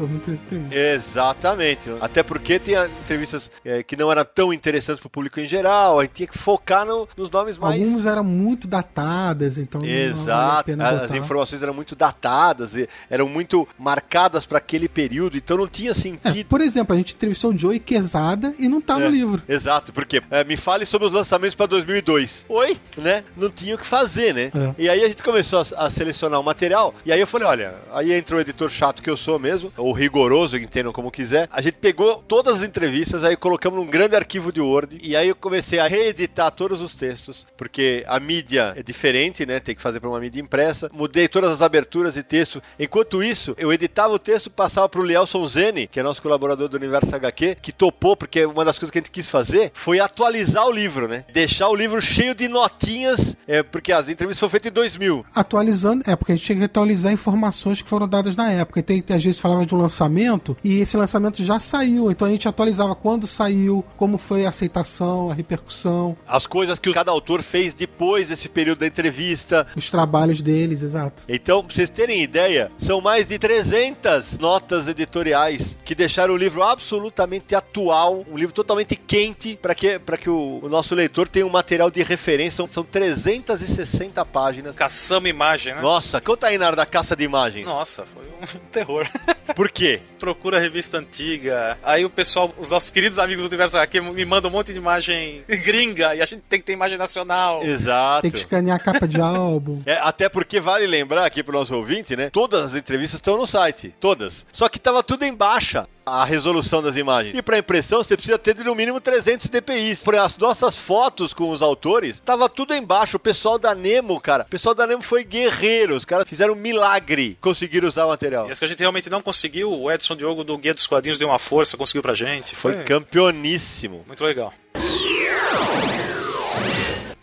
Exatamente. 0.71 1.89
Até 2.01 2.23
porque 2.23 2.59
tem 2.59 2.75
entrevistas 3.03 3.51
é, 3.65 3.83
que 3.83 3.95
não 3.95 4.11
eram 4.11 4.23
tão 4.25 4.53
interessantes 4.53 4.99
pro 4.99 5.09
público 5.09 5.39
em 5.39 5.47
geral. 5.47 5.99
A 5.99 6.03
gente 6.03 6.13
tinha 6.13 6.27
que 6.27 6.37
focar 6.37 6.85
no- 6.85 6.92
nos 7.17 7.29
nomes 7.29 7.57
mais. 7.57 7.81
Algumas 7.81 8.05
eram 8.05 8.23
muito 8.23 8.67
datadas, 8.67 9.57
então 9.57 9.79
não 9.81 9.87
vale 9.87 9.99
a 10.01 10.05
Exato, 10.05 10.63
pena 10.65 10.89
as 10.89 11.11
informações 11.13 11.61
eram 11.63 11.73
muito 11.73 11.95
datadas, 11.95 12.75
e 12.75 12.87
eram 13.09 13.27
muito 13.27 13.67
marcadas 13.77 14.45
para 14.45 14.57
aquele 14.57 14.87
período, 14.87 15.37
então 15.37 15.57
não 15.57 15.67
tinha 15.67 15.91
É, 15.91 15.93
sentido. 15.93 16.45
por 16.47 16.61
exemplo, 16.61 16.93
a 16.93 16.97
gente 16.97 17.13
entrevistou 17.13 17.51
o 17.53 17.57
Joey 17.57 17.79
Quesada 17.79 18.53
e 18.59 18.67
não 18.67 18.79
tá 18.81 18.97
no 18.97 19.05
É, 19.05 19.09
livro. 19.09 19.41
Exato, 19.47 19.91
porque 19.93 20.21
é, 20.31 20.43
me 20.43 20.57
fale 20.57 20.85
sobre 20.85 21.07
os 21.07 21.13
lançamentos 21.13 21.55
para 21.55 21.65
2002. 21.67 22.45
Oi, 22.49 22.77
né? 22.97 23.23
Não 23.37 23.49
tinha 23.49 23.75
o 23.75 23.77
que 23.77 23.85
fazer, 23.85 24.33
né? 24.33 24.51
É. 24.53 24.75
E 24.77 24.89
aí 24.89 25.03
a 25.03 25.07
gente 25.07 25.21
começou 25.23 25.59
a, 25.77 25.85
a 25.85 25.89
selecionar 25.89 26.39
o 26.39 26.43
material, 26.43 26.93
e 27.05 27.11
aí 27.11 27.19
eu 27.19 27.27
falei, 27.27 27.47
olha, 27.47 27.75
aí 27.93 28.11
entrou 28.13 28.37
o 28.37 28.41
editor 28.41 28.69
chato 28.69 29.01
que 29.01 29.09
eu 29.09 29.17
sou 29.17 29.37
mesmo, 29.39 29.71
ou 29.77 29.91
rigoroso, 29.93 30.57
entendam 30.57 30.91
como 30.91 31.11
quiser. 31.11 31.47
A 31.51 31.61
gente 31.61 31.75
pegou 31.75 32.23
todas 32.27 32.57
as 32.57 32.63
entrevistas, 32.63 33.23
aí 33.23 33.35
colocamos 33.35 33.79
num 33.79 33.85
grande 33.89 34.15
arquivo 34.15 34.51
de 34.51 34.61
Word, 34.61 34.97
e 35.01 35.15
aí 35.15 35.27
eu 35.29 35.35
comecei 35.35 35.79
a 35.79 35.87
reeditar 35.87 36.51
todos 36.51 36.81
os 36.81 36.82
textos, 36.91 37.45
porque 37.55 38.03
a 38.07 38.19
mídia 38.19 38.73
é 38.75 38.81
diferente, 38.81 39.45
né? 39.45 39.59
Tem 39.59 39.75
que 39.75 39.81
fazer 39.81 39.99
para 39.99 40.09
uma 40.09 40.19
mídia 40.19 40.41
impressa. 40.41 40.89
Mudei 40.91 41.27
todas 41.27 41.51
as 41.51 41.61
aberturas 41.61 42.17
e 42.17 42.23
texto. 42.23 42.61
Enquanto 42.79 43.21
isso, 43.21 43.53
eu 43.59 43.71
editava 43.71 44.13
o 44.13 44.17
texto, 44.17 44.49
passava 44.49 44.89
pro 44.89 45.03
Lielson 45.03 45.45
Zene, 45.45 45.85
que 45.85 45.99
é 45.99 46.03
nosso 46.03 46.21
colaborador 46.21 46.67
do 46.67 46.77
Universo 46.77 47.15
HQ, 47.15 47.57
que 47.61 47.71
topou, 47.71 48.17
porque 48.17 48.43
uma 48.45 48.65
das 48.65 48.79
coisas 48.79 48.91
que 48.91 48.97
a 48.97 49.01
gente 49.01 49.11
quis 49.11 49.29
fazer 49.29 49.71
foi 49.75 49.99
atualizar 49.99 50.65
o 50.67 50.71
livro, 50.71 51.07
né? 51.07 51.25
Deixar 51.31 51.69
o 51.69 51.75
livro 51.75 52.01
cheio 52.01 52.33
de 52.33 52.47
notinhas, 52.47 53.37
é, 53.47 53.61
porque 53.61 53.91
as 53.91 54.09
entrevistas 54.09 54.39
foram 54.39 54.49
feitas 54.49 54.71
em 54.71 54.73
2000. 54.73 55.25
Atualizando, 55.35 56.03
é 56.07 56.15
porque 56.15 56.31
a 56.31 56.35
gente 56.35 56.45
tinha 56.45 56.57
que 56.57 56.65
atualizar 56.65 57.13
informações 57.13 57.81
que 57.81 57.87
foram 57.87 58.07
dadas 58.07 58.35
na 58.35 58.51
época. 58.51 58.79
Então, 58.79 59.15
às 59.15 59.23
vezes 59.23 59.39
falava 59.39 59.65
de 59.65 59.75
um 59.75 59.77
lançamento 59.77 60.57
e 60.63 60.79
esse 60.79 60.97
lançamento 60.97 61.43
já 61.43 61.59
saiu. 61.59 62.09
Então 62.09 62.27
a 62.27 62.31
gente 62.31 62.47
atualizava 62.47 62.95
quando 62.95 63.27
saiu, 63.27 63.85
como 63.97 64.17
foi 64.17 64.45
a 64.45 64.49
aceitação, 64.49 65.29
a 65.29 65.33
repercussão, 65.33 66.15
As 66.25 66.47
coisas 66.47 66.72
que 66.79 66.93
cada 66.93 67.11
autor 67.11 67.41
fez 67.41 67.73
depois 67.73 68.29
desse 68.29 68.49
período 68.49 68.79
da 68.79 68.87
entrevista. 68.87 69.65
os 69.75 69.89
trabalhos 69.89 70.41
deles, 70.41 70.81
exato. 70.81 71.23
Então, 71.27 71.63
pra 71.63 71.75
vocês 71.75 71.89
terem 71.89 72.21
ideia, 72.21 72.71
são 72.77 73.01
mais 73.01 73.25
de 73.25 73.37
300 73.37 74.37
notas 74.37 74.87
editoriais 74.87 75.77
que 75.83 75.95
deixaram 75.95 76.33
o 76.33 76.37
livro 76.37 76.63
absolutamente 76.63 77.55
atual, 77.55 78.25
um 78.29 78.37
livro 78.37 78.53
totalmente 78.53 78.95
quente, 78.95 79.57
para 79.61 79.75
que, 79.75 79.99
pra 79.99 80.17
que 80.17 80.29
o, 80.29 80.59
o 80.63 80.69
nosso 80.69 80.95
leitor 80.95 81.27
tenha 81.27 81.45
um 81.45 81.49
material 81.49 81.89
de 81.89 82.01
referência. 82.03 82.57
São, 82.57 82.67
são 82.67 82.83
360 82.83 84.23
páginas. 84.25 84.75
Caçamos 84.75 85.29
imagem, 85.29 85.73
né? 85.73 85.81
Nossa, 85.81 86.21
conta 86.21 86.47
aí 86.47 86.57
na 86.57 86.67
hora 86.67 86.75
da 86.75 86.85
caça 86.85 87.15
de 87.15 87.23
imagens. 87.23 87.65
Nossa, 87.65 88.05
foi 88.05 88.23
um 88.23 88.59
terror. 88.71 89.07
Por 89.55 89.69
quê? 89.69 90.01
Procura 90.19 90.57
a 90.57 90.59
revista 90.59 90.97
antiga. 90.97 91.77
Aí 91.83 92.05
o 92.05 92.09
pessoal, 92.09 92.53
os 92.57 92.69
nossos 92.69 92.89
queridos 92.89 93.19
amigos 93.19 93.43
do 93.43 93.47
Universo 93.47 93.77
HQ 93.77 94.01
me 94.01 94.25
mandam 94.25 94.49
um 94.49 94.53
monte 94.53 94.71
de 94.71 94.79
imagem 94.79 95.43
gringa 95.47 96.15
e 96.15 96.21
a 96.21 96.25
gente 96.25 96.43
tem 96.49 96.61
que 96.63 96.67
ter 96.67 96.73
imagem 96.73 96.97
nacional. 96.97 97.61
Exato. 97.61 98.21
Tem 98.23 98.31
que 98.31 98.37
escanear 98.37 98.77
a 98.77 98.79
capa 98.79 99.07
de 99.07 99.19
álbum. 99.21 99.81
É, 99.85 99.97
até 100.01 100.29
porque 100.29 100.59
vale 100.59 100.87
lembrar 100.87 101.25
aqui 101.25 101.43
pro 101.43 101.53
nosso 101.53 101.75
ouvinte, 101.75 102.15
né? 102.15 102.29
Todas 102.29 102.63
as 102.65 102.75
entrevistas 102.75 103.17
estão 103.17 103.37
no 103.37 103.45
site. 103.45 103.93
Todas. 103.99 104.45
Só 104.51 104.69
que 104.69 104.79
tava 104.79 105.03
tudo 105.03 105.23
em 105.23 105.33
baixa. 105.33 105.87
A 106.05 106.25
resolução 106.25 106.81
das 106.81 106.97
imagens. 106.97 107.33
E 107.33 107.41
para 107.41 107.57
impressão, 107.57 108.03
você 108.03 108.17
precisa 108.17 108.37
ter 108.37 108.53
de 108.53 108.63
no 108.63 108.75
mínimo 108.75 108.99
300 108.99 109.47
dpi. 109.47 109.95
Por 110.03 110.15
as 110.15 110.35
nossas 110.35 110.77
fotos 110.77 111.33
com 111.33 111.49
os 111.49 111.61
autores, 111.61 112.21
tava 112.25 112.49
tudo 112.49 112.73
embaixo. 112.75 113.15
O 113.15 113.19
pessoal 113.19 113.57
da 113.57 113.73
Nemo, 113.73 114.19
cara, 114.19 114.43
o 114.43 114.49
pessoal 114.49 114.75
da 114.75 114.85
Nemo 114.85 115.01
foi 115.01 115.23
guerreiro. 115.23 115.95
Os 115.95 116.03
caras 116.03 116.27
fizeram 116.27 116.53
um 116.53 116.57
milagre 116.57 117.37
conseguir 117.39 117.85
usar 117.85 118.05
o 118.05 118.09
material. 118.09 118.49
E 118.49 118.51
as 118.51 118.59
que 118.59 118.65
a 118.65 118.67
gente 118.67 118.79
realmente 118.79 119.09
não 119.09 119.21
conseguiu, 119.21 119.71
o 119.71 119.89
Edson 119.89 120.15
Diogo 120.17 120.43
do 120.43 120.57
Guia 120.57 120.73
dos 120.73 120.87
Quadrinhos 120.87 121.17
deu 121.17 121.29
uma 121.29 121.39
força, 121.39 121.77
conseguiu 121.77 122.01
pra 122.01 122.13
gente. 122.13 122.53
Foi 122.53 122.73
Foi 122.73 122.83
campeoníssimo. 122.83 124.03
muito 124.05 124.25
legal. 124.25 124.53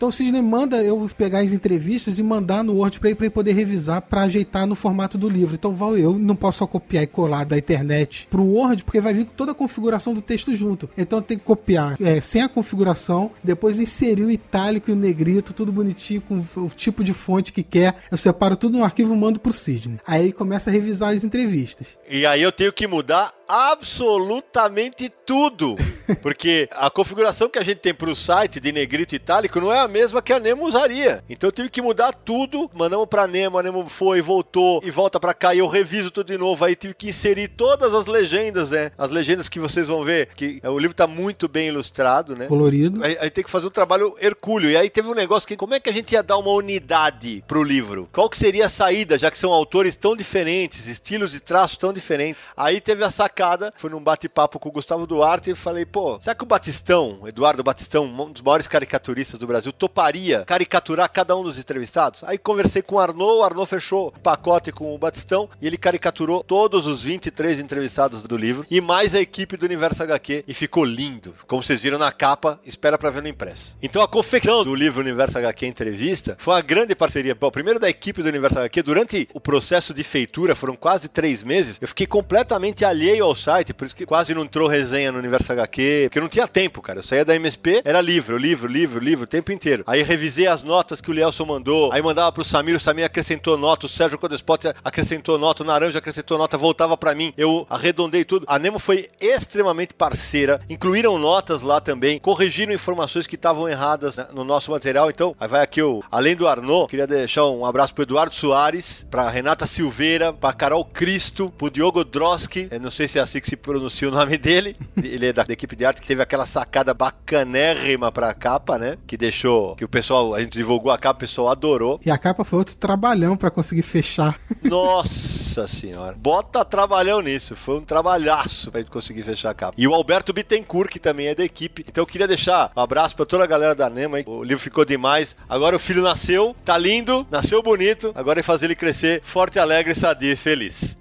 Então 0.01 0.09
o 0.09 0.11
Sidney 0.11 0.41
manda 0.41 0.81
eu 0.81 1.07
pegar 1.15 1.41
as 1.41 1.53
entrevistas 1.53 2.17
e 2.17 2.23
mandar 2.23 2.63
no 2.63 2.77
Word 2.77 2.99
pra 2.99 3.11
ele, 3.11 3.29
poder 3.29 3.51
revisar 3.51 4.01
pra 4.01 4.21
ajeitar 4.21 4.65
no 4.65 4.73
formato 4.73 5.15
do 5.15 5.29
livro. 5.29 5.53
Então 5.53 5.75
Val, 5.75 5.95
eu 5.95 6.17
não 6.17 6.35
posso 6.35 6.57
só 6.57 6.65
copiar 6.65 7.03
e 7.03 7.05
colar 7.05 7.45
da 7.45 7.55
internet 7.55 8.27
pro 8.27 8.41
Word, 8.41 8.83
porque 8.83 8.99
vai 8.99 9.13
vir 9.13 9.25
toda 9.25 9.51
a 9.51 9.53
configuração 9.53 10.11
do 10.11 10.19
texto 10.19 10.55
junto. 10.55 10.89
Então 10.97 11.19
eu 11.19 11.21
tenho 11.21 11.39
que 11.39 11.45
copiar 11.45 12.01
é, 12.01 12.19
sem 12.19 12.41
a 12.41 12.49
configuração, 12.49 13.29
depois 13.43 13.79
inserir 13.79 14.23
o 14.23 14.31
itálico 14.31 14.89
e 14.89 14.93
o 14.93 14.95
negrito, 14.95 15.53
tudo 15.53 15.71
bonitinho, 15.71 16.19
com 16.21 16.43
o 16.55 16.69
tipo 16.69 17.03
de 17.03 17.13
fonte 17.13 17.53
que 17.53 17.61
quer. 17.61 17.93
Eu 18.09 18.17
separo 18.17 18.55
tudo 18.55 18.79
num 18.79 18.83
arquivo 18.83 19.13
e 19.13 19.17
mando 19.17 19.39
pro 19.39 19.53
Sidney. 19.53 19.99
Aí 20.07 20.23
ele 20.23 20.31
começa 20.31 20.71
a 20.71 20.73
revisar 20.73 21.13
as 21.13 21.23
entrevistas. 21.23 21.99
E 22.09 22.25
aí 22.25 22.41
eu 22.41 22.51
tenho 22.51 22.73
que 22.73 22.87
mudar 22.87 23.35
absolutamente 23.51 25.11
tudo. 25.25 25.75
Porque 26.21 26.69
a 26.71 26.89
configuração 26.89 27.49
que 27.49 27.59
a 27.59 27.63
gente 27.63 27.79
tem 27.79 27.93
pro 27.93 28.15
site 28.15 28.59
de 28.59 28.71
negrito 28.71 29.15
itálico 29.15 29.59
não 29.59 29.71
é 29.71 29.79
a 29.79 29.87
mesma 29.87 30.21
que 30.21 30.31
a 30.31 30.39
Nemo 30.39 30.65
usaria. 30.65 31.23
Então 31.29 31.49
eu 31.49 31.51
tive 31.51 31.69
que 31.69 31.81
mudar 31.81 32.13
tudo. 32.13 32.69
Mandamos 32.73 33.07
pra 33.07 33.27
Nemo, 33.27 33.57
a 33.57 33.63
Nemo 33.63 33.87
foi, 33.89 34.21
voltou 34.21 34.81
e 34.83 34.91
volta 34.91 35.19
pra 35.19 35.33
cá. 35.33 35.53
E 35.53 35.59
eu 35.59 35.67
reviso 35.67 36.11
tudo 36.11 36.27
de 36.27 36.37
novo. 36.37 36.63
Aí 36.63 36.75
tive 36.75 36.93
que 36.93 37.09
inserir 37.09 37.49
todas 37.49 37.93
as 37.93 38.05
legendas, 38.05 38.71
né? 38.71 38.91
As 38.97 39.09
legendas 39.09 39.49
que 39.49 39.59
vocês 39.59 39.87
vão 39.87 40.03
ver. 40.03 40.29
Que 40.35 40.61
o 40.63 40.79
livro 40.79 40.95
tá 40.95 41.07
muito 41.07 41.47
bem 41.47 41.67
ilustrado, 41.67 42.35
né? 42.35 42.47
Colorido. 42.47 43.03
Aí, 43.03 43.17
aí 43.19 43.29
tem 43.29 43.43
que 43.43 43.51
fazer 43.51 43.67
um 43.67 43.71
trabalho 43.71 44.15
hercúleo. 44.21 44.69
E 44.69 44.77
aí 44.77 44.89
teve 44.89 45.07
um 45.07 45.13
negócio 45.13 45.47
que 45.47 45.57
como 45.57 45.73
é 45.73 45.79
que 45.79 45.89
a 45.89 45.93
gente 45.93 46.13
ia 46.13 46.23
dar 46.23 46.37
uma 46.37 46.51
unidade 46.51 47.43
pro 47.47 47.63
livro? 47.63 48.09
Qual 48.11 48.29
que 48.29 48.37
seria 48.37 48.67
a 48.67 48.69
saída, 48.69 49.17
já 49.17 49.29
que 49.29 49.37
são 49.37 49.51
autores 49.51 49.95
tão 49.95 50.15
diferentes, 50.15 50.87
estilos 50.87 51.31
de 51.31 51.39
traço 51.39 51.77
tão 51.77 51.91
diferentes? 51.91 52.45
Aí 52.55 52.79
teve 52.79 53.03
a 53.03 53.11
sacada, 53.11 53.40
foi 53.75 53.89
num 53.89 54.03
bate-papo 54.03 54.59
com 54.59 54.69
o 54.69 54.71
Gustavo 54.71 55.07
Duarte 55.07 55.51
e 55.51 55.55
falei, 55.55 55.85
pô, 55.85 56.19
será 56.21 56.35
que 56.35 56.43
o 56.43 56.47
Batistão, 56.47 57.19
Eduardo 57.25 57.63
Batistão, 57.63 58.05
um 58.05 58.31
dos 58.31 58.41
maiores 58.41 58.67
caricaturistas 58.67 59.39
do 59.39 59.47
Brasil, 59.47 59.71
toparia 59.71 60.43
caricaturar 60.45 61.09
cada 61.11 61.35
um 61.35 61.43
dos 61.43 61.57
entrevistados? 61.57 62.23
Aí 62.23 62.37
conversei 62.37 62.81
com 62.81 62.95
o 62.95 62.99
Arnaud, 62.99 63.39
o 63.39 63.43
Arnaud 63.43 63.69
fechou 63.69 64.07
o 64.07 64.19
pacote 64.19 64.71
com 64.71 64.93
o 64.93 64.97
Batistão 64.97 65.49
e 65.61 65.67
ele 65.67 65.77
caricaturou 65.77 66.43
todos 66.43 66.85
os 66.85 67.03
23 67.03 67.59
entrevistados 67.59 68.21
do 68.23 68.37
livro 68.37 68.65
e 68.69 68.79
mais 68.79 69.15
a 69.15 69.19
equipe 69.19 69.57
do 69.57 69.65
Universo 69.65 70.03
HQ 70.03 70.43
e 70.47 70.53
ficou 70.53 70.85
lindo. 70.85 71.33
Como 71.47 71.63
vocês 71.63 71.81
viram 71.81 71.97
na 71.97 72.11
capa, 72.11 72.59
espera 72.63 72.97
pra 72.97 73.09
ver 73.09 73.21
no 73.21 73.27
impresso. 73.27 73.75
Então 73.81 74.01
a 74.01 74.07
confecção 74.07 74.63
do 74.63 74.75
livro 74.75 75.01
Universo 75.01 75.37
HQ 75.37 75.65
Entrevista 75.65 76.37
foi 76.39 76.53
uma 76.53 76.61
grande 76.61 76.95
parceria. 76.95 77.33
Bom, 77.33 77.49
primeiro 77.49 77.79
da 77.79 77.89
equipe 77.89 78.21
do 78.21 78.29
Universo 78.29 78.59
HQ, 78.59 78.83
durante 78.83 79.29
o 79.33 79.39
processo 79.39 79.93
de 79.93 80.03
feitura, 80.03 80.55
foram 80.55 80.75
quase 80.75 81.07
três 81.07 81.43
meses, 81.43 81.77
eu 81.81 81.87
fiquei 81.87 82.05
completamente 82.05 82.85
alheio 82.85 83.20
ao 83.23 83.35
site, 83.35 83.73
por 83.73 83.85
isso 83.85 83.95
que 83.95 84.05
quase 84.05 84.33
não 84.33 84.43
entrou 84.43 84.67
resenha 84.67 85.11
no 85.11 85.19
Universo 85.19 85.51
HQ, 85.51 86.05
porque 86.05 86.19
não 86.19 86.29
tinha 86.29 86.47
tempo, 86.47 86.81
cara. 86.81 86.99
Eu 86.99 87.03
saía 87.03 87.25
da 87.25 87.35
MSP, 87.35 87.81
era 87.85 88.01
livro, 88.01 88.37
livro, 88.37 88.67
livro, 88.67 89.03
livro, 89.03 89.23
o 89.23 89.27
tempo 89.27 89.51
inteiro. 89.51 89.83
Aí 89.87 90.03
revisei 90.03 90.47
as 90.47 90.63
notas 90.63 91.01
que 91.01 91.09
o 91.09 91.13
Lielson 91.13 91.45
mandou, 91.45 91.91
aí 91.91 92.01
mandava 92.01 92.31
pro 92.31 92.43
Samir, 92.43 92.75
o 92.75 92.79
Samir 92.79 93.05
acrescentou 93.05 93.57
nota, 93.57 93.85
o 93.85 93.89
Sérgio 93.89 94.17
Codespot 94.17 94.67
acrescentou 94.83 95.37
nota, 95.37 95.63
o 95.63 95.65
Naranja 95.65 95.99
acrescentou 95.99 96.37
nota, 96.37 96.57
voltava 96.57 96.97
pra 96.97 97.15
mim, 97.15 97.33
eu 97.37 97.65
arredondei 97.69 98.23
tudo. 98.23 98.45
A 98.47 98.59
Nemo 98.59 98.79
foi 98.79 99.09
extremamente 99.19 99.93
parceira, 99.93 100.61
incluíram 100.69 101.17
notas 101.17 101.61
lá 101.61 101.79
também, 101.79 102.19
corrigiram 102.19 102.73
informações 102.73 103.27
que 103.27 103.35
estavam 103.35 103.67
erradas 103.67 104.17
no 104.33 104.43
nosso 104.43 104.71
material. 104.71 105.09
Então, 105.09 105.35
aí 105.39 105.47
vai 105.47 105.61
aqui 105.61 105.81
o, 105.81 106.03
além 106.11 106.35
do 106.35 106.47
Arnaud, 106.47 106.89
queria 106.89 107.07
deixar 107.07 107.45
um 107.45 107.65
abraço 107.65 107.93
pro 107.93 108.03
Eduardo 108.03 108.33
Soares, 108.35 109.05
pra 109.09 109.29
Renata 109.29 109.67
Silveira, 109.67 110.33
pra 110.33 110.53
Carol 110.53 110.85
Cristo, 110.85 111.51
pro 111.57 111.69
Diogo 111.69 112.03
Droski, 112.03 112.67
eu 112.71 112.79
não 112.79 112.91
sei 112.91 113.07
se 113.07 113.10
é 113.19 113.21
assim 113.21 113.39
que 113.39 113.49
se 113.49 113.55
pronuncia 113.55 114.07
o 114.07 114.11
nome 114.11 114.37
dele, 114.37 114.75
ele 115.03 115.27
é 115.27 115.33
da, 115.33 115.43
da 115.43 115.53
equipe 115.53 115.75
de 115.75 115.85
arte 115.85 116.01
que 116.01 116.07
teve 116.07 116.21
aquela 116.21 116.45
sacada 116.45 116.93
bacanérrima 116.93 118.11
pra 118.11 118.33
capa, 118.33 118.77
né? 118.77 118.97
Que 119.07 119.17
deixou, 119.17 119.75
que 119.75 119.85
o 119.85 119.89
pessoal, 119.89 120.33
a 120.33 120.41
gente 120.41 120.53
divulgou 120.53 120.91
a 120.91 120.97
capa, 120.97 121.17
o 121.17 121.19
pessoal 121.19 121.49
adorou. 121.49 121.99
E 122.05 122.11
a 122.11 122.17
capa 122.17 122.43
foi 122.43 122.59
outro 122.59 122.75
trabalhão 122.75 123.35
pra 123.37 123.49
conseguir 123.51 123.81
fechar. 123.83 124.37
Nossa 124.63 125.67
senhora. 125.67 126.15
Bota 126.17 126.63
trabalhão 126.65 127.21
nisso. 127.21 127.55
Foi 127.55 127.77
um 127.77 127.81
trabalhaço 127.81 128.71
pra 128.71 128.81
gente 128.81 128.91
conseguir 128.91 129.23
fechar 129.23 129.49
a 129.51 129.53
capa. 129.53 129.73
E 129.77 129.87
o 129.87 129.93
Alberto 129.93 130.33
Bittencourt, 130.33 130.89
que 130.89 130.99
também 130.99 131.27
é 131.27 131.35
da 131.35 131.43
equipe. 131.43 131.85
Então 131.87 132.01
eu 132.01 132.05
queria 132.07 132.27
deixar 132.27 132.71
um 132.75 132.81
abraço 132.81 133.15
pra 133.15 133.25
toda 133.25 133.43
a 133.43 133.47
galera 133.47 133.75
da 133.75 133.89
Nema. 133.89 134.19
hein? 134.19 134.25
O 134.27 134.43
livro 134.43 134.63
ficou 134.63 134.85
demais. 134.85 135.35
Agora 135.49 135.75
o 135.75 135.79
filho 135.79 136.01
nasceu, 136.01 136.55
tá 136.65 136.77
lindo, 136.77 137.25
nasceu 137.29 137.61
bonito. 137.61 138.11
Agora 138.15 138.39
é 138.39 138.43
fazer 138.43 138.65
ele 138.67 138.75
crescer 138.75 139.21
forte, 139.23 139.59
alegre, 139.59 139.93
sadio 139.95 140.31
e 140.31 140.35
feliz. 140.35 140.95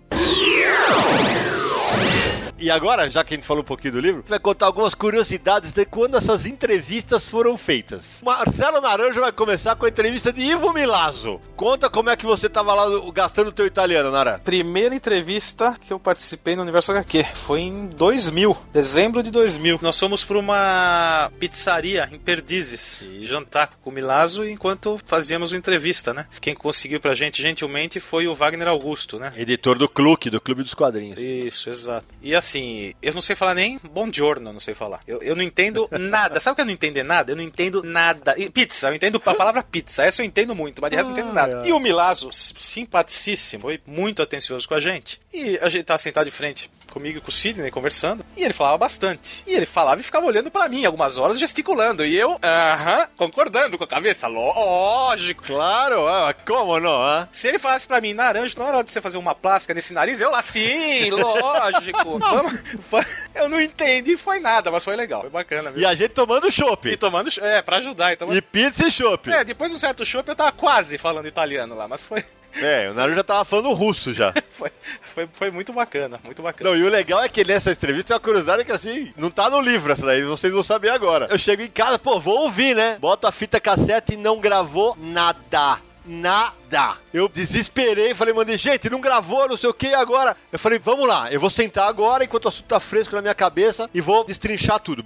Yeah. 1.92 2.29
E 2.60 2.70
agora, 2.70 3.10
já 3.10 3.24
que 3.24 3.32
a 3.32 3.36
gente 3.36 3.46
falou 3.46 3.62
um 3.62 3.66
pouquinho 3.66 3.94
do 3.94 4.00
livro, 4.00 4.22
você 4.22 4.28
vai 4.28 4.38
contar 4.38 4.66
algumas 4.66 4.94
curiosidades 4.94 5.72
de 5.72 5.86
quando 5.86 6.18
essas 6.18 6.44
entrevistas 6.44 7.26
foram 7.26 7.56
feitas. 7.56 8.20
Marcelo 8.22 8.82
Naranjo 8.82 9.20
vai 9.20 9.32
começar 9.32 9.74
com 9.76 9.86
a 9.86 9.88
entrevista 9.88 10.30
de 10.30 10.42
Ivo 10.42 10.70
Milazzo. 10.72 11.40
Conta 11.56 11.88
como 11.88 12.10
é 12.10 12.16
que 12.16 12.26
você 12.26 12.50
tava 12.50 12.74
lá 12.74 12.84
gastando 13.14 13.48
o 13.48 13.52
teu 13.52 13.64
italiano, 13.64 14.10
Nara. 14.10 14.38
Primeira 14.44 14.94
entrevista 14.94 15.74
que 15.80 15.90
eu 15.90 15.98
participei 15.98 16.54
no 16.54 16.62
Universo 16.62 16.92
HQ 16.92 17.24
foi 17.34 17.60
em 17.60 17.86
2000, 17.86 18.56
dezembro 18.72 19.22
de 19.22 19.30
2000. 19.30 19.78
Nós 19.80 19.98
fomos 19.98 20.22
para 20.22 20.38
uma 20.38 21.32
pizzaria 21.38 22.08
em 22.12 22.18
Perdizes 22.18 23.02
e 23.02 23.24
jantar 23.24 23.70
com 23.82 23.88
o 23.88 23.92
Milazzo 23.92 24.46
enquanto 24.46 25.00
fazíamos 25.06 25.52
uma 25.52 25.58
entrevista, 25.58 26.12
né? 26.12 26.26
Quem 26.42 26.54
conseguiu 26.54 27.00
pra 27.00 27.14
gente 27.14 27.40
gentilmente 27.40 28.00
foi 28.00 28.26
o 28.26 28.34
Wagner 28.34 28.68
Augusto, 28.68 29.18
né? 29.18 29.32
Editor 29.34 29.78
do 29.78 29.88
Clube, 29.88 30.28
do 30.28 30.40
Clube 30.40 30.62
dos 30.62 30.74
Quadrinhos. 30.74 31.18
Isso, 31.18 31.70
exato. 31.70 32.06
E 32.20 32.34
assim, 32.34 32.49
eu 32.58 33.14
não 33.14 33.20
sei 33.20 33.36
falar 33.36 33.54
nem 33.54 33.80
bom 33.92 34.10
giorno, 34.12 34.52
não 34.52 34.60
sei 34.60 34.74
falar. 34.74 35.00
Eu, 35.06 35.22
eu 35.22 35.36
não 35.36 35.42
entendo 35.42 35.88
nada. 35.92 36.40
Sabe 36.40 36.52
o 36.52 36.56
que 36.56 36.62
eu 36.62 36.66
não 36.66 36.72
entendo 36.72 37.02
nada? 37.04 37.32
Eu 37.32 37.36
não 37.36 37.42
entendo 37.42 37.82
nada. 37.82 38.34
E 38.38 38.50
pizza, 38.50 38.88
eu 38.88 38.94
entendo 38.94 39.20
a 39.24 39.34
palavra 39.34 39.62
pizza. 39.62 40.04
Essa 40.04 40.22
eu 40.22 40.26
entendo 40.26 40.54
muito, 40.54 40.80
mas 40.80 40.90
de 40.90 40.96
resto 40.96 41.10
eu 41.10 41.14
não 41.14 41.20
entendo 41.20 41.34
nada. 41.34 41.66
E 41.66 41.72
o 41.72 41.78
Milazzo, 41.78 42.30
simpaticíssimo, 42.32 43.62
foi 43.62 43.80
muito 43.86 44.22
atencioso 44.22 44.66
com 44.66 44.74
a 44.74 44.80
gente. 44.80 45.20
E 45.32 45.58
a 45.60 45.68
gente 45.68 45.84
tá 45.84 45.96
sentado 45.98 46.24
de 46.24 46.30
frente 46.30 46.70
comigo 46.90 47.18
e 47.18 47.20
com 47.20 47.28
o 47.28 47.32
Sidney 47.32 47.70
conversando, 47.70 48.24
e 48.36 48.44
ele 48.44 48.54
falava 48.54 48.78
bastante. 48.78 49.42
E 49.46 49.54
ele 49.54 49.66
falava 49.66 50.00
e 50.00 50.04
ficava 50.04 50.26
olhando 50.26 50.50
para 50.50 50.68
mim 50.68 50.84
algumas 50.84 51.18
horas 51.18 51.38
gesticulando, 51.38 52.04
e 52.04 52.16
eu, 52.16 52.38
aham, 52.42 53.08
concordando 53.16 53.78
com 53.78 53.84
a 53.84 53.88
cabeça, 53.88 54.26
lógico. 54.26 55.44
Claro, 55.44 56.02
como 56.46 56.78
não? 56.80 57.00
Ah? 57.02 57.28
Se 57.32 57.48
ele 57.48 57.58
falasse 57.58 57.86
para 57.86 58.00
mim, 58.00 58.14
Naranjo, 58.14 58.58
não 58.58 58.66
era 58.66 58.76
hora 58.76 58.86
de 58.86 58.92
você 58.92 59.00
fazer 59.00 59.18
uma 59.18 59.34
plástica 59.34 59.74
nesse 59.74 59.92
nariz, 59.92 60.20
eu 60.20 60.30
lá, 60.30 60.42
sim, 60.42 61.10
lógico. 61.10 62.18
Vamos, 62.20 63.06
eu 63.34 63.48
não 63.48 63.60
entendi, 63.60 64.16
foi 64.16 64.40
nada, 64.40 64.70
mas 64.70 64.84
foi 64.84 64.96
legal, 64.96 65.22
foi 65.22 65.30
bacana. 65.30 65.70
Mesmo. 65.70 65.80
E 65.80 65.86
a 65.86 65.94
gente 65.94 66.10
tomando 66.10 66.50
chopp. 66.50 66.88
E 66.88 66.96
tomando, 66.96 67.30
é, 67.40 67.62
pra 67.62 67.76
ajudar. 67.76 68.12
E, 68.12 68.16
tomando... 68.16 68.36
e 68.36 68.42
pizza 68.42 68.86
e 68.86 68.90
chopp. 68.90 69.30
É, 69.30 69.44
depois 69.44 69.70
de 69.70 69.76
um 69.76 69.80
certo 69.80 70.04
chopp 70.04 70.28
eu 70.28 70.36
tava 70.36 70.52
quase 70.52 70.98
falando 70.98 71.26
italiano 71.26 71.74
lá, 71.74 71.86
mas 71.86 72.04
foi... 72.04 72.24
É, 72.54 72.90
o 72.90 72.94
Naruto 72.94 73.16
já 73.16 73.24
tava 73.24 73.44
falando 73.44 73.72
russo 73.72 74.12
já. 74.12 74.32
foi, 74.50 74.70
foi, 75.02 75.28
foi, 75.32 75.50
muito 75.50 75.72
bacana, 75.72 76.20
muito 76.24 76.42
bacana. 76.42 76.70
Não, 76.70 76.76
e 76.76 76.82
o 76.82 76.88
legal 76.88 77.22
é 77.22 77.28
que 77.28 77.44
nessa 77.44 77.70
entrevista 77.70 78.08
tem 78.08 78.14
uma 78.14 78.20
curiosidade 78.20 78.64
que 78.64 78.72
assim, 78.72 79.12
não 79.16 79.30
tá 79.30 79.48
no 79.48 79.60
livro 79.60 79.92
essa 79.92 80.06
daí, 80.06 80.22
vocês 80.22 80.52
vão 80.52 80.62
saber 80.62 80.90
agora. 80.90 81.28
Eu 81.30 81.38
chego 81.38 81.62
em 81.62 81.68
casa, 81.68 81.98
pô, 81.98 82.18
vou 82.18 82.40
ouvir, 82.40 82.74
né? 82.74 82.98
Boto 83.00 83.26
a 83.26 83.32
fita 83.32 83.60
cassete 83.60 84.14
e 84.14 84.16
não 84.16 84.40
gravou 84.40 84.96
nada. 85.00 85.78
Nada. 86.04 86.96
Eu 87.12 87.28
desesperei, 87.28 88.14
falei, 88.14 88.32
mandei, 88.34 88.56
gente, 88.56 88.88
não 88.88 89.00
gravou, 89.00 89.48
não 89.48 89.56
sei 89.56 89.68
o 89.68 89.74
que, 89.74 89.92
agora. 89.94 90.36
Eu 90.52 90.58
falei, 90.58 90.78
vamos 90.78 91.08
lá, 91.08 91.30
eu 91.32 91.40
vou 91.40 91.50
sentar 91.50 91.88
agora 91.88 92.24
enquanto 92.24 92.44
o 92.46 92.48
assunto 92.48 92.66
tá 92.66 92.80
fresco 92.80 93.14
na 93.14 93.22
minha 93.22 93.34
cabeça 93.34 93.88
e 93.92 94.00
vou 94.00 94.24
destrinchar 94.24 94.80
tudo. 94.80 95.02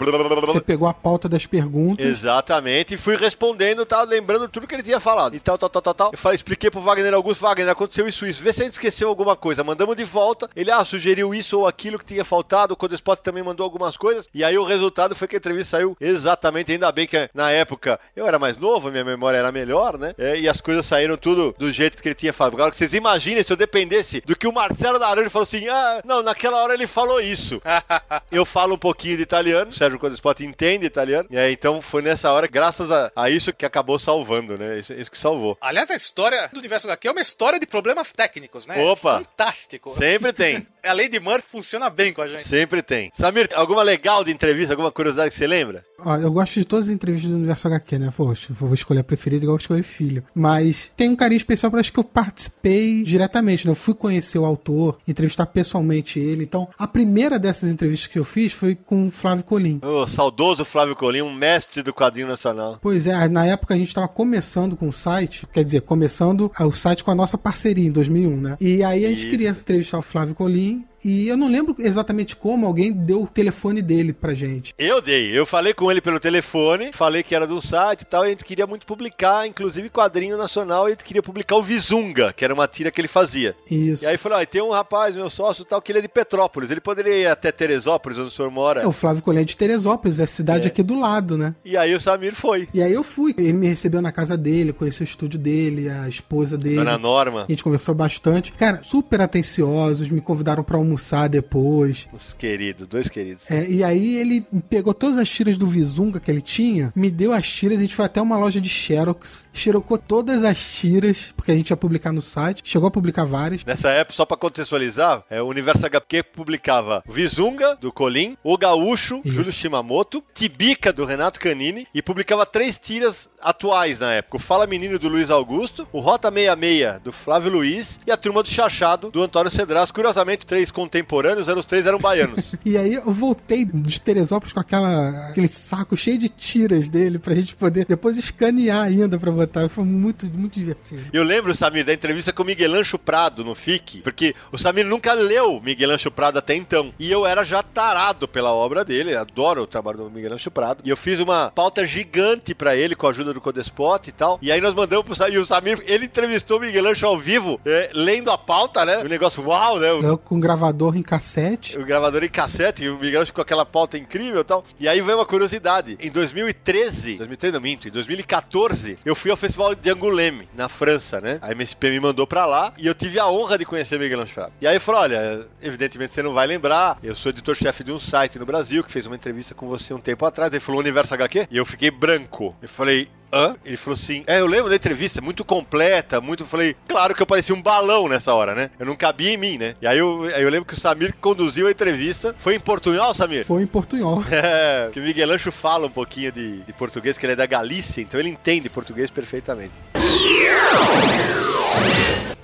Você 0.46 0.60
pegou 0.60 0.86
a 0.88 0.94
pauta 0.94 1.28
das 1.28 1.46
perguntas. 1.46 2.04
Exatamente, 2.04 2.94
e 2.94 2.98
fui 2.98 3.16
respondendo, 3.16 3.86
tava 3.86 4.04
lembrando 4.04 4.48
tudo 4.48 4.66
que 4.66 4.74
ele 4.74 4.82
tinha 4.82 5.00
falado. 5.00 5.34
E 5.34 5.40
tal, 5.40 5.56
tal, 5.56 5.68
tal, 5.68 5.82
tal, 5.82 5.94
tal. 5.94 6.10
Eu 6.12 6.18
falei, 6.18 6.36
expliquei 6.36 6.70
pro 6.70 6.80
Wagner 6.80 7.14
Augusto, 7.14 7.42
Wagner, 7.42 7.70
aconteceu 7.70 8.06
isso, 8.08 8.26
isso. 8.26 8.42
Vê 8.42 8.52
se 8.52 8.62
a 8.62 8.64
gente 8.64 8.74
esqueceu 8.74 9.08
alguma 9.08 9.36
coisa. 9.36 9.64
Mandamos 9.64 9.96
de 9.96 10.04
volta. 10.04 10.48
Ele, 10.54 10.70
ah, 10.70 10.84
sugeriu 10.84 11.34
isso 11.34 11.58
ou 11.58 11.66
aquilo 11.66 11.98
que 11.98 12.04
tinha 12.04 12.24
faltado. 12.24 12.74
O 12.74 12.76
Codespot 12.76 13.22
também 13.22 13.42
mandou 13.42 13.64
algumas 13.64 13.96
coisas. 13.96 14.28
E 14.34 14.44
aí 14.44 14.56
o 14.58 14.64
resultado 14.64 15.14
foi 15.14 15.28
que 15.28 15.36
a 15.36 15.38
entrevista 15.38 15.76
saiu 15.76 15.96
exatamente, 16.00 16.72
ainda 16.72 16.90
bem 16.92 17.06
que 17.06 17.28
na 17.34 17.50
época 17.50 17.98
eu 18.14 18.26
era 18.26 18.38
mais 18.38 18.56
novo, 18.56 18.90
minha 18.90 19.04
memória 19.04 19.38
era 19.38 19.50
melhor, 19.50 19.98
né? 19.98 20.14
É, 20.18 20.38
e 20.38 20.48
as 20.48 20.60
coisas 20.60 20.86
saíram 20.86 21.16
tudo 21.16 21.54
do 21.58 21.72
jeito 21.72 21.93
que 22.02 22.08
ele 22.08 22.14
tinha 22.14 22.32
que 22.32 22.76
vocês 22.76 22.94
imaginem 22.94 23.42
se 23.42 23.52
eu 23.52 23.56
dependesse 23.56 24.20
do 24.20 24.36
que 24.36 24.46
o 24.46 24.52
Marcelo 24.52 24.98
Naranjo 24.98 25.30
falou 25.30 25.44
assim: 25.44 25.68
ah, 25.68 26.02
não, 26.04 26.22
naquela 26.22 26.62
hora 26.62 26.74
ele 26.74 26.86
falou 26.86 27.20
isso. 27.20 27.60
eu 28.30 28.44
falo 28.44 28.74
um 28.74 28.78
pouquinho 28.78 29.16
de 29.16 29.22
italiano, 29.22 29.70
o 29.70 29.74
Sérgio 29.74 29.98
Codespot 29.98 30.44
entende 30.44 30.86
italiano. 30.86 31.28
E 31.30 31.38
aí, 31.38 31.52
então 31.52 31.80
foi 31.80 32.02
nessa 32.02 32.32
hora, 32.32 32.46
graças 32.46 32.90
a, 32.90 33.10
a 33.14 33.30
isso, 33.30 33.52
que 33.52 33.64
acabou 33.64 33.98
salvando, 33.98 34.58
né? 34.58 34.78
Isso, 34.78 34.92
isso, 34.92 35.10
que 35.10 35.18
salvou. 35.18 35.56
Aliás, 35.60 35.90
a 35.90 35.94
história 35.94 36.48
do 36.52 36.58
universo 36.58 36.86
daqui 36.86 37.08
é 37.08 37.10
uma 37.10 37.20
história 37.20 37.58
de 37.58 37.66
problemas 37.66 38.12
técnicos, 38.12 38.66
né? 38.66 38.82
Opa! 38.84 39.18
Fantástico. 39.18 39.90
Sempre 39.90 40.32
tem. 40.32 40.66
a 40.84 40.92
lei 40.92 41.08
de 41.08 41.18
Murphy 41.18 41.46
funciona 41.50 41.88
bem 41.88 42.12
com 42.12 42.22
a 42.22 42.28
gente. 42.28 42.46
Sempre 42.46 42.82
tem. 42.82 43.10
Samir, 43.14 43.48
alguma 43.54 43.82
legal 43.82 44.24
de 44.24 44.30
entrevista, 44.30 44.72
alguma 44.72 44.92
curiosidade 44.92 45.30
que 45.30 45.36
você 45.36 45.46
lembra? 45.46 45.84
Eu 46.22 46.30
gosto 46.30 46.54
de 46.54 46.66
todas 46.66 46.86
as 46.86 46.94
entrevistas 46.94 47.30
do 47.30 47.36
Universo 47.36 47.66
HQ, 47.68 47.98
né? 47.98 48.12
Poxa, 48.14 48.52
vou 48.52 48.74
escolher 48.74 49.00
a 49.00 49.04
preferida 49.04 49.44
igual 49.44 49.56
eu 49.56 49.60
escolhi 49.60 49.82
filho. 49.82 50.22
Mas 50.34 50.92
tem 50.96 51.08
um 51.08 51.16
carinho 51.16 51.38
especial 51.38 51.70
para 51.70 51.80
as 51.80 51.88
que 51.88 51.98
eu 51.98 52.04
participei 52.04 53.02
diretamente, 53.02 53.66
né? 53.66 53.70
Eu 53.70 53.76
fui 53.76 53.94
conhecer 53.94 54.38
o 54.38 54.44
autor, 54.44 54.98
entrevistar 55.08 55.46
pessoalmente 55.46 56.18
ele. 56.18 56.44
Então, 56.44 56.68
a 56.78 56.86
primeira 56.86 57.38
dessas 57.38 57.70
entrevistas 57.70 58.08
que 58.08 58.18
eu 58.18 58.24
fiz 58.24 58.52
foi 58.52 58.74
com 58.74 59.06
o 59.06 59.10
Flávio 59.10 59.44
Colim. 59.44 59.80
O 59.82 60.06
saudoso 60.06 60.64
Flávio 60.64 60.94
Colim, 60.94 61.22
um 61.22 61.32
mestre 61.32 61.82
do 61.82 61.94
quadrinho 61.94 62.28
nacional. 62.28 62.78
Pois 62.82 63.06
é, 63.06 63.28
na 63.28 63.46
época 63.46 63.74
a 63.74 63.76
gente 63.76 63.88
estava 63.88 64.08
começando 64.08 64.76
com 64.76 64.88
o 64.88 64.92
site, 64.92 65.46
quer 65.52 65.64
dizer, 65.64 65.80
começando 65.82 66.50
o 66.60 66.72
site 66.72 67.02
com 67.02 67.10
a 67.10 67.14
nossa 67.14 67.38
parceria 67.38 67.86
em 67.86 67.92
2001, 67.92 68.36
né? 68.36 68.56
E 68.60 68.82
aí 68.82 69.06
a 69.06 69.08
gente 69.08 69.20
Isso. 69.20 69.30
queria 69.30 69.50
entrevistar 69.50 69.98
o 69.98 70.02
Flávio 70.02 70.34
Colim 70.34 70.73
King 70.74 70.93
e 71.04 71.28
eu 71.28 71.36
não 71.36 71.48
lembro 71.48 71.74
exatamente 71.78 72.34
como 72.34 72.66
alguém 72.66 72.90
deu 72.90 73.22
o 73.22 73.26
telefone 73.26 73.82
dele 73.82 74.12
pra 74.12 74.32
gente. 74.32 74.74
Eu 74.78 75.02
dei. 75.02 75.36
Eu 75.38 75.44
falei 75.44 75.74
com 75.74 75.90
ele 75.90 76.00
pelo 76.00 76.18
telefone, 76.18 76.90
falei 76.92 77.22
que 77.22 77.34
era 77.34 77.46
do 77.46 77.60
site 77.60 78.02
e 78.02 78.04
tal, 78.06 78.24
e 78.24 78.28
a 78.28 78.30
gente 78.30 78.44
queria 78.44 78.66
muito 78.66 78.86
publicar, 78.86 79.46
inclusive 79.46 79.90
quadrinho 79.90 80.38
nacional, 80.38 80.84
e 80.84 80.88
a 80.88 80.90
gente 80.90 81.04
queria 81.04 81.22
publicar 81.22 81.56
o 81.56 81.62
Vizunga, 81.62 82.32
que 82.32 82.44
era 82.44 82.54
uma 82.54 82.66
tira 82.66 82.90
que 82.90 83.00
ele 83.00 83.08
fazia. 83.08 83.54
Isso. 83.70 84.04
E 84.04 84.06
aí 84.06 84.16
falou: 84.16 84.38
ah, 84.38 84.46
tem 84.46 84.62
um 84.62 84.70
rapaz, 84.70 85.14
meu 85.14 85.28
sócio 85.28 85.64
tal, 85.64 85.82
que 85.82 85.92
ele 85.92 85.98
é 85.98 86.02
de 86.02 86.08
Petrópolis. 86.08 86.70
Ele 86.70 86.80
poderia 86.80 87.14
ir 87.14 87.26
até 87.26 87.52
Teresópolis, 87.52 88.18
onde 88.18 88.28
o 88.28 88.30
senhor 88.30 88.50
mora. 88.50 88.80
É, 88.80 88.86
o 88.86 88.92
Flávio 88.92 89.22
Colher 89.22 89.42
é 89.42 89.44
de 89.44 89.56
Teresópolis, 89.56 90.20
é 90.20 90.24
a 90.24 90.26
cidade 90.26 90.64
é. 90.64 90.68
aqui 90.68 90.82
do 90.82 90.98
lado, 90.98 91.36
né? 91.36 91.54
E 91.64 91.76
aí 91.76 91.94
o 91.94 92.00
Samir 92.00 92.34
foi. 92.34 92.66
E 92.72 92.82
aí 92.82 92.92
eu 92.92 93.02
fui. 93.02 93.34
Ele 93.36 93.52
me 93.52 93.68
recebeu 93.68 94.00
na 94.00 94.10
casa 94.10 94.36
dele, 94.36 94.72
conheci 94.72 95.02
o 95.02 95.04
estúdio 95.04 95.38
dele, 95.38 95.88
a 95.90 96.08
esposa 96.08 96.56
dele. 96.56 96.76
Dona 96.76 96.96
Norma. 96.96 97.44
A 97.44 97.52
gente 97.52 97.62
conversou 97.62 97.94
bastante. 97.94 98.52
Cara, 98.52 98.82
super 98.82 99.20
atenciosos, 99.20 100.08
me 100.08 100.20
convidaram 100.20 100.64
para 100.64 100.76
almoçar 100.76 100.93
depois 101.28 101.54
depois. 101.54 102.08
Os 102.12 102.34
queridos, 102.34 102.86
dois 102.86 103.08
queridos. 103.08 103.50
É, 103.50 103.68
e 103.68 103.84
aí 103.84 104.16
ele 104.16 104.46
pegou 104.68 104.92
todas 104.94 105.18
as 105.18 105.28
tiras 105.28 105.56
do 105.56 105.66
Vizunga 105.66 106.18
que 106.18 106.30
ele 106.30 106.42
tinha, 106.42 106.92
me 106.94 107.10
deu 107.10 107.32
as 107.32 107.48
tiras, 107.48 107.78
a 107.78 107.82
gente 107.82 107.94
foi 107.94 108.04
até 108.04 108.20
uma 108.20 108.36
loja 108.36 108.60
de 108.60 108.68
Xerox, 108.68 109.46
xerocou 109.52 109.98
todas 109.98 110.42
as 110.42 110.58
tiras, 110.74 111.32
porque 111.36 111.52
a 111.52 111.56
gente 111.56 111.70
ia 111.70 111.76
publicar 111.76 112.12
no 112.12 112.20
site, 112.20 112.62
chegou 112.64 112.88
a 112.88 112.90
publicar 112.90 113.24
várias. 113.24 113.64
Nessa 113.64 113.90
época, 113.90 114.16
só 114.16 114.24
pra 114.24 114.36
contextualizar, 114.36 115.24
é, 115.30 115.40
o 115.40 115.46
Universo 115.46 115.86
HQ 115.86 116.22
publicava 116.34 117.02
Vizunga, 117.08 117.76
do 117.80 117.92
Colim, 117.92 118.36
O 118.42 118.56
Gaúcho, 118.56 119.20
Isso. 119.24 119.30
Júlio 119.34 119.52
Shimamoto, 119.52 120.22
Tibica, 120.34 120.92
do 120.92 121.04
Renato 121.04 121.38
Canini, 121.38 121.86
e 121.94 122.02
publicava 122.02 122.44
três 122.46 122.78
tiras 122.78 123.28
atuais 123.40 124.00
na 124.00 124.12
época. 124.12 124.36
O 124.36 124.40
Fala 124.40 124.66
Menino, 124.66 124.98
do 124.98 125.08
Luiz 125.08 125.30
Augusto, 125.30 125.86
o 125.92 126.00
Rota 126.00 126.30
66, 126.30 127.00
do 127.02 127.12
Flávio 127.12 127.52
Luiz, 127.52 128.00
e 128.06 128.10
a 128.10 128.16
Turma 128.16 128.42
do 128.42 128.48
Chachado, 128.48 129.10
do 129.10 129.22
Antônio 129.22 129.50
Cedras. 129.50 129.90
Curiosamente, 129.90 130.46
três 130.46 130.70
contemporâneos 130.84 131.48
eram 131.48 131.60
os 131.60 131.66
três 131.66 131.86
eram 131.86 131.98
baianos. 131.98 132.52
e 132.64 132.76
aí 132.76 132.94
eu 132.94 133.10
voltei 133.10 133.64
de 133.64 134.00
Teresópolis 134.00 134.52
com 134.52 134.60
aquela, 134.60 135.28
aquele 135.28 135.48
saco 135.48 135.96
cheio 135.96 136.18
de 136.18 136.28
tiras 136.28 136.88
dele 136.88 137.18
pra 137.18 137.34
gente 137.34 137.54
poder 137.54 137.86
depois 137.86 138.18
escanear 138.18 138.82
ainda 138.82 139.18
pra 139.18 139.30
botar. 139.30 139.68
Foi 139.68 139.84
muito, 139.84 140.26
muito 140.26 140.54
divertido. 140.54 141.02
Eu 141.12 141.22
lembro, 141.22 141.54
Samir, 141.54 141.84
da 141.84 141.92
entrevista 141.92 142.32
com 142.32 142.42
o 142.42 142.46
Miguel 142.46 142.74
Ancho 142.74 142.98
Prado 142.98 143.44
no 143.44 143.54
FIC, 143.54 144.02
porque 144.02 144.34
o 144.52 144.58
Samir 144.58 144.86
nunca 144.86 145.14
leu 145.14 145.60
Miguel 145.60 145.90
Ancho 145.90 146.10
Prado 146.10 146.38
até 146.38 146.54
então. 146.54 146.92
E 146.98 147.10
eu 147.10 147.26
era 147.26 147.44
já 147.44 147.62
tarado 147.62 148.28
pela 148.28 148.52
obra 148.52 148.84
dele, 148.84 149.16
adoro 149.16 149.62
o 149.62 149.66
trabalho 149.66 149.98
do 149.98 150.10
Miguel 150.10 150.34
Ancho 150.34 150.50
Prado. 150.50 150.82
E 150.84 150.90
eu 150.90 150.96
fiz 150.96 151.18
uma 151.18 151.50
pauta 151.50 151.86
gigante 151.86 152.54
pra 152.54 152.76
ele 152.76 152.94
com 152.94 153.06
a 153.06 153.10
ajuda 153.10 153.32
do 153.32 153.40
Codespot 153.40 154.08
e 154.08 154.12
tal. 154.12 154.38
E 154.42 154.52
aí 154.52 154.60
nós 154.60 154.74
mandamos 154.74 155.06
pro 155.06 155.14
Samir, 155.14 155.34
e 155.34 155.38
o 155.38 155.46
Samir, 155.46 155.82
ele 155.86 156.04
entrevistou 156.04 156.58
o 156.58 156.60
Miguel 156.60 156.88
Ancho 156.88 157.06
ao 157.06 157.18
vivo, 157.18 157.60
é, 157.64 157.90
lendo 157.94 158.30
a 158.30 158.36
pauta, 158.36 158.84
né? 158.84 158.98
O 158.98 159.08
negócio, 159.08 159.42
uau, 159.46 159.78
né? 159.78 159.88
Eu, 159.90 160.18
com 160.18 160.38
gravador 160.38 160.73
em 160.96 161.02
cassete. 161.02 161.78
O 161.78 161.84
gravador 161.84 162.22
em 162.24 162.28
cassete, 162.28 162.84
e 162.84 162.88
o 162.88 162.98
Miguel 162.98 163.24
ficou 163.26 163.42
aquela 163.42 163.64
pauta 163.64 163.96
incrível 163.96 164.40
e 164.40 164.44
tal. 164.44 164.64
E 164.78 164.88
aí 164.88 165.00
veio 165.00 165.18
uma 165.18 165.26
curiosidade. 165.26 165.96
Em 166.00 166.10
2013, 166.10 167.16
2013 167.16 167.52
não 167.52 167.60
minto, 167.60 167.88
em 167.88 167.90
2014, 167.90 168.98
eu 169.04 169.14
fui 169.14 169.30
ao 169.30 169.36
Festival 169.36 169.74
de 169.74 169.90
Angoulême, 169.90 170.48
na 170.54 170.68
França, 170.68 171.20
né? 171.20 171.38
A 171.40 171.52
MSP 171.52 171.90
me 171.90 172.00
mandou 172.00 172.26
pra 172.26 172.46
lá 172.46 172.72
e 172.78 172.86
eu 172.86 172.94
tive 172.94 173.18
a 173.18 173.28
honra 173.28 173.58
de 173.58 173.64
conhecer 173.64 173.96
o 173.96 174.00
Miguel 174.00 174.20
Ancho 174.20 174.34
E 174.60 174.66
aí 174.66 174.78
falou: 174.78 175.00
olha, 175.02 175.46
evidentemente 175.62 176.14
você 176.14 176.22
não 176.22 176.34
vai 176.34 176.46
lembrar, 176.46 176.98
eu 177.02 177.14
sou 177.14 177.30
editor-chefe 177.30 177.84
de 177.84 177.92
um 177.92 177.98
site 177.98 178.38
no 178.38 178.46
Brasil 178.46 178.82
que 178.82 178.92
fez 178.92 179.06
uma 179.06 179.16
entrevista 179.16 179.54
com 179.54 179.66
você 179.68 179.94
um 179.94 180.00
tempo 180.00 180.24
atrás. 180.26 180.52
Ele 180.52 180.60
falou 180.60 180.80
Universo 180.80 181.14
HQ 181.14 181.48
e 181.50 181.56
eu 181.56 181.64
fiquei 181.64 181.90
branco. 181.90 182.54
Eu 182.60 182.68
falei, 182.68 183.08
hã? 183.34 183.56
Ele 183.64 183.76
falou 183.76 183.94
assim: 183.94 184.22
É, 184.26 184.40
eu 184.40 184.46
lembro 184.46 184.70
da 184.70 184.76
entrevista, 184.76 185.20
muito 185.20 185.44
completa, 185.44 186.20
muito. 186.20 186.44
Eu 186.44 186.46
falei, 186.46 186.76
claro 186.86 187.14
que 187.14 187.22
eu 187.22 187.26
parecia 187.26 187.54
um 187.54 187.60
balão 187.60 188.08
nessa 188.08 188.32
hora, 188.32 188.54
né? 188.54 188.70
Eu 188.78 188.86
não 188.86 188.96
cabia 188.96 189.30
em 189.32 189.36
mim, 189.36 189.58
né? 189.58 189.74
E 189.82 189.86
aí 189.86 189.98
eu, 189.98 190.24
aí 190.34 190.42
eu 190.42 190.50
lembro 190.50 190.66
que 190.66 190.74
o 190.74 190.80
Samir 190.80 191.14
conduziu 191.20 191.66
a 191.66 191.70
entrevista. 191.70 192.34
Foi 192.38 192.54
em 192.54 192.60
portunhol, 192.60 193.12
Samir? 193.12 193.44
Foi 193.44 193.62
em 193.62 193.66
portunhol. 193.66 194.22
É, 194.44 194.90
que 194.92 195.00
o 195.00 195.02
Miguel 195.02 195.30
Ancho 195.30 195.50
fala 195.50 195.86
um 195.86 195.90
pouquinho 195.90 196.30
de, 196.30 196.60
de 196.62 196.72
português, 196.72 197.16
que 197.16 197.24
ele 197.24 197.32
é 197.32 197.36
da 197.36 197.46
Galícia, 197.46 198.02
então 198.02 198.20
ele 198.20 198.28
entende 198.28 198.68
português 198.68 199.10
perfeitamente. 199.10 199.72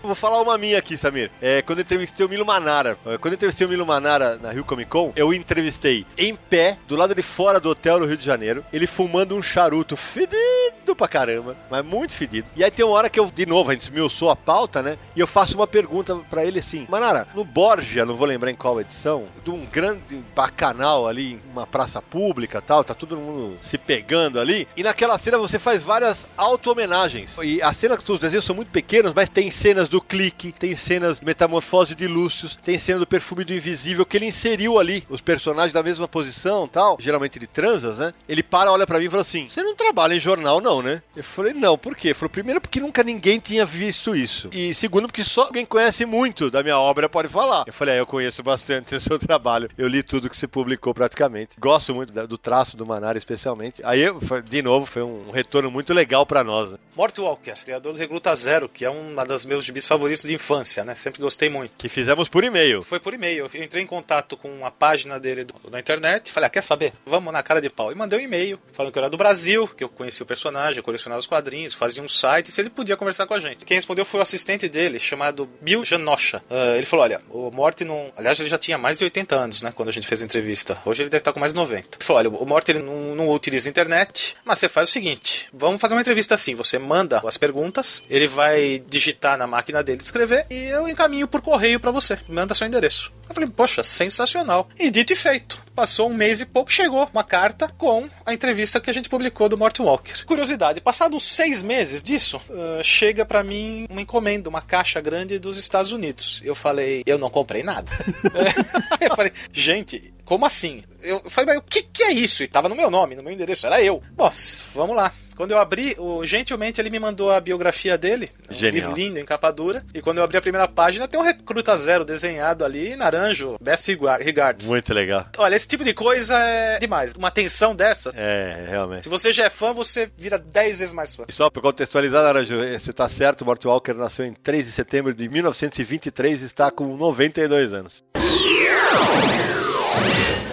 Vou 0.03 0.15
falar 0.15 0.41
uma 0.41 0.57
minha 0.59 0.79
aqui, 0.79 0.97
Samir. 0.97 1.31
É, 1.41 1.63
quando 1.63 1.79
eu 1.79 1.83
entrevistei 1.83 2.25
o 2.25 2.29
Milo 2.29 2.47
Manara. 2.47 2.99
é, 3.07 3.19
Quando 3.19 3.33
eu 3.33 3.37
entrevistei 3.37 3.67
o 3.67 3.71
Milo 3.71 3.87
Manara 3.87 4.39
na 4.43 4.51
Rio 4.51 4.65
Comic 4.65 4.91
Con, 4.91 5.13
eu 5.17 5.33
entrevistei 5.33 6.07
em 6.17 6.35
pé, 6.35 6.79
do 6.89 6.97
lado 6.97 7.15
de 7.15 7.23
fora 7.23 7.61
do 7.61 7.71
hotel 7.71 8.01
no 8.01 8.07
Rio 8.07 8.17
de 8.17 8.25
Janeiro, 8.25 8.65
ele 8.73 8.87
fumando 8.87 9.37
um 9.37 9.43
charuto 9.43 9.97
fedido 9.97 10.95
pra 10.97 11.07
caramba, 11.09 11.57
mas 11.71 11.85
muito 11.85 12.15
fedido. 12.15 12.49
E 12.57 12.65
aí 12.65 12.71
tem 12.71 12.85
uma 12.85 12.95
hora 12.95 13.09
que 13.09 13.19
eu, 13.21 13.31
de 13.31 13.47
novo, 13.47 13.71
a 13.71 13.75
gente 13.75 13.83
esmiuçou 13.83 14.31
a 14.31 14.37
pauta, 14.37 14.83
né? 14.83 14.99
E 15.15 15.21
eu 15.21 15.27
faço 15.27 15.57
uma 15.57 15.67
pergunta 15.67 16.17
pra 16.29 16.45
ele 16.45 16.59
assim: 16.59 16.87
Manara, 16.89 17.29
no 17.35 17.45
Borgia, 17.45 18.05
não 18.05 18.17
vou 18.17 18.27
lembrar 18.27 18.51
em 18.51 18.57
qual 18.57 18.81
edição, 18.81 19.27
de 19.45 19.51
um 19.51 19.65
grande 19.67 20.17
bacanal 20.35 21.07
ali, 21.07 21.41
uma 21.53 21.67
praça 21.67 22.03
pública 22.03 22.61
tal, 22.61 22.83
tá 22.83 22.95
todo 22.95 23.17
mundo 23.17 23.57
se 23.61 23.79
pegando 23.79 24.41
ali. 24.41 24.67
E 24.77 24.83
naquela 24.83 25.17
cena 25.19 25.39
você 25.39 25.59
faz 25.59 25.83
várias 25.83 26.27
auto-homenagens. 26.37 27.37
E 27.43 27.63
a 27.63 27.73
cena 27.73 27.97
que 27.97 28.11
os 28.11 28.19
desenhos 28.19 28.45
são 28.45 28.55
muito 28.57 28.71
pequenos, 28.71 29.13
mas 29.15 29.29
tem 29.29 29.51
cenas 29.51 29.89
do 29.91 30.01
clique, 30.01 30.53
tem 30.53 30.75
cenas 30.77 31.21
metamorfose 31.21 31.95
de 31.95 32.07
Lúcius, 32.07 32.59
tem 32.65 32.79
cena 32.79 33.01
do 33.01 33.07
perfume 33.07 33.45
do 33.45 33.53
invisível 33.53 34.07
que 34.07 34.17
ele 34.17 34.27
inseriu 34.27 34.79
ali, 34.79 35.05
os 35.09 35.21
personagens 35.21 35.73
da 35.73 35.83
mesma 35.83 36.07
posição 36.09 36.67
tal, 36.69 36.97
geralmente 37.01 37.39
de 37.39 37.47
transas, 37.47 37.99
né? 37.99 38.15
Ele 38.29 38.43
para, 38.43 38.71
olha 38.73 38.87
pra 38.87 38.99
mim 38.99 39.07
e 39.07 39.11
fala 39.11 39.23
assim: 39.23 39.47
Você 39.47 39.63
não 39.63 39.75
trabalha 39.75 40.15
em 40.15 40.21
jornal, 40.21 40.61
não, 40.61 40.81
né? 40.83 41.03
Eu 41.17 41.25
falei, 41.25 41.53
não, 41.53 41.77
por 41.77 41.95
quê? 41.97 42.09
Ele 42.09 42.15
falou, 42.15 42.31
primeiro, 42.31 42.61
porque 42.61 42.81
nunca 42.81 43.03
ninguém 43.03 43.39
tinha 43.39 43.67
visto 43.67 44.15
isso. 44.15 44.49
E 44.53 44.73
segundo, 44.75 45.07
porque 45.09 45.25
só 45.25 45.47
quem 45.51 45.67
conhece 45.67 46.07
muito 46.07 46.51
da 46.51 46.63
minha 46.63 46.79
obra 46.79 47.09
pode 47.09 47.29
falar. 47.29 47.65
Eu 47.67 47.73
falei, 47.73 47.97
é, 47.97 48.01
eu 48.01 48.07
conheço 48.07 48.43
bastante 48.43 48.95
o 48.97 49.01
seu 49.01 49.19
trabalho. 49.19 49.69
Eu 49.77 49.89
li 49.89 50.03
tudo 50.03 50.31
que 50.31 50.37
você 50.37 50.47
publicou 50.47 50.95
praticamente. 50.95 51.59
Gosto 51.59 51.95
muito 51.95 52.13
do 52.27 52.39
traço 52.39 52.77
do 52.77 52.87
Manara, 52.87 53.19
especialmente. 53.19 53.83
Aí, 53.85 54.05
de 54.49 54.63
novo, 54.63 54.87
foi 54.87 55.03
um 55.03 55.31
retorno 55.31 55.71
muito 55.71 55.93
legal 55.93 56.25
pra 56.25 56.45
nós. 56.45 56.73
né? 56.73 56.79
Mort 56.97 57.19
Walker, 57.19 57.55
criador 57.65 57.93
do 57.93 57.99
Recruta 57.99 58.35
Zero, 58.35 58.69
que 58.69 58.85
é 58.85 58.91
uma 58.91 59.25
das 59.25 59.45
meus 59.45 59.65
favoritos 59.87 60.23
de 60.25 60.35
infância, 60.35 60.85
né? 60.85 60.95
Sempre 60.95 61.21
gostei 61.23 61.49
muito. 61.49 61.73
Que 61.79 61.89
fizemos 61.89 62.29
por 62.29 62.45
e-mail. 62.45 62.83
Foi 62.83 62.99
por 63.01 63.15
e-mail. 63.15 63.49
Eu 63.53 63.63
entrei 63.63 63.83
em 63.83 63.87
contato 63.87 64.37
com 64.37 64.65
a 64.65 64.71
página 64.71 65.19
dele 65.19 65.45
do- 65.45 65.55
na 65.71 65.79
internet. 65.81 66.31
Falei, 66.33 66.47
ah, 66.47 66.51
quer 66.51 66.63
saber? 66.63 66.93
Vamos 67.07 67.33
na 67.33 67.43
cara 67.43 67.61
de 67.61 67.71
pau. 67.71 67.91
E 67.93 67.95
mandei 67.95 68.19
um 68.19 68.23
e-mail 68.23 68.59
falando 68.73 68.93
que 68.93 68.99
eu 68.99 69.03
era 69.03 69.11
do 69.11 69.17
Brasil, 69.17 69.67
que 69.69 69.83
eu 69.85 69.89
conhecia 69.89 70.25
o 70.25 70.27
personagem, 70.27 70.83
colecionava 70.83 71.19
os 71.21 71.27
quadrinhos, 71.27 71.75
fazia 71.75 72.03
um 72.03 72.09
site, 72.09 72.51
se 72.51 72.61
ele 72.61 72.71
podia 72.71 72.97
conversar 72.97 73.27
com 73.27 73.35
a 73.35 73.41
gente. 73.41 73.65
Quem 73.65 73.77
respondeu 73.77 74.05
foi 74.05 74.21
o 74.21 74.23
assistente 74.23 74.69
dele, 74.69 74.99
chamado 74.99 75.49
Bill 75.61 75.85
Janosha. 75.85 76.43
Ah, 76.51 76.77
ele 76.77 76.87
falou: 76.87 77.05
olha, 77.05 77.21
o 77.31 77.51
Mort 77.51 77.81
não. 77.83 78.13
Aliás, 78.17 78.39
ele 78.41 78.49
já 78.49 78.59
tinha 78.59 78.79
mais 78.79 78.99
de 78.99 79.05
80 79.05 79.35
anos, 79.35 79.63
né? 79.63 79.73
Quando 79.75 79.89
a 79.89 79.93
gente 79.93 80.07
fez 80.07 80.23
a 80.23 80.25
entrevista. 80.25 80.79
Hoje 80.85 81.03
ele 81.03 81.11
deve 81.11 81.21
estar 81.21 81.33
com 81.33 81.41
mais 81.41 81.53
de 81.53 81.59
90. 81.59 81.97
Ele 81.99 82.05
falou: 82.05 82.19
olha, 82.21 82.29
o 82.31 82.47
Mort 82.47 82.69
ele 82.69 82.79
não, 82.81 83.15
não 83.15 83.29
utiliza 83.31 83.69
a 83.69 83.71
internet, 83.71 84.37
mas 84.45 84.59
você 84.59 84.69
faz 84.69 84.89
o 84.89 84.93
seguinte: 84.93 85.49
vamos 85.53 85.81
fazer 85.81 85.95
uma 85.95 86.01
entrevista 86.01 86.35
assim. 86.35 86.55
Você 86.55 86.79
manda 86.79 87.21
as 87.27 87.37
perguntas, 87.37 88.03
ele 88.09 88.27
vai 88.27 88.83
digitar 88.89 89.37
na 89.39 89.47
máquina 89.47 89.70
dele 89.83 89.99
de 89.99 90.05
escrever 90.05 90.47
e 90.51 90.57
eu 90.65 90.89
encaminho 90.89 91.29
por 91.29 91.41
correio 91.41 91.79
pra 91.81 91.91
você. 91.91 92.19
Manda 92.29 92.55
seu 92.55 92.67
endereço. 92.67 93.13
Eu 93.31 93.35
falei, 93.35 93.49
poxa, 93.49 93.85
sensacional. 93.85 94.69
E 94.77 94.91
dito 94.91 95.13
e 95.13 95.17
feito. 95.17 95.63
Passou 95.73 96.11
um 96.11 96.15
mês 96.15 96.41
e 96.41 96.47
pouco, 96.47 96.71
chegou 96.71 97.09
uma 97.13 97.23
carta 97.23 97.69
com 97.79 98.09
a 98.27 98.35
entrevista 98.35 98.81
que 98.81 98.91
a 98.91 98.93
gente 98.93 99.09
publicou 99.09 99.49
do 99.49 99.57
Mort 99.57 99.79
Walker. 99.79 100.25
Curiosidade, 100.27 100.81
passados 100.81 101.23
seis 101.23 101.63
meses 101.63 102.03
disso, 102.03 102.43
ah, 102.51 102.83
chega 102.83 103.25
pra 103.25 103.45
mim 103.45 103.87
uma 103.89 104.03
encomenda, 104.03 104.49
uma 104.49 104.61
caixa 104.61 105.01
grande 105.01 105.39
dos 105.39 105.57
Estados 105.57 105.93
Unidos. 105.93 106.43
Eu 106.45 106.57
falei, 106.57 107.05
eu 107.07 107.19
não 107.19 107.31
comprei 107.31 107.63
nada. 107.63 107.89
eu 109.01 109.15
falei, 109.15 109.33
gente, 109.53 110.13
como 110.25 110.45
assim? 110.45 110.83
Eu 111.01 111.23
falei, 111.31 111.55
mas 111.55 111.59
o 111.59 111.63
que, 111.63 111.83
que 111.83 112.03
é 112.03 112.13
isso? 112.13 112.43
E 112.43 112.49
tava 112.49 112.69
no 112.69 112.75
meu 112.75 112.91
nome, 112.91 113.15
no 113.15 113.23
meu 113.23 113.33
endereço, 113.33 113.65
era 113.65 113.81
eu. 113.81 114.03
Bom, 114.13 114.31
vamos 114.75 114.97
lá. 114.97 115.13
Quando 115.41 115.53
eu 115.53 115.59
abri, 115.59 115.97
o, 115.99 116.23
gentilmente 116.23 116.79
ele 116.79 116.91
me 116.91 116.99
mandou 116.99 117.31
a 117.31 117.41
biografia 117.41 117.97
dele, 117.97 118.31
um 118.51 118.55
Genial. 118.55 118.73
livro 118.75 118.93
lindo, 118.93 119.19
em 119.19 119.25
capa 119.25 119.51
dura. 119.51 119.83
E 119.95 120.03
quando 120.03 120.19
eu 120.19 120.25
abri 120.25 120.37
a 120.37 120.41
primeira 120.43 120.69
página, 120.69 121.09
tem 121.09 121.19
um 121.19 121.23
Recruta 121.23 121.75
Zero 121.79 122.05
desenhado 122.05 122.63
ali, 122.63 122.93
em 122.93 122.97
naranjo, 123.21 123.57
best 123.61 123.87
regard- 123.89 124.25
regards. 124.25 124.67
Muito 124.67 124.93
legal. 124.95 125.27
Olha, 125.39 125.55
esse 125.55 125.69
tipo 125.69 125.85
de 125.85 125.93
coisa 125.95 126.39
é 126.39 126.79
demais. 126.79 127.13
Uma 127.15 127.31
tensão 127.31 127.75
dessa, 127.75 128.11
É, 128.15 128.67
realmente. 128.69 129.05
se 129.05 129.09
você 129.09 129.31
já 129.33 129.45
é 129.47 129.51
fã, 129.51 129.73
você 129.73 130.11
vira 130.17 130.39
10 130.39 130.79
vezes 130.81 130.95
mais 130.95 131.15
fã. 131.15 131.25
E 131.29 131.33
só 131.33 131.51
para 131.51 131.63
contextualizar, 131.63 132.23
Naranjo, 132.23 132.57
você 132.59 132.93
tá 132.93 133.09
certo, 133.09 133.45
Mort 133.45 133.65
Walker 133.65 133.93
nasceu 133.95 134.25
em 134.25 134.33
3 134.33 134.67
de 134.67 134.73
setembro 134.73 135.15
de 135.15 135.29
1923 135.29 136.43
e 136.43 136.47
está 136.47 136.71
com 136.71 136.97
92 136.97 137.73
anos. 137.73 138.03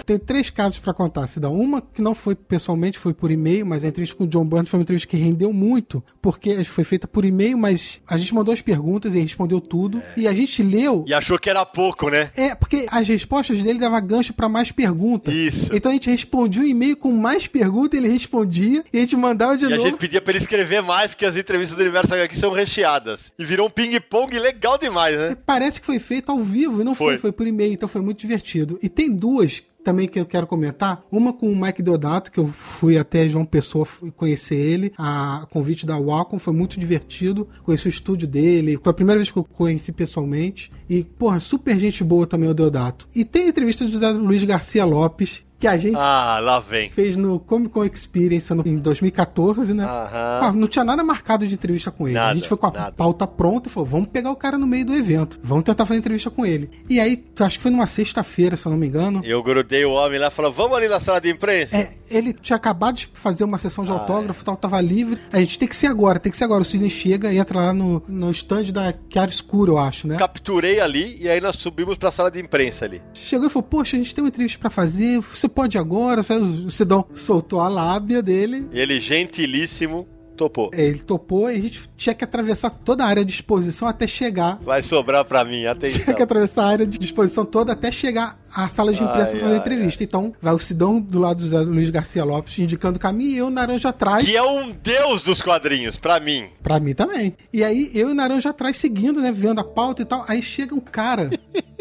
Tem 0.08 0.18
três 0.18 0.48
casos 0.48 0.78
pra 0.78 0.94
contar, 0.94 1.26
Cida. 1.26 1.50
Uma 1.50 1.82
que 1.82 2.00
não 2.00 2.14
foi 2.14 2.34
pessoalmente, 2.34 2.98
foi 2.98 3.12
por 3.12 3.30
e-mail, 3.30 3.66
mas 3.66 3.84
a 3.84 3.88
entrevista 3.88 4.16
com 4.16 4.24
o 4.24 4.26
John 4.26 4.42
Byrne 4.46 4.66
foi 4.66 4.78
uma 4.78 4.82
entrevista 4.82 5.06
que 5.06 5.18
rendeu 5.18 5.52
muito, 5.52 6.02
porque 6.22 6.64
foi 6.64 6.82
feita 6.82 7.06
por 7.06 7.26
e-mail, 7.26 7.58
mas 7.58 8.00
a 8.08 8.16
gente 8.16 8.34
mandou 8.34 8.54
as 8.54 8.62
perguntas 8.62 9.12
e 9.12 9.18
ele 9.18 9.26
respondeu 9.26 9.60
tudo. 9.60 10.02
E 10.16 10.26
a 10.26 10.32
gente 10.32 10.62
leu. 10.62 11.04
E 11.06 11.12
achou 11.12 11.38
que 11.38 11.50
era 11.50 11.62
pouco, 11.66 12.08
né? 12.08 12.30
É, 12.34 12.54
porque 12.54 12.86
as 12.90 13.06
respostas 13.06 13.60
dele 13.60 13.78
davam 13.78 14.00
gancho 14.00 14.32
pra 14.32 14.48
mais 14.48 14.72
perguntas. 14.72 15.34
Isso. 15.34 15.68
Então 15.76 15.90
a 15.90 15.94
gente 15.94 16.08
respondia 16.08 16.62
o 16.62 16.66
e-mail 16.66 16.96
com 16.96 17.12
mais 17.12 17.46
perguntas, 17.46 18.00
ele 18.00 18.08
respondia 18.08 18.82
e 18.90 18.96
a 18.96 19.00
gente 19.02 19.14
mandava 19.14 19.58
de 19.58 19.64
E 19.64 19.66
a 19.66 19.76
novo. 19.76 19.82
gente 19.90 19.98
pedia 19.98 20.22
pra 20.22 20.32
ele 20.32 20.38
escrever 20.38 20.80
mais, 20.80 21.08
porque 21.10 21.26
as 21.26 21.36
entrevistas 21.36 21.76
do 21.76 21.82
Universo 21.82 22.14
HQ 22.14 22.34
são 22.34 22.50
recheadas. 22.50 23.30
E 23.38 23.44
virou 23.44 23.66
um 23.66 23.70
ping-pong 23.70 24.38
legal 24.38 24.78
demais, 24.78 25.18
né? 25.18 25.36
Parece 25.44 25.78
que 25.80 25.86
foi 25.86 25.98
feito 25.98 26.32
ao 26.32 26.38
vivo 26.42 26.80
e 26.80 26.84
não 26.84 26.94
foi, 26.94 27.08
Foi. 27.12 27.18
foi 27.18 27.32
por 27.32 27.46
e-mail, 27.46 27.74
então 27.74 27.86
foi 27.88 28.00
muito 28.00 28.18
divertido. 28.20 28.78
E 28.82 28.88
tem 28.88 29.10
duas 29.14 29.62
também 29.88 30.06
que 30.06 30.20
eu 30.20 30.26
quero 30.26 30.46
comentar. 30.46 31.02
Uma 31.10 31.32
com 31.32 31.50
o 31.50 31.56
Mike 31.58 31.82
Deodato, 31.82 32.30
que 32.30 32.38
eu 32.38 32.48
fui 32.48 32.98
até 32.98 33.26
João 33.26 33.46
Pessoa 33.46 33.86
conhecer 34.14 34.54
ele, 34.54 34.92
a 34.98 35.46
convite 35.50 35.86
da 35.86 35.98
Wacom, 35.98 36.38
foi 36.38 36.52
muito 36.52 36.78
divertido. 36.78 37.48
Conheci 37.64 37.86
o 37.86 37.88
estúdio 37.88 38.28
dele, 38.28 38.78
foi 38.82 38.90
a 38.90 38.94
primeira 38.94 39.18
vez 39.18 39.30
que 39.30 39.38
eu 39.38 39.44
conheci 39.44 39.90
pessoalmente. 39.90 40.70
E, 40.90 41.04
porra, 41.04 41.40
super 41.40 41.78
gente 41.80 42.04
boa 42.04 42.26
também 42.26 42.50
o 42.50 42.54
Deodato. 42.54 43.08
E 43.16 43.24
tem 43.24 43.44
a 43.44 43.48
entrevista 43.48 43.86
do 43.86 43.90
José 43.90 44.10
Luiz 44.10 44.44
Garcia 44.44 44.84
Lopes, 44.84 45.42
que 45.58 45.66
a 45.66 45.76
gente 45.76 45.96
Ah, 45.98 46.38
lá 46.40 46.60
vem. 46.60 46.90
fez 46.90 47.16
no 47.16 47.38
Comic 47.40 47.72
Con 47.72 47.84
Experience 47.84 48.52
no- 48.54 48.62
em 48.66 48.76
2014, 48.78 49.74
né? 49.74 49.84
Aham. 49.84 50.40
Ah, 50.48 50.52
Não 50.54 50.68
tinha 50.68 50.84
nada 50.84 51.02
marcado 51.02 51.46
de 51.46 51.54
entrevista 51.54 51.90
com 51.90 52.06
ele. 52.08 52.16
a 52.16 52.22
Nada, 52.22 52.34
gente 52.36 52.48
foi 52.48 52.56
com 52.56 52.66
a 52.66 52.70
nada. 52.70 52.92
pauta 52.92 53.26
pronta 53.26 53.68
e 53.68 53.72
falou: 53.72 53.86
vamos 53.88 54.08
pegar 54.08 54.30
o 54.30 54.36
cara 54.36 54.56
no 54.58 54.66
meio 54.66 54.84
do 54.86 54.94
evento. 54.94 55.38
Vamos 55.42 55.64
tentar 55.64 55.84
fazer 55.86 55.98
entrevista 55.98 56.30
com 56.30 56.44
ele. 56.46 56.70
E 56.88 57.00
aí, 57.00 57.24
acho 57.40 57.56
que 57.56 57.62
foi 57.62 57.70
numa 57.70 57.86
sexta-feira, 57.86 58.56
se 58.56 58.66
eu 58.66 58.70
não 58.72 58.78
me 58.78 58.86
engano. 58.86 59.20
Eu 59.24 59.42
grudei 59.42 59.84
o 59.84 59.90
homem 59.92 60.18
lá 60.18 60.28
e 60.28 60.30
falou: 60.30 60.52
vamos 60.52 60.76
ali 60.76 60.88
na 60.88 61.00
sala 61.00 61.20
de 61.20 61.30
imprensa. 61.30 61.76
É, 61.76 61.90
ele 62.10 62.32
tinha 62.32 62.56
acabado 62.56 62.96
de 62.96 63.10
fazer 63.12 63.44
uma 63.44 63.58
sessão 63.58 63.82
Ah, 63.84 63.86
de 63.86 63.92
é. 63.92 63.94
autógrafo 63.94 64.42
e 64.42 64.44
tal, 64.44 64.56
tava 64.56 64.80
livre. 64.80 65.18
A 65.32 65.38
gente 65.40 65.58
tem 65.58 65.68
que 65.68 65.76
ser 65.76 65.86
agora, 65.88 66.18
tem 66.18 66.30
que 66.30 66.38
ser 66.38 66.44
agora. 66.44 66.62
O 66.62 66.64
Sidney 66.64 66.90
chega 66.90 67.32
e 67.32 67.38
entra 67.38 67.58
lá 67.58 67.72
no, 67.72 68.02
no 68.08 68.30
stand 68.30 68.64
da 68.72 68.94
Chiara 69.10 69.30
Escuro, 69.30 69.72
eu 69.72 69.78
acho, 69.78 70.06
né? 70.06 70.16
Capturei 70.16 70.80
ali 70.80 71.16
e 71.20 71.28
aí 71.28 71.40
nós 71.40 71.56
subimos 71.56 71.98
pra 71.98 72.10
sala 72.10 72.30
de 72.30 72.40
imprensa 72.40 72.84
ali. 72.84 73.02
Chegou 73.14 73.46
e 73.46 73.50
falou: 73.50 73.64
Poxa, 73.68 73.96
a 73.96 73.98
gente 73.98 74.14
tem 74.14 74.22
uma 74.22 74.28
entrevista 74.28 74.58
pra 74.58 74.70
fazer, 74.70 75.18
você 75.20 75.47
pode 75.48 75.76
ir 75.76 75.80
agora? 75.80 76.20
O 76.20 76.70
Sidão 76.70 77.04
soltou 77.14 77.60
a 77.60 77.68
lábia 77.68 78.22
dele. 78.22 78.66
E 78.72 78.78
ele, 78.78 79.00
gentilíssimo, 79.00 80.06
topou. 80.38 80.70
É, 80.72 80.82
Ele 80.86 81.00
topou 81.00 81.50
e 81.50 81.54
a 81.54 81.60
gente 81.60 81.82
tinha 81.96 82.14
que 82.14 82.24
atravessar 82.24 82.70
toda 82.70 83.04
a 83.04 83.06
área 83.06 83.24
de 83.24 83.32
exposição 83.32 83.86
até 83.88 84.06
chegar 84.06 84.58
Vai 84.62 84.82
sobrar 84.82 85.24
pra 85.24 85.44
mim, 85.44 85.58
Tinha 85.58 85.72
atenção. 85.72 86.14
que 86.14 86.22
atravessar 86.22 86.64
a 86.64 86.68
área 86.68 86.86
de 86.86 86.98
disposição 86.98 87.44
toda 87.44 87.72
até 87.72 87.90
chegar 87.92 88.38
à 88.54 88.68
sala 88.68 88.92
de 88.92 89.02
imprensa 89.02 89.32
Ai, 89.32 89.38
pra 89.38 89.40
fazer 89.40 89.52
ai, 89.54 89.58
entrevista. 89.60 90.02
Então, 90.04 90.32
vai 90.40 90.54
o 90.54 90.58
Sidão 90.58 91.00
do 91.00 91.18
lado 91.18 91.42
do 91.42 91.48
Zé 91.48 91.58
Luiz 91.58 91.90
Garcia 91.90 92.24
Lopes 92.24 92.58
indicando 92.58 92.96
o 92.96 93.00
caminho 93.00 93.30
e 93.30 93.36
eu, 93.38 93.50
Naranja, 93.50 93.90
atrás. 93.90 94.24
Que 94.24 94.36
é 94.36 94.42
um 94.42 94.70
deus 94.72 95.20
dos 95.22 95.42
quadrinhos, 95.42 95.96
pra 95.96 96.18
mim. 96.20 96.46
Pra 96.62 96.78
mim 96.80 96.94
também. 96.94 97.36
E 97.52 97.62
aí, 97.64 97.90
eu 97.94 98.10
e 98.10 98.14
Naranja 98.14 98.50
atrás 98.50 98.76
seguindo, 98.76 99.20
né? 99.20 99.32
Vendo 99.32 99.60
a 99.60 99.64
pauta 99.64 100.02
e 100.02 100.04
tal. 100.04 100.24
Aí 100.28 100.40
chega 100.42 100.74
um 100.74 100.80
cara 100.80 101.30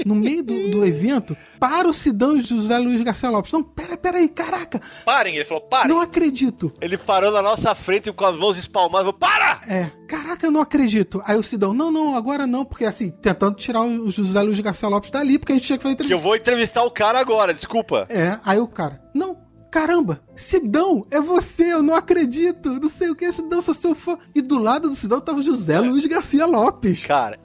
no 0.05 0.15
meio 0.15 0.43
do, 0.43 0.69
do 0.69 0.85
evento 0.85 1.35
para 1.59 1.87
o 1.87 1.93
Sidão 1.93 2.35
e 2.35 2.39
o 2.39 2.43
José 2.43 2.77
Luiz 2.77 3.01
Garcia 3.01 3.29
Lopes. 3.29 3.51
Não, 3.51 3.63
pera, 3.63 3.97
pera 3.97 4.17
aí, 4.17 4.27
caraca. 4.27 4.81
Parem, 5.05 5.35
ele 5.35 5.45
falou, 5.45 5.63
parem. 5.63 5.87
Não 5.89 5.99
acredito. 6.01 6.71
Ele 6.81 6.97
parou 6.97 7.31
na 7.31 7.41
nossa 7.41 7.73
frente 7.75 8.11
com 8.11 8.25
as 8.25 8.35
mãos 8.35 8.46
espalmadas. 8.55 8.99
Falou, 9.07 9.13
Para! 9.13 9.59
É, 9.67 9.91
caraca, 10.07 10.45
eu 10.45 10.51
não 10.51 10.61
acredito. 10.61 11.21
Aí 11.25 11.35
o 11.35 11.41
Sidão, 11.43 11.73
não, 11.73 11.91
não, 11.91 12.15
agora 12.15 12.45
não, 12.45 12.63
porque 12.63 12.85
assim, 12.85 13.09
tentando 13.09 13.55
tirar 13.55 13.81
o 13.81 14.11
José 14.11 14.39
Luiz 14.41 14.59
Garcia 14.59 14.87
Lopes 14.87 15.09
dali, 15.09 15.39
porque 15.39 15.53
a 15.53 15.55
gente 15.55 15.65
tinha 15.65 15.77
que 15.77 15.83
fazer 15.83 15.95
Que 15.95 16.03
entrevista. 16.03 16.19
eu 16.21 16.23
vou 16.23 16.35
entrevistar 16.35 16.83
o 16.83 16.91
cara 16.91 17.19
agora, 17.19 17.53
desculpa. 17.53 18.05
É, 18.09 18.37
aí 18.45 18.59
o 18.59 18.67
cara, 18.67 19.01
não, 19.13 19.35
caramba, 19.71 20.21
Sidão, 20.35 21.05
é 21.11 21.19
você, 21.19 21.73
eu 21.73 21.81
não 21.83 21.95
acredito, 21.95 22.79
não 22.79 22.89
sei 22.89 23.09
o 23.09 23.15
que, 23.15 23.31
Sidão, 23.31 23.61
sou 23.61 23.73
seu 23.73 23.95
fã. 23.95 24.17
E 24.35 24.41
do 24.41 24.59
lado 24.59 24.87
do 24.89 24.95
Sidão 24.95 25.19
tava 25.19 25.39
o 25.39 25.43
José 25.43 25.79
Luiz 25.79 26.05
Garcia 26.05 26.45
Lopes. 26.45 27.05
Cara, 27.05 27.37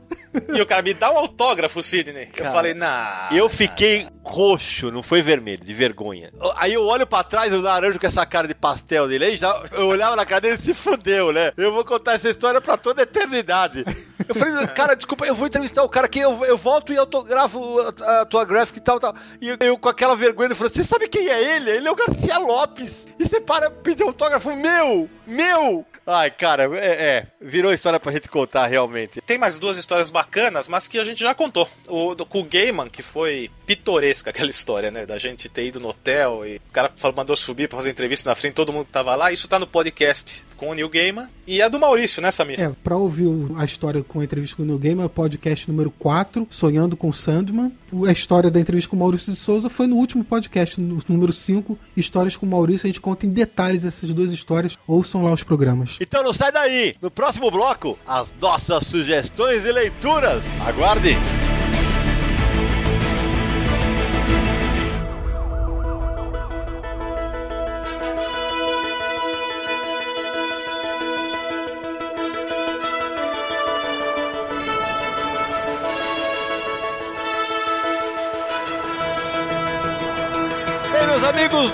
E 0.55 0.61
o 0.61 0.67
cara 0.67 0.83
me 0.83 0.95
dá 0.95 1.11
um 1.11 1.19
autógrafo, 1.19 1.83
Sidney. 1.83 2.25
eu 2.25 2.45
Cara, 2.45 2.53
falei, 2.53 2.75
nah. 2.75 3.29
eu 3.33 3.49
fiquei 3.49 4.07
roxo, 4.25 4.91
não 4.91 5.03
foi 5.03 5.21
vermelho, 5.21 5.65
de 5.65 5.75
vergonha. 5.75 6.33
Aí 6.57 6.73
eu 6.75 6.85
olho 6.85 7.07
pra 7.07 7.23
trás, 7.23 7.53
o 7.53 7.61
naranjo 7.61 7.99
com 7.99 8.07
essa 8.07 8.25
cara 8.25 8.47
de 8.49 8.55
pastel 8.55 9.09
dele, 9.09 9.25
aí 9.25 9.37
já, 9.37 9.63
eu 9.73 9.89
olhava 9.89 10.17
na 10.17 10.25
cara 10.25 10.41
dele 10.41 10.55
e 10.55 10.65
se 10.65 10.75
fudeu, 10.75 11.33
né? 11.33 11.53
Eu 11.57 11.73
vou 11.73 11.85
contar 11.85 12.15
essa 12.15 12.29
história 12.29 12.61
pra 12.61 12.77
toda 12.77 13.03
a 13.03 13.05
eternidade. 13.05 13.85
Eu 14.29 14.35
falei, 14.35 14.67
cara, 14.69 14.95
desculpa, 14.95 15.27
eu 15.27 15.35
vou 15.35 15.47
entrevistar 15.49 15.83
o 15.83 15.89
cara 15.89 16.07
aqui, 16.07 16.21
eu, 16.21 16.45
eu 16.45 16.57
volto 16.57 16.93
e 16.93 16.97
autografo 16.97 17.81
a, 17.81 18.21
a 18.21 18.25
tua 18.25 18.45
graphic 18.45 18.79
e 18.79 18.83
tal, 18.83 19.01
tal. 19.01 19.15
E 19.41 19.49
eu, 19.49 19.57
eu 19.61 19.77
com 19.79 19.89
aquela 19.89 20.15
vergonha, 20.15 20.51
eu 20.51 20.57
falei, 20.57 20.73
você 20.73 20.85
sabe 20.85 21.09
quem 21.09 21.29
é 21.29 21.57
ele? 21.57 21.71
Ele 21.71 21.89
é 21.89 21.91
o 21.91 21.97
Garcia 21.97 22.39
Lopes. 22.39 23.09
E 23.19 23.25
você 23.27 23.41
para 23.41 23.71
pedir 23.71 24.05
autógrafo, 24.05 24.55
meu, 24.55 25.11
meu. 25.27 25.85
Ai, 26.07 26.31
cara, 26.31 26.65
é, 26.77 26.87
é, 26.87 27.27
virou 27.41 27.73
história 27.73 27.99
pra 28.01 28.13
gente 28.13 28.29
contar 28.29 28.67
realmente. 28.67 29.21
Tem 29.21 29.39
mais 29.39 29.59
duas 29.59 29.77
histórias 29.77 30.11
bacanas, 30.11 30.22
mas 30.69 30.89
que 30.89 30.99
a 30.99 31.05
gente 31.05 31.21
já 31.21 31.35
contou. 31.35 31.69
O 31.89 32.15
do, 32.15 32.25
com 32.25 32.41
o 32.41 32.45
Gaiman, 32.45 32.89
que 32.89 33.03
foi 33.03 33.51
pitoresca 33.77 34.29
aquela 34.29 34.51
história, 34.51 34.91
né? 34.91 35.07
Da 35.07 35.17
gente 35.17 35.49
ter 35.49 35.67
ido 35.67 35.81
no 35.81 35.89
hotel 35.89 36.47
e 36.47 36.57
o 36.57 36.73
cara 36.73 36.93
falou, 36.95 37.17
mandou 37.17 37.35
subir 37.35 37.69
pra 37.69 37.79
fazer 37.79 37.91
entrevista 37.91 38.29
na 38.29 38.37
frente, 38.37 38.53
todo 38.53 38.73
mundo 38.73 38.85
que 38.85 38.93
tava 38.93 39.15
lá. 39.17 39.33
Isso 39.33 39.49
tá 39.49 39.59
no 39.59 39.67
podcast 39.67 40.45
com 40.59 40.69
o 40.69 40.75
Neil 40.75 40.89
Gaiman. 40.89 41.29
E 41.47 41.61
a 41.63 41.69
do 41.69 41.81
Maurício, 41.81 42.21
né, 42.21 42.31
Samir? 42.31 42.61
É, 42.61 42.71
pra 42.85 42.97
ouvir 42.97 43.27
a 43.57 43.65
história 43.65 44.03
com 44.03 44.21
a 44.21 44.25
entrevista 44.25 44.57
com 44.57 44.63
o 44.63 44.67
Neil 44.67 44.79
Gaiman, 44.79 45.05
é 45.05 45.07
o 45.07 45.11
podcast 45.11 45.69
número 45.69 45.91
4, 45.91 46.47
Sonhando 46.51 46.97
com 46.97 47.13
Sandman. 47.13 47.73
A 48.07 48.13
história 48.13 48.51
da 48.51 48.61
entrevista 48.61 48.91
com 48.91 48.97
o 48.97 48.99
Maurício 48.99 49.33
de 49.33 49.39
Souza 49.39 49.71
foi 49.71 49.87
no 49.87 49.97
último 49.97 50.23
podcast, 50.23 50.81
no 50.81 51.03
número 51.09 51.33
5, 51.33 51.79
Histórias 51.97 52.37
com 52.37 52.45
o 52.45 52.49
Maurício. 52.49 52.87
A 52.87 52.89
gente 52.89 53.01
conta 53.01 53.25
em 53.25 53.31
detalhes 53.31 53.85
essas 53.85 54.13
duas 54.13 54.31
histórias. 54.33 54.77
Ouçam 54.87 55.25
lá 55.25 55.33
os 55.33 55.43
programas. 55.43 55.97
Então 56.01 56.23
não 56.23 56.33
sai 56.33 56.53
daí! 56.53 56.95
No 57.01 57.11
próximo 57.11 57.51
bloco, 57.51 57.99
as 58.07 58.33
nossas 58.41 58.87
sugestões 58.87 59.65
e 59.65 59.73
leituras. 59.73 60.45
Aguarde! 60.67 61.17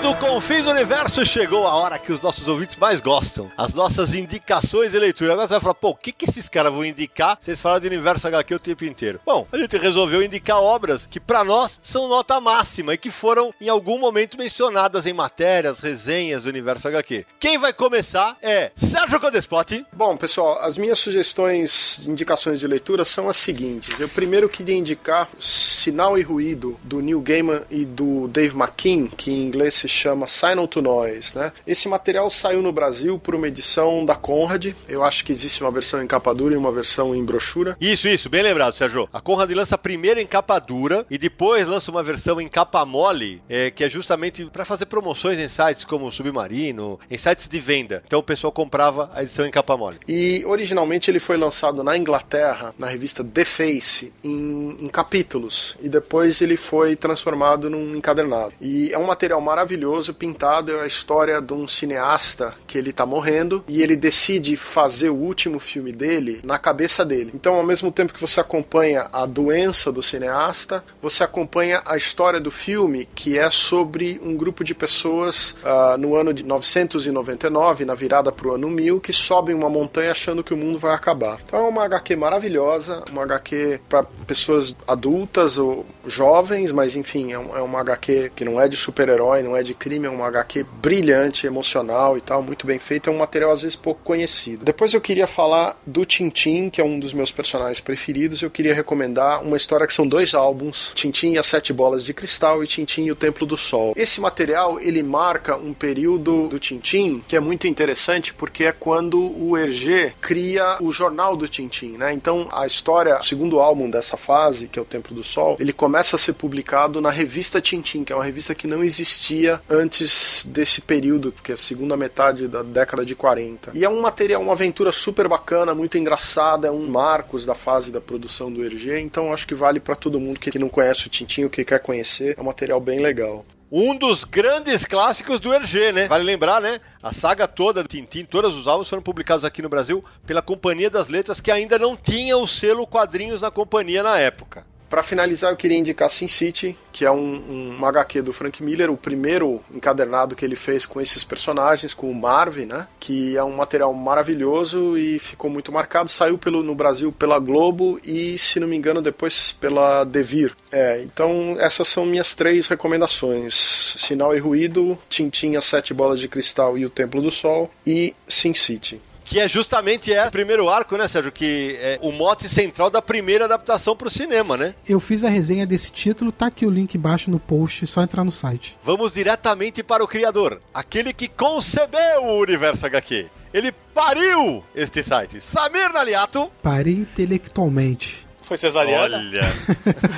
Do 0.01 0.15
Confins 0.15 0.65
Universo, 0.65 1.25
chegou 1.25 1.67
a 1.67 1.75
hora 1.75 1.99
que 1.99 2.11
os 2.11 2.21
nossos 2.21 2.47
ouvintes 2.47 2.77
mais 2.77 3.01
gostam. 3.01 3.51
As 3.57 3.73
nossas 3.73 4.13
indicações 4.13 4.93
e 4.93 4.99
leitura. 4.99 5.33
Agora 5.33 5.47
você 5.47 5.55
vai 5.55 5.61
falar, 5.61 5.73
pô, 5.73 5.89
o 5.89 5.95
que, 5.95 6.13
que 6.13 6.23
esses 6.23 6.47
caras 6.47 6.71
vão 6.71 6.85
indicar? 6.85 7.37
Vocês 7.39 7.59
falam 7.59 7.81
de 7.81 7.87
Universo 7.87 8.25
HQ 8.27 8.55
o 8.55 8.59
tempo 8.59 8.85
inteiro. 8.85 9.19
Bom, 9.25 9.45
a 9.51 9.57
gente 9.57 9.77
resolveu 9.77 10.23
indicar 10.23 10.57
obras 10.57 11.05
que 11.05 11.19
para 11.19 11.43
nós 11.43 11.81
são 11.83 12.07
nota 12.07 12.39
máxima 12.39 12.93
e 12.93 12.97
que 12.97 13.11
foram 13.11 13.53
em 13.59 13.67
algum 13.67 13.99
momento 13.99 14.37
mencionadas 14.37 15.05
em 15.05 15.11
matérias, 15.11 15.81
resenhas 15.81 16.43
do 16.43 16.49
Universo 16.49 16.87
HQ. 16.87 17.25
Quem 17.37 17.57
vai 17.57 17.73
começar 17.73 18.37
é 18.41 18.71
Sérgio 18.77 19.19
Codespot. 19.19 19.85
Bom, 19.91 20.15
pessoal, 20.15 20.59
as 20.61 20.77
minhas 20.77 20.99
sugestões, 20.99 21.99
indicações 22.07 22.59
de 22.59 22.67
leitura 22.67 23.03
são 23.03 23.27
as 23.27 23.35
seguintes. 23.35 23.99
Eu 23.99 24.07
primeiro 24.07 24.47
queria 24.47 24.75
indicar 24.75 25.27
Sinal 25.37 26.17
e 26.17 26.21
Ruído, 26.21 26.79
do 26.83 27.01
Neil 27.01 27.19
Gaiman 27.19 27.61
e 27.69 27.83
do 27.83 28.29
Dave 28.29 28.55
McKean, 28.55 29.07
que 29.07 29.31
em 29.31 29.41
inglês 29.43 29.75
se 29.75 29.88
chama 29.89 30.27
Signal 30.27 30.67
to 30.67 30.81
Noise, 30.81 31.35
né? 31.35 31.51
Esse 31.65 31.87
material 31.87 32.29
saiu 32.29 32.61
no 32.61 32.71
Brasil 32.71 33.17
por 33.19 33.35
uma 33.35 33.47
edição 33.47 34.05
da 34.05 34.15
Conrad. 34.15 34.73
Eu 34.87 35.03
acho 35.03 35.23
que 35.23 35.31
existe 35.31 35.61
uma 35.61 35.71
versão 35.71 36.01
em 36.01 36.07
capa 36.07 36.33
dura 36.33 36.53
e 36.53 36.57
uma 36.57 36.71
versão 36.71 37.15
em 37.15 37.23
brochura. 37.23 37.77
Isso, 37.79 38.07
isso, 38.07 38.29
bem 38.29 38.43
lembrado, 38.43 38.75
Sérgio. 38.75 39.09
A 39.11 39.21
Conrad 39.21 39.51
lança 39.51 39.77
primeiro 39.77 40.19
em 40.19 40.27
capa 40.27 40.59
dura 40.59 41.05
e 41.09 41.17
depois 41.17 41.67
lança 41.67 41.91
uma 41.91 42.03
versão 42.03 42.39
em 42.39 42.47
capa 42.47 42.85
mole, 42.85 43.41
é, 43.49 43.71
que 43.71 43.83
é 43.83 43.89
justamente 43.89 44.45
para 44.45 44.65
fazer 44.65 44.85
promoções 44.85 45.39
em 45.39 45.47
sites 45.47 45.83
como 45.83 46.11
Submarino, 46.11 46.99
em 47.09 47.17
sites 47.17 47.47
de 47.47 47.59
venda. 47.59 48.03
Então 48.05 48.19
o 48.19 48.23
pessoal 48.23 48.51
comprava 48.51 49.09
a 49.13 49.23
edição 49.23 49.45
em 49.45 49.51
capa 49.51 49.75
mole. 49.75 49.97
E 50.07 50.43
originalmente 50.45 51.09
ele 51.09 51.19
foi 51.19 51.37
lançado 51.37 51.83
na 51.83 51.97
Inglaterra, 51.97 52.73
na 52.77 52.87
revista 52.87 53.23
The 53.23 53.45
Face, 53.45 54.13
em, 54.23 54.77
em 54.81 54.87
capítulos. 54.87 55.75
E 55.81 55.89
depois 55.89 56.41
ele 56.41 56.57
foi 56.57 56.95
transformado 56.95 57.69
num 57.69 57.95
encadernado. 57.95 58.53
E 58.61 58.91
é 58.93 58.97
um 58.97 59.05
material 59.05 59.41
maravilhoso, 59.41 59.78
pintado, 60.13 60.71
é 60.71 60.81
a 60.81 60.87
história 60.87 61.41
de 61.41 61.53
um 61.53 61.67
cineasta 61.67 62.53
que 62.67 62.77
ele 62.77 62.91
tá 62.91 63.05
morrendo 63.05 63.63
e 63.67 63.81
ele 63.81 63.95
decide 63.95 64.55
fazer 64.55 65.09
o 65.09 65.15
último 65.15 65.59
filme 65.59 65.91
dele 65.91 66.39
na 66.43 66.57
cabeça 66.57 67.05
dele. 67.05 67.31
Então, 67.33 67.55
ao 67.55 67.63
mesmo 67.63 67.91
tempo 67.91 68.13
que 68.13 68.21
você 68.21 68.39
acompanha 68.39 69.07
a 69.11 69.25
doença 69.25 69.91
do 69.91 70.01
cineasta, 70.01 70.83
você 71.01 71.23
acompanha 71.23 71.81
a 71.85 71.97
história 71.97 72.39
do 72.39 72.51
filme, 72.51 73.07
que 73.15 73.37
é 73.37 73.49
sobre 73.49 74.19
um 74.23 74.35
grupo 74.35 74.63
de 74.63 74.73
pessoas 74.73 75.55
uh, 75.63 75.97
no 75.97 76.15
ano 76.15 76.33
de 76.33 76.43
999, 76.43 77.85
na 77.85 77.95
virada 77.95 78.31
pro 78.31 78.55
ano 78.55 78.69
1000, 78.69 78.99
que 78.99 79.13
sobem 79.13 79.55
uma 79.55 79.69
montanha 79.69 80.11
achando 80.11 80.43
que 80.43 80.53
o 80.53 80.57
mundo 80.57 80.79
vai 80.79 80.93
acabar. 80.93 81.39
Então, 81.45 81.59
é 81.59 81.69
uma 81.69 81.83
HQ 81.85 82.15
maravilhosa, 82.15 83.03
uma 83.11 83.23
HQ 83.23 83.81
para 83.87 84.03
pessoas 84.25 84.75
adultas 84.87 85.57
ou 85.57 85.85
jovens, 86.05 86.71
mas 86.71 86.95
enfim, 86.95 87.31
é, 87.31 87.35
é 87.35 87.61
uma 87.61 87.79
HQ 87.79 88.31
que 88.35 88.45
não 88.45 88.59
é 88.59 88.67
de 88.67 88.75
super-herói, 88.75 89.43
não 89.43 89.55
é 89.55 89.63
de 89.63 89.68
crime, 89.73 90.07
é 90.07 90.09
uma 90.09 90.27
HQ 90.27 90.65
brilhante, 90.81 91.47
emocional 91.47 92.17
e 92.17 92.21
tal, 92.21 92.41
muito 92.41 92.65
bem 92.65 92.79
feita, 92.79 93.09
é 93.09 93.13
um 93.13 93.17
material 93.17 93.51
às 93.51 93.61
vezes 93.61 93.75
pouco 93.75 94.01
conhecido. 94.03 94.65
Depois 94.65 94.93
eu 94.93 95.01
queria 95.01 95.27
falar 95.27 95.79
do 95.85 96.05
Tintin, 96.05 96.69
que 96.69 96.81
é 96.81 96.83
um 96.83 96.99
dos 96.99 97.13
meus 97.13 97.31
personagens 97.31 97.79
preferidos, 97.79 98.41
eu 98.41 98.49
queria 98.49 98.73
recomendar 98.73 99.43
uma 99.43 99.57
história 99.57 99.87
que 99.87 99.93
são 99.93 100.07
dois 100.07 100.33
álbuns, 100.33 100.91
Tintin 100.95 101.33
e 101.33 101.37
as 101.37 101.47
Sete 101.47 101.73
Bolas 101.73 102.03
de 102.03 102.13
Cristal 102.13 102.63
e 102.63 102.67
Tintin 102.67 103.05
e 103.05 103.11
o 103.11 103.15
Templo 103.15 103.45
do 103.45 103.57
Sol. 103.57 103.93
Esse 103.95 104.21
material, 104.21 104.79
ele 104.79 105.03
marca 105.03 105.55
um 105.55 105.73
período 105.73 106.47
do 106.47 106.59
Tintin 106.59 107.23
que 107.27 107.35
é 107.35 107.39
muito 107.39 107.67
interessante, 107.67 108.33
porque 108.33 108.65
é 108.65 108.71
quando 108.71 109.19
o 109.19 109.57
Hergé 109.57 110.13
cria 110.21 110.77
o 110.81 110.91
jornal 110.91 111.35
do 111.35 111.47
Tintin, 111.47 111.97
né? 111.97 112.13
Então, 112.13 112.47
a 112.51 112.65
história, 112.65 113.19
o 113.19 113.23
segundo 113.23 113.59
álbum 113.59 113.89
dessa 113.89 114.17
fase, 114.17 114.67
que 114.67 114.77
é 114.77 114.81
o 114.81 114.85
Templo 114.85 115.15
do 115.15 115.23
Sol, 115.23 115.57
ele 115.59 115.73
começa 115.73 116.15
a 116.15 116.19
ser 116.19 116.33
publicado 116.33 117.01
na 117.01 117.09
revista 117.09 117.61
Tintin, 117.61 118.03
que 118.03 118.13
é 118.13 118.15
uma 118.15 118.23
revista 118.23 118.55
que 118.55 118.67
não 118.67 118.83
existia 118.83 119.58
antes 119.69 120.43
desse 120.47 120.81
período, 120.81 121.31
porque 121.31 121.51
é 121.51 121.55
a 121.55 121.57
segunda 121.57 121.97
metade 121.97 122.47
da 122.47 122.63
década 122.63 123.05
de 123.05 123.15
40. 123.15 123.71
E 123.73 123.83
é 123.83 123.89
um 123.89 124.01
material, 124.01 124.41
uma 124.41 124.53
aventura 124.53 124.91
super 124.91 125.27
bacana, 125.27 125.73
muito 125.73 125.97
engraçada, 125.97 126.67
é 126.67 126.71
um 126.71 126.87
marcos 126.87 127.45
da 127.45 127.55
fase 127.55 127.91
da 127.91 128.01
produção 128.01 128.51
do 128.51 128.63
Hergé, 128.63 128.99
então 128.99 129.33
acho 129.33 129.47
que 129.47 129.55
vale 129.55 129.79
para 129.79 129.95
todo 129.95 130.19
mundo 130.19 130.39
que 130.39 130.57
não 130.59 130.69
conhece 130.69 131.07
o 131.07 131.09
Tintin 131.09 131.43
ou 131.43 131.49
que 131.49 131.65
quer 131.65 131.79
conhecer, 131.79 132.35
é 132.37 132.41
um 132.41 132.45
material 132.45 132.79
bem 132.79 132.99
legal 132.99 133.45
um 133.71 133.95
dos 133.95 134.23
grandes 134.23 134.83
clássicos 134.83 135.39
do 135.39 135.53
Hergé, 135.53 135.91
né? 135.91 136.07
Vale 136.07 136.23
lembrar, 136.23 136.59
né? 136.59 136.81
A 137.01 137.13
saga 137.13 137.47
toda 137.47 137.83
do 137.83 137.89
Tintin, 137.89 138.25
todos 138.25 138.57
os 138.57 138.67
álbuns 138.67 138.89
foram 138.89 139.03
publicados 139.03 139.45
aqui 139.45 139.61
no 139.61 139.69
Brasil 139.69 140.03
pela 140.25 140.41
Companhia 140.41 140.89
das 140.89 141.07
Letras, 141.07 141.39
que 141.39 141.51
ainda 141.51 141.77
não 141.77 141.95
tinha 141.95 142.35
o 142.37 142.47
selo 142.47 142.87
quadrinhos 142.87 143.41
na 143.41 143.51
companhia 143.51 144.01
na 144.01 144.17
época. 144.17 144.65
Para 144.89 145.03
finalizar, 145.03 145.51
eu 145.51 145.57
queria 145.57 145.77
indicar 145.77 146.09
Sin 146.09 146.27
City, 146.27 146.75
que 146.91 147.05
é 147.05 147.11
um, 147.11 147.77
um 147.79 147.85
HQ 147.85 148.23
do 148.23 148.33
Frank 148.33 148.63
Miller, 148.63 148.91
o 148.91 148.97
primeiro 148.97 149.61
encadernado 149.71 150.35
que 150.35 150.43
ele 150.43 150.55
fez 150.55 150.85
com 150.85 150.99
esses 150.99 151.23
personagens, 151.23 151.93
com 151.93 152.09
o 152.09 152.15
Marvin, 152.15 152.65
né? 152.65 152.87
Que 152.99 153.37
é 153.37 153.43
um 153.43 153.55
material 153.55 153.93
maravilhoso 153.93 154.97
e 154.97 155.19
ficou 155.19 155.49
muito 155.49 155.71
marcado. 155.71 156.09
Saiu 156.09 156.39
pelo, 156.39 156.63
no 156.63 156.73
Brasil 156.73 157.11
pela 157.11 157.37
Globo 157.37 157.99
e, 158.03 158.37
se 158.39 158.59
não 158.59 158.67
me 158.67 158.75
engano, 158.75 159.01
depois 159.01 159.51
pela 159.51 160.03
Devir. 160.03 160.55
É, 160.71 161.01
então 161.03 161.55
essas 161.59 161.87
são 161.87 162.03
minhas 162.05 162.33
três 162.33 162.67
recomendações: 162.67 163.95
Sinal 163.97 164.35
e 164.35 164.39
Ruído, 164.39 164.97
Tintin, 165.07 165.55
As 165.55 165.65
Sete 165.65 165.93
Bolas 165.93 166.19
de 166.19 166.27
Cristal 166.27 166.77
e 166.77 166.85
O 166.85 166.89
Templo 166.89 167.21
do 167.21 167.29
Sol 167.29 167.69
e 167.85 168.15
Sin 168.27 168.55
City 168.55 168.99
que 169.29 169.39
é 169.39 169.47
justamente 169.47 170.11
o 170.11 170.31
primeiro 170.31 170.67
arco, 170.67 170.97
né, 170.97 171.07
Sérgio? 171.07 171.31
Que 171.31 171.77
é 171.79 171.99
o 172.01 172.11
mote 172.11 172.49
central 172.49 172.89
da 172.89 172.99
primeira 172.99 173.45
adaptação 173.45 173.95
para 173.95 174.07
o 174.07 174.11
cinema, 174.11 174.57
né? 174.57 174.73
Eu 174.87 174.99
fiz 174.99 175.23
a 175.23 175.29
resenha 175.29 175.67
desse 175.67 175.91
título, 175.91 176.31
tá 176.31 176.47
aqui 176.47 176.65
o 176.65 176.69
link 176.71 176.95
embaixo 176.95 177.29
no 177.29 177.39
post, 177.39 177.85
só 177.85 178.01
entrar 178.01 178.23
no 178.23 178.31
site. 178.31 178.75
Vamos 178.83 179.11
diretamente 179.11 179.83
para 179.83 180.03
o 180.03 180.07
criador, 180.07 180.59
aquele 180.73 181.13
que 181.13 181.27
concebeu 181.27 182.23
o 182.23 182.39
universo 182.39 182.87
HQ. 182.87 183.27
Ele 183.53 183.71
pariu 183.93 184.63
este 184.75 185.03
site. 185.03 185.39
Samir 185.41 185.93
Naliato. 185.93 186.51
Parei 186.63 186.93
intelectualmente. 186.93 188.28
Foi 188.49 188.57
cesariana? 188.57 189.17
Olha. 189.17 189.41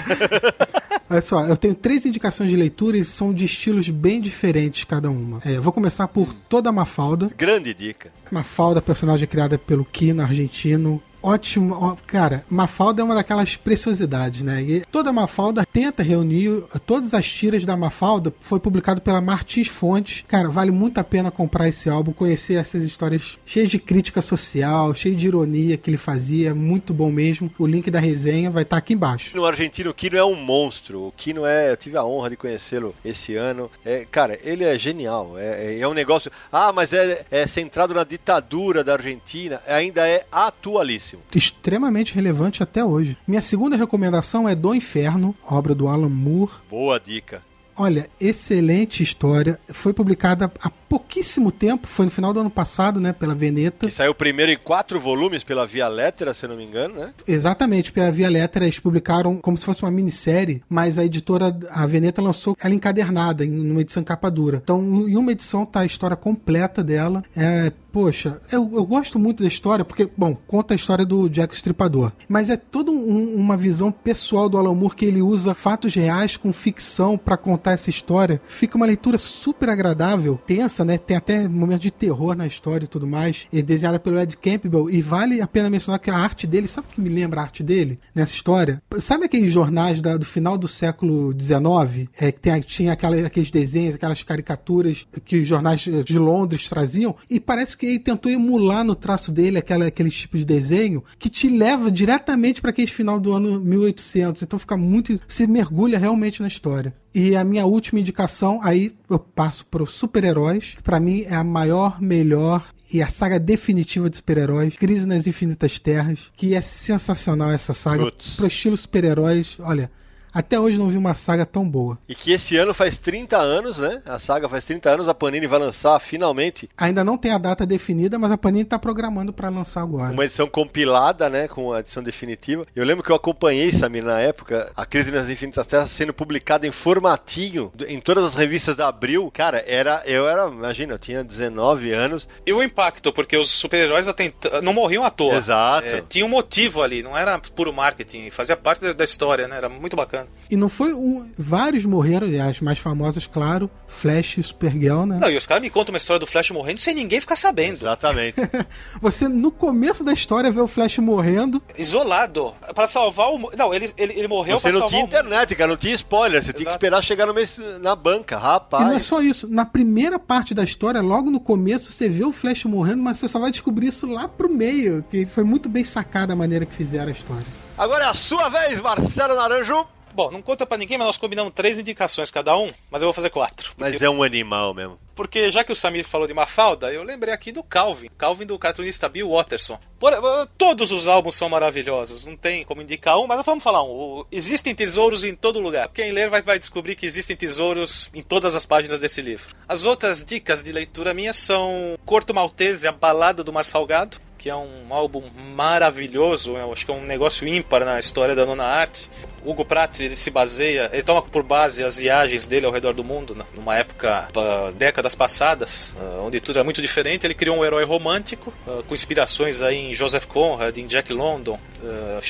Olha 1.12 1.22
só, 1.22 1.44
eu 1.44 1.58
tenho 1.58 1.76
três 1.76 2.06
indicações 2.06 2.50
de 2.50 2.56
leitura 2.56 2.96
e 2.98 3.04
são 3.04 3.34
de 3.34 3.44
estilos 3.44 3.90
bem 3.90 4.22
diferentes 4.22 4.86
cada 4.86 5.10
uma. 5.10 5.42
É, 5.44 5.60
vou 5.60 5.74
começar 5.74 6.08
por 6.08 6.34
Toda 6.48 6.70
a 6.70 6.72
Mafalda. 6.72 7.30
Grande 7.38 7.74
dica. 7.74 8.10
Mafalda, 8.32 8.82
personagem 8.82 9.28
criada 9.28 9.58
pelo 9.58 9.84
Kino, 9.84 10.22
argentino, 10.22 11.04
ótimo. 11.22 11.98
Cara, 12.08 12.44
Mafalda 12.50 13.02
é 13.02 13.06
uma 13.06 13.16
daquelas 13.16 13.56
preciosidades, 13.56 14.44
né? 14.44 14.62
E 14.62 14.82
toda 14.92 15.14
Mafalda 15.14 15.66
tenta 15.66 16.04
reunir 16.04 16.64
todas 16.86 17.14
as 17.14 17.30
tiras 17.30 17.66
da 17.66 17.78
Mafalda. 17.78 18.34
Foi 18.40 18.60
publicado 18.60 19.02
pela 19.02 19.22
Martins 19.22 19.68
Fontes. 19.68 20.24
Cara, 20.28 20.50
vale 20.50 20.72
muito 20.72 20.98
a 20.98 21.04
pena 21.04 21.32
comprar 21.32 21.68
esse 21.68 21.90
álbum, 21.90 22.12
conhecer 22.12 22.56
essas 22.56 22.84
histórias 22.84 23.40
cheias 23.46 23.70
de 23.70 23.80
crítica 23.80 24.22
social, 24.22 24.94
cheio 24.94 25.16
de 25.16 25.28
ironia 25.28 25.78
que 25.78 25.90
ele 25.90 25.98
fazia. 25.98 26.50
É 26.50 26.54
muito 26.54 26.94
bom 26.94 27.12
mesmo. 27.12 27.52
O 27.58 27.68
link 27.68 27.90
da 27.92 28.00
resenha 28.00 28.50
vai 28.50 28.64
estar 28.64 28.76
tá 28.76 28.80
aqui 28.80 28.94
embaixo. 28.94 29.36
No 29.36 29.46
argentino, 29.46 29.92
o 29.92 29.94
Kino 29.94 30.18
é 30.18 30.26
um 30.26 30.36
monstro. 30.36 31.08
O 31.08 31.12
Kino 31.12 31.46
é. 31.46 31.72
Eu 31.72 31.78
tive 31.78 31.98
a 31.98 32.04
honra 32.04 32.32
de 32.32 32.38
conhecê-lo 32.38 32.96
esse 33.04 33.36
ano. 33.36 33.70
É, 33.86 34.06
cara, 34.10 34.40
ele 34.44 34.64
é 34.64 34.78
genial. 34.78 35.38
É, 35.38 35.74
é, 35.74 35.80
é 35.80 35.88
um 35.88 35.94
negócio. 35.94 36.32
Ah, 36.52 36.72
mas 36.74 36.94
é, 36.94 37.26
é 37.30 37.46
centrado 37.48 37.94
na 37.94 38.04
ditadura 38.04 38.84
da 38.84 38.94
Argentina. 38.94 39.62
Ainda 39.68 40.08
é 40.08 40.26
atualíssimo 40.32 41.11
relevantíssimo. 41.12 41.22
Extremamente 41.36 42.14
relevante 42.14 42.64
até 42.64 42.84
hoje. 42.84 43.18
Minha 43.28 43.42
segunda 43.42 43.76
recomendação 43.76 44.48
é 44.48 44.56
Do 44.56 44.74
Inferno, 44.74 45.36
obra 45.44 45.76
do 45.76 45.88
Alan 45.88 46.10
Moore. 46.10 46.54
Boa 46.70 47.00
dica. 47.00 47.44
Olha, 47.76 48.08
excelente 48.20 49.02
história. 49.02 49.60
Foi 49.70 49.94
publicada 49.94 50.52
há 50.62 50.70
pouquíssimo 50.70 51.52
tempo, 51.52 51.88
foi 51.88 52.06
no 52.06 52.12
final 52.12 52.34
do 52.34 52.42
ano 52.42 52.50
passado, 52.50 53.00
né, 53.00 53.14
pela 53.14 53.34
Veneta. 53.34 53.88
Que 53.88 53.94
saiu 53.94 54.14
primeiro 54.14 54.52
em 54.52 54.58
quatro 54.58 55.00
volumes 55.00 55.42
pela 55.42 55.66
Via 55.66 55.88
Lettera, 55.88 56.34
se 56.34 56.44
eu 56.44 56.50
não 56.50 56.58
me 56.58 56.66
engano, 56.66 56.96
né? 56.96 57.14
Exatamente, 57.26 57.94
pela 57.94 58.12
Via 58.12 58.30
Lettera 58.30 58.66
eles 58.66 58.78
publicaram 58.78 59.38
como 59.38 59.58
se 59.58 59.64
fosse 59.64 59.82
uma 59.84 59.92
minissérie, 59.92 60.62
mas 60.70 61.00
a 61.00 61.06
editora, 61.06 61.58
a 61.70 61.88
Veneta 61.88 62.22
lançou 62.22 62.58
ela 62.62 62.76
encadernada, 62.76 63.46
em 63.46 63.72
uma 63.72 63.80
edição 63.80 64.04
capa 64.04 64.30
dura. 64.30 64.60
Então, 64.62 64.82
em 64.82 65.16
uma 65.16 65.32
edição 65.32 65.66
tá 65.66 65.80
a 65.80 65.86
história 65.86 66.18
completa 66.18 66.84
dela. 66.84 67.24
É, 67.38 67.72
poxa, 67.92 68.40
eu, 68.52 68.70
eu 68.74 68.86
gosto 68.86 69.18
muito 69.18 69.44
da 69.44 69.48
história, 69.48 69.86
porque, 69.86 70.10
bom, 70.18 70.36
conta 70.46 70.74
a 70.74 70.76
história 70.76 71.06
do 71.06 71.30
Jack 71.30 71.56
Stripador. 71.56 72.12
Mas 72.28 72.50
é 72.50 72.58
toda 72.58 72.92
um, 72.92 73.34
uma 73.36 73.56
visão 73.56 73.94
pessoal 73.94 74.50
do 74.50 74.58
Alan 74.58 74.76
Moore 74.76 74.96
que 74.96 75.06
ele 75.06 75.22
usa 75.22 75.54
fatos 75.54 75.96
reais 75.96 76.36
com 76.36 76.52
ficção 76.52 77.18
para 77.18 77.38
contar 77.38 77.61
essa 77.70 77.90
história. 77.90 78.42
Fica 78.44 78.78
uma 78.78 78.86
leitura 78.86 79.20
super 79.20 79.70
agradável, 79.70 80.40
tensa, 80.48 80.84
né? 80.84 80.98
Tem 80.98 81.18
até 81.18 81.48
momentos 81.48 81.82
de 81.82 81.92
terror 81.92 82.36
na 82.36 82.48
história 82.48 82.86
e 82.86 82.88
tudo 82.88 83.06
mais. 83.06 83.48
E 83.54 83.62
desenhada 83.62 84.00
pelo 84.00 84.20
Ed 84.20 84.36
Campbell. 84.38 84.90
E 84.90 85.02
vale 85.02 85.42
a 85.42 85.48
pena 85.48 85.70
mencionar 85.70 86.00
que 86.00 86.10
a 86.10 86.18
arte 86.18 86.48
dele, 86.48 86.68
sabe 86.68 86.88
o 86.90 86.94
que 86.96 87.02
me 87.02 87.10
lembra 87.10 87.42
a 87.42 87.44
arte 87.44 87.62
dele 87.62 88.00
nessa 88.16 88.34
história? 88.34 88.82
Sabe 88.98 89.26
aqueles 89.26 89.52
jornais 89.52 90.02
da, 90.02 90.18
do 90.18 90.26
final 90.26 90.58
do 90.58 90.68
século 90.68 91.34
XIX? 91.40 92.10
É, 92.18 92.32
que 92.32 92.40
tem, 92.40 92.60
tinha 92.62 92.94
aquela, 92.94 93.28
aqueles 93.28 93.52
desenhos, 93.52 93.96
aquelas 93.96 94.24
caricaturas 94.24 95.06
que 95.26 95.38
os 95.38 95.48
jornais 95.48 95.82
de 95.82 96.18
Londres 96.18 96.68
traziam. 96.68 97.16
E 97.30 97.40
parece 97.40 97.76
que 97.78 97.86
ele 97.86 98.00
tentou 98.00 98.32
emular 98.32 98.84
no 98.84 98.96
traço 98.96 99.32
dele 99.32 99.58
aquela, 99.58 99.86
aquele 99.86 100.10
tipo 100.10 100.38
de 100.38 100.46
desenho 100.46 101.04
que 101.20 101.30
te 101.30 101.50
leva 101.50 101.92
diretamente 101.92 102.62
para 102.62 102.72
aquele 102.72 102.88
final 102.88 103.20
do 103.20 103.34
ano 103.34 103.60
1800. 103.60 104.42
Então 104.42 104.58
fica 104.58 104.78
muito. 104.78 105.20
Você 105.28 105.46
mergulha 105.48 106.00
realmente 106.00 106.42
na 106.42 106.48
história. 106.48 106.94
E 107.14 107.36
a 107.36 107.44
minha 107.52 107.66
última 107.66 108.00
indicação, 108.00 108.62
aí 108.64 108.96
eu 109.10 109.20
passo 109.20 109.66
para 109.66 109.84
os 109.84 109.92
super-heróis, 109.92 110.74
que 110.78 110.82
para 110.82 111.02
mim 111.02 111.24
é 111.28 111.36
a 111.36 111.44
maior, 111.44 112.02
melhor 112.02 112.64
e 112.94 113.02
a 113.02 113.10
saga 113.10 113.38
definitiva 113.38 114.10
de 114.10 114.16
super-heróis, 114.18 114.78
Crise 114.78 115.06
nas 115.06 115.28
Infinitas 115.28 115.78
Terras, 115.78 116.32
que 116.36 116.56
é 116.56 116.62
sensacional 116.62 117.52
essa 117.52 117.74
saga. 117.74 118.06
Putz. 118.06 118.36
Pro 118.36 118.48
estilo 118.48 118.78
super-heróis, 118.78 119.58
olha, 119.60 119.92
até 120.34 120.60
hoje 120.60 120.78
não 120.78 120.90
vi 120.90 120.98
uma 120.98 121.14
saga 121.14 121.46
tão 121.46 121.68
boa. 121.68 121.98
E 122.08 122.16
que 122.16 122.32
esse 122.32 122.58
ano 122.58 122.74
faz 122.74 122.98
30 122.98 123.38
anos, 123.38 123.78
né? 123.80 124.02
A 124.06 124.20
saga 124.20 124.48
faz 124.50 124.64
30 124.66 124.90
anos, 124.90 125.08
a 125.08 125.14
Panini 125.14 125.48
vai 125.48 125.60
lançar 125.60 126.00
finalmente 126.00 126.70
Ainda 126.78 127.04
não 127.04 127.18
tem 127.18 127.32
a 127.32 127.38
data 127.38 127.66
definida, 127.66 128.18
mas 128.18 128.32
a 128.32 128.38
Panini 128.38 128.66
tá 128.66 128.78
programando 128.80 129.34
para 129.34 129.50
lançar 129.50 129.82
agora. 129.82 130.12
uma 130.14 130.24
edição 130.26 130.48
compilada, 130.48 131.30
né? 131.30 131.48
Com 131.48 131.74
a 131.74 131.80
edição 131.80 132.02
definitiva. 132.04 132.66
Eu 132.76 132.86
lembro 132.86 133.04
que 133.04 133.12
eu 133.12 133.16
acompanhei, 133.16 133.72
Samir, 133.72 134.04
na 134.04 134.20
época, 134.20 134.72
a 134.76 134.86
Crise 134.86 135.12
nas 135.12 135.30
Infinitas 135.30 135.66
Terras 135.66 135.90
sendo 135.90 136.14
publicada 136.14 136.66
em 136.68 136.72
formatinho 136.72 137.72
em 137.88 138.00
todas 138.00 138.24
as 138.24 138.36
revistas 138.36 138.76
da 138.76 138.88
Abril. 138.88 139.30
Cara, 139.34 139.64
era. 139.68 140.02
Eu 140.06 140.28
era. 140.28 140.48
Imagina, 140.48 140.94
eu 140.94 141.00
tinha 141.00 141.24
19 141.24 141.92
anos. 141.92 142.28
E 142.46 142.54
o 142.54 142.64
impacto, 142.64 143.12
porque 143.12 143.36
os 143.38 143.50
super-heróis 143.50 144.08
atent- 144.08 144.46
não 144.64 144.74
morriam 144.74 145.04
à 145.04 145.10
toa. 145.10 145.36
Exato. 145.36 145.88
É, 145.88 146.02
tinha 146.02 146.26
um 146.26 146.30
motivo 146.30 146.82
ali, 146.82 147.02
não 147.04 147.18
era 147.18 147.38
puro 147.40 147.74
marketing, 147.74 148.30
fazia 148.30 148.56
parte 148.56 148.82
da, 148.82 148.92
da 148.94 149.04
história, 149.04 149.48
né? 149.48 149.58
Era 149.58 149.70
muito 149.70 149.96
bacana. 149.96 150.21
E 150.50 150.56
não 150.58 150.68
foi 150.68 150.94
um. 150.94 151.30
Vários 151.38 151.86
morreram, 151.86 152.28
e 152.28 152.40
as 152.40 152.60
mais 152.60 152.78
famosas, 152.78 153.26
claro, 153.26 153.70
Flash 153.88 154.38
e 154.38 154.44
Supergirl, 154.44 155.06
né? 155.06 155.18
Não, 155.20 155.30
e 155.30 155.38
os 155.38 155.48
caras 155.48 155.64
me 155.64 155.70
contam 155.70 155.94
uma 155.94 155.98
história 155.98 156.20
do 156.20 156.28
Flash 156.28 156.52
morrendo 156.52 156.80
sem 156.82 156.94
ninguém 156.94 157.22
ficar 157.22 157.36
sabendo. 157.38 157.74
Exatamente. 157.76 158.36
Você, 159.02 159.28
no 159.30 159.52
começo 159.52 160.04
da 160.04 160.12
história, 160.12 160.52
vê 160.52 160.60
o 160.60 160.68
Flash 160.68 160.98
morrendo. 160.98 161.62
Isolado. 161.78 162.54
Pra 162.76 162.86
salvar 162.88 163.30
o. 163.30 163.52
Não, 163.58 163.74
ele, 163.74 163.92
ele, 163.98 164.14
ele 164.14 164.28
morreu 164.28 164.58
Você 164.60 164.64
pra 164.64 164.72
não 164.72 164.80
salvar 164.80 164.90
tinha 164.90 165.04
internet, 165.04 165.56
cara, 165.56 165.70
não 165.70 165.78
tinha 165.78 165.94
spoiler. 165.96 166.42
Você 166.44 166.52
tinha 166.52 166.56
que 166.56 166.62
Exato. 166.64 166.76
esperar 166.76 167.02
chegar 167.02 167.26
no 167.26 167.34
mês 167.34 167.58
na 167.82 167.96
banca, 167.96 168.36
E 168.36 168.40
não 168.40 168.46
é 168.46 168.52
rapaz. 168.52 169.04
só 169.06 169.22
isso. 169.22 169.48
Na 169.50 169.66
primeira 169.66 170.20
parte 170.20 170.54
da 170.54 170.64
história, 170.64 171.02
logo 171.02 171.32
no 171.32 171.40
começo, 171.40 171.92
você 171.92 172.10
vê 172.10 172.26
o 172.26 172.32
Flash 172.32 172.66
morrendo, 172.66 173.02
mas 173.02 173.18
você 173.18 173.28
só 173.28 173.40
vai 173.40 173.52
descobrir 173.52 173.88
isso 173.88 174.06
lá 174.08 174.28
pro 174.28 174.50
meio. 174.52 175.04
Que 175.10 175.26
foi 175.26 175.44
muito 175.44 175.70
bem 175.70 175.84
sacada 175.84 176.34
a 176.34 176.36
maneira 176.36 176.66
que 176.66 176.76
fizeram 176.76 177.08
a 177.08 177.12
história. 177.12 177.46
Agora 177.78 178.04
é 178.06 178.08
a 178.08 178.14
sua 178.14 178.50
vez, 178.50 178.80
Marcelo 178.82 179.34
Naranjo. 179.36 179.86
Bom, 180.14 180.30
não 180.32 180.42
conta 180.42 180.66
pra 180.66 180.78
ninguém, 180.78 180.98
mas 180.98 181.08
nós 181.08 181.18
combinamos 181.18 181.54
três 181.54 181.80
indicações 181.80 182.30
cada 182.32 182.56
um, 182.58 182.72
mas 182.90 183.02
eu 183.02 183.08
vou 183.08 183.14
fazer 183.14 183.30
quatro. 183.30 183.74
Mas 183.78 184.02
é 184.02 184.10
um 184.10 184.24
animal 184.24 184.74
mesmo. 184.74 185.00
Porque 185.16 185.50
já 185.52 185.64
que 185.64 185.72
o 185.72 185.76
Samir 185.76 186.06
falou 186.06 186.26
de 186.26 186.34
Mafalda, 186.34 186.92
eu 186.92 187.04
lembrei 187.04 187.34
aqui 187.34 187.52
do 187.52 187.62
Calvin. 187.64 188.10
Calvin 188.18 188.46
do 188.46 188.58
cartunista 188.58 189.08
Bill 189.08 189.30
Watterson. 189.30 189.78
Por- 190.00 190.14
eh, 190.14 190.48
todos 190.58 190.92
os 190.92 191.08
álbuns 191.08 191.36
são 191.36 191.48
maravilhosos, 191.50 192.26
não 192.26 192.36
tem 192.36 192.64
como 192.66 192.82
indicar 192.82 193.20
um, 193.20 193.28
mas 193.28 193.46
vamos 193.46 193.64
falar 193.64 193.84
um. 193.84 193.90
O- 193.90 194.28
existem 194.32 194.74
tesouros 194.74 195.24
em 195.24 195.36
todo 195.36 195.60
lugar. 195.60 195.90
Quem 195.94 196.12
ler 196.12 196.30
vai, 196.30 196.42
vai 196.42 196.58
descobrir 196.58 196.96
que 196.96 197.06
existem 197.06 197.36
tesouros 197.36 198.10
em 198.14 198.22
todas 198.24 198.56
as 198.56 198.66
páginas 198.66 199.00
desse 199.00 199.22
livro. 199.22 199.54
As 199.68 199.86
outras 199.86 200.24
dicas 200.24 200.64
de 200.64 200.72
leitura 200.72 201.14
minhas 201.14 201.36
são 201.36 201.98
Corto 202.06 202.34
Maltese, 202.34 202.88
A 202.88 202.92
Balada 202.92 203.44
do 203.44 203.54
Mar 203.54 203.66
Salgado, 203.66 204.18
que 204.42 204.50
é 204.50 204.56
um 204.56 204.88
álbum 204.90 205.22
maravilhoso, 205.56 206.58
eu 206.58 206.72
acho 206.72 206.84
que 206.84 206.92
é 206.92 206.96
um 206.96 207.06
negócio 207.06 207.48
ímpar 207.48 207.86
na 207.86 208.00
história 208.00 208.34
da 208.34 208.44
nona 208.44 208.64
arte. 208.64 209.08
Hugo 209.46 209.66
Pratt 209.66 210.00
ele 210.00 210.16
se 210.16 210.30
baseia, 210.30 210.90
ele 210.92 211.04
toma 211.04 211.22
por 211.22 211.44
base 211.44 211.84
as 211.84 211.98
viagens 211.98 212.46
dele 212.48 212.66
ao 212.66 212.72
redor 212.72 212.94
do 212.94 213.04
mundo, 213.04 213.36
né? 213.36 213.46
numa 213.56 213.76
época, 213.76 214.28
ah, 214.36 214.72
décadas 214.76 215.16
passadas, 215.16 215.96
ah, 216.00 216.22
onde 216.22 216.40
tudo 216.40 216.58
era 216.58 216.64
muito 216.64 216.82
diferente. 216.82 217.26
Ele 217.26 217.34
criou 217.34 217.58
um 217.58 217.66
herói 217.66 217.84
romântico, 217.84 218.54
ah, 218.68 218.82
com 218.88 218.94
inspirações 218.94 219.62
aí 219.62 219.78
em 219.78 219.94
Joseph 219.94 220.26
Conrad, 220.26 220.78
em 220.78 220.88
Jack 220.88 221.12
London. 221.12 221.60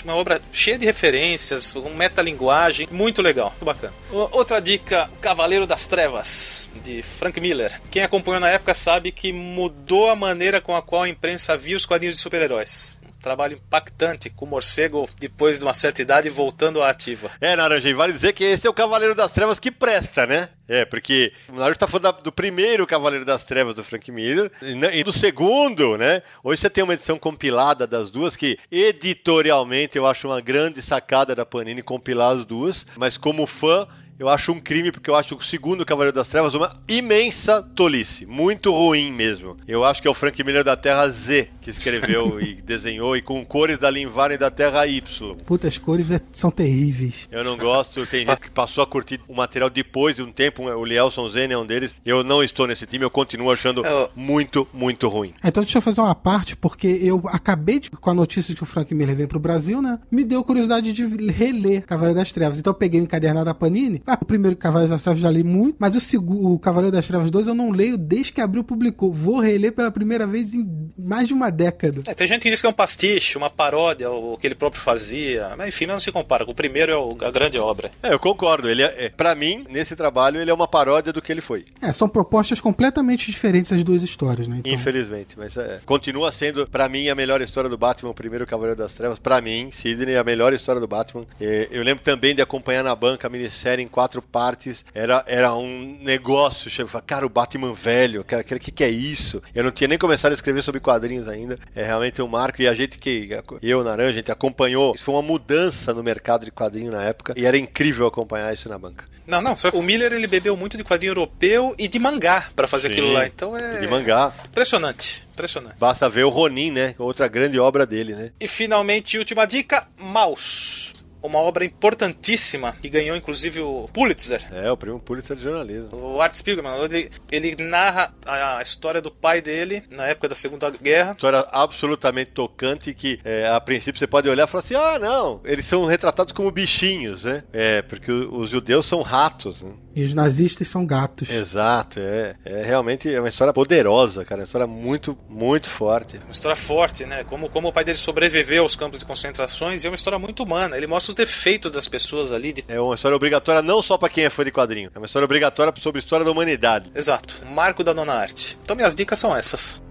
Uma 0.05 0.15
obra 0.15 0.41
cheia 0.53 0.77
de 0.77 0.85
referências, 0.85 1.73
com 1.73 1.89
metalinguagem, 1.89 2.87
muito 2.89 3.21
legal, 3.21 3.49
muito 3.49 3.65
bacana. 3.65 3.93
Outra 4.09 4.61
dica, 4.61 5.09
Cavaleiro 5.19 5.67
das 5.67 5.87
Trevas, 5.87 6.69
de 6.81 7.01
Frank 7.01 7.39
Miller. 7.41 7.81
Quem 7.91 8.01
acompanhou 8.01 8.39
na 8.39 8.49
época 8.49 8.73
sabe 8.73 9.11
que 9.11 9.33
mudou 9.33 10.09
a 10.09 10.15
maneira 10.15 10.61
com 10.61 10.73
a 10.73 10.81
qual 10.81 11.03
a 11.03 11.09
imprensa 11.09 11.57
via 11.57 11.75
os 11.75 11.85
quadrinhos 11.85 12.00
de 12.09 12.17
super-heróis. 12.17 12.99
Um 13.07 13.21
trabalho 13.21 13.55
impactante, 13.55 14.29
com 14.29 14.45
o 14.45 14.47
morcego, 14.47 15.07
depois 15.19 15.59
de 15.59 15.65
uma 15.65 15.73
certa 15.73 16.01
idade, 16.01 16.29
voltando 16.29 16.81
à 16.81 16.89
ativa. 16.89 17.29
É, 17.39 17.55
Naranja, 17.55 17.87
e 17.87 17.93
vale 17.93 18.13
dizer 18.13 18.33
que 18.33 18.43
esse 18.43 18.65
é 18.65 18.69
o 18.69 18.73
Cavaleiro 18.73 19.13
das 19.13 19.31
Trevas 19.31 19.59
que 19.59 19.69
presta, 19.69 20.25
né? 20.25 20.49
É, 20.67 20.85
porque 20.85 21.33
o 21.49 21.53
Naruto 21.53 21.79
tá 21.79 21.87
falando 21.87 22.23
do 22.23 22.31
primeiro 22.31 22.87
Cavaleiro 22.87 23.25
das 23.25 23.43
Trevas 23.43 23.75
do 23.75 23.83
Frank 23.83 24.09
Miller 24.11 24.49
e 24.93 25.03
do 25.03 25.11
segundo, 25.11 25.97
né? 25.97 26.23
Hoje 26.43 26.61
você 26.61 26.69
tem 26.69 26.83
uma 26.83 26.93
edição 26.93 27.19
compilada 27.19 27.85
das 27.85 28.09
duas 28.09 28.35
que 28.35 28.57
editorialmente 28.71 29.97
eu 29.97 30.05
acho 30.07 30.27
uma 30.27 30.39
grande 30.39 30.81
sacada 30.81 31.35
da 31.35 31.45
Panini 31.45 31.83
compilar 31.83 32.37
as 32.37 32.45
duas, 32.45 32.87
mas 32.95 33.17
como 33.17 33.45
fã 33.45 33.87
eu 34.21 34.29
acho 34.29 34.51
um 34.51 34.59
crime 34.59 34.91
porque 34.91 35.09
eu 35.09 35.15
acho 35.15 35.35
o 35.35 35.41
segundo 35.41 35.83
Cavaleiro 35.83 36.15
das 36.15 36.27
Trevas 36.27 36.53
uma 36.53 36.79
imensa 36.87 37.63
tolice, 37.63 38.23
muito 38.27 38.71
ruim 38.71 39.11
mesmo. 39.11 39.57
Eu 39.67 39.83
acho 39.83 39.99
que 39.99 40.07
é 40.07 40.11
o 40.11 40.13
Frank 40.13 40.43
Miller 40.43 40.63
da 40.63 40.77
Terra 40.77 41.09
Z 41.09 41.49
que 41.59 41.71
escreveu 41.71 42.39
e 42.41 42.53
desenhou 42.61 43.17
e 43.17 43.21
com 43.23 43.43
cores 43.43 43.79
da 43.79 43.89
Linvaren 43.89 44.37
da 44.37 44.51
Terra 44.51 44.85
Y. 44.85 45.35
Puta, 45.43 45.67
as 45.67 45.79
cores 45.79 46.11
é- 46.11 46.21
são 46.31 46.51
terríveis. 46.51 47.27
Eu 47.31 47.43
não 47.43 47.57
gosto, 47.57 48.05
tem 48.05 48.23
gente 48.23 48.39
que 48.41 48.51
passou 48.51 48.83
a 48.83 48.87
curtir 48.87 49.19
o 49.27 49.33
material 49.33 49.71
depois 49.71 50.15
de 50.15 50.21
um 50.21 50.31
tempo, 50.31 50.63
o 50.63 50.85
Lielson 50.85 51.27
Zen 51.27 51.51
é 51.51 51.57
um 51.57 51.65
deles. 51.65 51.95
Eu 52.05 52.23
não 52.23 52.43
estou 52.43 52.67
nesse 52.67 52.85
time, 52.85 53.03
eu 53.03 53.09
continuo 53.09 53.51
achando 53.51 53.83
Eu- 53.83 54.11
muito, 54.15 54.67
muito 54.71 55.07
ruim. 55.07 55.33
Então 55.43 55.63
deixa 55.63 55.79
eu 55.79 55.81
fazer 55.81 55.99
uma 55.99 56.13
parte, 56.13 56.55
porque 56.55 56.87
eu 57.01 57.23
acabei 57.25 57.79
de, 57.79 57.89
com 57.89 58.09
a 58.11 58.13
notícia 58.13 58.53
de 58.53 58.57
que 58.57 58.63
o 58.63 58.67
Frank 58.67 58.93
Miller 58.93 59.15
vem 59.15 59.25
pro 59.25 59.39
Brasil, 59.39 59.81
né? 59.81 59.97
Me 60.11 60.23
deu 60.23 60.43
curiosidade 60.43 60.93
de 60.93 61.05
reler 61.31 61.83
Cavaleiro 61.87 62.19
das 62.19 62.31
Trevas. 62.31 62.59
Então 62.59 62.69
eu 62.69 62.75
peguei 62.75 63.01
o 63.01 63.03
encadernado 63.03 63.45
da 63.45 63.53
Panini. 63.55 64.03
Ah, 64.11 64.17
o 64.21 64.25
primeiro 64.25 64.57
Cavaleiro 64.57 64.91
das 64.91 65.01
Trevas 65.03 65.21
já 65.21 65.29
li 65.31 65.43
muito, 65.43 65.77
mas 65.79 65.95
o, 65.95 65.99
segundo, 66.01 66.51
o 66.53 66.59
Cavaleiro 66.59 66.93
das 66.95 67.07
Trevas 67.07 67.31
2 67.31 67.47
eu 67.47 67.53
não 67.55 67.71
leio 67.71 67.97
desde 67.97 68.33
que 68.33 68.41
abriu 68.41 68.61
publicou. 68.63 69.13
Vou 69.13 69.39
reler 69.39 69.71
pela 69.71 69.89
primeira 69.91 70.27
vez 70.27 70.53
em 70.53 70.67
mais 70.97 71.27
de 71.27 71.33
uma 71.33 71.49
década. 71.49 72.01
É, 72.07 72.13
tem 72.13 72.27
gente 72.27 72.41
que 72.41 72.49
diz 72.49 72.59
que 72.59 72.67
é 72.67 72.69
um 72.69 72.73
pastiche, 72.73 73.37
uma 73.37 73.49
paródia, 73.49 74.09
o 74.11 74.37
que 74.37 74.47
ele 74.47 74.55
próprio 74.55 74.81
fazia. 74.81 75.51
Mas 75.57 75.69
enfim, 75.69 75.85
não 75.85 75.99
se 75.99 76.11
compara. 76.11 76.43
O 76.43 76.53
primeiro 76.53 76.91
é 76.91 76.97
o- 76.97 77.15
a 77.21 77.31
grande 77.31 77.57
obra. 77.57 77.91
É, 78.03 78.13
eu 78.13 78.19
concordo. 78.19 78.69
Ele 78.69 78.81
é, 78.83 79.05
é, 79.05 79.09
para 79.09 79.33
mim, 79.33 79.63
nesse 79.69 79.95
trabalho, 79.95 80.41
ele 80.41 80.51
é 80.51 80.53
uma 80.53 80.67
paródia 80.67 81.13
do 81.13 81.21
que 81.21 81.31
ele 81.31 81.41
foi. 81.41 81.65
É, 81.81 81.93
são 81.93 82.09
propostas 82.09 82.59
completamente 82.59 83.31
diferentes 83.31 83.71
as 83.71 83.83
duas 83.83 84.03
histórias, 84.03 84.47
né? 84.47 84.57
Então, 84.59 84.73
Infelizmente, 84.73 85.35
mas 85.37 85.55
é, 85.55 85.79
continua 85.85 86.31
sendo, 86.31 86.67
pra 86.67 86.89
mim, 86.89 87.07
a 87.07 87.15
melhor 87.15 87.41
história 87.41 87.69
do 87.69 87.77
Batman, 87.77 88.09
o 88.11 88.13
primeiro 88.13 88.45
Cavaleiro 88.45 88.77
das 88.77 88.93
Trevas. 88.93 89.19
Pra 89.19 89.39
mim, 89.41 89.69
Sidney, 89.71 90.17
a 90.17 90.23
melhor 90.23 90.53
história 90.53 90.81
do 90.81 90.87
Batman. 90.87 91.25
É, 91.39 91.69
eu 91.71 91.83
lembro 91.83 92.03
também 92.03 92.35
de 92.35 92.41
acompanhar 92.41 92.83
na 92.83 92.93
banca 92.95 93.27
a 93.27 93.29
minissérie 93.29 93.83
em 93.83 93.87
quatro 94.01 94.21
partes, 94.21 94.83
era, 94.95 95.23
era 95.27 95.53
um 95.53 95.99
negócio. 96.01 96.71
Chama, 96.71 96.89
cara, 97.05 97.23
o 97.23 97.29
Batman 97.29 97.71
velho, 97.71 98.23
cara, 98.23 98.41
o 98.41 98.59
que, 98.59 98.71
que 98.71 98.83
é 98.83 98.89
isso? 98.89 99.43
Eu 99.53 99.63
não 99.63 99.69
tinha 99.69 99.87
nem 99.87 99.97
começado 99.97 100.31
a 100.31 100.33
escrever 100.33 100.63
sobre 100.63 100.81
quadrinhos 100.81 101.27
ainda. 101.27 101.59
É 101.75 101.83
realmente 101.83 102.19
um 102.19 102.27
marco. 102.27 102.59
E 102.63 102.67
a 102.67 102.73
gente 102.73 102.97
que, 102.97 103.29
eu, 103.61 103.83
Naranja, 103.83 104.09
a 104.09 104.13
gente 104.13 104.31
acompanhou. 104.31 104.95
Isso 104.95 105.05
foi 105.05 105.13
uma 105.13 105.21
mudança 105.21 105.93
no 105.93 106.01
mercado 106.01 106.45
de 106.45 106.51
quadrinho 106.51 106.91
na 106.91 107.03
época. 107.03 107.35
E 107.37 107.45
era 107.45 107.55
incrível 107.55 108.07
acompanhar 108.07 108.51
isso 108.51 108.67
na 108.67 108.79
banca. 108.79 109.05
Não, 109.27 109.39
não. 109.39 109.55
O 109.73 109.83
Miller 109.83 110.11
ele 110.11 110.25
bebeu 110.25 110.57
muito 110.57 110.75
de 110.77 110.83
quadrinho 110.83 111.11
europeu 111.11 111.75
e 111.77 111.87
de 111.87 111.99
mangá 111.99 112.49
para 112.55 112.67
fazer 112.67 112.87
Sim, 112.87 112.93
aquilo 112.93 113.13
lá. 113.13 113.27
Então 113.27 113.55
é. 113.55 113.77
De 113.77 113.87
mangá. 113.87 114.33
Impressionante. 114.45 115.27
Impressionante. 115.31 115.75
Basta 115.79 116.09
ver 116.09 116.23
o 116.23 116.29
Ronin, 116.29 116.71
né? 116.71 116.95
Outra 116.97 117.27
grande 117.27 117.59
obra 117.59 117.85
dele, 117.85 118.15
né? 118.15 118.31
E 118.39 118.47
finalmente, 118.47 119.19
última 119.19 119.45
dica: 119.45 119.87
Mouse 119.95 121.00
uma 121.21 121.39
obra 121.39 121.63
importantíssima 121.63 122.73
que 122.81 122.89
ganhou 122.89 123.15
inclusive 123.15 123.61
o 123.61 123.89
Pulitzer. 123.93 124.47
É, 124.51 124.71
o 124.71 124.77
prêmio 124.77 124.99
Pulitzer 124.99 125.35
de 125.35 125.43
jornalismo. 125.43 125.89
O 125.95 126.21
Art 126.21 126.33
Spiegelman, 126.33 126.83
ele, 126.83 127.11
ele 127.31 127.63
narra 127.63 128.13
a, 128.25 128.61
história 128.61 129.01
do 129.01 129.11
pai 129.11 129.41
dele 129.41 129.83
na 129.89 130.07
época 130.07 130.29
da 130.29 130.35
Segunda 130.35 130.69
Guerra. 130.69 131.11
História 131.11 131.39
absolutamente 131.51 132.31
tocante 132.31 132.93
que 132.93 133.19
é, 133.23 133.47
a 133.47 133.59
princípio 133.59 133.99
você 133.99 134.07
pode 134.07 134.29
olhar 134.29 134.47
e 134.47 134.47
falar 134.47 134.63
assim: 134.63 134.75
ah, 134.75 134.99
não, 134.99 135.41
eles 135.43 135.65
são 135.65 135.85
retratados 135.85 136.33
como 136.33 136.51
bichinhos, 136.51 137.23
né? 137.23 137.43
É, 137.53 137.81
porque 137.81 138.11
os 138.11 138.49
judeus 138.49 138.85
são 138.85 139.01
ratos, 139.01 139.61
né? 139.61 139.73
E 139.95 140.03
os 140.03 140.13
nazistas 140.13 140.67
são 140.67 140.85
gatos. 140.85 141.29
Exato, 141.29 141.99
é, 141.99 142.35
é 142.45 142.63
realmente 142.63 143.13
é 143.13 143.19
uma 143.19 143.29
história 143.29 143.53
poderosa, 143.53 144.23
cara, 144.23 144.41
uma 144.41 144.45
história 144.45 144.67
muito, 144.67 145.17
muito 145.29 145.69
forte. 145.69 146.17
Uma 146.17 146.31
história 146.31 146.55
forte, 146.55 147.05
né? 147.05 147.23
Como, 147.23 147.49
como 147.49 147.67
o 147.67 147.73
pai 147.73 147.83
dele 147.83 147.97
sobreviveu 147.97 148.63
aos 148.63 148.75
campos 148.75 148.99
de 148.99 149.05
concentrações 149.05 149.83
e 149.83 149.87
é 149.87 149.89
uma 149.89 149.95
história 149.95 150.17
muito 150.17 150.43
humana. 150.43 150.77
Ele 150.77 150.87
mostra 150.87 151.11
os 151.11 151.15
defeitos 151.15 151.71
das 151.71 151.87
pessoas 151.87 152.31
ali. 152.31 152.53
De... 152.53 152.63
É 152.67 152.79
uma 152.79 152.95
história 152.95 153.15
obrigatória 153.15 153.61
não 153.61 153.81
só 153.81 153.97
para 153.97 154.09
quem 154.09 154.23
é 154.23 154.29
fã 154.29 154.43
de 154.43 154.51
quadrinho, 154.51 154.89
é 154.93 154.97
uma 154.97 155.05
história 155.05 155.25
obrigatória 155.25 155.73
sobre 155.77 155.99
a 155.99 156.03
história 156.03 156.25
da 156.25 156.31
humanidade. 156.31 156.91
Exato, 156.95 157.43
o 157.43 157.51
marco 157.51 157.83
da 157.83 157.93
nona 157.93 158.13
arte. 158.13 158.57
Então 158.63 158.75
minhas 158.75 158.95
dicas 158.95 159.19
são 159.19 159.35
essas. 159.35 159.81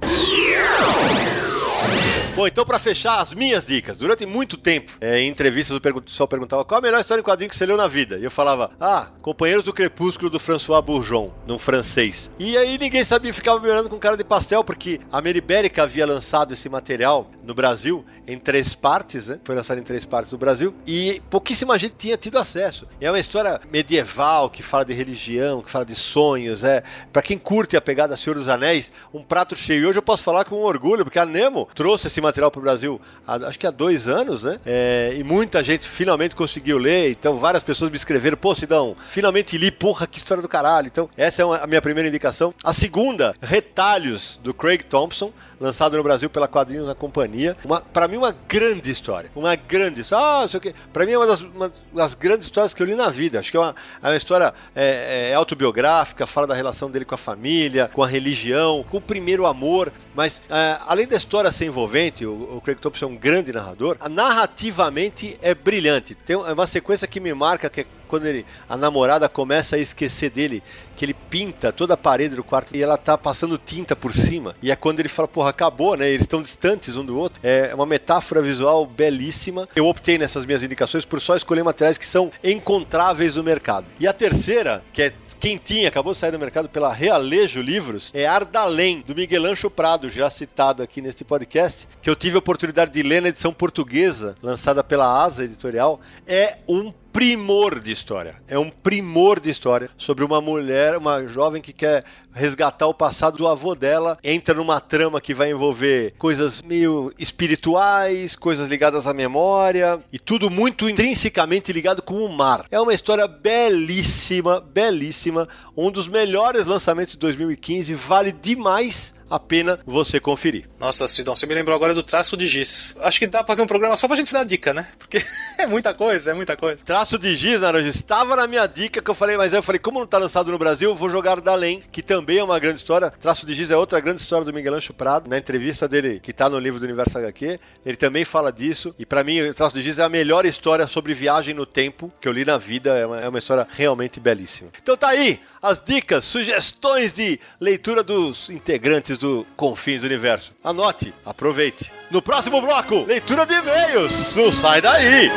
Bom, 2.33 2.47
então 2.47 2.65
para 2.65 2.79
fechar 2.79 3.19
as 3.19 3.35
minhas 3.35 3.67
dicas, 3.67 3.97
durante 3.97 4.25
muito 4.25 4.57
tempo, 4.57 4.93
é, 5.01 5.19
em 5.19 5.29
entrevistas 5.29 5.77
o 5.77 5.81
pessoal 5.81 6.29
perguntava 6.29 6.65
qual 6.65 6.79
a 6.79 6.81
melhor 6.81 7.01
história 7.01 7.21
em 7.21 7.25
quadrinho 7.25 7.51
que 7.51 7.57
você 7.57 7.67
leu 7.67 7.77
na 7.77 7.89
vida. 7.89 8.19
E 8.19 8.25
eu 8.25 8.31
falava, 8.31 8.71
ah, 8.81 9.09
Companheiros 9.21 9.65
do 9.65 9.73
Crepúsculo 9.73 10.31
do 10.31 10.39
François 10.39 10.83
Bourgeon, 10.83 11.31
no 11.45 11.59
francês. 11.59 12.31
E 12.39 12.57
aí 12.57 12.79
ninguém 12.79 13.03
sabia, 13.03 13.35
ficava 13.35 13.59
me 13.59 13.69
olhando 13.69 13.89
com 13.89 13.99
cara 13.99 14.17
de 14.17 14.23
pastel, 14.23 14.63
porque 14.63 15.01
a 15.11 15.21
Meribérica 15.21 15.83
havia 15.83 16.07
lançado 16.07 16.55
esse 16.55 16.69
material 16.69 17.29
no 17.43 17.53
Brasil 17.53 18.05
em 18.29 18.39
três 18.39 18.77
partes, 18.77 19.27
né? 19.27 19.41
Foi 19.43 19.57
lançado 19.57 19.79
em 19.79 19.83
três 19.83 20.05
partes 20.05 20.31
no 20.31 20.39
Brasil, 20.39 20.73
e 20.87 21.21
pouquíssima 21.29 21.77
gente 21.77 21.97
tinha 21.99 22.17
tido 22.17 22.39
acesso. 22.39 22.87
É 23.01 23.11
uma 23.11 23.19
história 23.19 23.61
medieval 23.73 24.49
que 24.49 24.63
fala 24.63 24.85
de 24.85 24.93
religião, 24.93 25.63
que 25.63 25.71
fala 25.71 25.85
de 25.85 25.97
sonhos, 25.97 26.63
é. 26.63 26.85
Para 27.13 27.23
quem 27.23 27.37
curte 27.37 27.77
a 27.77 27.81
pegada 27.81 28.15
Senhor 28.15 28.37
dos 28.37 28.49
Anéis, 28.49 28.93
um 29.13 29.23
prato 29.23 29.57
cheio. 29.57 29.89
Hoje 29.89 29.99
eu 29.99 30.03
posso 30.03 30.23
falar 30.23 30.45
com 30.45 30.55
orgulho, 30.63 31.05
porque 31.05 31.19
a 31.19 31.27
Nemo 31.27 31.69
trouxe 31.75 32.07
esse 32.07 32.20
material 32.21 32.51
para 32.51 32.59
o 32.59 32.63
Brasil 32.63 33.01
há, 33.27 33.35
acho 33.37 33.59
que 33.59 33.67
há 33.67 33.71
dois 33.71 34.09
anos, 34.09 34.45
né? 34.45 34.59
É, 34.65 35.15
e 35.17 35.25
muita 35.25 35.63
gente 35.63 35.89
finalmente 35.89 36.37
conseguiu 36.37 36.79
ler. 36.79 37.11
Então 37.11 37.39
várias 37.39 37.63
pessoas 37.63 37.91
me 37.91 37.97
escreveram: 37.97 38.37
pô, 38.37 38.55
Sidão, 38.55 38.97
finalmente 39.11 39.57
li, 39.57 39.71
porra, 39.71 40.07
que 40.07 40.19
história 40.19 40.43
do 40.43 40.49
caralho. 40.49 40.87
Então, 40.87 41.09
essa 41.17 41.43
é 41.43 41.45
uma, 41.45 41.59
a 41.59 41.67
minha 41.67 41.83
primeira 41.83 42.09
indicação. 42.09 42.55
A 42.63 42.73
segunda, 42.73 43.35
Retalhos, 43.41 44.39
do 44.43 44.53
Craig 44.53 44.85
Thompson, 44.85 45.33
lançado 45.61 45.97
no 45.97 46.03
Brasil 46.03 46.31
pela 46.31 46.49
Quadrinhos 46.49 46.87
da 46.87 46.95
Companhia. 46.95 47.57
Para 47.93 48.09
mim, 48.09 48.17
uma 48.17 48.35
grande 48.49 48.91
história. 48.91 49.31
Uma 49.37 49.55
grande 49.55 50.01
história. 50.01 50.45
Ah, 50.45 50.49
sei 50.49 50.59
o 50.59 50.61
quê. 50.61 50.75
Mim, 51.07 51.13
é 51.13 51.19
uma 51.19 51.27
das, 51.27 51.41
uma 51.41 51.73
das 51.93 52.15
grandes 52.15 52.47
histórias 52.47 52.73
que 52.73 52.83
eu 52.83 52.87
li 52.87 52.95
na 52.95 53.11
vida. 53.11 53.39
Acho 53.39 53.51
que 53.51 53.57
é 53.57 53.61
uma, 53.61 53.75
é 54.03 54.07
uma 54.09 54.17
história 54.17 54.55
é, 54.75 55.31
é, 55.31 55.35
autobiográfica, 55.35 56.27
fala 56.27 56.47
da 56.47 56.55
relação 56.55 56.91
dele 56.91 57.05
com 57.05 57.15
a 57.15 57.19
família, 57.19 57.91
com 57.93 58.03
a 58.03 58.07
religião, 58.07 58.85
com 58.91 58.97
o 58.97 59.01
primeiro 59.01 59.45
amor. 59.45 59.93
Mas, 60.15 60.41
é, 60.49 60.79
além 60.87 61.07
da 61.07 61.17
história 61.17 61.53
ser 61.53 61.67
envolvente, 61.67 62.25
o, 62.25 62.57
o 62.57 62.61
Craig 62.63 62.79
Thompson 62.81 63.05
é 63.05 63.09
um 63.09 63.17
grande 63.17 63.53
narrador, 63.53 63.97
narrativamente 64.11 65.39
é 65.43 65.55
brilhante. 65.55 66.15
Tem 66.15 66.37
uma 66.37 66.67
sequência 66.67 67.07
que 67.07 67.21
me 67.21 67.35
marca, 67.35 67.69
que 67.69 67.83
é 67.83 67.87
quando 68.11 68.27
ele, 68.27 68.45
a 68.69 68.77
namorada 68.77 69.29
começa 69.29 69.77
a 69.77 69.79
esquecer 69.79 70.31
dele, 70.31 70.63
que 70.97 71.05
ele 71.05 71.15
pinta 71.15 71.73
toda 71.73 71.95
a 71.95 71.97
parede 71.97 72.37
do 72.37 72.45
quarto 72.45 72.77
e 72.77 72.83
ela 72.83 72.99
tá 72.99 73.17
passando 73.17 73.57
tinta 73.57 73.97
por 73.97 74.13
cima. 74.13 74.55
E 74.61 74.71
é 74.71 74.77
quando 74.77 75.01
ele 75.01 75.09
fala, 75.09 75.29
porra, 75.29 75.51
acabou, 75.51 75.97
né? 75.97 76.09
Eles 76.09 76.23
estão 76.23 76.43
distantes 76.43 76.97
um 76.97 77.05
do 77.05 77.17
outro. 77.17 77.41
É 77.43 77.75
uma 77.75 77.87
metáfora 77.87 78.43
visual 78.43 78.85
belíssima. 78.85 79.69
Eu 79.75 79.87
optei 79.87 80.19
nessas 80.19 80.45
minhas 80.45 80.63
indicações 80.63 81.05
por 81.05 81.21
só 81.21 81.37
escolher 81.37 81.63
materiais 81.63 81.97
que 81.97 82.07
são 82.07 82.31
encontráveis 82.45 83.37
no 83.37 83.45
mercado. 83.45 83.87
E 83.99 84.07
a 84.07 84.13
terceira, 84.13 84.83
que 84.93 85.03
é 85.03 85.13
quentinha, 85.41 85.89
acabou 85.89 86.13
de 86.13 86.19
sair 86.19 86.33
do 86.33 86.39
mercado 86.39 86.69
pela 86.69 86.93
Realejo 86.93 87.63
Livros, 87.63 88.11
é 88.13 88.27
Ardalém, 88.27 89.03
do 89.07 89.15
Miguel 89.15 89.47
Ancho 89.47 89.71
Prado, 89.71 90.11
já 90.11 90.29
citado 90.29 90.83
aqui 90.83 91.01
neste 91.01 91.25
podcast, 91.25 91.89
que 92.03 92.11
eu 92.11 92.15
tive 92.15 92.37
a 92.37 92.41
oportunidade 92.41 92.93
de 92.93 93.03
ler 93.03 93.23
na 93.23 93.29
edição 93.31 93.55
portuguesa, 93.55 94.37
lançada 94.43 94.85
pela 94.85 95.25
Asa 95.25 95.45
Editorial. 95.45 95.99
É 96.27 96.59
um 96.69 96.93
primor 97.13 97.81
de 97.81 97.93
história. 97.93 98.37
É 98.49 98.59
um 98.59 98.71
primor 98.71 99.41
de 99.41 99.51
história 99.51 99.91
sobre 99.97 100.25
uma 100.25 100.41
mulher, 100.41 100.97
uma 100.97 101.27
jovem 101.27 101.61
que 101.61 101.73
quer 101.73 102.05
resgatar 102.33 102.87
o 102.87 102.95
passado 102.95 103.37
do 103.37 103.49
avô 103.49 103.75
dela, 103.75 104.17
entra 104.23 104.55
numa 104.55 104.81
trama 104.81 105.21
que 105.21 105.35
vai 105.35 105.51
envolver 105.51 106.15
coisas 106.17 106.63
meio 106.63 107.13
espirituais, 107.19 108.37
coisas 108.37 108.69
ligadas 108.69 109.07
à 109.07 109.13
memória 109.13 110.01
e 110.13 110.19
tudo 110.19 110.49
muito 110.49 110.89
intrinsecamente 110.89 111.73
ligado 111.73 112.03
com 112.03 112.25
o 112.25 112.29
mar. 112.29 112.65
É 112.71 112.81
uma 112.81 112.95
história 112.95 113.27
belíssima, 113.27 114.61
belíssima, 114.61 115.49
um 115.77 115.91
dos 115.91 116.07
melhores 116.07 116.67
lançamentos 116.67 117.15
de 117.15 117.19
2015, 117.19 117.95
vale 117.95 118.31
demais 118.31 119.15
a 119.29 119.39
pena 119.39 119.79
você 119.85 120.21
conferir. 120.21 120.70
Nossa, 120.81 121.07
Sidão, 121.07 121.37
você 121.37 121.45
me 121.45 121.55
lembrou 121.55 121.77
agora 121.77 121.93
do 121.93 122.03
traço 122.03 122.39
de 122.39 122.47
giz. 122.47 122.97
Acho 123.01 123.19
que 123.19 123.27
dá 123.27 123.41
pra 123.41 123.49
fazer 123.49 123.61
um 123.61 123.67
programa 123.67 123.99
só 123.99 124.09
pra 124.09 124.17
gente 124.17 124.33
dar 124.33 124.45
dica, 124.45 124.73
né? 124.73 124.89
Porque 124.99 125.23
é 125.59 125.67
muita 125.67 125.93
coisa, 125.93 126.31
é 126.31 126.35
muita 126.35 126.57
coisa. 126.57 126.83
Traço 126.83 127.19
de 127.19 127.37
giz, 127.37 127.61
Naranjo, 127.61 127.91
estava 127.91 128.35
na 128.35 128.47
minha 128.47 128.67
dica 128.67 129.03
que 129.03 129.11
eu 129.11 129.15
falei, 129.15 129.37
mas 129.37 129.53
aí 129.53 129.59
eu 129.59 129.63
falei, 129.63 129.79
como 129.79 130.01
não 130.01 130.07
tá 130.07 130.17
lançado 130.17 130.51
no 130.51 130.57
Brasil, 130.57 130.95
vou 130.95 131.11
jogar 131.11 131.39
Dalém, 131.43 131.83
que 131.93 132.01
também 132.01 132.39
é 132.39 132.43
uma 132.43 132.59
grande 132.59 132.79
história. 132.79 133.11
Traço 133.11 133.45
de 133.45 133.53
giz 133.53 133.71
é 133.71 133.77
outra 133.77 134.01
grande 134.01 134.23
história 134.23 134.43
do 134.43 134.55
Miguel 134.55 134.73
Ancho 134.73 134.95
Prado. 134.95 135.29
Na 135.29 135.37
entrevista 135.37 135.87
dele, 135.87 136.19
que 136.19 136.33
tá 136.33 136.49
no 136.49 136.59
livro 136.59 136.81
do 136.81 136.85
Universo 136.85 137.19
HQ, 137.19 137.61
ele 137.85 137.97
também 137.99 138.25
fala 138.25 138.51
disso. 138.51 138.95
E 138.99 139.05
para 139.05 139.23
mim, 139.23 139.53
Traço 139.53 139.75
de 139.75 139.83
giz 139.83 139.99
é 139.99 140.05
a 140.05 140.09
melhor 140.09 140.47
história 140.47 140.87
sobre 140.87 141.13
viagem 141.13 141.53
no 141.53 141.67
tempo 141.67 142.11
que 142.19 142.27
eu 142.27 142.33
li 142.33 142.43
na 142.43 142.57
vida. 142.57 142.97
É 142.97 143.05
uma, 143.05 143.21
é 143.21 143.29
uma 143.29 143.39
história 143.39 143.69
realmente 143.71 144.19
belíssima. 144.19 144.71
Então 144.83 144.97
tá 144.97 145.09
aí, 145.09 145.41
as 145.61 145.79
dicas, 145.79 146.25
sugestões 146.25 147.13
de 147.13 147.39
leitura 147.61 148.03
dos 148.03 148.49
integrantes 148.49 149.19
do 149.19 149.47
Confins 149.59 150.01
do 150.01 150.07
Universo. 150.07 150.55
Anote, 150.71 151.13
aproveite. 151.27 151.91
No 152.13 152.23
próximo 152.23 152.61
bloco, 152.61 153.05
leitura 153.05 153.45
de 153.45 153.55
e-mails. 153.55 154.37
Não 154.37 154.53
sai 154.53 154.81
daí! 154.81 155.29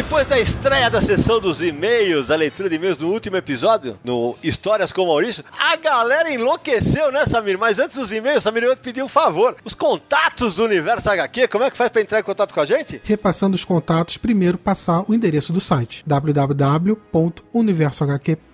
Depois 0.00 0.26
da 0.26 0.40
estreia 0.40 0.88
da 0.88 1.02
sessão 1.02 1.38
dos 1.38 1.60
e-mails, 1.60 2.30
a 2.30 2.36
leitura 2.36 2.70
de 2.70 2.76
e-mails 2.76 2.96
no 2.96 3.12
último 3.12 3.36
episódio, 3.36 3.98
no 4.02 4.34
Histórias 4.42 4.92
com 4.92 5.04
Maurício, 5.04 5.44
a 5.52 5.76
galera 5.76 6.32
enlouqueceu, 6.32 7.12
né, 7.12 7.26
Samir? 7.26 7.58
Mas 7.58 7.78
antes 7.78 7.98
dos 7.98 8.10
e-mails, 8.10 8.42
Samir, 8.42 8.62
eu 8.62 8.74
te 8.74 8.80
pedi 8.80 9.02
um 9.02 9.08
favor. 9.08 9.54
Os 9.62 9.74
contatos 9.74 10.54
do 10.54 10.64
Universo 10.64 11.10
HQ, 11.10 11.48
como 11.48 11.64
é 11.64 11.70
que 11.70 11.76
faz 11.76 11.90
para 11.90 12.00
entrar 12.00 12.18
em 12.18 12.22
contato 12.22 12.54
com 12.54 12.60
a 12.60 12.64
gente? 12.64 12.98
Repassando 13.04 13.54
os 13.54 13.62
contatos, 13.62 14.16
primeiro 14.16 14.56
passar 14.56 15.04
o 15.06 15.12
endereço 15.12 15.52
do 15.52 15.60
site 15.60 16.02
www.universohq.com. 16.06 18.49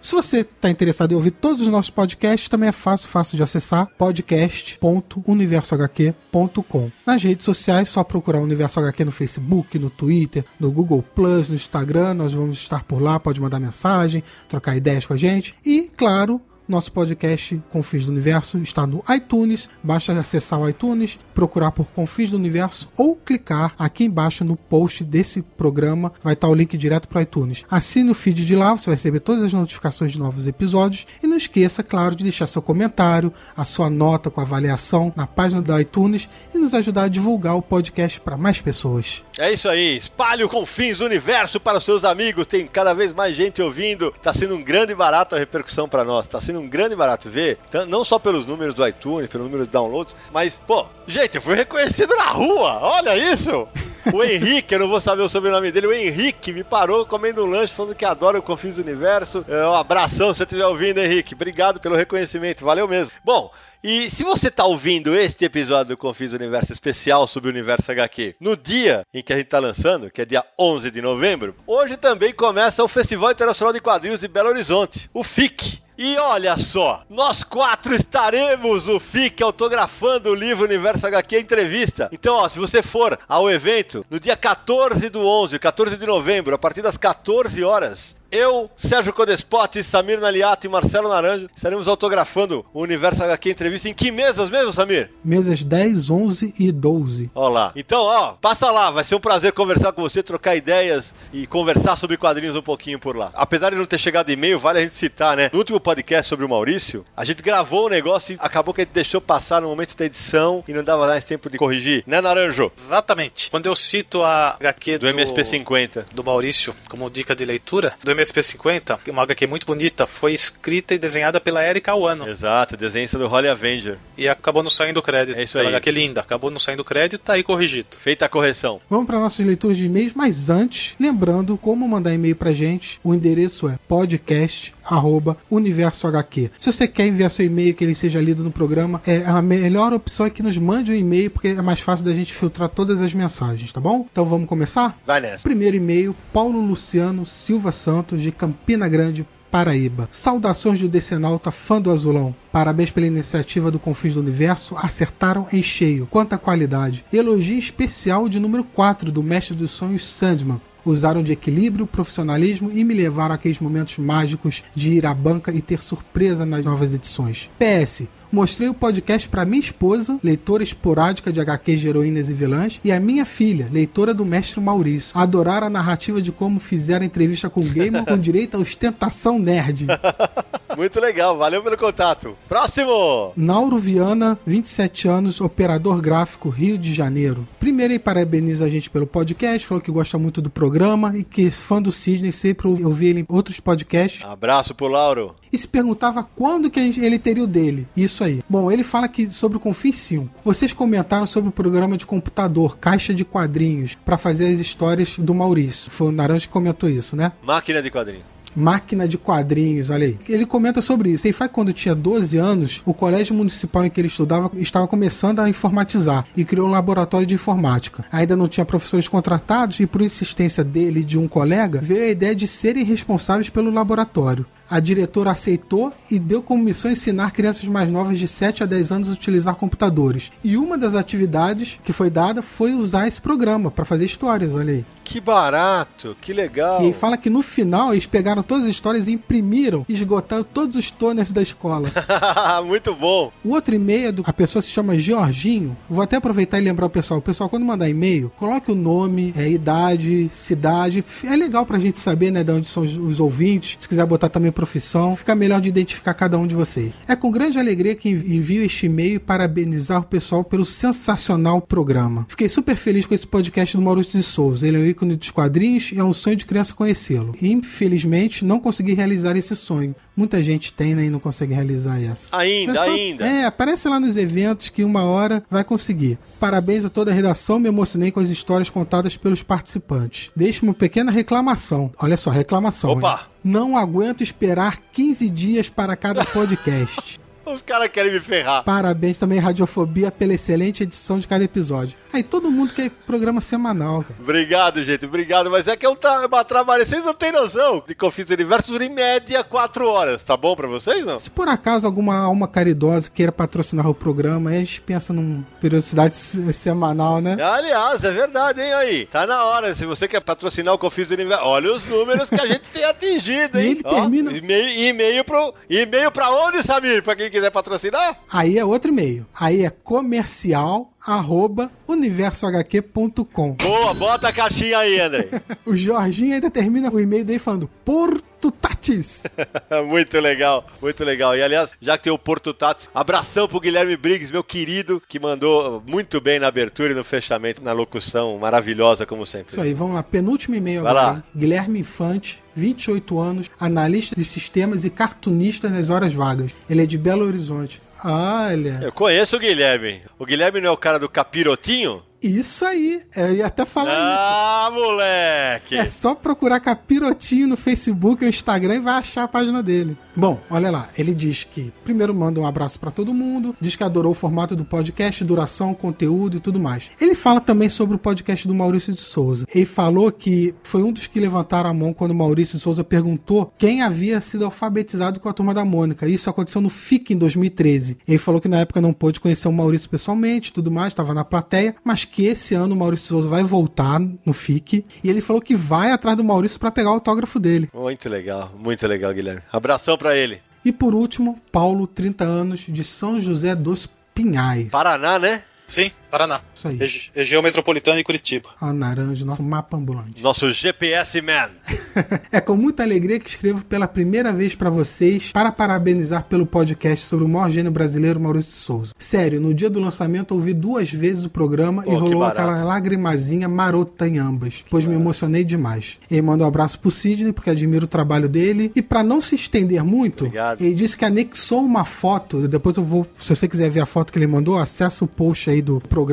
Se 0.00 0.14
você 0.14 0.40
está 0.40 0.68
interessado 0.68 1.12
em 1.12 1.14
ouvir 1.14 1.30
todos 1.30 1.62
os 1.62 1.68
nossos 1.68 1.90
podcasts, 1.90 2.48
também 2.48 2.68
é 2.68 2.72
fácil, 2.72 3.08
fácil 3.08 3.36
de 3.36 3.42
acessar 3.42 3.86
podcast.universohq.com. 3.96 6.90
Nas 7.06 7.22
redes 7.22 7.44
sociais, 7.44 7.88
só 7.88 8.02
procurar 8.02 8.40
o 8.40 8.42
Universo 8.42 8.80
HQ 8.80 9.04
no 9.04 9.10
Facebook, 9.10 9.78
no 9.78 9.90
Twitter, 9.90 10.44
no 10.58 10.72
Google 10.72 11.04
Plus, 11.14 11.48
no 11.48 11.54
Instagram. 11.54 12.14
Nós 12.14 12.32
vamos 12.32 12.58
estar 12.58 12.82
por 12.84 13.00
lá, 13.00 13.20
pode 13.20 13.40
mandar 13.40 13.60
mensagem, 13.60 14.24
trocar 14.48 14.76
ideias 14.76 15.06
com 15.06 15.14
a 15.14 15.16
gente. 15.16 15.54
E, 15.64 15.88
claro, 15.96 16.40
Nosso 16.66 16.90
podcast 16.92 17.60
Confins 17.70 18.06
do 18.06 18.12
Universo 18.12 18.56
está 18.58 18.86
no 18.86 19.04
iTunes. 19.14 19.68
Basta 19.82 20.12
acessar 20.12 20.58
o 20.58 20.66
iTunes, 20.66 21.18
procurar 21.34 21.70
por 21.72 21.90
Confins 21.90 22.30
do 22.30 22.38
Universo 22.38 22.88
ou 22.96 23.14
clicar 23.14 23.74
aqui 23.78 24.04
embaixo 24.04 24.44
no 24.44 24.56
post 24.56 25.04
desse 25.04 25.42
programa. 25.42 26.10
Vai 26.22 26.32
estar 26.32 26.48
o 26.48 26.54
link 26.54 26.74
direto 26.78 27.06
para 27.06 27.18
o 27.18 27.22
iTunes. 27.22 27.66
Assine 27.70 28.10
o 28.10 28.14
feed 28.14 28.46
de 28.46 28.56
lá, 28.56 28.72
você 28.72 28.86
vai 28.86 28.94
receber 28.94 29.20
todas 29.20 29.42
as 29.42 29.52
notificações 29.52 30.12
de 30.12 30.18
novos 30.18 30.46
episódios. 30.46 31.06
E 31.22 31.26
não 31.26 31.36
esqueça, 31.36 31.82
claro, 31.82 32.16
de 32.16 32.24
deixar 32.24 32.46
seu 32.46 32.62
comentário, 32.62 33.30
a 33.54 33.64
sua 33.66 33.90
nota 33.90 34.30
com 34.30 34.40
avaliação 34.40 35.12
na 35.14 35.26
página 35.26 35.60
do 35.60 35.78
iTunes 35.78 36.30
e 36.54 36.56
nos 36.56 36.72
ajudar 36.72 37.04
a 37.04 37.08
divulgar 37.08 37.56
o 37.56 37.62
podcast 37.62 38.18
para 38.22 38.38
mais 38.38 38.62
pessoas. 38.62 39.22
É 39.36 39.52
isso 39.52 39.68
aí, 39.68 39.96
espalhe 39.96 40.44
o 40.44 40.48
Confins 40.48 40.98
do 40.98 41.04
Universo 41.04 41.58
para 41.58 41.78
os 41.78 41.84
seus 41.84 42.04
amigos, 42.04 42.46
tem 42.46 42.66
cada 42.66 42.94
vez 42.94 43.12
mais 43.12 43.34
gente 43.34 43.60
ouvindo, 43.60 44.14
tá 44.22 44.32
sendo 44.32 44.54
um 44.54 44.62
grande 44.62 44.94
barato 44.94 45.34
a 45.34 45.38
repercussão 45.38 45.88
para 45.88 46.04
nós, 46.04 46.26
tá 46.26 46.40
sendo 46.40 46.53
um 46.58 46.68
grande 46.68 46.96
barato 46.96 47.28
ver, 47.28 47.58
não 47.88 48.04
só 48.04 48.18
pelos 48.18 48.46
números 48.46 48.74
do 48.74 48.86
iTunes, 48.86 49.28
pelo 49.28 49.44
número 49.44 49.64
de 49.64 49.72
downloads, 49.72 50.14
mas, 50.32 50.60
pô, 50.66 50.86
gente, 51.06 51.36
eu 51.36 51.42
fui 51.42 51.54
reconhecido 51.54 52.14
na 52.16 52.26
rua, 52.26 52.78
olha 52.80 53.16
isso! 53.16 53.68
O 54.12 54.22
Henrique, 54.22 54.74
eu 54.74 54.80
não 54.80 54.88
vou 54.88 55.00
saber 55.00 55.22
o 55.22 55.28
sobrenome 55.28 55.72
dele, 55.72 55.86
o 55.86 55.92
Henrique 55.92 56.52
me 56.52 56.62
parou 56.62 57.06
comendo 57.06 57.42
um 57.42 57.48
lanche 57.48 57.72
falando 57.72 57.94
que 57.94 58.04
adora 58.04 58.38
o 58.38 58.42
Confins 58.42 58.76
do 58.76 58.82
Universo. 58.82 59.44
É, 59.48 59.66
um 59.66 59.74
abração 59.74 60.32
se 60.34 60.38
você 60.38 60.42
estiver 60.44 60.66
ouvindo, 60.66 60.98
Henrique, 60.98 61.34
obrigado 61.34 61.80
pelo 61.80 61.96
reconhecimento, 61.96 62.64
valeu 62.64 62.86
mesmo. 62.86 63.12
Bom, 63.24 63.50
e 63.86 64.10
se 64.10 64.24
você 64.24 64.48
está 64.48 64.64
ouvindo 64.64 65.14
este 65.14 65.44
episódio 65.44 65.94
do 65.94 65.98
Confis 65.98 66.32
Universo 66.32 66.72
especial 66.72 67.26
sobre 67.26 67.50
o 67.50 67.52
Universo 67.52 67.92
HQ 67.92 68.34
no 68.40 68.56
dia 68.56 69.02
em 69.12 69.22
que 69.22 69.30
a 69.30 69.36
gente 69.36 69.44
está 69.44 69.58
lançando, 69.58 70.10
que 70.10 70.22
é 70.22 70.24
dia 70.24 70.42
11 70.58 70.90
de 70.90 71.02
novembro, 71.02 71.54
hoje 71.66 71.98
também 71.98 72.32
começa 72.32 72.82
o 72.82 72.88
Festival 72.88 73.32
Internacional 73.32 73.74
de 73.74 73.82
Quadrinhos 73.82 74.20
de 74.20 74.28
Belo 74.28 74.48
Horizonte, 74.48 75.10
o 75.12 75.22
FIC. 75.22 75.84
E 75.98 76.16
olha 76.16 76.56
só, 76.56 77.04
nós 77.10 77.44
quatro 77.44 77.94
estaremos 77.94 78.86
no 78.86 78.98
FIC 78.98 79.42
autografando 79.42 80.30
o 80.30 80.34
livro 80.34 80.64
Universo 80.64 81.06
HQ 81.06 81.38
Entrevista. 81.38 82.08
Então, 82.10 82.36
ó, 82.36 82.48
se 82.48 82.58
você 82.58 82.82
for 82.82 83.18
ao 83.28 83.50
evento 83.50 84.04
no 84.08 84.18
dia 84.18 84.34
14 84.34 85.10
do 85.10 85.26
11, 85.26 85.58
14 85.58 85.98
de 85.98 86.06
novembro, 86.06 86.54
a 86.54 86.58
partir 86.58 86.80
das 86.80 86.96
14 86.96 87.62
horas, 87.62 88.16
eu, 88.34 88.68
Sérgio 88.76 89.12
Codespot, 89.12 89.82
Samir 89.82 90.20
Naliato 90.20 90.66
e 90.66 90.70
Marcelo 90.70 91.08
Naranjo 91.08 91.48
estaremos 91.54 91.86
autografando 91.86 92.66
o 92.74 92.82
Universo 92.82 93.22
HQ 93.22 93.50
Entrevista. 93.50 93.88
Em 93.88 93.94
que 93.94 94.10
mesas 94.10 94.50
mesmo, 94.50 94.72
Samir? 94.72 95.10
Mesas 95.24 95.62
10, 95.62 96.10
11 96.10 96.54
e 96.58 96.72
12. 96.72 97.30
Olá. 97.34 97.72
Então, 97.76 98.02
ó, 98.02 98.32
passa 98.32 98.70
lá. 98.72 98.90
Vai 98.90 99.04
ser 99.04 99.14
um 99.14 99.20
prazer 99.20 99.52
conversar 99.52 99.92
com 99.92 100.02
você, 100.02 100.22
trocar 100.22 100.56
ideias 100.56 101.14
e 101.32 101.46
conversar 101.46 101.96
sobre 101.96 102.16
quadrinhos 102.16 102.56
um 102.56 102.62
pouquinho 102.62 102.98
por 102.98 103.16
lá. 103.16 103.30
Apesar 103.34 103.70
de 103.70 103.76
não 103.76 103.86
ter 103.86 103.98
chegado 103.98 104.30
e-mail, 104.30 104.58
vale 104.58 104.80
a 104.80 104.82
gente 104.82 104.96
citar, 104.96 105.36
né? 105.36 105.48
No 105.52 105.58
último 105.60 105.78
podcast 105.78 106.28
sobre 106.28 106.44
o 106.44 106.48
Maurício, 106.48 107.04
a 107.16 107.24
gente 107.24 107.40
gravou 107.40 107.86
o 107.86 107.88
negócio 107.88 108.34
e 108.34 108.38
acabou 108.40 108.74
que 108.74 108.80
a 108.80 108.84
gente 108.84 108.94
deixou 108.94 109.20
passar 109.20 109.62
no 109.62 109.68
momento 109.68 109.96
da 109.96 110.04
edição 110.04 110.64
e 110.66 110.72
não 110.72 110.82
dava 110.82 111.06
mais 111.06 111.24
tempo 111.24 111.48
de 111.48 111.56
corrigir. 111.56 112.02
Né, 112.06 112.20
Naranjo? 112.20 112.72
Exatamente. 112.76 113.50
Quando 113.50 113.66
eu 113.66 113.76
cito 113.76 114.22
a 114.22 114.56
HQ 114.58 114.98
do, 114.98 115.06
do 115.06 115.16
MSP50 115.16 116.06
do 116.12 116.24
Maurício 116.24 116.74
como 116.88 117.08
dica 117.08 117.34
de 117.36 117.44
leitura, 117.44 117.94
do 118.02 118.10
MSP 118.10 118.23
MSP50, 118.24 118.98
uma 119.08 119.22
HQ 119.22 119.46
muito 119.46 119.66
bonita, 119.66 120.06
foi 120.06 120.32
escrita 120.32 120.94
e 120.94 120.98
desenhada 120.98 121.40
pela 121.40 121.62
Erika 121.62 121.94
Wano. 121.94 122.26
Exato, 122.28 122.76
desenho 122.76 123.08
do 123.12 123.28
Holly 123.28 123.48
Avenger. 123.48 123.98
E 124.16 124.28
acabou 124.28 124.62
não 124.62 124.70
saindo 124.70 125.02
crédito. 125.02 125.38
É 125.38 125.42
isso 125.42 125.58
aí. 125.58 125.66
HQ 125.66 125.90
linda, 125.90 126.20
acabou 126.20 126.50
não 126.50 126.58
saindo 126.58 126.84
crédito, 126.84 127.20
tá 127.20 127.34
aí 127.34 127.42
corrigido. 127.42 127.88
Feita 128.00 128.24
a 128.24 128.28
correção. 128.28 128.80
Vamos 128.88 129.06
para 129.06 129.20
nossas 129.20 129.44
leituras 129.44 129.76
de 129.76 129.86
e-mails, 129.86 130.14
mas 130.14 130.48
antes, 130.48 130.94
lembrando 130.98 131.56
como 131.58 131.86
mandar 131.86 132.14
e-mail 132.14 132.36
pra 132.36 132.52
gente, 132.52 132.98
o 133.04 133.14
endereço 133.14 133.68
é 133.68 133.78
podcast 133.86 134.74
arroba 134.84 135.36
universo 135.50 136.06
HQ. 136.06 136.50
Se 136.58 136.72
você 136.72 136.86
quer 136.86 137.06
enviar 137.06 137.30
seu 137.30 137.46
e-mail 137.46 137.74
que 137.74 137.84
ele 137.84 137.94
seja 137.94 138.20
lido 138.20 138.44
no 138.44 138.50
programa, 138.50 139.00
é 139.06 139.24
a 139.24 139.40
melhor 139.42 139.92
opção 139.92 140.26
é 140.26 140.30
que 140.30 140.42
nos 140.42 140.56
mande 140.58 140.92
um 140.92 140.94
e-mail 140.94 141.30
porque 141.30 141.48
é 141.48 141.62
mais 141.62 141.80
fácil 141.80 142.04
da 142.04 142.12
gente 142.12 142.32
filtrar 142.32 142.68
todas 142.68 143.00
as 143.00 143.12
mensagens, 143.14 143.72
tá 143.72 143.80
bom? 143.80 144.06
Então 144.10 144.24
vamos 144.24 144.48
começar? 144.48 144.98
Vai 145.06 145.20
nessa. 145.20 145.42
Primeiro 145.42 145.76
e-mail, 145.76 146.14
Paulo 146.32 146.60
Luciano 146.60 147.26
Silva 147.26 147.72
Santos 147.72 148.13
de 148.20 148.32
Campina 148.32 148.88
Grande, 148.88 149.26
Paraíba. 149.50 150.08
Saudações 150.10 150.80
do 150.80 150.88
Decenalta, 150.88 151.50
fã 151.50 151.80
do 151.80 151.90
Azulão. 151.90 152.34
Parabéns 152.50 152.90
pela 152.90 153.06
iniciativa 153.06 153.70
do 153.70 153.78
Confins 153.78 154.14
do 154.14 154.20
Universo, 154.20 154.76
acertaram 154.76 155.46
em 155.52 155.62
cheio. 155.62 156.08
Quanta 156.10 156.36
qualidade. 156.36 157.04
Elogio 157.12 157.56
especial 157.56 158.28
de 158.28 158.40
número 158.40 158.64
4 158.64 159.12
do 159.12 159.22
Mestre 159.22 159.54
dos 159.54 159.70
Sonhos 159.70 160.06
Sandman 160.06 160.60
usaram 160.84 161.22
de 161.22 161.32
equilíbrio, 161.32 161.86
profissionalismo 161.86 162.70
e 162.70 162.84
me 162.84 162.94
levaram 162.94 163.34
àqueles 163.34 163.58
momentos 163.58 163.98
mágicos 163.98 164.62
de 164.74 164.90
ir 164.90 165.06
à 165.06 165.14
banca 165.14 165.52
e 165.52 165.62
ter 165.62 165.80
surpresa 165.80 166.44
nas 166.44 166.64
novas 166.64 166.92
edições. 166.92 167.50
PS, 167.58 168.08
mostrei 168.34 168.68
o 168.68 168.74
podcast 168.74 169.28
para 169.28 169.44
minha 169.44 169.60
esposa, 169.60 170.18
leitora 170.22 170.64
esporádica 170.64 171.32
de 171.32 171.40
HQs 171.40 171.80
de 171.80 171.88
heroínas 171.88 172.28
e 172.28 172.34
vilãs, 172.34 172.80
e 172.84 172.90
a 172.90 172.98
minha 172.98 173.24
filha, 173.24 173.68
leitora 173.72 174.12
do 174.12 174.26
mestre 174.26 174.60
Maurício. 174.60 175.16
Adoraram 175.16 175.68
a 175.68 175.70
narrativa 175.70 176.20
de 176.20 176.32
como 176.32 176.58
fizeram 176.58 177.06
entrevista 177.06 177.48
com 177.48 177.60
o 177.60 177.70
gamer 177.70 178.04
com 178.04 178.18
direito 178.18 178.56
à 178.56 178.60
ostentação 178.60 179.38
nerd. 179.38 179.86
Muito 180.76 180.98
legal, 180.98 181.38
valeu 181.38 181.62
pelo 181.62 181.78
contato. 181.78 182.36
Próximo! 182.48 183.32
Nauro 183.36 183.78
Viana, 183.78 184.36
27 184.44 185.06
anos, 185.06 185.40
operador 185.40 186.00
gráfico, 186.00 186.48
Rio 186.48 186.76
de 186.76 186.92
Janeiro. 186.92 187.46
Primeiro 187.60 187.92
ele 187.92 188.00
parabeniza 188.00 188.64
a 188.64 188.68
gente 188.68 188.90
pelo 188.90 189.06
podcast, 189.06 189.64
falou 189.64 189.80
que 189.80 189.92
gosta 189.92 190.18
muito 190.18 190.42
do 190.42 190.50
programa 190.50 191.16
e 191.16 191.22
que 191.22 191.46
é 191.46 191.50
fã 191.50 191.80
do 191.80 191.92
Sidney, 191.92 192.32
sempre 192.32 192.66
ouvi 192.66 193.06
ele 193.06 193.20
em 193.20 193.26
outros 193.28 193.60
podcasts. 193.60 194.24
Abraço 194.24 194.74
pro 194.74 194.88
Lauro. 194.88 195.36
E 195.54 195.58
se 195.58 195.68
perguntava 195.68 196.26
quando 196.34 196.68
que 196.68 196.80
ele 196.80 197.16
teria 197.16 197.44
o 197.44 197.46
dele. 197.46 197.86
Isso 197.96 198.24
aí. 198.24 198.42
Bom, 198.48 198.72
ele 198.72 198.82
fala 198.82 199.06
que 199.06 199.30
sobre 199.30 199.56
o 199.56 199.60
Confins 199.60 199.94
5. 199.98 200.28
Vocês 200.44 200.72
comentaram 200.72 201.26
sobre 201.28 201.48
o 201.48 201.52
programa 201.52 201.96
de 201.96 202.04
computador, 202.04 202.76
caixa 202.76 203.14
de 203.14 203.24
quadrinhos, 203.24 203.94
para 204.04 204.18
fazer 204.18 204.48
as 204.48 204.58
histórias 204.58 205.16
do 205.16 205.32
Maurício. 205.32 205.92
Foi 205.92 206.08
o 206.08 206.12
Naranja 206.12 206.48
que 206.48 206.52
comentou 206.52 206.90
isso, 206.90 207.14
né? 207.14 207.30
Máquina 207.40 207.80
de 207.80 207.88
quadrinhos 207.88 208.34
máquina 208.56 209.08
de 209.08 209.18
quadrinhos, 209.18 209.90
olha 209.90 210.06
aí. 210.06 210.18
Ele 210.28 210.46
comenta 210.46 210.80
sobre 210.80 211.10
isso. 211.10 211.26
Ele 211.26 211.34
fala 211.34 211.48
que 211.48 211.54
quando 211.54 211.72
tinha 211.72 211.94
12 211.94 212.38
anos, 212.38 212.82
o 212.84 212.94
colégio 212.94 213.34
municipal 213.34 213.84
em 213.84 213.90
que 213.90 214.00
ele 214.00 214.08
estudava 214.08 214.50
estava 214.54 214.86
começando 214.86 215.40
a 215.40 215.48
informatizar 215.48 216.24
e 216.36 216.44
criou 216.44 216.68
um 216.68 216.70
laboratório 216.70 217.26
de 217.26 217.34
informática. 217.34 218.04
Ainda 218.12 218.36
não 218.36 218.48
tinha 218.48 218.64
professores 218.64 219.08
contratados 219.08 219.80
e 219.80 219.86
por 219.86 220.02
insistência 220.02 220.62
dele 220.62 221.00
e 221.00 221.04
de 221.04 221.18
um 221.18 221.26
colega, 221.26 221.80
veio 221.80 222.04
a 222.04 222.08
ideia 222.08 222.34
de 222.34 222.46
serem 222.46 222.84
responsáveis 222.84 223.48
pelo 223.48 223.70
laboratório 223.70 224.46
a 224.74 224.80
diretora 224.80 225.30
aceitou 225.30 225.92
e 226.10 226.18
deu 226.18 226.42
como 226.42 226.64
missão 226.64 226.90
ensinar 226.90 227.30
crianças 227.30 227.64
mais 227.68 227.88
novas 227.92 228.18
de 228.18 228.26
7 228.26 228.64
a 228.64 228.66
10 228.66 228.90
anos 228.90 229.08
a 229.08 229.12
utilizar 229.12 229.54
computadores. 229.54 230.32
E 230.42 230.56
uma 230.56 230.76
das 230.76 230.96
atividades 230.96 231.78
que 231.84 231.92
foi 231.92 232.10
dada 232.10 232.42
foi 232.42 232.72
usar 232.72 233.06
esse 233.06 233.20
programa 233.20 233.70
para 233.70 233.84
fazer 233.84 234.04
histórias, 234.04 234.52
olha 234.52 234.72
aí. 234.72 234.84
Que 235.04 235.20
barato, 235.20 236.16
que 236.20 236.32
legal. 236.32 236.82
E 236.82 236.92
fala 236.92 237.16
que 237.16 237.28
no 237.28 237.42
final 237.42 237.92
eles 237.92 238.06
pegaram 238.06 238.42
todas 238.42 238.64
as 238.64 238.70
histórias 238.70 239.06
e 239.06 239.12
imprimiram 239.12 239.84
e 239.88 239.92
esgotaram 239.92 240.42
todos 240.42 240.76
os 240.76 240.90
toners 240.90 241.30
da 241.30 241.42
escola. 241.42 241.92
Muito 242.64 242.94
bom. 242.94 243.30
O 243.44 243.50
outro 243.50 243.74
e-mail, 243.74 244.08
é 244.08 244.12
do, 244.12 244.24
a 244.26 244.32
pessoa 244.32 244.62
se 244.62 244.70
chama 244.70 244.98
Georginho. 244.98 245.76
Vou 245.88 246.02
até 246.02 246.16
aproveitar 246.16 246.58
e 246.58 246.64
lembrar 246.64 246.86
o 246.86 246.90
pessoal. 246.90 247.20
O 247.20 247.22
pessoal, 247.22 247.50
quando 247.50 247.64
mandar 247.64 247.88
e-mail, 247.88 248.32
coloque 248.36 248.72
o 248.72 248.74
nome, 248.74 249.34
é, 249.36 249.48
idade, 249.48 250.30
cidade. 250.32 251.04
É 251.22 251.36
legal 251.36 251.66
pra 251.66 251.78
gente 251.78 251.98
saber, 251.98 252.30
né, 252.30 252.42
de 252.42 252.50
onde 252.50 252.66
são 252.66 252.82
os, 252.82 252.96
os 252.96 253.20
ouvintes. 253.20 253.76
Se 253.78 253.88
quiser 253.88 254.06
botar 254.06 254.30
também 254.30 254.50
profissão, 254.64 255.14
fica 255.14 255.34
melhor 255.34 255.60
de 255.60 255.68
identificar 255.68 256.14
cada 256.14 256.38
um 256.38 256.46
de 256.46 256.54
vocês. 256.54 256.92
É 257.06 257.14
com 257.14 257.30
grande 257.30 257.58
alegria 257.58 257.94
que 257.94 258.08
envio 258.08 258.64
este 258.64 258.86
e-mail 258.86 259.20
parabenizar 259.20 260.00
o 260.00 260.04
pessoal 260.04 260.42
pelo 260.42 260.64
sensacional 260.64 261.60
programa. 261.60 262.24
Fiquei 262.30 262.48
super 262.48 262.74
feliz 262.74 263.04
com 263.04 263.14
esse 263.14 263.26
podcast 263.26 263.76
do 263.76 263.82
Maurício 263.82 264.18
de 264.18 264.24
Souza. 264.24 264.66
Ele 264.66 264.78
é 264.78 264.80
um 264.80 264.86
ícone 264.86 265.16
dos 265.16 265.30
quadrinhos 265.30 265.92
e 265.92 265.98
é 265.98 266.04
um 266.04 266.14
sonho 266.14 266.36
de 266.36 266.46
criança 266.46 266.74
conhecê-lo. 266.74 267.34
Infelizmente, 267.42 268.44
não 268.44 268.58
consegui 268.58 268.94
realizar 268.94 269.36
esse 269.36 269.54
sonho. 269.54 269.94
Muita 270.16 270.42
gente 270.42 270.72
tem 270.72 270.94
né, 270.94 271.04
e 271.04 271.10
não 271.10 271.18
consegue 271.18 271.52
realizar 271.52 272.00
essa. 272.00 272.36
Ainda, 272.36 272.80
ainda. 272.80 273.26
É, 273.26 273.44
aparece 273.44 273.88
lá 273.88 273.98
nos 273.98 274.16
eventos 274.16 274.68
que 274.68 274.84
uma 274.84 275.04
hora 275.04 275.42
vai 275.50 275.64
conseguir. 275.64 276.18
Parabéns 276.38 276.84
a 276.84 276.88
toda 276.88 277.10
a 277.10 277.14
redação, 277.14 277.58
me 277.58 277.68
emocionei 277.68 278.10
com 278.10 278.20
as 278.20 278.28
histórias 278.28 278.70
contadas 278.70 279.16
pelos 279.16 279.42
participantes. 279.42 280.30
Deixe 280.36 280.62
uma 280.62 280.74
pequena 280.74 281.10
reclamação. 281.10 281.90
Olha 281.98 282.16
só, 282.16 282.30
reclamação. 282.30 282.90
Opa! 282.90 283.20
Hein? 283.22 283.34
Não 283.44 283.76
aguento 283.76 284.22
esperar 284.22 284.78
15 284.92 285.28
dias 285.28 285.68
para 285.68 285.94
cada 285.96 286.24
podcast. 286.24 287.20
Os 287.46 287.60
caras 287.62 287.88
querem 287.88 288.12
me 288.12 288.20
ferrar. 288.20 288.64
Parabéns 288.64 289.18
também, 289.18 289.38
Radiofobia, 289.38 290.10
pela 290.10 290.34
excelente 290.34 290.82
edição 290.82 291.18
de 291.18 291.26
cada 291.28 291.44
episódio. 291.44 291.96
Aí 292.12 292.22
todo 292.22 292.50
mundo 292.50 292.72
quer 292.74 292.90
programa 293.06 293.40
semanal, 293.40 294.02
cara. 294.02 294.14
Obrigado, 294.20 294.82
gente, 294.82 295.04
obrigado. 295.04 295.50
Mas 295.50 295.68
é 295.68 295.76
que 295.76 295.86
eu 295.86 295.94
tra 295.96 296.28
trabalho. 296.44 296.84
Vocês 296.86 297.04
não 297.04 297.12
têm 297.14 297.32
noção 297.32 297.82
de 297.86 297.94
Confins 297.94 298.26
do 298.26 298.34
Universo 298.34 298.68
dura 298.72 298.84
em 298.84 298.90
média 298.90 299.42
4 299.44 299.86
horas. 299.86 300.22
Tá 300.22 300.36
bom 300.36 300.54
pra 300.56 300.66
vocês, 300.66 301.04
não? 301.04 301.18
Se 301.18 301.30
por 301.30 301.48
acaso 301.48 301.86
alguma 301.86 302.16
alma 302.16 302.48
caridosa 302.48 303.10
queira 303.10 303.32
patrocinar 303.32 303.88
o 303.88 303.94
programa, 303.94 304.50
aí 304.50 304.56
a 304.56 304.60
gente 304.60 304.80
pensa 304.80 305.12
numa 305.12 305.44
periodicidade 305.60 306.16
semanal, 306.16 307.20
né? 307.20 307.36
Aliás, 307.42 308.04
é 308.04 308.10
verdade, 308.10 308.60
hein? 308.60 308.72
Aí, 308.72 309.06
tá 309.06 309.26
na 309.26 309.44
hora. 309.44 309.74
Se 309.74 309.84
você 309.84 310.08
quer 310.08 310.20
patrocinar 310.20 310.74
o 310.74 310.78
Confins 310.78 311.08
do 311.08 311.14
Universo, 311.14 311.44
olha 311.44 311.72
os 311.74 311.84
números 311.86 312.28
que 312.28 312.40
a 312.40 312.46
gente 312.46 312.68
tem 312.72 312.84
atingido, 312.84 313.58
hein? 313.58 313.66
E 313.66 313.70
ele 313.72 313.82
Ó, 313.84 313.94
termina. 313.94 314.32
E-mail, 314.32 314.88
e-mail 314.88 315.24
pro. 315.24 315.54
E-mail 315.68 316.10
pra 316.10 316.30
onde, 316.30 316.62
Samir? 316.62 317.02
Pra 317.02 317.16
quem 317.16 317.30
quiser 317.34 317.50
patrocinar? 317.50 318.18
Aí 318.32 318.56
é 318.58 318.64
outro 318.64 318.90
e-mail. 318.90 319.26
Aí 319.34 319.64
é 319.64 319.70
comercial 319.70 320.92
arroba 321.04 321.70
universohq.com. 321.88 323.52
Boa, 323.52 323.94
bota 323.94 324.28
a 324.28 324.32
caixinha 324.32 324.78
aí, 324.78 325.00
André. 325.00 325.28
o 325.66 325.76
Jorginho 325.76 326.34
ainda 326.34 326.50
termina 326.50 326.90
o 326.90 327.00
e-mail 327.00 327.24
dele 327.24 327.38
falando 327.38 327.68
Porto 327.84 328.50
Tatis. 328.50 329.24
muito 329.86 330.18
legal, 330.20 330.64
muito 330.80 331.04
legal. 331.04 331.36
E 331.36 331.42
aliás, 331.42 331.72
já 331.80 331.98
que 331.98 332.04
tem 332.04 332.12
o 332.12 332.18
Porto 332.18 332.54
Tatis, 332.54 332.88
abração 332.94 333.48
pro 333.48 333.60
Guilherme 333.60 333.96
Briggs, 333.96 334.32
meu 334.32 334.44
querido, 334.44 335.02
que 335.08 335.18
mandou 335.18 335.82
muito 335.86 336.20
bem 336.20 336.38
na 336.38 336.46
abertura 336.46 336.92
e 336.92 336.94
no 336.94 337.04
fechamento, 337.04 337.62
na 337.62 337.72
locução 337.72 338.38
maravilhosa, 338.38 339.04
como 339.04 339.26
sempre. 339.26 339.50
Isso 339.50 339.60
aí, 339.60 339.74
vamos 339.74 339.94
lá. 339.94 340.02
Penúltimo 340.02 340.54
e-mail 340.54 340.82
Vai 340.82 340.92
agora. 340.92 341.06
Lá. 341.16 341.24
Guilherme 341.34 341.80
Infante, 341.80 342.43
28 342.54 343.18
anos, 343.18 343.50
analista 343.58 344.14
de 344.16 344.24
sistemas 344.24 344.84
e 344.84 344.90
cartunista 344.90 345.68
nas 345.68 345.90
horas 345.90 346.12
vagas. 346.12 346.52
Ele 346.68 346.82
é 346.82 346.86
de 346.86 346.98
Belo 346.98 347.26
Horizonte. 347.26 347.80
Olha. 348.04 348.80
Eu 348.82 348.92
conheço 348.92 349.36
o 349.36 349.38
Guilherme. 349.38 350.02
O 350.18 350.26
Guilherme 350.26 350.60
não 350.60 350.68
é 350.68 350.72
o 350.72 350.76
cara 350.76 350.98
do 350.98 351.08
capirotinho? 351.08 352.02
Isso 352.22 352.64
aí, 352.64 353.02
eu 353.14 353.34
ia 353.34 353.46
até 353.46 353.66
falar 353.66 353.90
ah, 353.90 354.14
isso. 354.14 354.22
Ah, 354.22 354.70
moleque! 354.72 355.76
É 355.76 355.84
só 355.84 356.14
procurar 356.14 356.58
Capirotinho 356.58 357.46
no 357.46 357.56
Facebook 357.56 358.24
ou 358.24 358.30
Instagram 358.30 358.76
e 358.76 358.80
vai 358.80 358.94
achar 358.94 359.24
a 359.24 359.28
página 359.28 359.62
dele. 359.62 359.94
Bom, 360.16 360.40
olha 360.48 360.70
lá, 360.70 360.88
ele 360.96 361.12
diz 361.12 361.42
que 361.42 361.72
primeiro 361.84 362.14
manda 362.14 362.40
um 362.40 362.46
abraço 362.46 362.78
para 362.78 362.92
todo 362.92 363.12
mundo, 363.12 363.54
diz 363.60 363.74
que 363.74 363.82
adorou 363.82 364.12
o 364.12 364.14
formato 364.14 364.54
do 364.54 364.64
podcast, 364.64 365.24
duração, 365.24 365.74
conteúdo 365.74 366.36
e 366.36 366.40
tudo 366.40 366.60
mais. 366.60 366.90
Ele 367.00 367.16
fala 367.16 367.40
também 367.40 367.68
sobre 367.68 367.96
o 367.96 367.98
podcast 367.98 368.46
do 368.46 368.54
Maurício 368.54 368.92
de 368.92 369.00
Souza. 369.00 369.44
Ele 369.52 369.64
falou 369.64 370.12
que 370.12 370.54
foi 370.62 370.84
um 370.84 370.92
dos 370.92 371.08
que 371.08 371.18
levantaram 371.18 371.68
a 371.68 371.74
mão 371.74 371.92
quando 371.92 372.12
o 372.12 372.14
Maurício 372.14 372.56
de 372.56 372.62
Souza 372.62 372.84
perguntou 372.84 373.52
quem 373.58 373.82
havia 373.82 374.20
sido 374.20 374.44
alfabetizado 374.44 375.18
com 375.18 375.28
a 375.28 375.32
turma 375.32 375.52
da 375.52 375.64
Mônica. 375.64 376.06
Isso 376.06 376.30
aconteceu 376.30 376.60
no 376.60 376.68
FIC 376.68 377.14
em 377.14 377.18
2013. 377.18 377.98
Ele 378.06 378.18
falou 378.18 378.40
que 378.40 378.48
na 378.48 378.60
época 378.60 378.80
não 378.80 378.92
pôde 378.92 379.18
conhecer 379.18 379.48
o 379.48 379.52
Maurício 379.52 379.90
pessoalmente, 379.90 380.52
tudo 380.52 380.70
mais, 380.70 380.88
estava 380.88 381.12
na 381.12 381.24
plateia, 381.24 381.74
mas 381.82 382.04
que 382.04 382.26
esse 382.26 382.54
ano 382.54 382.74
o 382.74 382.78
Maurício 382.78 383.04
de 383.04 383.08
Souza 383.08 383.28
vai 383.28 383.42
voltar 383.42 384.00
no 384.24 384.32
FIC 384.32 384.84
e 385.02 385.10
ele 385.10 385.20
falou 385.20 385.42
que 385.42 385.56
vai 385.56 385.90
atrás 385.90 386.16
do 386.16 386.22
Maurício 386.22 386.60
para 386.60 386.70
pegar 386.70 386.90
o 386.90 386.94
autógrafo 386.94 387.40
dele. 387.40 387.68
Muito 387.74 388.08
legal, 388.08 388.52
muito 388.56 388.86
legal, 388.86 389.12
Guilherme. 389.12 389.42
Abração 389.52 389.96
para 390.04 390.14
ele. 390.14 390.42
E 390.62 390.70
por 390.70 390.94
último, 390.94 391.40
Paulo, 391.50 391.86
30 391.86 392.24
anos, 392.24 392.66
de 392.68 392.84
São 392.84 393.18
José 393.18 393.54
dos 393.54 393.88
Pinhais. 394.14 394.70
Paraná, 394.70 395.18
né? 395.18 395.42
Sim, 395.66 395.90
Paraná. 396.14 396.42
Isso 396.54 396.68
aí. 396.68 396.76
Regi 396.76 397.10
região 397.12 397.42
metropolitana 397.42 397.98
e 397.98 398.04
Curitiba. 398.04 398.50
A 398.60 398.72
Naranja, 398.72 399.24
nosso 399.24 399.42
mapa 399.42 399.76
ambulante. 399.76 400.22
Nosso 400.22 400.52
GPS 400.52 401.20
Man. 401.20 401.50
é 402.30 402.40
com 402.40 402.56
muita 402.56 402.84
alegria 402.84 403.18
que 403.18 403.28
escrevo 403.28 403.64
pela 403.64 403.88
primeira 403.88 404.32
vez 404.32 404.54
para 404.54 404.70
vocês 404.70 405.32
para 405.32 405.50
parabenizar 405.50 406.24
pelo 406.24 406.46
podcast 406.46 407.04
sobre 407.04 407.24
o 407.24 407.28
maior 407.28 407.50
gênio 407.50 407.72
brasileiro 407.72 408.20
Maurício 408.20 408.52
de 408.52 408.58
Souza. 408.58 408.92
Sério, 408.96 409.40
no 409.40 409.52
dia 409.52 409.68
do 409.68 409.80
lançamento 409.80 410.36
ouvi 410.36 410.54
duas 410.54 410.92
vezes 410.92 411.24
o 411.24 411.30
programa 411.30 411.82
oh, 411.84 411.92
e 411.92 411.96
rolou 411.96 412.22
aquela 412.22 412.62
lagrimazinha 412.62 413.48
marota 413.48 414.06
em 414.06 414.18
ambas, 414.18 414.64
pois 414.70 414.86
me 414.86 414.94
emocionei 414.94 415.42
demais. 415.42 415.98
Ele 416.08 416.22
manda 416.22 416.44
um 416.44 416.46
abraço 416.46 416.78
pro 416.78 416.92
Sidney 416.92 417.32
porque 417.32 417.50
admiro 417.50 417.86
o 417.86 417.88
trabalho 417.88 418.28
dele 418.28 418.70
e 418.76 418.80
para 418.80 419.02
não 419.02 419.20
se 419.20 419.34
estender 419.34 419.82
muito, 419.82 420.26
Obrigado. 420.26 420.62
ele 420.62 420.74
disse 420.74 420.96
que 420.96 421.04
anexou 421.04 421.64
uma 421.64 421.84
foto, 421.84 422.46
depois 422.46 422.76
eu 422.76 422.84
vou, 422.84 423.04
se 423.18 423.34
você 423.34 423.48
quiser 423.48 423.68
ver 423.68 423.80
a 423.80 423.86
foto 423.86 424.12
que 424.12 424.18
ele 424.20 424.28
mandou, 424.28 424.58
acessa 424.58 425.04
o 425.04 425.08
post 425.08 425.50
aí 425.50 425.60
do 425.60 425.80
programa, 425.80 426.03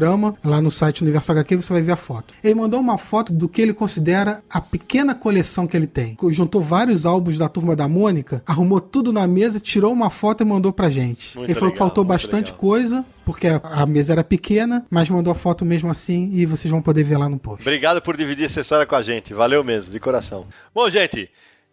lá 0.44 0.62
no 0.62 0.72
site 0.72 1.02
Universo 1.02 1.32
HQ, 1.32 1.58
você 1.58 1.74
vai 1.74 1.82
ver 1.82 1.92
a 1.92 1.96
foto. 1.96 2.34
Ele 2.44 2.56
mandou 2.56 2.80
uma 2.80 2.98
foto 2.98 3.34
do 3.34 3.48
que 3.48 3.62
ele 3.62 3.74
considera 3.74 4.44
a 4.50 4.62
pequena 4.62 5.14
coleção 5.14 5.68
que 5.68 5.76
ele 5.76 5.88
tem. 5.88 6.18
Juntou 6.30 6.62
vários 6.62 7.06
álbuns 7.06 7.38
da 7.38 7.50
Turma 7.50 7.76
da 7.76 7.88
Mônica, 7.88 8.44
arrumou 8.46 8.80
tudo 8.80 9.12
na 9.12 9.28
mesa, 9.28 9.60
tirou 9.60 9.92
uma 9.92 10.10
foto 10.10 10.42
e 10.42 10.46
mandou 10.46 10.72
pra 10.72 10.90
gente. 10.90 11.38
Muito 11.38 11.50
ele 11.50 11.54
falou 11.54 11.70
legal, 11.70 11.74
que 11.74 11.78
faltou 11.80 12.04
bastante 12.04 12.48
legal. 12.48 12.60
coisa, 12.60 13.06
porque 13.26 13.48
a, 13.48 13.86
mesa 13.86 14.14
era 14.14 14.24
pequena, 14.24 14.86
mas 14.90 15.10
mandou 15.10 15.32
a 15.32 15.36
foto 15.36 15.66
mesmo 15.66 15.90
assim 15.90 16.30
e 16.34 16.46
vocês 16.46 16.72
vão 16.72 16.82
poder 16.82 17.04
ver 17.04 17.18
lá 17.18 17.30
no 17.30 17.38
post. 17.38 17.62
Obrigado 17.62 18.02
por 18.02 18.18
dividir 18.18 18.46
essa 18.46 18.62
história 18.62 18.86
com 18.86 18.96
a 18.96 19.04
gente. 19.04 19.34
Valeu 19.34 19.64
mesmo, 19.64 19.92
de 19.92 20.00
coração. 20.00 20.46
Bom, 20.74 20.90
gente, 20.90 21.30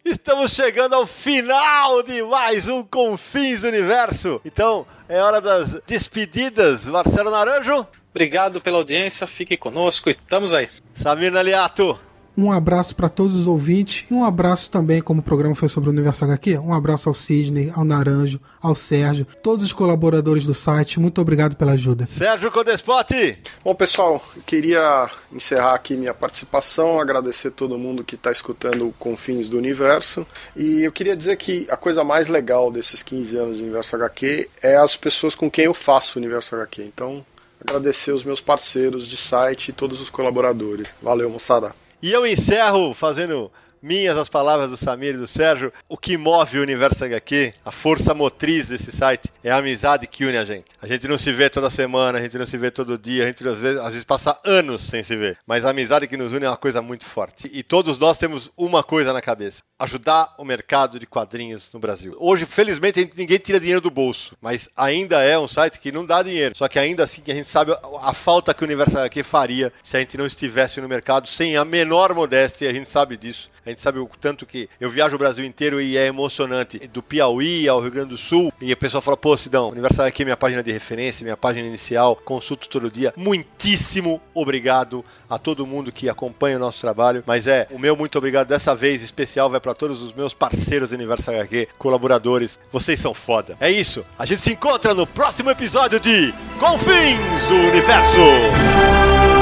Estamos 0.09 0.53
chegando 0.53 0.95
ao 0.95 1.05
final 1.05 2.01
de 2.01 2.23
mais 2.23 2.67
um 2.67 2.83
Confins 2.83 3.63
Universo. 3.63 4.41
Então, 4.43 4.83
é 5.07 5.21
hora 5.21 5.39
das 5.39 5.79
despedidas. 5.85 6.87
Marcelo 6.87 7.29
Naranjo. 7.29 7.85
Obrigado 8.09 8.59
pela 8.59 8.77
audiência, 8.77 9.27
fique 9.27 9.55
conosco 9.55 10.09
e 10.09 10.13
estamos 10.13 10.51
aí. 10.51 10.67
Samir 10.95 11.31
Naliato. 11.31 11.99
Um 12.37 12.51
abraço 12.51 12.95
para 12.95 13.09
todos 13.09 13.35
os 13.35 13.47
ouvintes 13.47 14.05
e 14.09 14.13
um 14.13 14.23
abraço 14.23 14.71
também, 14.71 15.01
como 15.01 15.19
o 15.19 15.23
programa 15.23 15.55
foi 15.55 15.67
sobre 15.67 15.89
o 15.89 15.93
Universo 15.93 16.23
HQ, 16.25 16.57
um 16.59 16.73
abraço 16.73 17.09
ao 17.09 17.15
Sidney, 17.15 17.71
ao 17.75 17.83
Naranjo, 17.83 18.39
ao 18.61 18.75
Sérgio, 18.75 19.25
todos 19.43 19.65
os 19.65 19.73
colaboradores 19.73 20.45
do 20.45 20.53
site. 20.53 20.99
Muito 20.99 21.19
obrigado 21.19 21.55
pela 21.55 21.73
ajuda. 21.73 22.05
Sérgio 22.05 22.51
Codespote. 22.51 23.37
Bom, 23.63 23.75
pessoal, 23.75 24.23
queria 24.45 25.09
encerrar 25.31 25.73
aqui 25.73 25.95
minha 25.95 26.13
participação, 26.13 26.99
agradecer 26.99 27.51
todo 27.51 27.77
mundo 27.77 28.03
que 28.03 28.15
está 28.15 28.31
escutando 28.31 28.87
o 28.87 28.93
Confins 28.93 29.49
do 29.49 29.57
Universo. 29.57 30.25
E 30.55 30.81
eu 30.81 30.91
queria 30.91 31.15
dizer 31.15 31.35
que 31.37 31.67
a 31.69 31.77
coisa 31.77 32.03
mais 32.03 32.27
legal 32.27 32.71
desses 32.71 33.03
15 33.03 33.37
anos 33.37 33.57
do 33.57 33.63
Universo 33.63 33.95
HQ 33.95 34.49
é 34.61 34.77
as 34.77 34.95
pessoas 34.95 35.35
com 35.35 35.49
quem 35.49 35.65
eu 35.65 35.73
faço 35.73 36.17
o 36.17 36.21
Universo 36.21 36.55
HQ. 36.55 36.83
Então, 36.83 37.25
agradecer 37.59 38.11
os 38.11 38.23
meus 38.23 38.39
parceiros 38.39 39.07
de 39.07 39.17
site 39.17 39.69
e 39.69 39.73
todos 39.73 39.99
os 39.99 40.09
colaboradores. 40.09 40.91
Valeu, 41.01 41.29
moçada. 41.29 41.73
E 42.01 42.11
eu 42.11 42.25
encerro 42.25 42.93
fazendo 42.93 43.51
minhas 43.81 44.17
as 44.17 44.29
palavras 44.29 44.69
do 44.69 44.77
Samir 44.77 45.15
e 45.15 45.17
do 45.17 45.27
Sérgio, 45.27 45.71
o 45.87 45.97
que 45.97 46.17
move 46.17 46.59
o 46.59 46.61
Universo 46.61 47.05
HQ, 47.05 47.53
a 47.63 47.71
força 47.71 48.13
motriz 48.13 48.67
desse 48.67 48.91
site, 48.91 49.29
é 49.43 49.51
a 49.51 49.57
amizade 49.57 50.07
que 50.07 50.25
une 50.25 50.37
a 50.37 50.45
gente. 50.45 50.65
A 50.81 50.87
gente 50.87 51.07
não 51.07 51.17
se 51.17 51.31
vê 51.31 51.49
toda 51.49 51.69
semana, 51.69 52.17
a 52.17 52.21
gente 52.21 52.37
não 52.37 52.45
se 52.45 52.57
vê 52.57 52.71
todo 52.71 52.97
dia, 52.97 53.23
a 53.23 53.27
gente 53.27 53.47
às 53.47 53.57
vezes, 53.57 53.79
às 53.79 53.89
vezes 53.89 54.03
passa 54.03 54.39
anos 54.43 54.83
sem 54.83 55.03
se 55.03 55.15
ver. 55.15 55.37
Mas 55.45 55.65
a 55.65 55.69
amizade 55.69 56.07
que 56.07 56.17
nos 56.17 56.33
une 56.33 56.45
é 56.45 56.49
uma 56.49 56.57
coisa 56.57 56.81
muito 56.81 57.05
forte. 57.05 57.49
E 57.53 57.63
todos 57.63 57.97
nós 57.97 58.17
temos 58.17 58.51
uma 58.57 58.83
coisa 58.83 59.13
na 59.13 59.21
cabeça: 59.21 59.61
ajudar 59.79 60.33
o 60.37 60.43
mercado 60.43 60.99
de 60.99 61.05
quadrinhos 61.05 61.69
no 61.73 61.79
Brasil. 61.79 62.15
Hoje, 62.19 62.45
felizmente, 62.45 63.11
ninguém 63.15 63.37
tira 63.37 63.59
dinheiro 63.59 63.81
do 63.81 63.89
bolso, 63.89 64.35
mas 64.41 64.69
ainda 64.75 65.23
é 65.23 65.37
um 65.37 65.47
site 65.47 65.79
que 65.79 65.91
não 65.91 66.05
dá 66.05 66.21
dinheiro. 66.21 66.57
Só 66.57 66.67
que 66.67 66.79
ainda 66.79 67.03
assim 67.03 67.21
a 67.27 67.33
gente 67.33 67.47
sabe 67.47 67.71
a 68.01 68.13
falta 68.13 68.53
que 68.53 68.63
o 68.63 68.65
Universo 68.65 68.97
HQ 68.97 69.23
faria 69.23 69.71
se 69.83 69.97
a 69.97 69.99
gente 69.99 70.17
não 70.17 70.25
estivesse 70.25 70.81
no 70.81 70.87
mercado 70.87 71.27
sem 71.27 71.55
a 71.55 71.65
menor 71.65 72.13
modéstia, 72.13 72.69
a 72.69 72.73
gente 72.73 72.91
sabe 72.91 73.17
disso. 73.17 73.49
A 73.69 73.71
gente 73.71 73.83
sabe 73.83 73.99
o 73.99 74.09
tanto 74.19 74.47
que 74.47 74.67
eu 74.81 74.89
viajo 74.89 75.15
o 75.15 75.19
Brasil 75.19 75.45
inteiro 75.45 75.79
e 75.79 75.95
é 75.95 76.07
emocionante. 76.07 76.79
Do 76.87 77.03
Piauí 77.03 77.69
ao 77.69 77.79
Rio 77.79 77.91
Grande 77.91 78.09
do 78.09 78.17
Sul. 78.17 78.51
E 78.59 78.71
a 78.71 78.75
pessoa 78.75 78.99
fala, 78.99 79.15
pô, 79.15 79.37
Sidão, 79.37 79.69
Universal 79.69 80.07
aqui 80.07 80.23
é 80.23 80.25
minha 80.25 80.35
página 80.35 80.63
de 80.63 80.71
referência, 80.71 81.23
minha 81.23 81.37
página 81.37 81.67
inicial, 81.67 82.15
consulto 82.15 82.67
todo 82.67 82.89
dia. 82.89 83.13
Muitíssimo 83.15 84.19
obrigado 84.33 85.05
a 85.29 85.37
todo 85.37 85.67
mundo 85.67 85.91
que 85.91 86.09
acompanha 86.09 86.57
o 86.57 86.59
nosso 86.59 86.81
trabalho. 86.81 87.23
Mas 87.27 87.45
é, 87.45 87.67
o 87.69 87.77
meu 87.77 87.95
muito 87.95 88.17
obrigado 88.17 88.47
dessa 88.47 88.73
vez 88.75 89.03
especial 89.03 89.51
vai 89.51 89.59
para 89.59 89.75
todos 89.75 90.01
os 90.01 90.13
meus 90.13 90.33
parceiros 90.33 90.89
do 90.89 90.95
Universal 90.95 91.35
HQ, 91.35 91.67
colaboradores. 91.77 92.57
Vocês 92.71 92.99
são 92.99 93.13
foda. 93.13 93.55
É 93.59 93.69
isso. 93.69 94.03
A 94.17 94.25
gente 94.25 94.41
se 94.41 94.51
encontra 94.51 94.95
no 94.95 95.05
próximo 95.05 95.51
episódio 95.51 95.99
de 95.99 96.33
Confins 96.59 97.45
do 97.47 97.55
Universo. 97.69 99.38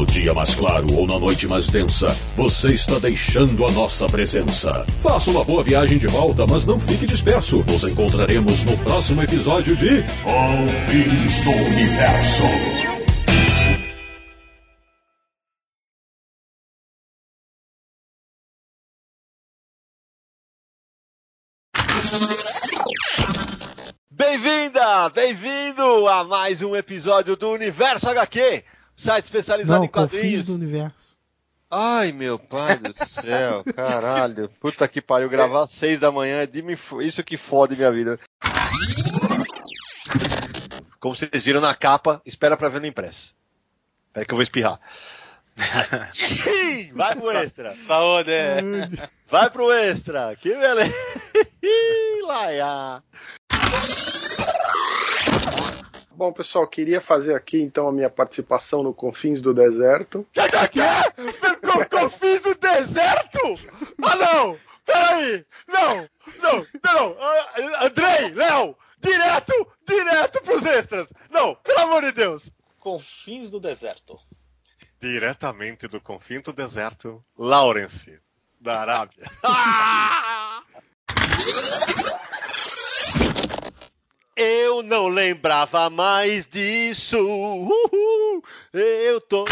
No 0.00 0.06
dia 0.06 0.32
mais 0.32 0.54
claro 0.54 0.86
ou 0.94 1.06
na 1.06 1.18
noite 1.18 1.46
mais 1.46 1.66
densa, 1.66 2.06
você 2.34 2.68
está 2.68 2.98
deixando 2.98 3.66
a 3.66 3.70
nossa 3.70 4.06
presença. 4.06 4.82
Faça 5.02 5.30
uma 5.30 5.44
boa 5.44 5.62
viagem 5.62 5.98
de 5.98 6.06
volta, 6.06 6.46
mas 6.46 6.64
não 6.64 6.80
fique 6.80 7.06
disperso. 7.06 7.62
Nos 7.66 7.84
encontraremos 7.84 8.64
no 8.64 8.78
próximo 8.78 9.22
episódio 9.22 9.76
de 9.76 10.02
Confins 10.24 11.44
do 11.44 11.50
Universo. 11.50 12.44
Bem-vinda, 24.10 25.10
bem-vindo 25.10 26.08
a 26.08 26.24
mais 26.24 26.62
um 26.62 26.74
episódio 26.74 27.36
do 27.36 27.50
Universo 27.50 28.08
HQ 28.08 28.64
Site 29.00 29.24
especializado 29.24 29.78
Não, 29.78 29.84
em 29.84 29.88
quadrinhos. 29.88 30.44
do 30.44 30.54
universo. 30.54 31.16
Ai, 31.70 32.12
meu 32.12 32.38
pai 32.38 32.76
do 32.76 32.92
céu, 32.92 33.64
caralho. 33.74 34.48
Puta 34.60 34.86
que 34.88 35.00
pariu, 35.00 35.28
gravar 35.28 35.62
às 35.64 35.70
seis 35.70 35.98
da 36.00 36.10
manhã 36.10 36.42
é 36.42 36.46
de 36.46 36.60
me 36.62 36.76
fo- 36.76 37.00
isso 37.00 37.22
que 37.24 37.36
fode 37.36 37.76
minha 37.76 37.90
vida. 37.92 38.18
Como 40.98 41.14
vocês 41.14 41.42
viram 41.44 41.60
na 41.60 41.74
capa, 41.74 42.20
espera 42.26 42.56
pra 42.56 42.68
ver 42.68 42.80
no 42.80 42.86
impresso. 42.86 43.34
Espera 44.08 44.26
que 44.26 44.32
eu 44.34 44.36
vou 44.36 44.42
espirrar. 44.42 44.78
Vai 46.94 47.16
pro 47.16 47.30
extra. 47.30 47.70
Saúde! 47.70 48.30
Vai 49.30 49.48
pro 49.50 49.72
extra. 49.72 50.36
Que 50.36 50.54
beleza. 50.54 50.94
Laia. 52.26 53.02
Bom, 56.20 56.34
pessoal, 56.34 56.68
queria 56.68 57.00
fazer 57.00 57.34
aqui 57.34 57.62
então 57.62 57.88
a 57.88 57.92
minha 57.92 58.10
participação 58.10 58.82
no 58.82 58.92
Confins 58.92 59.40
do 59.40 59.54
Deserto. 59.54 60.26
Que 60.30 60.46
que 60.48 60.68
que 60.68 60.78
é? 60.78 61.14
Eu, 61.16 61.98
eu 61.98 62.10
fiz 62.10 62.44
o 62.44 62.54
deserto? 62.54 63.38
Ah, 64.02 64.16
não! 64.16 64.58
Peraí! 64.84 65.46
Não! 65.66 66.06
Não! 66.42 66.66
Não! 66.84 67.16
Ah, 67.18 67.86
Andrei! 67.86 68.34
Léo! 68.34 68.76
Direto! 69.00 69.66
Direto 69.88 70.42
pros 70.42 70.66
extras! 70.66 71.08
Não! 71.30 71.54
Pelo 71.54 71.78
amor 71.78 72.02
de 72.02 72.12
Deus! 72.12 72.52
Confins 72.78 73.50
do 73.50 73.58
deserto. 73.58 74.20
Diretamente 75.00 75.88
do 75.88 76.02
confim 76.02 76.42
do 76.42 76.52
deserto, 76.52 77.24
Lawrence, 77.38 78.20
da 78.60 78.80
Arábia. 78.80 79.26
Eu 84.36 84.82
não 84.82 85.08
lembrava 85.08 85.90
mais 85.90 86.46
disso. 86.46 87.18
Uhul. 87.18 88.42
Eu 88.72 89.20
tô. 89.20 89.44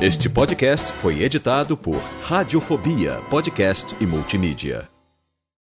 Este 0.00 0.28
podcast 0.28 0.92
foi 0.94 1.22
editado 1.22 1.76
por 1.76 1.96
Radiofobia, 2.24 3.20
podcast 3.30 3.94
e 4.00 4.06
multimídia. 4.06 4.91